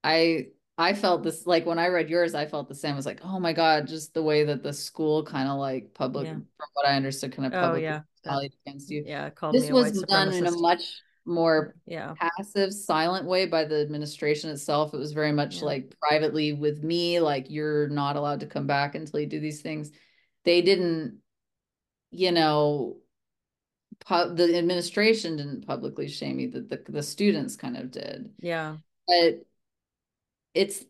I 0.04 0.48
I 0.78 0.94
felt 0.94 1.24
this 1.24 1.48
like 1.48 1.66
when 1.66 1.80
I 1.80 1.88
read 1.88 2.10
yours, 2.10 2.36
I 2.36 2.46
felt 2.46 2.68
the 2.68 2.76
same. 2.76 2.94
I 2.94 2.96
was 2.98 3.06
like, 3.06 3.22
oh 3.24 3.40
my 3.40 3.54
God, 3.54 3.88
just 3.88 4.14
the 4.14 4.22
way 4.22 4.44
that 4.44 4.62
the 4.62 4.74
school 4.74 5.24
kind 5.24 5.48
of 5.48 5.58
like 5.58 5.94
public, 5.94 6.26
Yeah. 6.28 6.34
from 6.34 6.68
what 6.74 6.86
I 6.86 6.96
understood, 6.98 7.32
kind 7.32 7.46
of 7.48 7.54
Oh 7.54 7.62
public 7.62 7.84
yeah. 7.84 8.02
that- 8.26 8.50
against 8.68 8.90
you. 8.92 9.04
yeah, 9.08 9.30
called 9.30 9.56
This 9.56 9.72
was 9.72 10.02
done 10.04 10.34
in 10.34 10.46
a 10.46 10.52
much 10.52 11.02
more 11.26 11.76
yeah. 11.86 12.14
passive, 12.20 12.74
silent 12.74 13.26
way 13.26 13.46
by 13.48 13.66
the 13.66 13.82
administration 13.82 14.50
itself. 14.52 14.94
It 14.94 14.98
was 14.98 15.12
very 15.14 15.32
much 15.32 15.58
Yeah. 15.58 15.66
like 15.66 15.96
privately 16.00 16.54
with 16.54 16.84
me, 16.84 17.20
like 17.20 17.50
you're 17.50 17.90
not 17.90 18.16
allowed 18.16 18.42
to 18.42 18.46
come 18.46 18.68
back 18.68 18.96
until 18.96 19.20
you 19.20 19.26
do 19.26 19.40
these 19.40 19.62
things. 19.62 19.92
They 20.44 20.62
didn't, 20.62 21.18
you 22.12 22.32
know, 22.32 22.98
pu- 24.06 24.36
the 24.36 24.56
administration 24.58 25.38
didn't 25.38 25.66
publicly 25.66 26.08
shame 26.08 26.38
me. 26.38 26.48
That 26.48 26.70
the, 26.70 26.92
the 26.92 27.04
students 27.04 27.56
kind 27.56 27.76
of 27.78 27.92
did 27.92 28.30
Yeah. 28.40 28.78
but 29.08 29.46
it's 30.54 30.86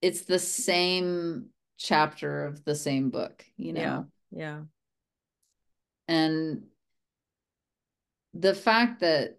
it's 0.00 0.22
the 0.22 0.38
same 0.38 1.46
chapter 1.76 2.44
of 2.46 2.64
the 2.64 2.74
same 2.74 3.10
book 3.10 3.44
you 3.56 3.72
know 3.72 3.80
Yeah. 3.80 4.04
Yeah. 4.30 4.60
and 6.08 6.62
the 8.34 8.54
fact 8.54 9.00
that 9.00 9.38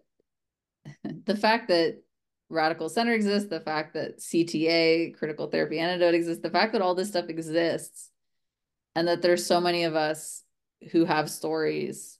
the 1.24 1.36
fact 1.36 1.68
that 1.68 2.02
radical 2.50 2.88
center 2.88 3.12
exists 3.12 3.48
the 3.48 3.60
fact 3.60 3.94
that 3.94 4.18
cta 4.18 5.16
critical 5.16 5.48
therapy 5.48 5.78
antidote 5.78 6.14
exists 6.14 6.42
the 6.42 6.50
fact 6.50 6.72
that 6.72 6.82
all 6.82 6.94
this 6.94 7.08
stuff 7.08 7.28
exists 7.28 8.10
and 8.94 9.08
that 9.08 9.22
there's 9.22 9.46
so 9.46 9.60
many 9.60 9.84
of 9.84 9.94
us 9.94 10.42
who 10.92 11.04
have 11.04 11.30
stories 11.30 12.18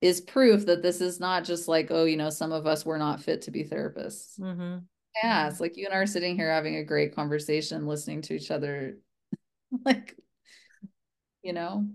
is 0.00 0.20
proof 0.20 0.66
that 0.66 0.82
this 0.82 1.00
is 1.00 1.20
not 1.20 1.44
just 1.44 1.68
like 1.68 1.88
oh 1.90 2.04
you 2.04 2.16
know 2.16 2.30
some 2.30 2.50
of 2.50 2.66
us 2.66 2.84
were 2.84 2.98
not 2.98 3.22
fit 3.22 3.42
to 3.42 3.50
be 3.50 3.62
therapists 3.62 4.40
Mm-hmm. 4.40 4.78
Yeah, 5.22 5.48
it's 5.48 5.60
like 5.60 5.76
you 5.76 5.86
and 5.86 5.94
I 5.94 5.98
are 5.98 6.06
sitting 6.06 6.36
here 6.36 6.50
having 6.50 6.76
a 6.76 6.84
great 6.84 7.14
conversation, 7.14 7.86
listening 7.86 8.22
to 8.22 8.34
each 8.34 8.50
other. 8.50 8.98
like, 9.84 10.14
you 11.42 11.52
know, 11.52 11.88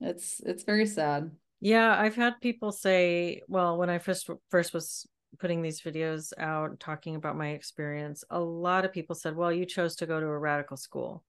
it's 0.00 0.40
it's 0.44 0.62
very 0.62 0.86
sad. 0.86 1.30
Yeah, 1.60 1.98
I've 1.98 2.16
had 2.16 2.40
people 2.40 2.70
say, 2.72 3.42
well, 3.48 3.78
when 3.78 3.90
I 3.90 3.98
first 3.98 4.28
first 4.50 4.74
was 4.74 5.06
putting 5.38 5.62
these 5.62 5.80
videos 5.80 6.32
out 6.38 6.78
talking 6.80 7.16
about 7.16 7.36
my 7.36 7.50
experience, 7.50 8.24
a 8.30 8.40
lot 8.40 8.84
of 8.84 8.92
people 8.92 9.14
said, 9.14 9.36
"Well, 9.36 9.52
you 9.52 9.64
chose 9.66 9.96
to 9.96 10.06
go 10.06 10.20
to 10.20 10.26
a 10.26 10.38
radical 10.38 10.76
school. 10.76 11.24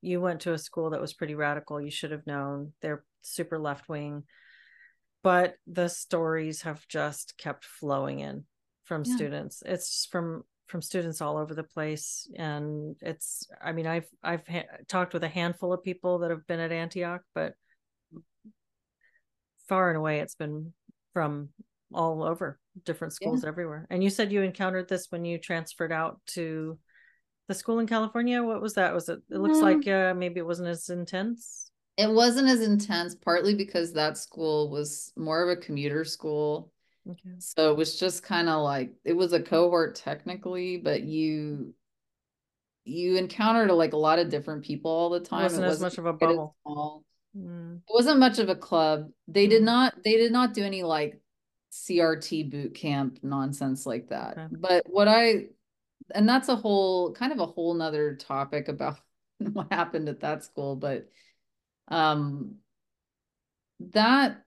You 0.00 0.20
went 0.20 0.40
to 0.42 0.52
a 0.52 0.58
school 0.58 0.90
that 0.90 1.00
was 1.00 1.14
pretty 1.14 1.34
radical. 1.34 1.80
You 1.80 1.90
should 1.90 2.12
have 2.12 2.26
known. 2.26 2.72
They're 2.80 3.04
super 3.22 3.58
left 3.58 3.88
wing." 3.88 4.24
But 5.22 5.56
the 5.66 5.88
stories 5.88 6.62
have 6.62 6.86
just 6.88 7.36
kept 7.38 7.64
flowing 7.64 8.20
in 8.20 8.46
from 8.84 9.04
Yeah. 9.04 9.14
students. 9.16 9.62
It's 9.64 10.06
from 10.06 10.44
from 10.66 10.80
students 10.82 11.20
all 11.20 11.36
over 11.36 11.54
the 11.54 11.64
place 11.64 12.30
and 12.36 12.96
it's 13.02 13.46
I 13.60 13.72
mean, 13.72 13.86
I've 13.86 14.08
I've 14.22 14.46
ha- 14.48 14.64
talked 14.88 15.12
with 15.12 15.22
a 15.24 15.28
handful 15.28 15.72
of 15.72 15.82
people 15.82 16.18
that 16.20 16.30
have 16.30 16.46
been 16.46 16.60
at 16.60 16.72
Antioch, 16.72 17.22
but 17.34 17.54
far 19.72 19.88
and 19.90 19.96
away 19.96 20.20
it's 20.20 20.34
been 20.34 20.72
from 21.14 21.48
all 21.94 22.22
over 22.22 22.58
different 22.84 23.12
schools 23.12 23.44
everywhere. 23.44 23.86
And 23.90 24.02
you 24.04 24.10
said 24.10 24.32
you 24.32 24.42
encountered 24.42 24.88
this 24.88 25.06
when 25.10 25.24
you 25.24 25.38
transferred 25.38 25.92
out 25.92 26.20
to 26.28 26.78
the 27.48 27.54
school 27.54 27.78
in 27.80 27.86
california. 27.86 28.42
What 28.42 28.62
was 28.62 28.74
that? 28.74 28.94
Was 28.94 29.08
it 29.08 29.20
it 29.30 29.38
looks 29.38 29.60
Um, 29.60 29.64
like 29.70 29.86
uh, 29.88 30.14
maybe 30.14 30.40
it 30.40 30.46
wasn't 30.46 30.68
as 30.68 30.88
intense? 30.88 31.70
It 31.96 32.10
wasn't 32.10 32.48
as 32.48 32.60
intense, 32.62 33.14
partly 33.14 33.54
because 33.54 33.92
that 33.92 34.16
school 34.16 34.70
was 34.70 35.12
more 35.16 35.42
of 35.42 35.48
a 35.50 35.60
commuter 35.60 36.04
school. 36.04 36.72
okay. 37.10 37.36
So 37.38 37.70
it 37.70 37.76
was 37.76 37.98
just 37.98 38.22
kind 38.22 38.48
of 38.48 38.62
like 38.62 38.94
it 39.04 39.12
was 39.12 39.32
a 39.32 39.42
cohort 39.42 39.94
technically, 39.94 40.78
but 40.78 41.02
you 41.02 41.74
you 42.84 43.16
encountered 43.16 43.70
like 43.70 43.92
a 43.92 43.96
lot 43.96 44.18
of 44.18 44.28
different 44.28 44.64
people 44.64 44.90
all 44.90 45.10
the 45.10 45.20
it 45.20 45.24
time. 45.24 45.42
wasn't 45.44 45.64
as 45.66 45.80
much 45.80 45.98
of 45.98 46.06
a 46.06 46.12
bubble. 46.12 46.56
Mm, 47.36 47.76
It 47.78 47.92
wasn't 47.92 48.18
much 48.20 48.38
of 48.38 48.48
a 48.48 48.56
club. 48.56 49.10
They 49.28 49.46
did 49.46 49.62
Mhm. 49.62 49.66
not 49.66 50.02
they 50.04 50.16
did 50.16 50.32
not 50.32 50.54
do 50.54 50.64
any 50.64 50.82
like 50.82 51.20
CRT 51.70 52.42
boot 52.50 52.74
camp 52.74 53.18
nonsense 53.22 53.86
like 53.86 54.08
that. 54.08 54.38
Okay. 54.38 54.54
But 54.58 54.88
what 54.90 55.08
I 55.08 55.48
and 56.14 56.28
that's 56.28 56.48
a 56.48 56.56
whole 56.56 57.12
kind 57.12 57.32
of 57.32 57.38
a 57.40 57.46
whole 57.46 57.74
nother 57.74 58.16
topic 58.16 58.68
about 58.68 58.98
what 59.38 59.72
happened 59.72 60.08
at 60.08 60.20
that 60.20 60.44
school, 60.44 60.76
but 60.76 61.08
um 61.88 62.56
that 63.80 64.44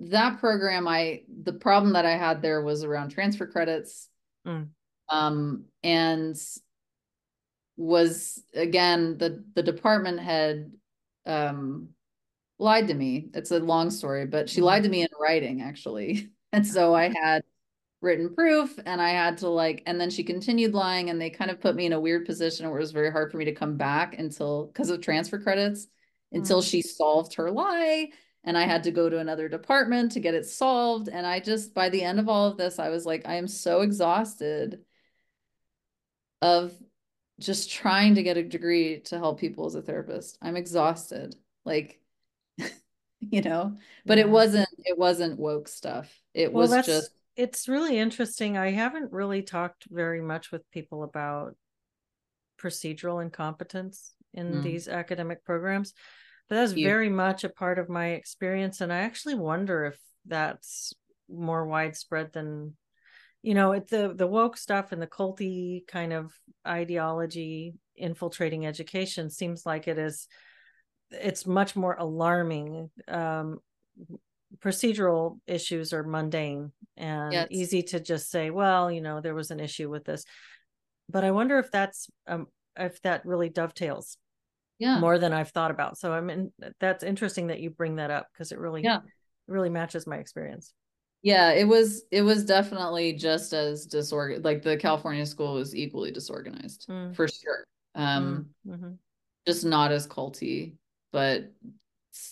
that 0.00 0.38
program 0.38 0.86
I 0.86 1.22
the 1.42 1.52
problem 1.52 1.94
that 1.94 2.06
I 2.06 2.16
had 2.16 2.40
there 2.42 2.62
was 2.62 2.84
around 2.84 3.10
transfer 3.10 3.46
credits. 3.46 4.08
Mm. 4.46 4.68
Um 5.08 5.64
and 5.82 6.36
was 7.78 8.42
again 8.54 9.18
the 9.18 9.44
the 9.54 9.62
department 9.62 10.20
head 10.20 10.72
um 11.26 11.90
lied 12.58 12.88
to 12.88 12.94
me. 12.94 13.30
It's 13.34 13.52
a 13.52 13.60
long 13.60 13.90
story, 13.90 14.26
but 14.26 14.50
she 14.50 14.60
Mhm. 14.60 14.64
lied 14.64 14.82
to 14.84 14.88
me 14.90 15.02
in 15.02 15.08
writing 15.20 15.62
actually. 15.62 16.30
And 16.52 16.66
so 16.66 16.94
I 16.94 17.10
had 17.10 17.44
written 18.00 18.34
proof 18.34 18.78
and 18.86 19.02
I 19.02 19.10
had 19.10 19.38
to 19.38 19.48
like 19.50 19.82
and 19.86 20.00
then 20.00 20.10
she 20.10 20.24
continued 20.24 20.74
lying 20.74 21.10
and 21.10 21.20
they 21.20 21.30
kind 21.30 21.50
of 21.50 21.60
put 21.60 21.74
me 21.76 21.86
in 21.86 21.92
a 21.92 22.00
weird 22.00 22.26
position 22.26 22.68
where 22.70 22.78
it 22.78 22.82
was 22.82 22.92
very 22.92 23.10
hard 23.12 23.32
for 23.32 23.38
me 23.38 23.46
to 23.46 23.54
come 23.54 23.76
back 23.76 24.18
until 24.18 24.66
because 24.68 24.90
of 24.90 25.00
transfer 25.02 25.38
credits 25.40 25.88
until 26.32 26.62
mm. 26.62 26.70
she 26.70 26.82
solved 26.82 27.34
her 27.34 27.50
lie 27.50 28.10
and 28.44 28.56
I 28.56 28.64
had 28.64 28.84
to 28.84 28.92
go 28.92 29.10
to 29.10 29.18
another 29.18 29.48
department 29.48 30.12
to 30.12 30.20
get 30.20 30.34
it 30.34 30.46
solved 30.46 31.08
and 31.08 31.26
I 31.26 31.40
just 31.40 31.74
by 31.74 31.90
the 31.90 32.02
end 32.02 32.20
of 32.20 32.28
all 32.28 32.48
of 32.48 32.56
this 32.56 32.78
I 32.78 32.88
was 32.90 33.04
like 33.06 33.26
I 33.26 33.34
am 33.34 33.48
so 33.48 33.82
exhausted 33.82 34.80
of 36.40 36.72
just 37.38 37.70
trying 37.70 38.16
to 38.16 38.22
get 38.22 38.36
a 38.36 38.42
degree 38.42 39.00
to 39.00 39.18
help 39.18 39.38
people 39.40 39.66
as 39.66 39.74
a 39.74 39.82
therapist. 39.82 40.38
I'm 40.42 40.56
exhausted. 40.56 41.36
Like 41.64 42.00
you 43.20 43.42
know, 43.42 43.76
but 44.06 44.18
it 44.18 44.28
wasn't 44.28 44.68
it 44.78 44.98
wasn't 44.98 45.38
woke 45.38 45.68
stuff. 45.68 46.12
It 46.34 46.52
well, 46.52 46.68
was 46.68 46.86
just 46.86 47.10
it's 47.36 47.68
really 47.68 47.98
interesting. 47.98 48.56
I 48.56 48.72
haven't 48.72 49.12
really 49.12 49.42
talked 49.42 49.86
very 49.90 50.20
much 50.20 50.50
with 50.50 50.68
people 50.70 51.04
about 51.04 51.54
procedural 52.60 53.22
incompetence 53.22 54.12
in 54.34 54.54
mm. 54.54 54.62
these 54.62 54.88
academic 54.88 55.44
programs, 55.44 55.94
but 56.48 56.56
that's 56.56 56.72
very 56.72 57.08
much 57.08 57.44
a 57.44 57.48
part 57.48 57.78
of 57.78 57.88
my 57.88 58.08
experience. 58.08 58.80
And 58.80 58.92
I 58.92 58.98
actually 58.98 59.36
wonder 59.36 59.84
if 59.84 59.98
that's 60.26 60.92
more 61.28 61.66
widespread 61.66 62.32
than 62.32 62.74
you 63.42 63.54
know 63.54 63.72
it, 63.72 63.88
the 63.88 64.12
the 64.14 64.26
woke 64.26 64.56
stuff 64.56 64.92
and 64.92 65.00
the 65.00 65.06
culty 65.06 65.86
kind 65.86 66.12
of 66.12 66.32
ideology 66.66 67.74
infiltrating 67.96 68.66
education 68.66 69.30
seems 69.30 69.64
like 69.64 69.88
it 69.88 69.98
is 69.98 70.28
it's 71.10 71.46
much 71.46 71.74
more 71.74 71.96
alarming 71.98 72.90
um, 73.08 73.58
procedural 74.58 75.38
issues 75.46 75.92
are 75.92 76.02
mundane 76.02 76.72
and 76.96 77.32
yes. 77.32 77.48
easy 77.50 77.82
to 77.82 78.00
just 78.00 78.30
say 78.30 78.50
well 78.50 78.90
you 78.90 79.00
know 79.00 79.20
there 79.20 79.34
was 79.34 79.50
an 79.50 79.60
issue 79.60 79.88
with 79.88 80.04
this. 80.04 80.24
But 81.10 81.24
i 81.24 81.30
wonder 81.30 81.58
if 81.58 81.70
that's 81.70 82.08
um 82.26 82.46
if 82.76 83.00
that 83.02 83.24
really 83.24 83.48
dovetails 83.48 84.18
yeah. 84.78 85.00
more 85.00 85.18
than 85.18 85.32
i've 85.32 85.50
thought 85.50 85.70
about. 85.70 85.96
So 85.98 86.12
i 86.12 86.20
mean 86.20 86.52
that's 86.80 87.04
interesting 87.04 87.48
that 87.48 87.60
you 87.60 87.70
bring 87.70 87.96
that 87.96 88.10
up 88.10 88.28
because 88.32 88.52
it 88.52 88.58
really 88.58 88.82
yeah. 88.82 89.00
really 89.46 89.70
matches 89.70 90.06
my 90.06 90.16
experience 90.16 90.72
yeah 91.22 91.50
it 91.50 91.66
was 91.66 92.02
it 92.10 92.22
was 92.22 92.44
definitely 92.44 93.12
just 93.12 93.52
as 93.52 93.86
disorganized 93.86 94.44
like 94.44 94.62
the 94.62 94.76
california 94.76 95.26
school 95.26 95.54
was 95.54 95.74
equally 95.74 96.10
disorganized 96.10 96.86
mm. 96.88 97.14
for 97.14 97.26
sure 97.28 97.64
um 97.94 98.46
mm. 98.66 98.74
mm-hmm. 98.74 98.92
just 99.46 99.64
not 99.64 99.90
as 99.90 100.06
culty 100.06 100.74
but 101.12 101.50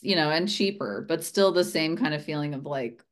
you 0.01 0.17
know, 0.17 0.31
and 0.31 0.49
cheaper, 0.49 1.05
but 1.07 1.25
still 1.25 1.53
the 1.53 1.65
same 1.65 1.97
kind 1.97 2.15
of 2.15 2.25
feeling 2.25 2.55
of 2.55 2.65
like, 2.65 3.03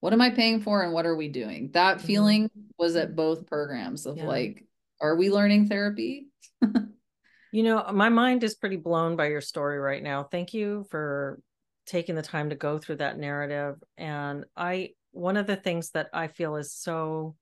what 0.00 0.12
am 0.12 0.20
I 0.20 0.30
paying 0.30 0.60
for 0.60 0.82
and 0.82 0.92
what 0.92 1.06
are 1.06 1.16
we 1.16 1.28
doing? 1.28 1.70
That 1.72 1.98
mm-hmm. 1.98 2.06
feeling 2.06 2.50
was 2.78 2.96
at 2.96 3.16
both 3.16 3.46
programs 3.46 4.06
of 4.06 4.18
yeah. 4.18 4.26
like, 4.26 4.64
are 5.00 5.16
we 5.16 5.30
learning 5.30 5.68
therapy? 5.68 6.28
you 7.52 7.62
know, 7.62 7.84
my 7.92 8.08
mind 8.08 8.44
is 8.44 8.54
pretty 8.54 8.76
blown 8.76 9.16
by 9.16 9.28
your 9.28 9.40
story 9.40 9.78
right 9.78 10.02
now. 10.02 10.22
Thank 10.24 10.54
you 10.54 10.86
for 10.90 11.40
taking 11.86 12.14
the 12.14 12.22
time 12.22 12.50
to 12.50 12.56
go 12.56 12.78
through 12.78 12.96
that 12.96 13.18
narrative. 13.18 13.76
And 13.96 14.44
I, 14.56 14.90
one 15.12 15.36
of 15.36 15.46
the 15.46 15.56
things 15.56 15.90
that 15.90 16.08
I 16.12 16.28
feel 16.28 16.56
is 16.56 16.72
so 16.72 17.36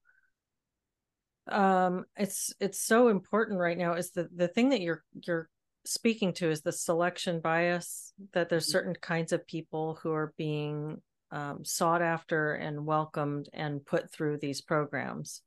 um 1.47 2.05
it's 2.17 2.55
it's 2.59 2.81
so 2.81 3.09
important 3.09 3.61
right 3.61 3.77
now 3.77 3.93
is 3.95 4.13
the 4.13 4.29
the 4.35 4.49
thing 4.49 4.71
that 4.71 4.81
you're 4.81 5.05
you're 5.27 5.51
speaking 5.85 6.33
to 6.33 6.51
is 6.51 6.63
the 6.63 6.73
selection 6.73 7.41
bias 7.41 8.15
that 8.33 8.49
there's 8.49 8.65
mm-hmm. 8.65 8.73
certain 8.73 8.95
kinds 8.95 9.33
of 9.33 9.47
people 9.47 9.99
who 10.03 10.13
are 10.13 10.33
being 10.39 11.03
um, 11.31 11.65
sought 11.65 12.01
after 12.01 12.55
and 12.55 12.87
welcomed 12.87 13.49
and 13.53 13.85
put 13.85 14.11
through 14.11 14.39
these 14.39 14.63
programs 14.63 15.43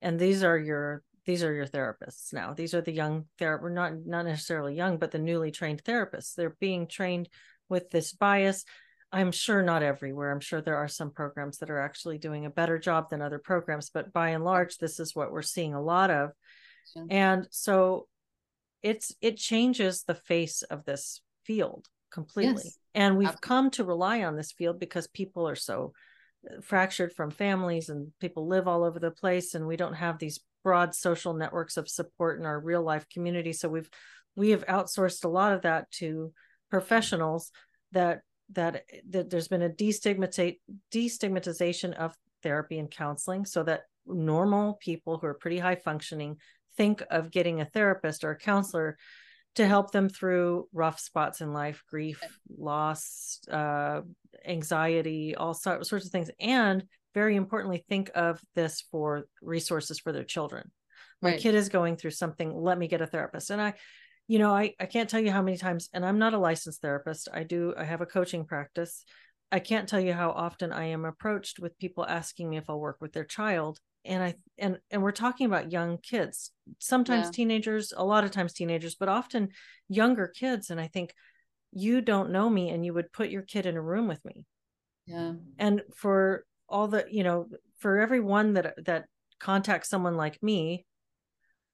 and 0.00 0.18
these 0.18 0.42
are 0.42 0.58
your 0.58 1.02
these 1.24 1.44
are 1.44 1.52
your 1.52 1.66
therapists 1.66 2.32
now 2.32 2.52
these 2.52 2.74
are 2.74 2.80
the 2.80 2.92
young 2.92 3.26
therapists 3.40 3.72
not 3.72 3.92
not 4.04 4.24
necessarily 4.24 4.74
young 4.74 4.96
but 4.96 5.12
the 5.12 5.18
newly 5.18 5.52
trained 5.52 5.84
therapists 5.84 6.34
they're 6.34 6.56
being 6.58 6.88
trained 6.88 7.28
with 7.68 7.90
this 7.90 8.12
bias. 8.12 8.64
I'm 9.12 9.32
sure 9.32 9.62
not 9.62 9.82
everywhere. 9.82 10.32
I'm 10.32 10.40
sure 10.40 10.62
there 10.62 10.78
are 10.78 10.88
some 10.88 11.10
programs 11.10 11.58
that 11.58 11.70
are 11.70 11.80
actually 11.80 12.18
doing 12.18 12.46
a 12.46 12.50
better 12.50 12.78
job 12.78 13.10
than 13.10 13.20
other 13.20 13.38
programs 13.38 13.90
but 13.90 14.12
by 14.12 14.30
and 14.30 14.44
large 14.44 14.78
this 14.78 14.98
is 14.98 15.14
what 15.14 15.30
we're 15.30 15.42
seeing 15.42 15.74
a 15.74 15.82
lot 15.82 16.10
of. 16.10 16.30
And 17.10 17.46
so 17.50 18.08
it's 18.82 19.14
it 19.20 19.36
changes 19.36 20.02
the 20.02 20.14
face 20.14 20.62
of 20.62 20.84
this 20.84 21.20
field 21.44 21.86
completely. 22.10 22.62
Yes. 22.64 22.78
and 22.94 23.16
we've 23.16 23.40
come 23.40 23.70
to 23.70 23.84
rely 23.84 24.22
on 24.24 24.36
this 24.36 24.52
field 24.52 24.78
because 24.78 25.06
people 25.06 25.48
are 25.48 25.56
so 25.56 25.92
uh, 26.50 26.60
fractured 26.60 27.12
from 27.12 27.30
families 27.30 27.88
and 27.88 28.12
people 28.20 28.46
live 28.46 28.68
all 28.68 28.84
over 28.84 28.98
the 28.98 29.10
place 29.10 29.54
and 29.54 29.66
we 29.66 29.76
don't 29.76 29.94
have 29.94 30.18
these 30.18 30.40
broad 30.62 30.94
social 30.94 31.34
networks 31.34 31.76
of 31.76 31.88
support 31.88 32.38
in 32.38 32.46
our 32.46 32.60
real 32.60 32.82
life 32.82 33.06
community. 33.08 33.52
So 33.52 33.68
we've 33.68 33.90
we 34.34 34.50
have 34.50 34.66
outsourced 34.66 35.24
a 35.24 35.28
lot 35.28 35.52
of 35.52 35.62
that 35.62 35.90
to 35.92 36.32
professionals 36.72 37.52
that 37.92 38.22
that 38.50 38.84
that 39.10 39.28
there's 39.28 39.48
been 39.48 39.62
a 39.62 39.68
destigmatization 39.68 40.56
destigmatization 40.90 41.92
of 41.92 42.16
therapy 42.42 42.78
and 42.78 42.90
counseling 42.90 43.44
so 43.44 43.62
that 43.62 43.82
normal 44.06 44.78
people 44.80 45.18
who 45.18 45.26
are 45.26 45.34
pretty 45.34 45.58
high 45.58 45.76
functioning 45.76 46.38
think 46.78 47.02
of 47.10 47.30
getting 47.30 47.60
a 47.60 47.66
therapist 47.66 48.24
or 48.24 48.30
a 48.30 48.38
counselor 48.38 48.96
to 49.54 49.66
help 49.66 49.90
them 49.92 50.08
through 50.08 50.66
rough 50.72 50.98
spots 50.98 51.42
in 51.42 51.52
life 51.52 51.82
grief 51.90 52.22
loss 52.56 53.38
uh, 53.50 54.00
anxiety 54.46 55.34
all 55.34 55.52
sorts 55.52 55.92
of 55.92 56.10
things. 56.10 56.30
And 56.40 56.84
very 57.12 57.36
importantly 57.36 57.84
think 57.86 58.10
of 58.14 58.40
this 58.54 58.82
for 58.90 59.26
resources 59.42 59.98
for 59.98 60.10
their 60.10 60.24
children. 60.24 60.70
My 61.20 61.32
right. 61.32 61.40
kid 61.40 61.54
is 61.54 61.68
going 61.68 61.96
through 61.96 62.12
something 62.12 62.50
let 62.50 62.78
me 62.78 62.88
get 62.88 63.02
a 63.02 63.06
therapist. 63.06 63.50
And 63.50 63.60
i 63.60 63.74
you 64.32 64.38
know 64.38 64.54
I, 64.54 64.74
I 64.80 64.86
can't 64.86 65.10
tell 65.10 65.20
you 65.20 65.30
how 65.30 65.42
many 65.42 65.56
times 65.56 65.88
and 65.92 66.04
i'm 66.04 66.18
not 66.18 66.34
a 66.34 66.38
licensed 66.38 66.80
therapist 66.80 67.28
i 67.32 67.42
do 67.42 67.74
i 67.76 67.84
have 67.84 68.00
a 68.00 68.06
coaching 68.06 68.44
practice. 68.44 69.04
I 69.50 69.58
can't 69.58 69.86
tell 69.86 70.00
you 70.00 70.14
how 70.14 70.30
often 70.30 70.72
i 70.72 70.86
am 70.86 71.04
approached 71.04 71.58
with 71.58 71.78
people 71.78 72.06
asking 72.06 72.48
me 72.48 72.56
if 72.56 72.70
i'll 72.70 72.80
work 72.80 72.98
with 73.00 73.12
their 73.12 73.24
child 73.24 73.78
and 74.04 74.22
i 74.22 74.34
and 74.56 74.78
and 74.90 75.02
we're 75.02 75.12
talking 75.12 75.46
about 75.46 75.70
young 75.70 75.98
kids 75.98 76.52
sometimes 76.78 77.26
yeah. 77.26 77.32
teenagers 77.32 77.92
a 77.94 78.04
lot 78.04 78.24
of 78.24 78.30
times 78.30 78.54
teenagers 78.54 78.94
but 78.94 79.10
often 79.10 79.50
younger 79.88 80.26
kids 80.28 80.70
and 80.70 80.80
i 80.80 80.86
think 80.86 81.12
you 81.72 82.00
don't 82.00 82.30
know 82.30 82.48
me 82.48 82.70
and 82.70 82.84
you 82.84 82.92
would 82.94 83.12
put 83.12 83.30
your 83.30 83.42
kid 83.42 83.66
in 83.66 83.76
a 83.76 83.82
room 83.82 84.06
with 84.06 84.24
me. 84.24 84.46
Yeah. 85.06 85.32
And 85.58 85.82
for 85.96 86.44
all 86.68 86.86
the 86.86 87.04
you 87.10 87.24
know 87.24 87.48
for 87.78 87.98
everyone 87.98 88.54
that 88.54 88.74
that 88.84 89.06
contacts 89.40 89.88
someone 89.88 90.16
like 90.16 90.42
me 90.42 90.86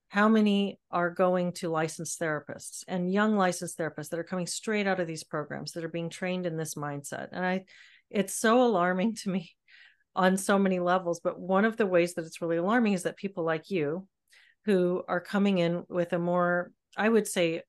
how 0.08 0.28
many 0.28 0.78
are 0.90 1.10
going 1.10 1.52
to 1.52 1.68
licensed 1.68 2.18
therapists 2.18 2.82
and 2.88 3.12
young 3.12 3.36
licensed 3.36 3.78
therapists 3.78 4.08
that 4.08 4.18
are 4.18 4.24
coming 4.24 4.46
straight 4.46 4.86
out 4.86 5.00
of 5.00 5.06
these 5.06 5.24
programs 5.24 5.72
that 5.72 5.84
are 5.84 5.88
being 5.88 6.08
trained 6.08 6.46
in 6.46 6.56
this 6.56 6.74
mindset 6.74 7.28
and 7.32 7.44
i 7.44 7.64
it's 8.10 8.34
so 8.34 8.62
alarming 8.62 9.14
to 9.16 9.30
me 9.30 9.54
on 10.16 10.36
so 10.36 10.58
many 10.58 10.78
levels. 10.78 11.20
But 11.20 11.38
one 11.38 11.64
of 11.64 11.76
the 11.76 11.86
ways 11.86 12.14
that 12.14 12.24
it's 12.24 12.40
really 12.42 12.56
alarming 12.56 12.94
is 12.94 13.04
that 13.04 13.16
people 13.16 13.44
like 13.44 13.70
you, 13.70 14.06
who 14.64 15.02
are 15.08 15.20
coming 15.20 15.58
in 15.58 15.84
with 15.88 16.12
a 16.12 16.18
more, 16.18 16.72
I 16.96 17.08
would 17.08 17.26
say, 17.26 17.62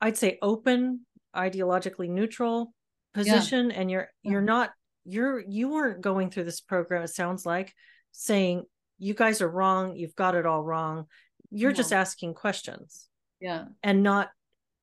I'd 0.00 0.18
say 0.18 0.38
open, 0.42 1.06
ideologically 1.34 2.08
neutral 2.08 2.72
position, 3.14 3.70
yeah. 3.70 3.80
and 3.80 3.90
you're 3.90 4.08
yeah. 4.22 4.32
you're 4.32 4.42
not 4.42 4.70
you're 5.04 5.40
you 5.40 5.70
weren't 5.70 6.02
going 6.02 6.30
through 6.30 6.44
this 6.44 6.60
program. 6.60 7.02
It 7.02 7.08
sounds 7.08 7.46
like 7.46 7.72
saying 8.12 8.64
you 8.98 9.14
guys 9.14 9.40
are 9.40 9.48
wrong, 9.48 9.96
you've 9.96 10.14
got 10.14 10.34
it 10.34 10.46
all 10.46 10.62
wrong. 10.62 11.06
You're 11.54 11.72
just 11.72 11.92
asking 11.92 12.34
questions. 12.34 13.08
Yeah. 13.40 13.66
And 13.82 14.02
not 14.02 14.30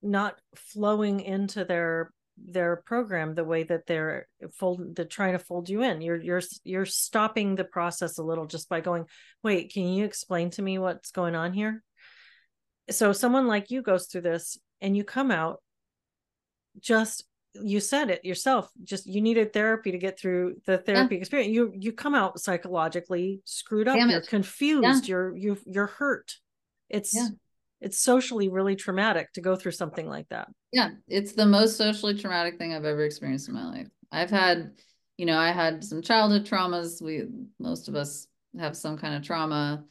not 0.01 0.39
flowing 0.55 1.19
into 1.19 1.65
their 1.65 2.11
their 2.37 2.77
program 2.85 3.35
the 3.35 3.43
way 3.43 3.63
that 3.63 3.85
they're 3.85 4.27
fold 4.57 4.95
they're 4.95 5.05
trying 5.05 5.33
to 5.33 5.39
fold 5.39 5.69
you 5.69 5.83
in 5.83 6.01
you're 6.01 6.19
you're 6.19 6.41
you're 6.63 6.85
stopping 6.85 7.55
the 7.55 7.63
process 7.63 8.17
a 8.17 8.23
little 8.23 8.45
just 8.45 8.67
by 8.69 8.81
going 8.81 9.05
wait 9.43 9.71
can 9.71 9.83
you 9.83 10.05
explain 10.05 10.49
to 10.49 10.61
me 10.61 10.79
what's 10.79 11.11
going 11.11 11.35
on 11.35 11.53
here 11.53 11.83
so 12.89 13.13
someone 13.13 13.47
like 13.47 13.69
you 13.69 13.81
goes 13.81 14.07
through 14.07 14.21
this 14.21 14.57
and 14.79 14.97
you 14.97 15.03
come 15.03 15.29
out 15.29 15.61
just 16.79 17.25
you 17.53 17.79
said 17.79 18.09
it 18.09 18.23
yourself 18.23 18.69
just 18.83 19.05
you 19.05 19.21
needed 19.21 19.51
therapy 19.51 19.91
to 19.91 19.97
get 19.97 20.17
through 20.17 20.55
the 20.65 20.77
therapy 20.77 21.15
yeah. 21.15 21.21
experience 21.21 21.53
you 21.53 21.71
you 21.75 21.91
come 21.91 22.15
out 22.15 22.39
psychologically 22.39 23.41
screwed 23.45 23.87
up 23.87 23.97
you're 23.97 24.21
confused 24.21 25.07
yeah. 25.07 25.11
you're 25.13 25.35
you 25.35 25.57
you're 25.65 25.87
hurt 25.87 26.37
it's 26.91 27.15
yeah 27.15 27.29
it's 27.81 27.99
socially 27.99 28.47
really 28.47 28.75
traumatic 28.75 29.33
to 29.33 29.41
go 29.41 29.55
through 29.55 29.71
something 29.71 30.07
like 30.07 30.29
that. 30.29 30.47
Yeah, 30.71 30.91
it's 31.07 31.33
the 31.33 31.45
most 31.45 31.77
socially 31.77 32.17
traumatic 32.17 32.57
thing 32.57 32.73
I've 32.73 32.85
ever 32.85 33.03
experienced 33.03 33.49
in 33.49 33.55
my 33.55 33.65
life. 33.65 33.87
I've 34.11 34.29
had, 34.29 34.73
you 35.17 35.25
know, 35.25 35.37
I 35.37 35.51
had 35.51 35.83
some 35.83 36.01
childhood 36.01 36.45
traumas. 36.45 37.01
We 37.01 37.23
most 37.59 37.87
of 37.87 37.95
us 37.95 38.27
have 38.57 38.77
some 38.77 38.97
kind 38.97 39.15
of 39.15 39.23
trauma, 39.23 39.83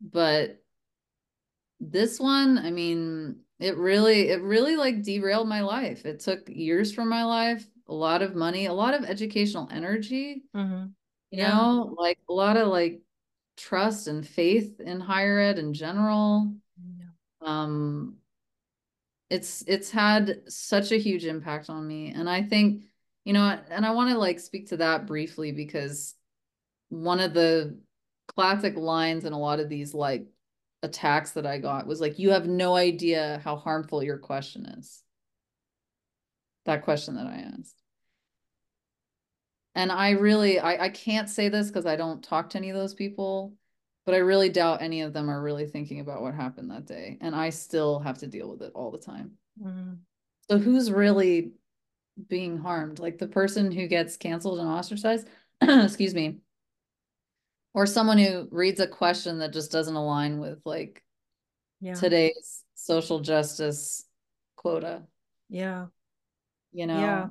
but 0.00 0.62
this 1.80 2.20
one, 2.20 2.58
I 2.58 2.70
mean, 2.70 3.40
it 3.58 3.76
really 3.78 4.28
it 4.28 4.42
really 4.42 4.76
like 4.76 5.02
derailed 5.02 5.48
my 5.48 5.62
life. 5.62 6.04
It 6.04 6.20
took 6.20 6.48
years 6.48 6.92
from 6.92 7.08
my 7.08 7.24
life, 7.24 7.66
a 7.88 7.94
lot 7.94 8.20
of 8.20 8.34
money, 8.34 8.66
a 8.66 8.74
lot 8.74 8.92
of 8.92 9.04
educational 9.04 9.68
energy. 9.72 10.42
Mm-hmm. 10.54 10.86
You 11.30 11.38
yeah. 11.38 11.48
know, 11.48 11.94
like 11.98 12.18
a 12.28 12.32
lot 12.32 12.58
of 12.58 12.68
like 12.68 13.00
trust 13.56 14.06
and 14.06 14.26
faith 14.26 14.80
in 14.80 15.00
higher 15.00 15.38
ed 15.38 15.58
in 15.58 15.74
general. 15.74 16.54
Yeah. 16.98 17.06
Um, 17.40 18.16
it's 19.30 19.64
it's 19.66 19.90
had 19.90 20.42
such 20.48 20.92
a 20.92 20.98
huge 20.98 21.24
impact 21.24 21.68
on 21.68 21.86
me, 21.86 22.12
and 22.12 22.28
I 22.28 22.42
think 22.42 22.84
you 23.24 23.32
know, 23.32 23.58
and 23.70 23.84
I 23.84 23.90
want 23.90 24.10
to 24.10 24.18
like 24.18 24.38
speak 24.38 24.68
to 24.68 24.76
that 24.78 25.06
briefly 25.06 25.50
because 25.50 26.14
one 26.90 27.18
of 27.18 27.34
the 27.34 27.78
classic 28.28 28.76
lines 28.76 29.24
in 29.24 29.32
a 29.32 29.38
lot 29.38 29.58
of 29.58 29.68
these 29.68 29.94
like 29.94 30.26
attacks 30.82 31.32
that 31.32 31.46
I 31.46 31.58
got 31.58 31.86
was 31.86 32.00
like, 32.00 32.18
you 32.18 32.30
have 32.30 32.46
no 32.46 32.76
idea 32.76 33.40
how 33.42 33.56
harmful 33.56 34.02
your 34.02 34.18
question 34.18 34.66
is. 34.66 35.02
That 36.66 36.82
question 36.82 37.16
that 37.16 37.26
I 37.26 37.52
asked. 37.58 37.82
And 39.76 39.92
I 39.92 40.10
really, 40.10 40.58
I, 40.58 40.86
I 40.86 40.88
can't 40.88 41.28
say 41.28 41.48
this 41.48 41.68
because 41.68 41.86
I 41.86 41.96
don't 41.96 42.22
talk 42.22 42.50
to 42.50 42.58
any 42.58 42.70
of 42.70 42.76
those 42.76 42.94
people, 42.94 43.54
but 44.04 44.14
I 44.14 44.18
really 44.18 44.48
doubt 44.48 44.82
any 44.82 45.02
of 45.02 45.12
them 45.12 45.30
are 45.30 45.42
really 45.42 45.66
thinking 45.66 46.00
about 46.00 46.22
what 46.22 46.34
happened 46.34 46.70
that 46.70 46.86
day. 46.86 47.18
And 47.20 47.34
I 47.34 47.50
still 47.50 48.00
have 48.00 48.18
to 48.18 48.26
deal 48.26 48.48
with 48.50 48.62
it 48.62 48.72
all 48.74 48.90
the 48.90 48.98
time. 48.98 49.32
Mm-hmm. 49.62 49.94
So 50.50 50.58
who's 50.58 50.90
really 50.90 51.52
being 52.28 52.58
harmed? 52.58 52.98
Like 52.98 53.18
the 53.18 53.28
person 53.28 53.70
who 53.70 53.86
gets 53.86 54.16
canceled 54.16 54.58
and 54.58 54.68
ostracized? 54.68 55.28
Excuse 55.60 56.14
me 56.14 56.38
or 57.76 57.84
someone 57.84 58.16
who 58.16 58.48
reads 58.50 58.80
a 58.80 58.88
question 58.88 59.38
that 59.38 59.52
just 59.52 59.70
doesn't 59.70 59.94
align 59.94 60.38
with 60.40 60.58
like 60.64 61.04
yeah. 61.80 61.92
today's 61.92 62.64
social 62.74 63.20
justice 63.20 64.04
quota 64.56 65.02
yeah 65.50 65.86
you 66.72 66.86
know 66.86 66.98
yeah. 66.98 67.26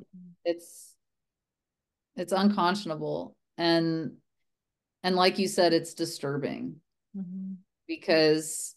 it's 0.46 0.95
it's 2.16 2.34
unconscionable 2.34 3.36
and 3.58 4.14
and 5.04 5.16
like 5.16 5.40
you 5.40 5.48
said 5.48 5.74
it's 5.74 5.94
disturbing 5.94 6.76
mm-hmm. 7.16 7.54
because 7.88 8.76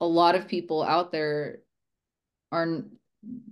a 0.00 0.06
lot 0.06 0.34
of 0.34 0.48
people 0.48 0.82
out 0.82 1.12
there 1.12 1.60
are 2.52 2.82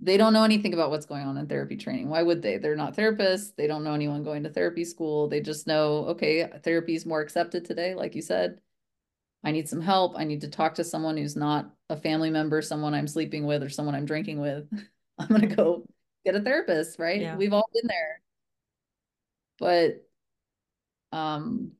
they 0.01 0.16
don't 0.16 0.32
know 0.32 0.44
anything 0.44 0.72
about 0.72 0.90
what's 0.90 1.06
going 1.06 1.26
on 1.26 1.36
in 1.36 1.47
therapy 1.47 1.76
training. 1.76 2.09
Why 2.09 2.22
would 2.22 2.40
they? 2.40 2.56
They're 2.56 2.74
not 2.74 2.97
therapists. 2.97 3.55
They 3.55 3.66
don't 3.66 3.85
know 3.85 3.93
anyone 3.93 4.24
going 4.24 4.44
to 4.44 4.48
therapy 4.48 4.85
school. 4.85 5.28
They 5.28 5.40
just 5.40 5.66
know, 5.66 6.06
okay, 6.06 6.48
therapy 6.64 6.94
is 6.94 7.05
more 7.05 7.20
accepted 7.20 7.64
today, 7.64 7.94
like 7.94 8.14
you 8.14 8.22
said. 8.22 8.60
I 9.44 9.52
need 9.52 9.68
some 9.68 9.82
help. 9.82 10.18
I 10.18 10.24
need 10.24 10.40
to 10.40 10.48
talk 10.48 10.74
to 10.76 10.85
someone 10.85 11.16
who's 11.16 11.36
not 11.36 11.70
a 11.90 11.97
family 11.97 12.30
member, 12.30 12.62
someone 12.62 12.94
I'm 12.94 13.06
sleeping 13.06 13.44
with, 13.44 13.62
or 13.62 13.68
someone 13.68 13.94
I'm 13.94 14.06
drinking 14.06 14.40
with. 14.40 14.66
I'm 15.18 15.28
going 15.28 15.43
to 15.43 15.55
go 15.55 15.85
get 16.24 16.35
a 16.35 16.40
therapist, 16.40 16.98
right? 16.98 17.20
Yeah. 17.20 17.36
We've 17.36 17.52
all 17.52 17.68
been 17.72 17.89
there. 17.89 18.20
But, 19.59 20.06
um, 21.12 21.72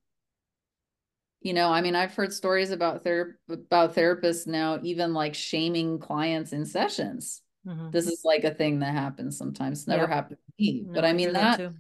you 1.41 1.53
know, 1.53 1.71
I 1.71 1.81
mean, 1.81 1.95
I've 1.95 2.15
heard 2.15 2.33
stories 2.33 2.71
about 2.71 3.05
ther- 3.05 3.39
about 3.49 3.95
therapists 3.95 4.47
now, 4.47 4.81
even 4.83 5.15
like 5.15 5.35
shaming 5.35 5.99
clients 5.99 6.53
in 6.53 6.67
sessions 6.67 7.43
Mm-hmm. 7.69 7.91
This 7.91 8.07
is 8.07 8.23
like 8.25 8.45
a 8.45 8.55
thing 8.55 8.81
that 8.81 8.95
happens 8.95 9.37
sometimes. 9.37 9.81
It's 9.81 9.89
never 9.89 10.03
yep. 10.03 10.11
happened 10.11 10.39
to 10.39 10.53
me. 10.59 10.85
No, 10.87 10.95
but 10.95 11.05
I 11.05 11.13
mean 11.13 11.33
that 11.35 11.59
that, 11.59 11.73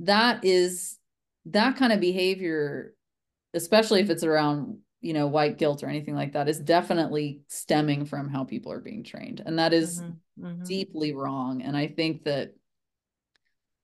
that 0.00 0.44
is 0.44 0.98
that 1.46 1.76
kind 1.76 1.92
of 1.92 2.00
behavior, 2.00 2.94
especially 3.54 4.00
if 4.00 4.08
it's 4.08 4.24
around, 4.24 4.78
you 5.00 5.12
know, 5.12 5.26
white 5.26 5.58
guilt 5.58 5.82
or 5.82 5.88
anything 5.88 6.14
like 6.14 6.32
that, 6.32 6.48
is 6.48 6.58
definitely 6.58 7.42
stemming 7.48 8.06
from 8.06 8.28
how 8.28 8.44
people 8.44 8.72
are 8.72 8.80
being 8.80 9.04
trained. 9.04 9.42
And 9.44 9.58
that 9.58 9.72
is 9.72 10.00
mm-hmm. 10.00 10.46
Mm-hmm. 10.46 10.64
deeply 10.64 11.12
wrong. 11.12 11.62
And 11.62 11.76
I 11.76 11.88
think 11.88 12.24
that 12.24 12.54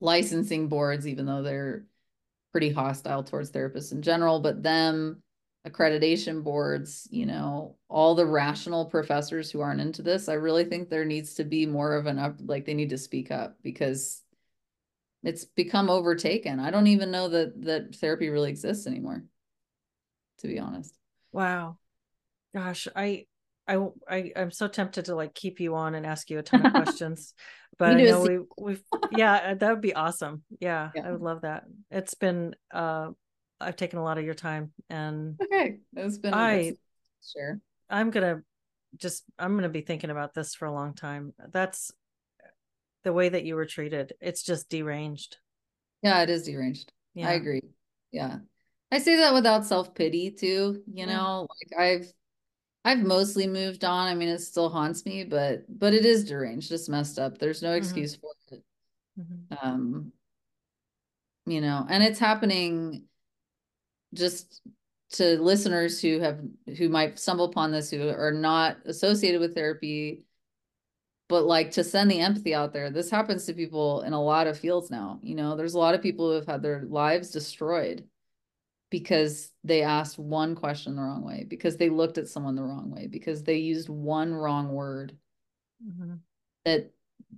licensing 0.01 0.69
boards, 0.69 1.07
even 1.07 1.27
though 1.27 1.43
they're 1.43 1.85
pretty 2.53 2.71
hostile 2.71 3.23
towards 3.23 3.51
therapists 3.51 3.93
in 3.93 4.03
general, 4.03 4.41
but 4.41 4.63
them 4.63 5.23
accreditation 5.67 6.43
boards, 6.43 7.07
you 7.11 7.27
know, 7.27 7.77
all 7.89 8.15
the 8.15 8.27
rational 8.27 8.87
professors 8.87 9.51
who 9.51 9.61
aren't 9.61 9.81
into 9.81 10.03
this, 10.03 10.29
I 10.29 10.35
really 10.35 10.65
think 10.65 10.89
there 10.89 11.05
needs 11.05 11.35
to 11.35 11.45
be 11.45 11.67
more 11.67 11.95
of 11.95 12.07
an 12.07 12.19
up, 12.19 12.37
like 12.45 12.65
they 12.65 12.75
need 12.75 12.91
to 12.91 12.99
speak 12.99 13.31
up 13.31 13.57
because 13.63 14.23
it's 15.23 15.45
become 15.45 15.91
overtaken. 15.91 16.61
I 16.61 16.71
don't 16.71 16.87
even 16.87 17.11
know 17.11 17.29
that 17.29 17.63
that 17.63 17.97
therapy 17.97 18.29
really 18.29 18.51
exists 18.51 18.87
anymore, 18.87 19.25
to 20.39 20.47
be 20.47 20.59
honest. 20.59 20.95
Wow. 21.33 21.79
Gosh, 22.55 22.89
I 22.95 23.27
I, 23.69 23.87
I 24.09 24.33
I'm 24.35 24.51
so 24.51 24.67
tempted 24.67 25.05
to 25.07 25.15
like 25.15 25.35
keep 25.35 25.61
you 25.61 25.75
on 25.75 25.95
and 25.95 26.07
ask 26.07 26.31
you 26.31 26.39
a 26.39 26.43
ton 26.43 26.65
of 26.65 26.73
questions, 26.85 27.35
but 27.79 27.91
I 27.91 28.03
know 28.03 28.23
we 28.23 28.39
we 28.57 28.79
yeah 29.13 29.55
that 29.55 29.71
would 29.71 29.83
be 29.83 29.95
awesome. 29.95 30.43
Yeah, 30.59 30.91
yeah, 30.95 31.07
I 31.07 31.13
would 31.13 31.21
love 31.21 31.43
that. 31.43 31.65
It's 31.91 32.15
been 32.15 32.57
uh 32.73 33.11
I've 33.61 33.77
taken 33.77 33.99
a 33.99 34.05
lot 34.05 34.19
of 34.19 34.25
your 34.25 34.35
time 34.35 34.73
and 34.89 35.39
okay, 35.43 35.79
it's 35.95 36.19
been 36.19 36.33
I 36.35 36.75
sure. 37.23 37.61
I'm 37.91 38.11
gonna 38.11 38.43
just 38.97 39.25
I'm 39.39 39.55
gonna 39.55 39.69
be 39.69 39.83
thinking 39.83 40.11
about 40.11 40.35
this 40.35 40.55
for 40.55 40.65
a 40.65 40.73
long 40.73 40.95
time. 40.95 41.35
That's 41.53 41.93
the 43.05 43.13
way 43.13 43.29
that 43.29 43.45
you 43.45 43.55
were 43.55 43.67
treated. 43.67 44.15
It's 44.21 44.43
just 44.43 44.71
deranged. 44.71 45.37
Yeah, 46.03 46.23
it 46.23 46.31
is 46.31 46.45
deranged. 46.47 46.93
Yeah. 47.15 47.29
I 47.29 47.33
agree. 47.33 47.63
Yeah. 48.13 48.39
I 48.91 48.99
say 48.99 49.17
that 49.17 49.35
without 49.35 49.67
self 49.67 49.95
pity 49.95 50.31
too. 50.31 50.83
You 50.91 51.07
know, 51.07 51.47
like 51.49 51.81
I've 51.81 52.13
I've 52.89 53.03
mostly 53.03 53.47
moved 53.47 53.85
on. 53.85 54.09
I 54.09 54.15
mean, 54.15 54.31
it 54.31 54.39
still 54.39 54.71
haunts 54.71 55.05
me, 55.05 55.23
but 55.23 55.65
but 55.69 55.93
it 55.93 56.07
is 56.07 56.25
deranged. 56.25 56.73
It's 56.73 56.89
messed 56.89 57.19
up. 57.19 57.37
There's 57.37 57.63
no 57.63 57.69
mm-hmm. 57.69 57.77
excuse 57.77 58.17
mm-hmm. 58.17 58.27
for 58.49 58.57
it. 58.57 58.65
Mm-hmm. 59.21 59.69
Um, 59.69 60.13
you 61.45 61.61
know, 61.61 61.85
and 61.87 62.03
it's 62.03 62.19
happening 62.19 63.05
just 64.15 64.63
to 65.11 65.39
listeners 65.39 66.01
who 66.01 66.19
have 66.21 66.41
who 66.79 66.89
might 66.89 67.19
stumble 67.19 67.45
upon 67.45 67.73
this 67.73 67.91
who 67.91 68.09
are 68.09 68.33
not 68.33 68.79
associated 68.87 69.41
with 69.41 69.55
therapy 69.55 70.25
but 71.29 71.45
like 71.45 71.71
to 71.73 71.85
send 71.85 72.11
the 72.11 72.21
empathy 72.21 72.55
out 72.55 72.73
there 72.73 72.91
this 72.91 73.11
happens 73.11 73.47
to 73.47 73.55
people 73.55 74.03
in 74.03 74.13
a 74.13 74.23
lot 74.23 74.47
of 74.47 74.59
fields 74.59 74.91
now 74.91 75.19
you 75.23 75.35
know 75.35 75.57
there's 75.57 75.75
a 75.75 75.79
lot 75.79 75.95
of 75.95 76.03
people 76.03 76.29
who 76.29 76.35
have 76.35 76.47
had 76.47 76.63
their 76.63 76.85
lives 76.89 77.31
destroyed 77.31 78.05
because 78.91 79.53
they 79.65 79.83
asked 79.83 80.19
one 80.19 80.55
question 80.55 80.97
the 80.97 81.03
wrong 81.03 81.25
way 81.25 81.45
because 81.49 81.77
they 81.77 81.91
looked 81.91 82.19
at 82.19 82.29
someone 82.29 82.55
the 82.55 82.63
wrong 82.63 82.91
way 82.91 83.07
because 83.07 83.43
they 83.43 83.57
used 83.57 83.89
one 83.89 84.33
wrong 84.33 84.69
word 84.73 85.17
mm-hmm. 85.87 86.15
that 86.65 86.91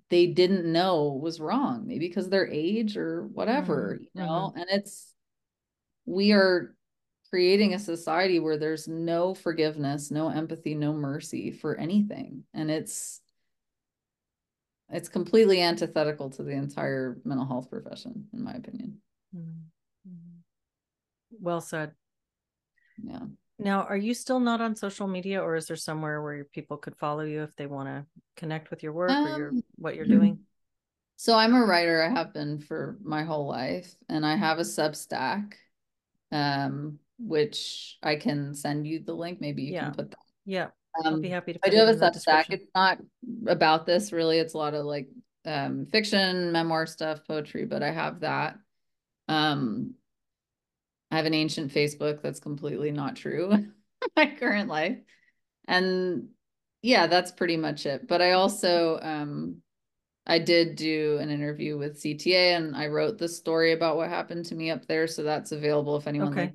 they 0.08 0.26
didn't 0.26 0.70
know 0.70 1.18
was 1.20 1.40
wrong 1.40 1.84
maybe 1.86 2.06
because 2.06 2.28
their 2.28 2.46
age 2.46 2.96
or 2.96 3.26
whatever 3.28 3.94
mm-hmm. 3.94 4.02
you 4.02 4.24
know 4.24 4.50
mm-hmm. 4.50 4.58
and 4.58 4.66
it's 4.70 5.14
we 6.06 6.32
are 6.32 6.74
creating 7.30 7.74
a 7.74 7.78
society 7.78 8.40
where 8.40 8.58
there's 8.58 8.88
no 8.88 9.34
forgiveness, 9.34 10.10
no 10.10 10.28
empathy, 10.28 10.74
no 10.74 10.92
mercy 10.92 11.52
for 11.52 11.76
anything. 11.76 12.42
And 12.52 12.70
it's 12.70 13.20
it's 14.92 15.08
completely 15.08 15.62
antithetical 15.62 16.30
to 16.30 16.42
the 16.42 16.50
entire 16.50 17.18
mental 17.24 17.46
health 17.46 17.70
profession, 17.70 18.26
in 18.32 18.42
my 18.42 18.54
opinion. 18.54 18.98
Well 21.30 21.60
said. 21.60 21.92
Yeah. 23.02 23.20
Now, 23.58 23.82
are 23.82 23.96
you 23.96 24.14
still 24.14 24.40
not 24.40 24.60
on 24.60 24.74
social 24.74 25.06
media, 25.06 25.42
or 25.42 25.54
is 25.54 25.66
there 25.66 25.76
somewhere 25.76 26.22
where 26.22 26.44
people 26.44 26.78
could 26.78 26.96
follow 26.96 27.24
you 27.24 27.42
if 27.42 27.54
they 27.56 27.66
want 27.66 27.88
to 27.88 28.06
connect 28.36 28.70
with 28.70 28.82
your 28.82 28.92
work 28.92 29.10
um, 29.10 29.26
or 29.26 29.38
your 29.38 29.48
um, 29.50 29.62
what 29.76 29.94
you're 29.94 30.06
doing? 30.06 30.40
So 31.16 31.36
I'm 31.36 31.54
a 31.54 31.66
writer. 31.66 32.02
I 32.02 32.08
have 32.08 32.32
been 32.32 32.60
for 32.60 32.96
my 33.02 33.24
whole 33.24 33.46
life, 33.46 33.94
and 34.08 34.24
I 34.24 34.36
have 34.36 34.58
a 34.58 34.62
Substack 34.62 35.52
um, 36.32 36.98
which 37.18 37.98
I 38.02 38.16
can 38.16 38.54
send 38.54 38.86
you 38.86 39.00
the 39.00 39.12
link. 39.12 39.40
Maybe 39.40 39.62
you 39.62 39.74
yeah. 39.74 39.84
can 39.84 39.94
put 39.94 40.10
that. 40.10 40.18
Yeah. 40.44 40.68
Um, 41.04 41.14
I'll 41.14 41.20
be 41.20 41.28
happy 41.28 41.52
to. 41.52 41.60
I 41.64 41.68
do 41.68 41.76
have 41.76 41.88
a 41.88 41.94
Substack. 41.94 42.46
It's 42.50 42.70
not 42.74 42.98
about 43.46 43.86
this 43.86 44.12
really. 44.12 44.38
It's 44.38 44.54
a 44.54 44.58
lot 44.58 44.74
of 44.74 44.84
like 44.84 45.08
um, 45.44 45.86
fiction, 45.86 46.52
memoir 46.52 46.86
stuff, 46.86 47.20
poetry, 47.26 47.64
but 47.64 47.82
I 47.82 47.90
have 47.90 48.20
that. 48.20 48.56
Um, 49.28 49.94
I 51.10 51.16
have 51.16 51.26
an 51.26 51.34
ancient 51.34 51.72
Facebook 51.72 52.22
that's 52.22 52.40
completely 52.40 52.90
not 52.90 53.16
true. 53.16 53.66
my 54.16 54.34
current 54.38 54.68
life, 54.68 54.98
and 55.66 56.28
yeah, 56.82 57.06
that's 57.06 57.32
pretty 57.32 57.56
much 57.56 57.86
it. 57.86 58.06
But 58.06 58.22
I 58.22 58.32
also 58.32 58.98
um, 59.00 59.62
I 60.26 60.38
did 60.38 60.76
do 60.76 61.18
an 61.20 61.30
interview 61.30 61.76
with 61.76 62.00
CTA 62.00 62.56
and 62.56 62.76
I 62.76 62.86
wrote 62.86 63.18
the 63.18 63.28
story 63.28 63.72
about 63.72 63.96
what 63.96 64.08
happened 64.08 64.46
to 64.46 64.54
me 64.54 64.70
up 64.70 64.86
there. 64.86 65.06
So 65.06 65.22
that's 65.22 65.52
available 65.52 65.96
if 65.96 66.06
anyone 66.06 66.32
okay. 66.38 66.52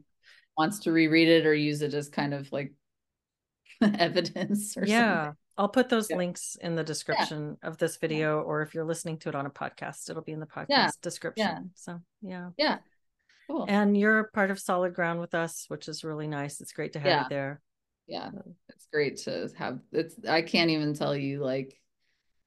wants 0.57 0.79
to 0.79 0.91
reread 0.91 1.27
it 1.27 1.45
or 1.45 1.53
use 1.53 1.81
it 1.81 1.93
as 1.93 2.07
kind 2.07 2.33
of 2.33 2.51
like 2.51 2.73
evidence 3.81 4.77
or 4.77 4.85
yeah. 4.85 5.15
Something. 5.15 5.37
I'll 5.57 5.69
put 5.69 5.89
those 5.89 6.09
yeah. 6.09 6.17
links 6.17 6.57
in 6.61 6.75
the 6.75 6.83
description 6.83 7.57
yeah. 7.61 7.69
of 7.69 7.77
this 7.77 7.95
video, 7.95 8.41
or 8.41 8.61
if 8.61 8.73
you're 8.73 8.83
listening 8.83 9.17
to 9.19 9.29
it 9.29 9.35
on 9.35 9.45
a 9.45 9.49
podcast, 9.49 10.09
it'll 10.09 10.21
be 10.21 10.33
in 10.33 10.41
the 10.41 10.45
podcast 10.45 10.65
yeah. 10.67 10.89
description. 11.01 11.45
Yeah. 11.45 11.59
So 11.75 12.01
yeah. 12.21 12.49
Yeah. 12.57 12.77
Cool. 13.47 13.65
And 13.67 13.97
you're 13.97 14.25
part 14.33 14.51
of 14.51 14.59
Solid 14.59 14.93
Ground 14.93 15.19
with 15.19 15.35
us, 15.35 15.65
which 15.67 15.87
is 15.87 16.03
really 16.03 16.27
nice. 16.27 16.61
It's 16.61 16.73
great 16.73 16.93
to 16.93 16.99
have 16.99 17.23
you 17.23 17.29
there. 17.29 17.61
Yeah. 18.07 18.29
It's 18.69 18.87
great 18.91 19.17
to 19.23 19.49
have 19.57 19.79
it's 19.91 20.15
I 20.27 20.41
can't 20.41 20.69
even 20.69 20.93
tell 20.93 21.15
you 21.15 21.39
like 21.39 21.79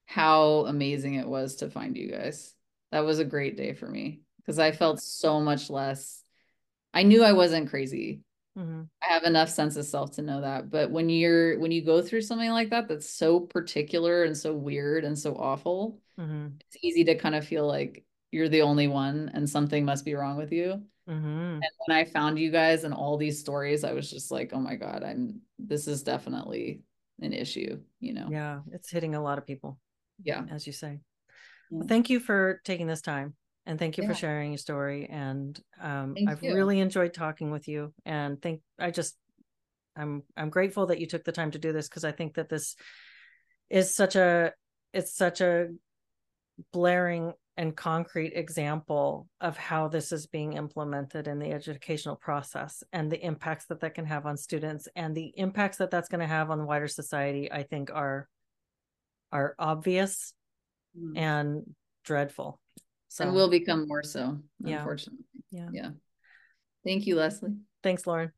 how 0.06 0.66
amazing 0.66 1.14
it 1.14 1.26
was 1.28 1.56
to 1.56 1.70
find 1.70 1.96
you 1.96 2.10
guys. 2.10 2.54
That 2.92 3.00
was 3.04 3.18
a 3.18 3.24
great 3.24 3.56
day 3.56 3.74
for 3.74 3.86
me 3.86 4.20
because 4.38 4.58
I 4.58 4.72
felt 4.72 5.00
so 5.00 5.40
much 5.40 5.68
less. 5.68 6.22
I 6.94 7.02
knew 7.02 7.22
I 7.22 7.32
wasn't 7.32 7.68
crazy. 7.70 8.20
Mm-hmm. 8.58 8.82
I 9.02 9.12
have 9.12 9.24
enough 9.24 9.50
sense 9.50 9.76
of 9.76 9.84
self 9.84 10.12
to 10.12 10.22
know 10.22 10.40
that. 10.40 10.70
But 10.70 10.90
when 10.90 11.08
you're 11.08 11.58
when 11.58 11.70
you 11.70 11.84
go 11.84 12.02
through 12.02 12.22
something 12.22 12.50
like 12.50 12.70
that 12.70 12.88
that's 12.88 13.08
so 13.08 13.40
particular 13.40 14.24
and 14.24 14.36
so 14.36 14.52
weird 14.54 15.04
and 15.04 15.18
so 15.18 15.34
awful, 15.36 16.00
Mm-hmm. 16.18 16.48
it's 16.66 16.76
easy 16.82 17.04
to 17.04 17.14
kind 17.14 17.36
of 17.36 17.46
feel 17.46 17.64
like 17.64 18.04
you're 18.30 18.48
the 18.48 18.62
only 18.62 18.88
one 18.88 19.30
and 19.34 19.48
something 19.48 19.84
must 19.84 20.04
be 20.04 20.14
wrong 20.14 20.36
with 20.36 20.52
you. 20.52 20.82
Mm-hmm. 21.08 21.26
And 21.26 21.70
when 21.86 21.96
I 21.96 22.04
found 22.04 22.38
you 22.38 22.50
guys 22.50 22.84
and 22.84 22.92
all 22.92 23.16
these 23.16 23.40
stories, 23.40 23.84
I 23.84 23.92
was 23.92 24.10
just 24.10 24.30
like, 24.30 24.50
oh 24.52 24.60
my 24.60 24.76
God, 24.76 25.02
I'm 25.02 25.40
this 25.58 25.88
is 25.88 26.02
definitely 26.02 26.82
an 27.20 27.32
issue, 27.32 27.80
you 28.00 28.12
know? 28.12 28.28
Yeah, 28.30 28.60
it's 28.72 28.90
hitting 28.90 29.14
a 29.14 29.22
lot 29.22 29.38
of 29.38 29.46
people, 29.46 29.78
Yeah. 30.22 30.44
as 30.50 30.66
you 30.66 30.72
say. 30.72 31.00
Yeah. 31.70 31.78
Well, 31.78 31.88
thank 31.88 32.10
you 32.10 32.20
for 32.20 32.60
taking 32.64 32.86
this 32.86 33.00
time 33.00 33.34
and 33.66 33.78
thank 33.78 33.96
you 33.96 34.04
Yeah. 34.04 34.10
for 34.10 34.14
sharing 34.14 34.52
your 34.52 34.58
story. 34.58 35.06
And 35.10 35.58
um, 35.80 36.14
I've 36.28 36.42
you. 36.42 36.54
really 36.54 36.80
enjoyed 36.80 37.14
talking 37.14 37.50
with 37.50 37.68
you. 37.68 37.94
And 38.04 38.40
think 38.40 38.60
I 38.78 38.90
just 38.90 39.16
I'm 39.96 40.22
I'm 40.36 40.50
grateful 40.50 40.86
that 40.86 41.00
you 41.00 41.06
took 41.06 41.24
the 41.24 41.32
time 41.32 41.50
to 41.52 41.58
do 41.58 41.72
this 41.72 41.88
because 41.88 42.04
I 42.04 42.12
think 42.12 42.34
that 42.34 42.48
this 42.48 42.76
is 43.68 43.94
such 43.94 44.14
a 44.14 44.52
it's 44.92 45.14
such 45.16 45.40
a 45.40 45.68
blaring 46.72 47.32
and 47.58 47.76
concrete 47.76 48.32
example 48.34 49.28
of 49.40 49.56
how 49.58 49.88
this 49.88 50.12
is 50.12 50.26
being 50.28 50.52
implemented 50.54 51.26
in 51.26 51.40
the 51.40 51.50
educational 51.52 52.14
process 52.16 52.84
and 52.92 53.10
the 53.10 53.22
impacts 53.22 53.66
that 53.66 53.80
that 53.80 53.94
can 53.94 54.06
have 54.06 54.24
on 54.26 54.36
students 54.36 54.88
and 54.94 55.14
the 55.14 55.32
impacts 55.36 55.76
that 55.78 55.90
that's 55.90 56.08
going 56.08 56.20
to 56.20 56.26
have 56.26 56.50
on 56.52 56.58
the 56.58 56.64
wider 56.64 56.86
society 56.88 57.50
i 57.52 57.62
think 57.64 57.90
are 57.92 58.28
are 59.32 59.54
obvious 59.58 60.32
Mm. 60.96 61.18
and 61.18 61.74
dreadful 62.02 62.58
so 63.08 63.24
and 63.24 63.34
will 63.34 63.50
become 63.50 63.86
more 63.86 64.02
so, 64.02 64.38
Yeah. 64.58 64.78
unfortunately. 64.78 65.26
Yeah. 65.50 65.68
Yeah. 65.70 65.90
Thank 66.82 67.06
you, 67.06 67.14
Leslie. 67.14 67.56
thanks 67.82 68.06
lauren 68.06 68.32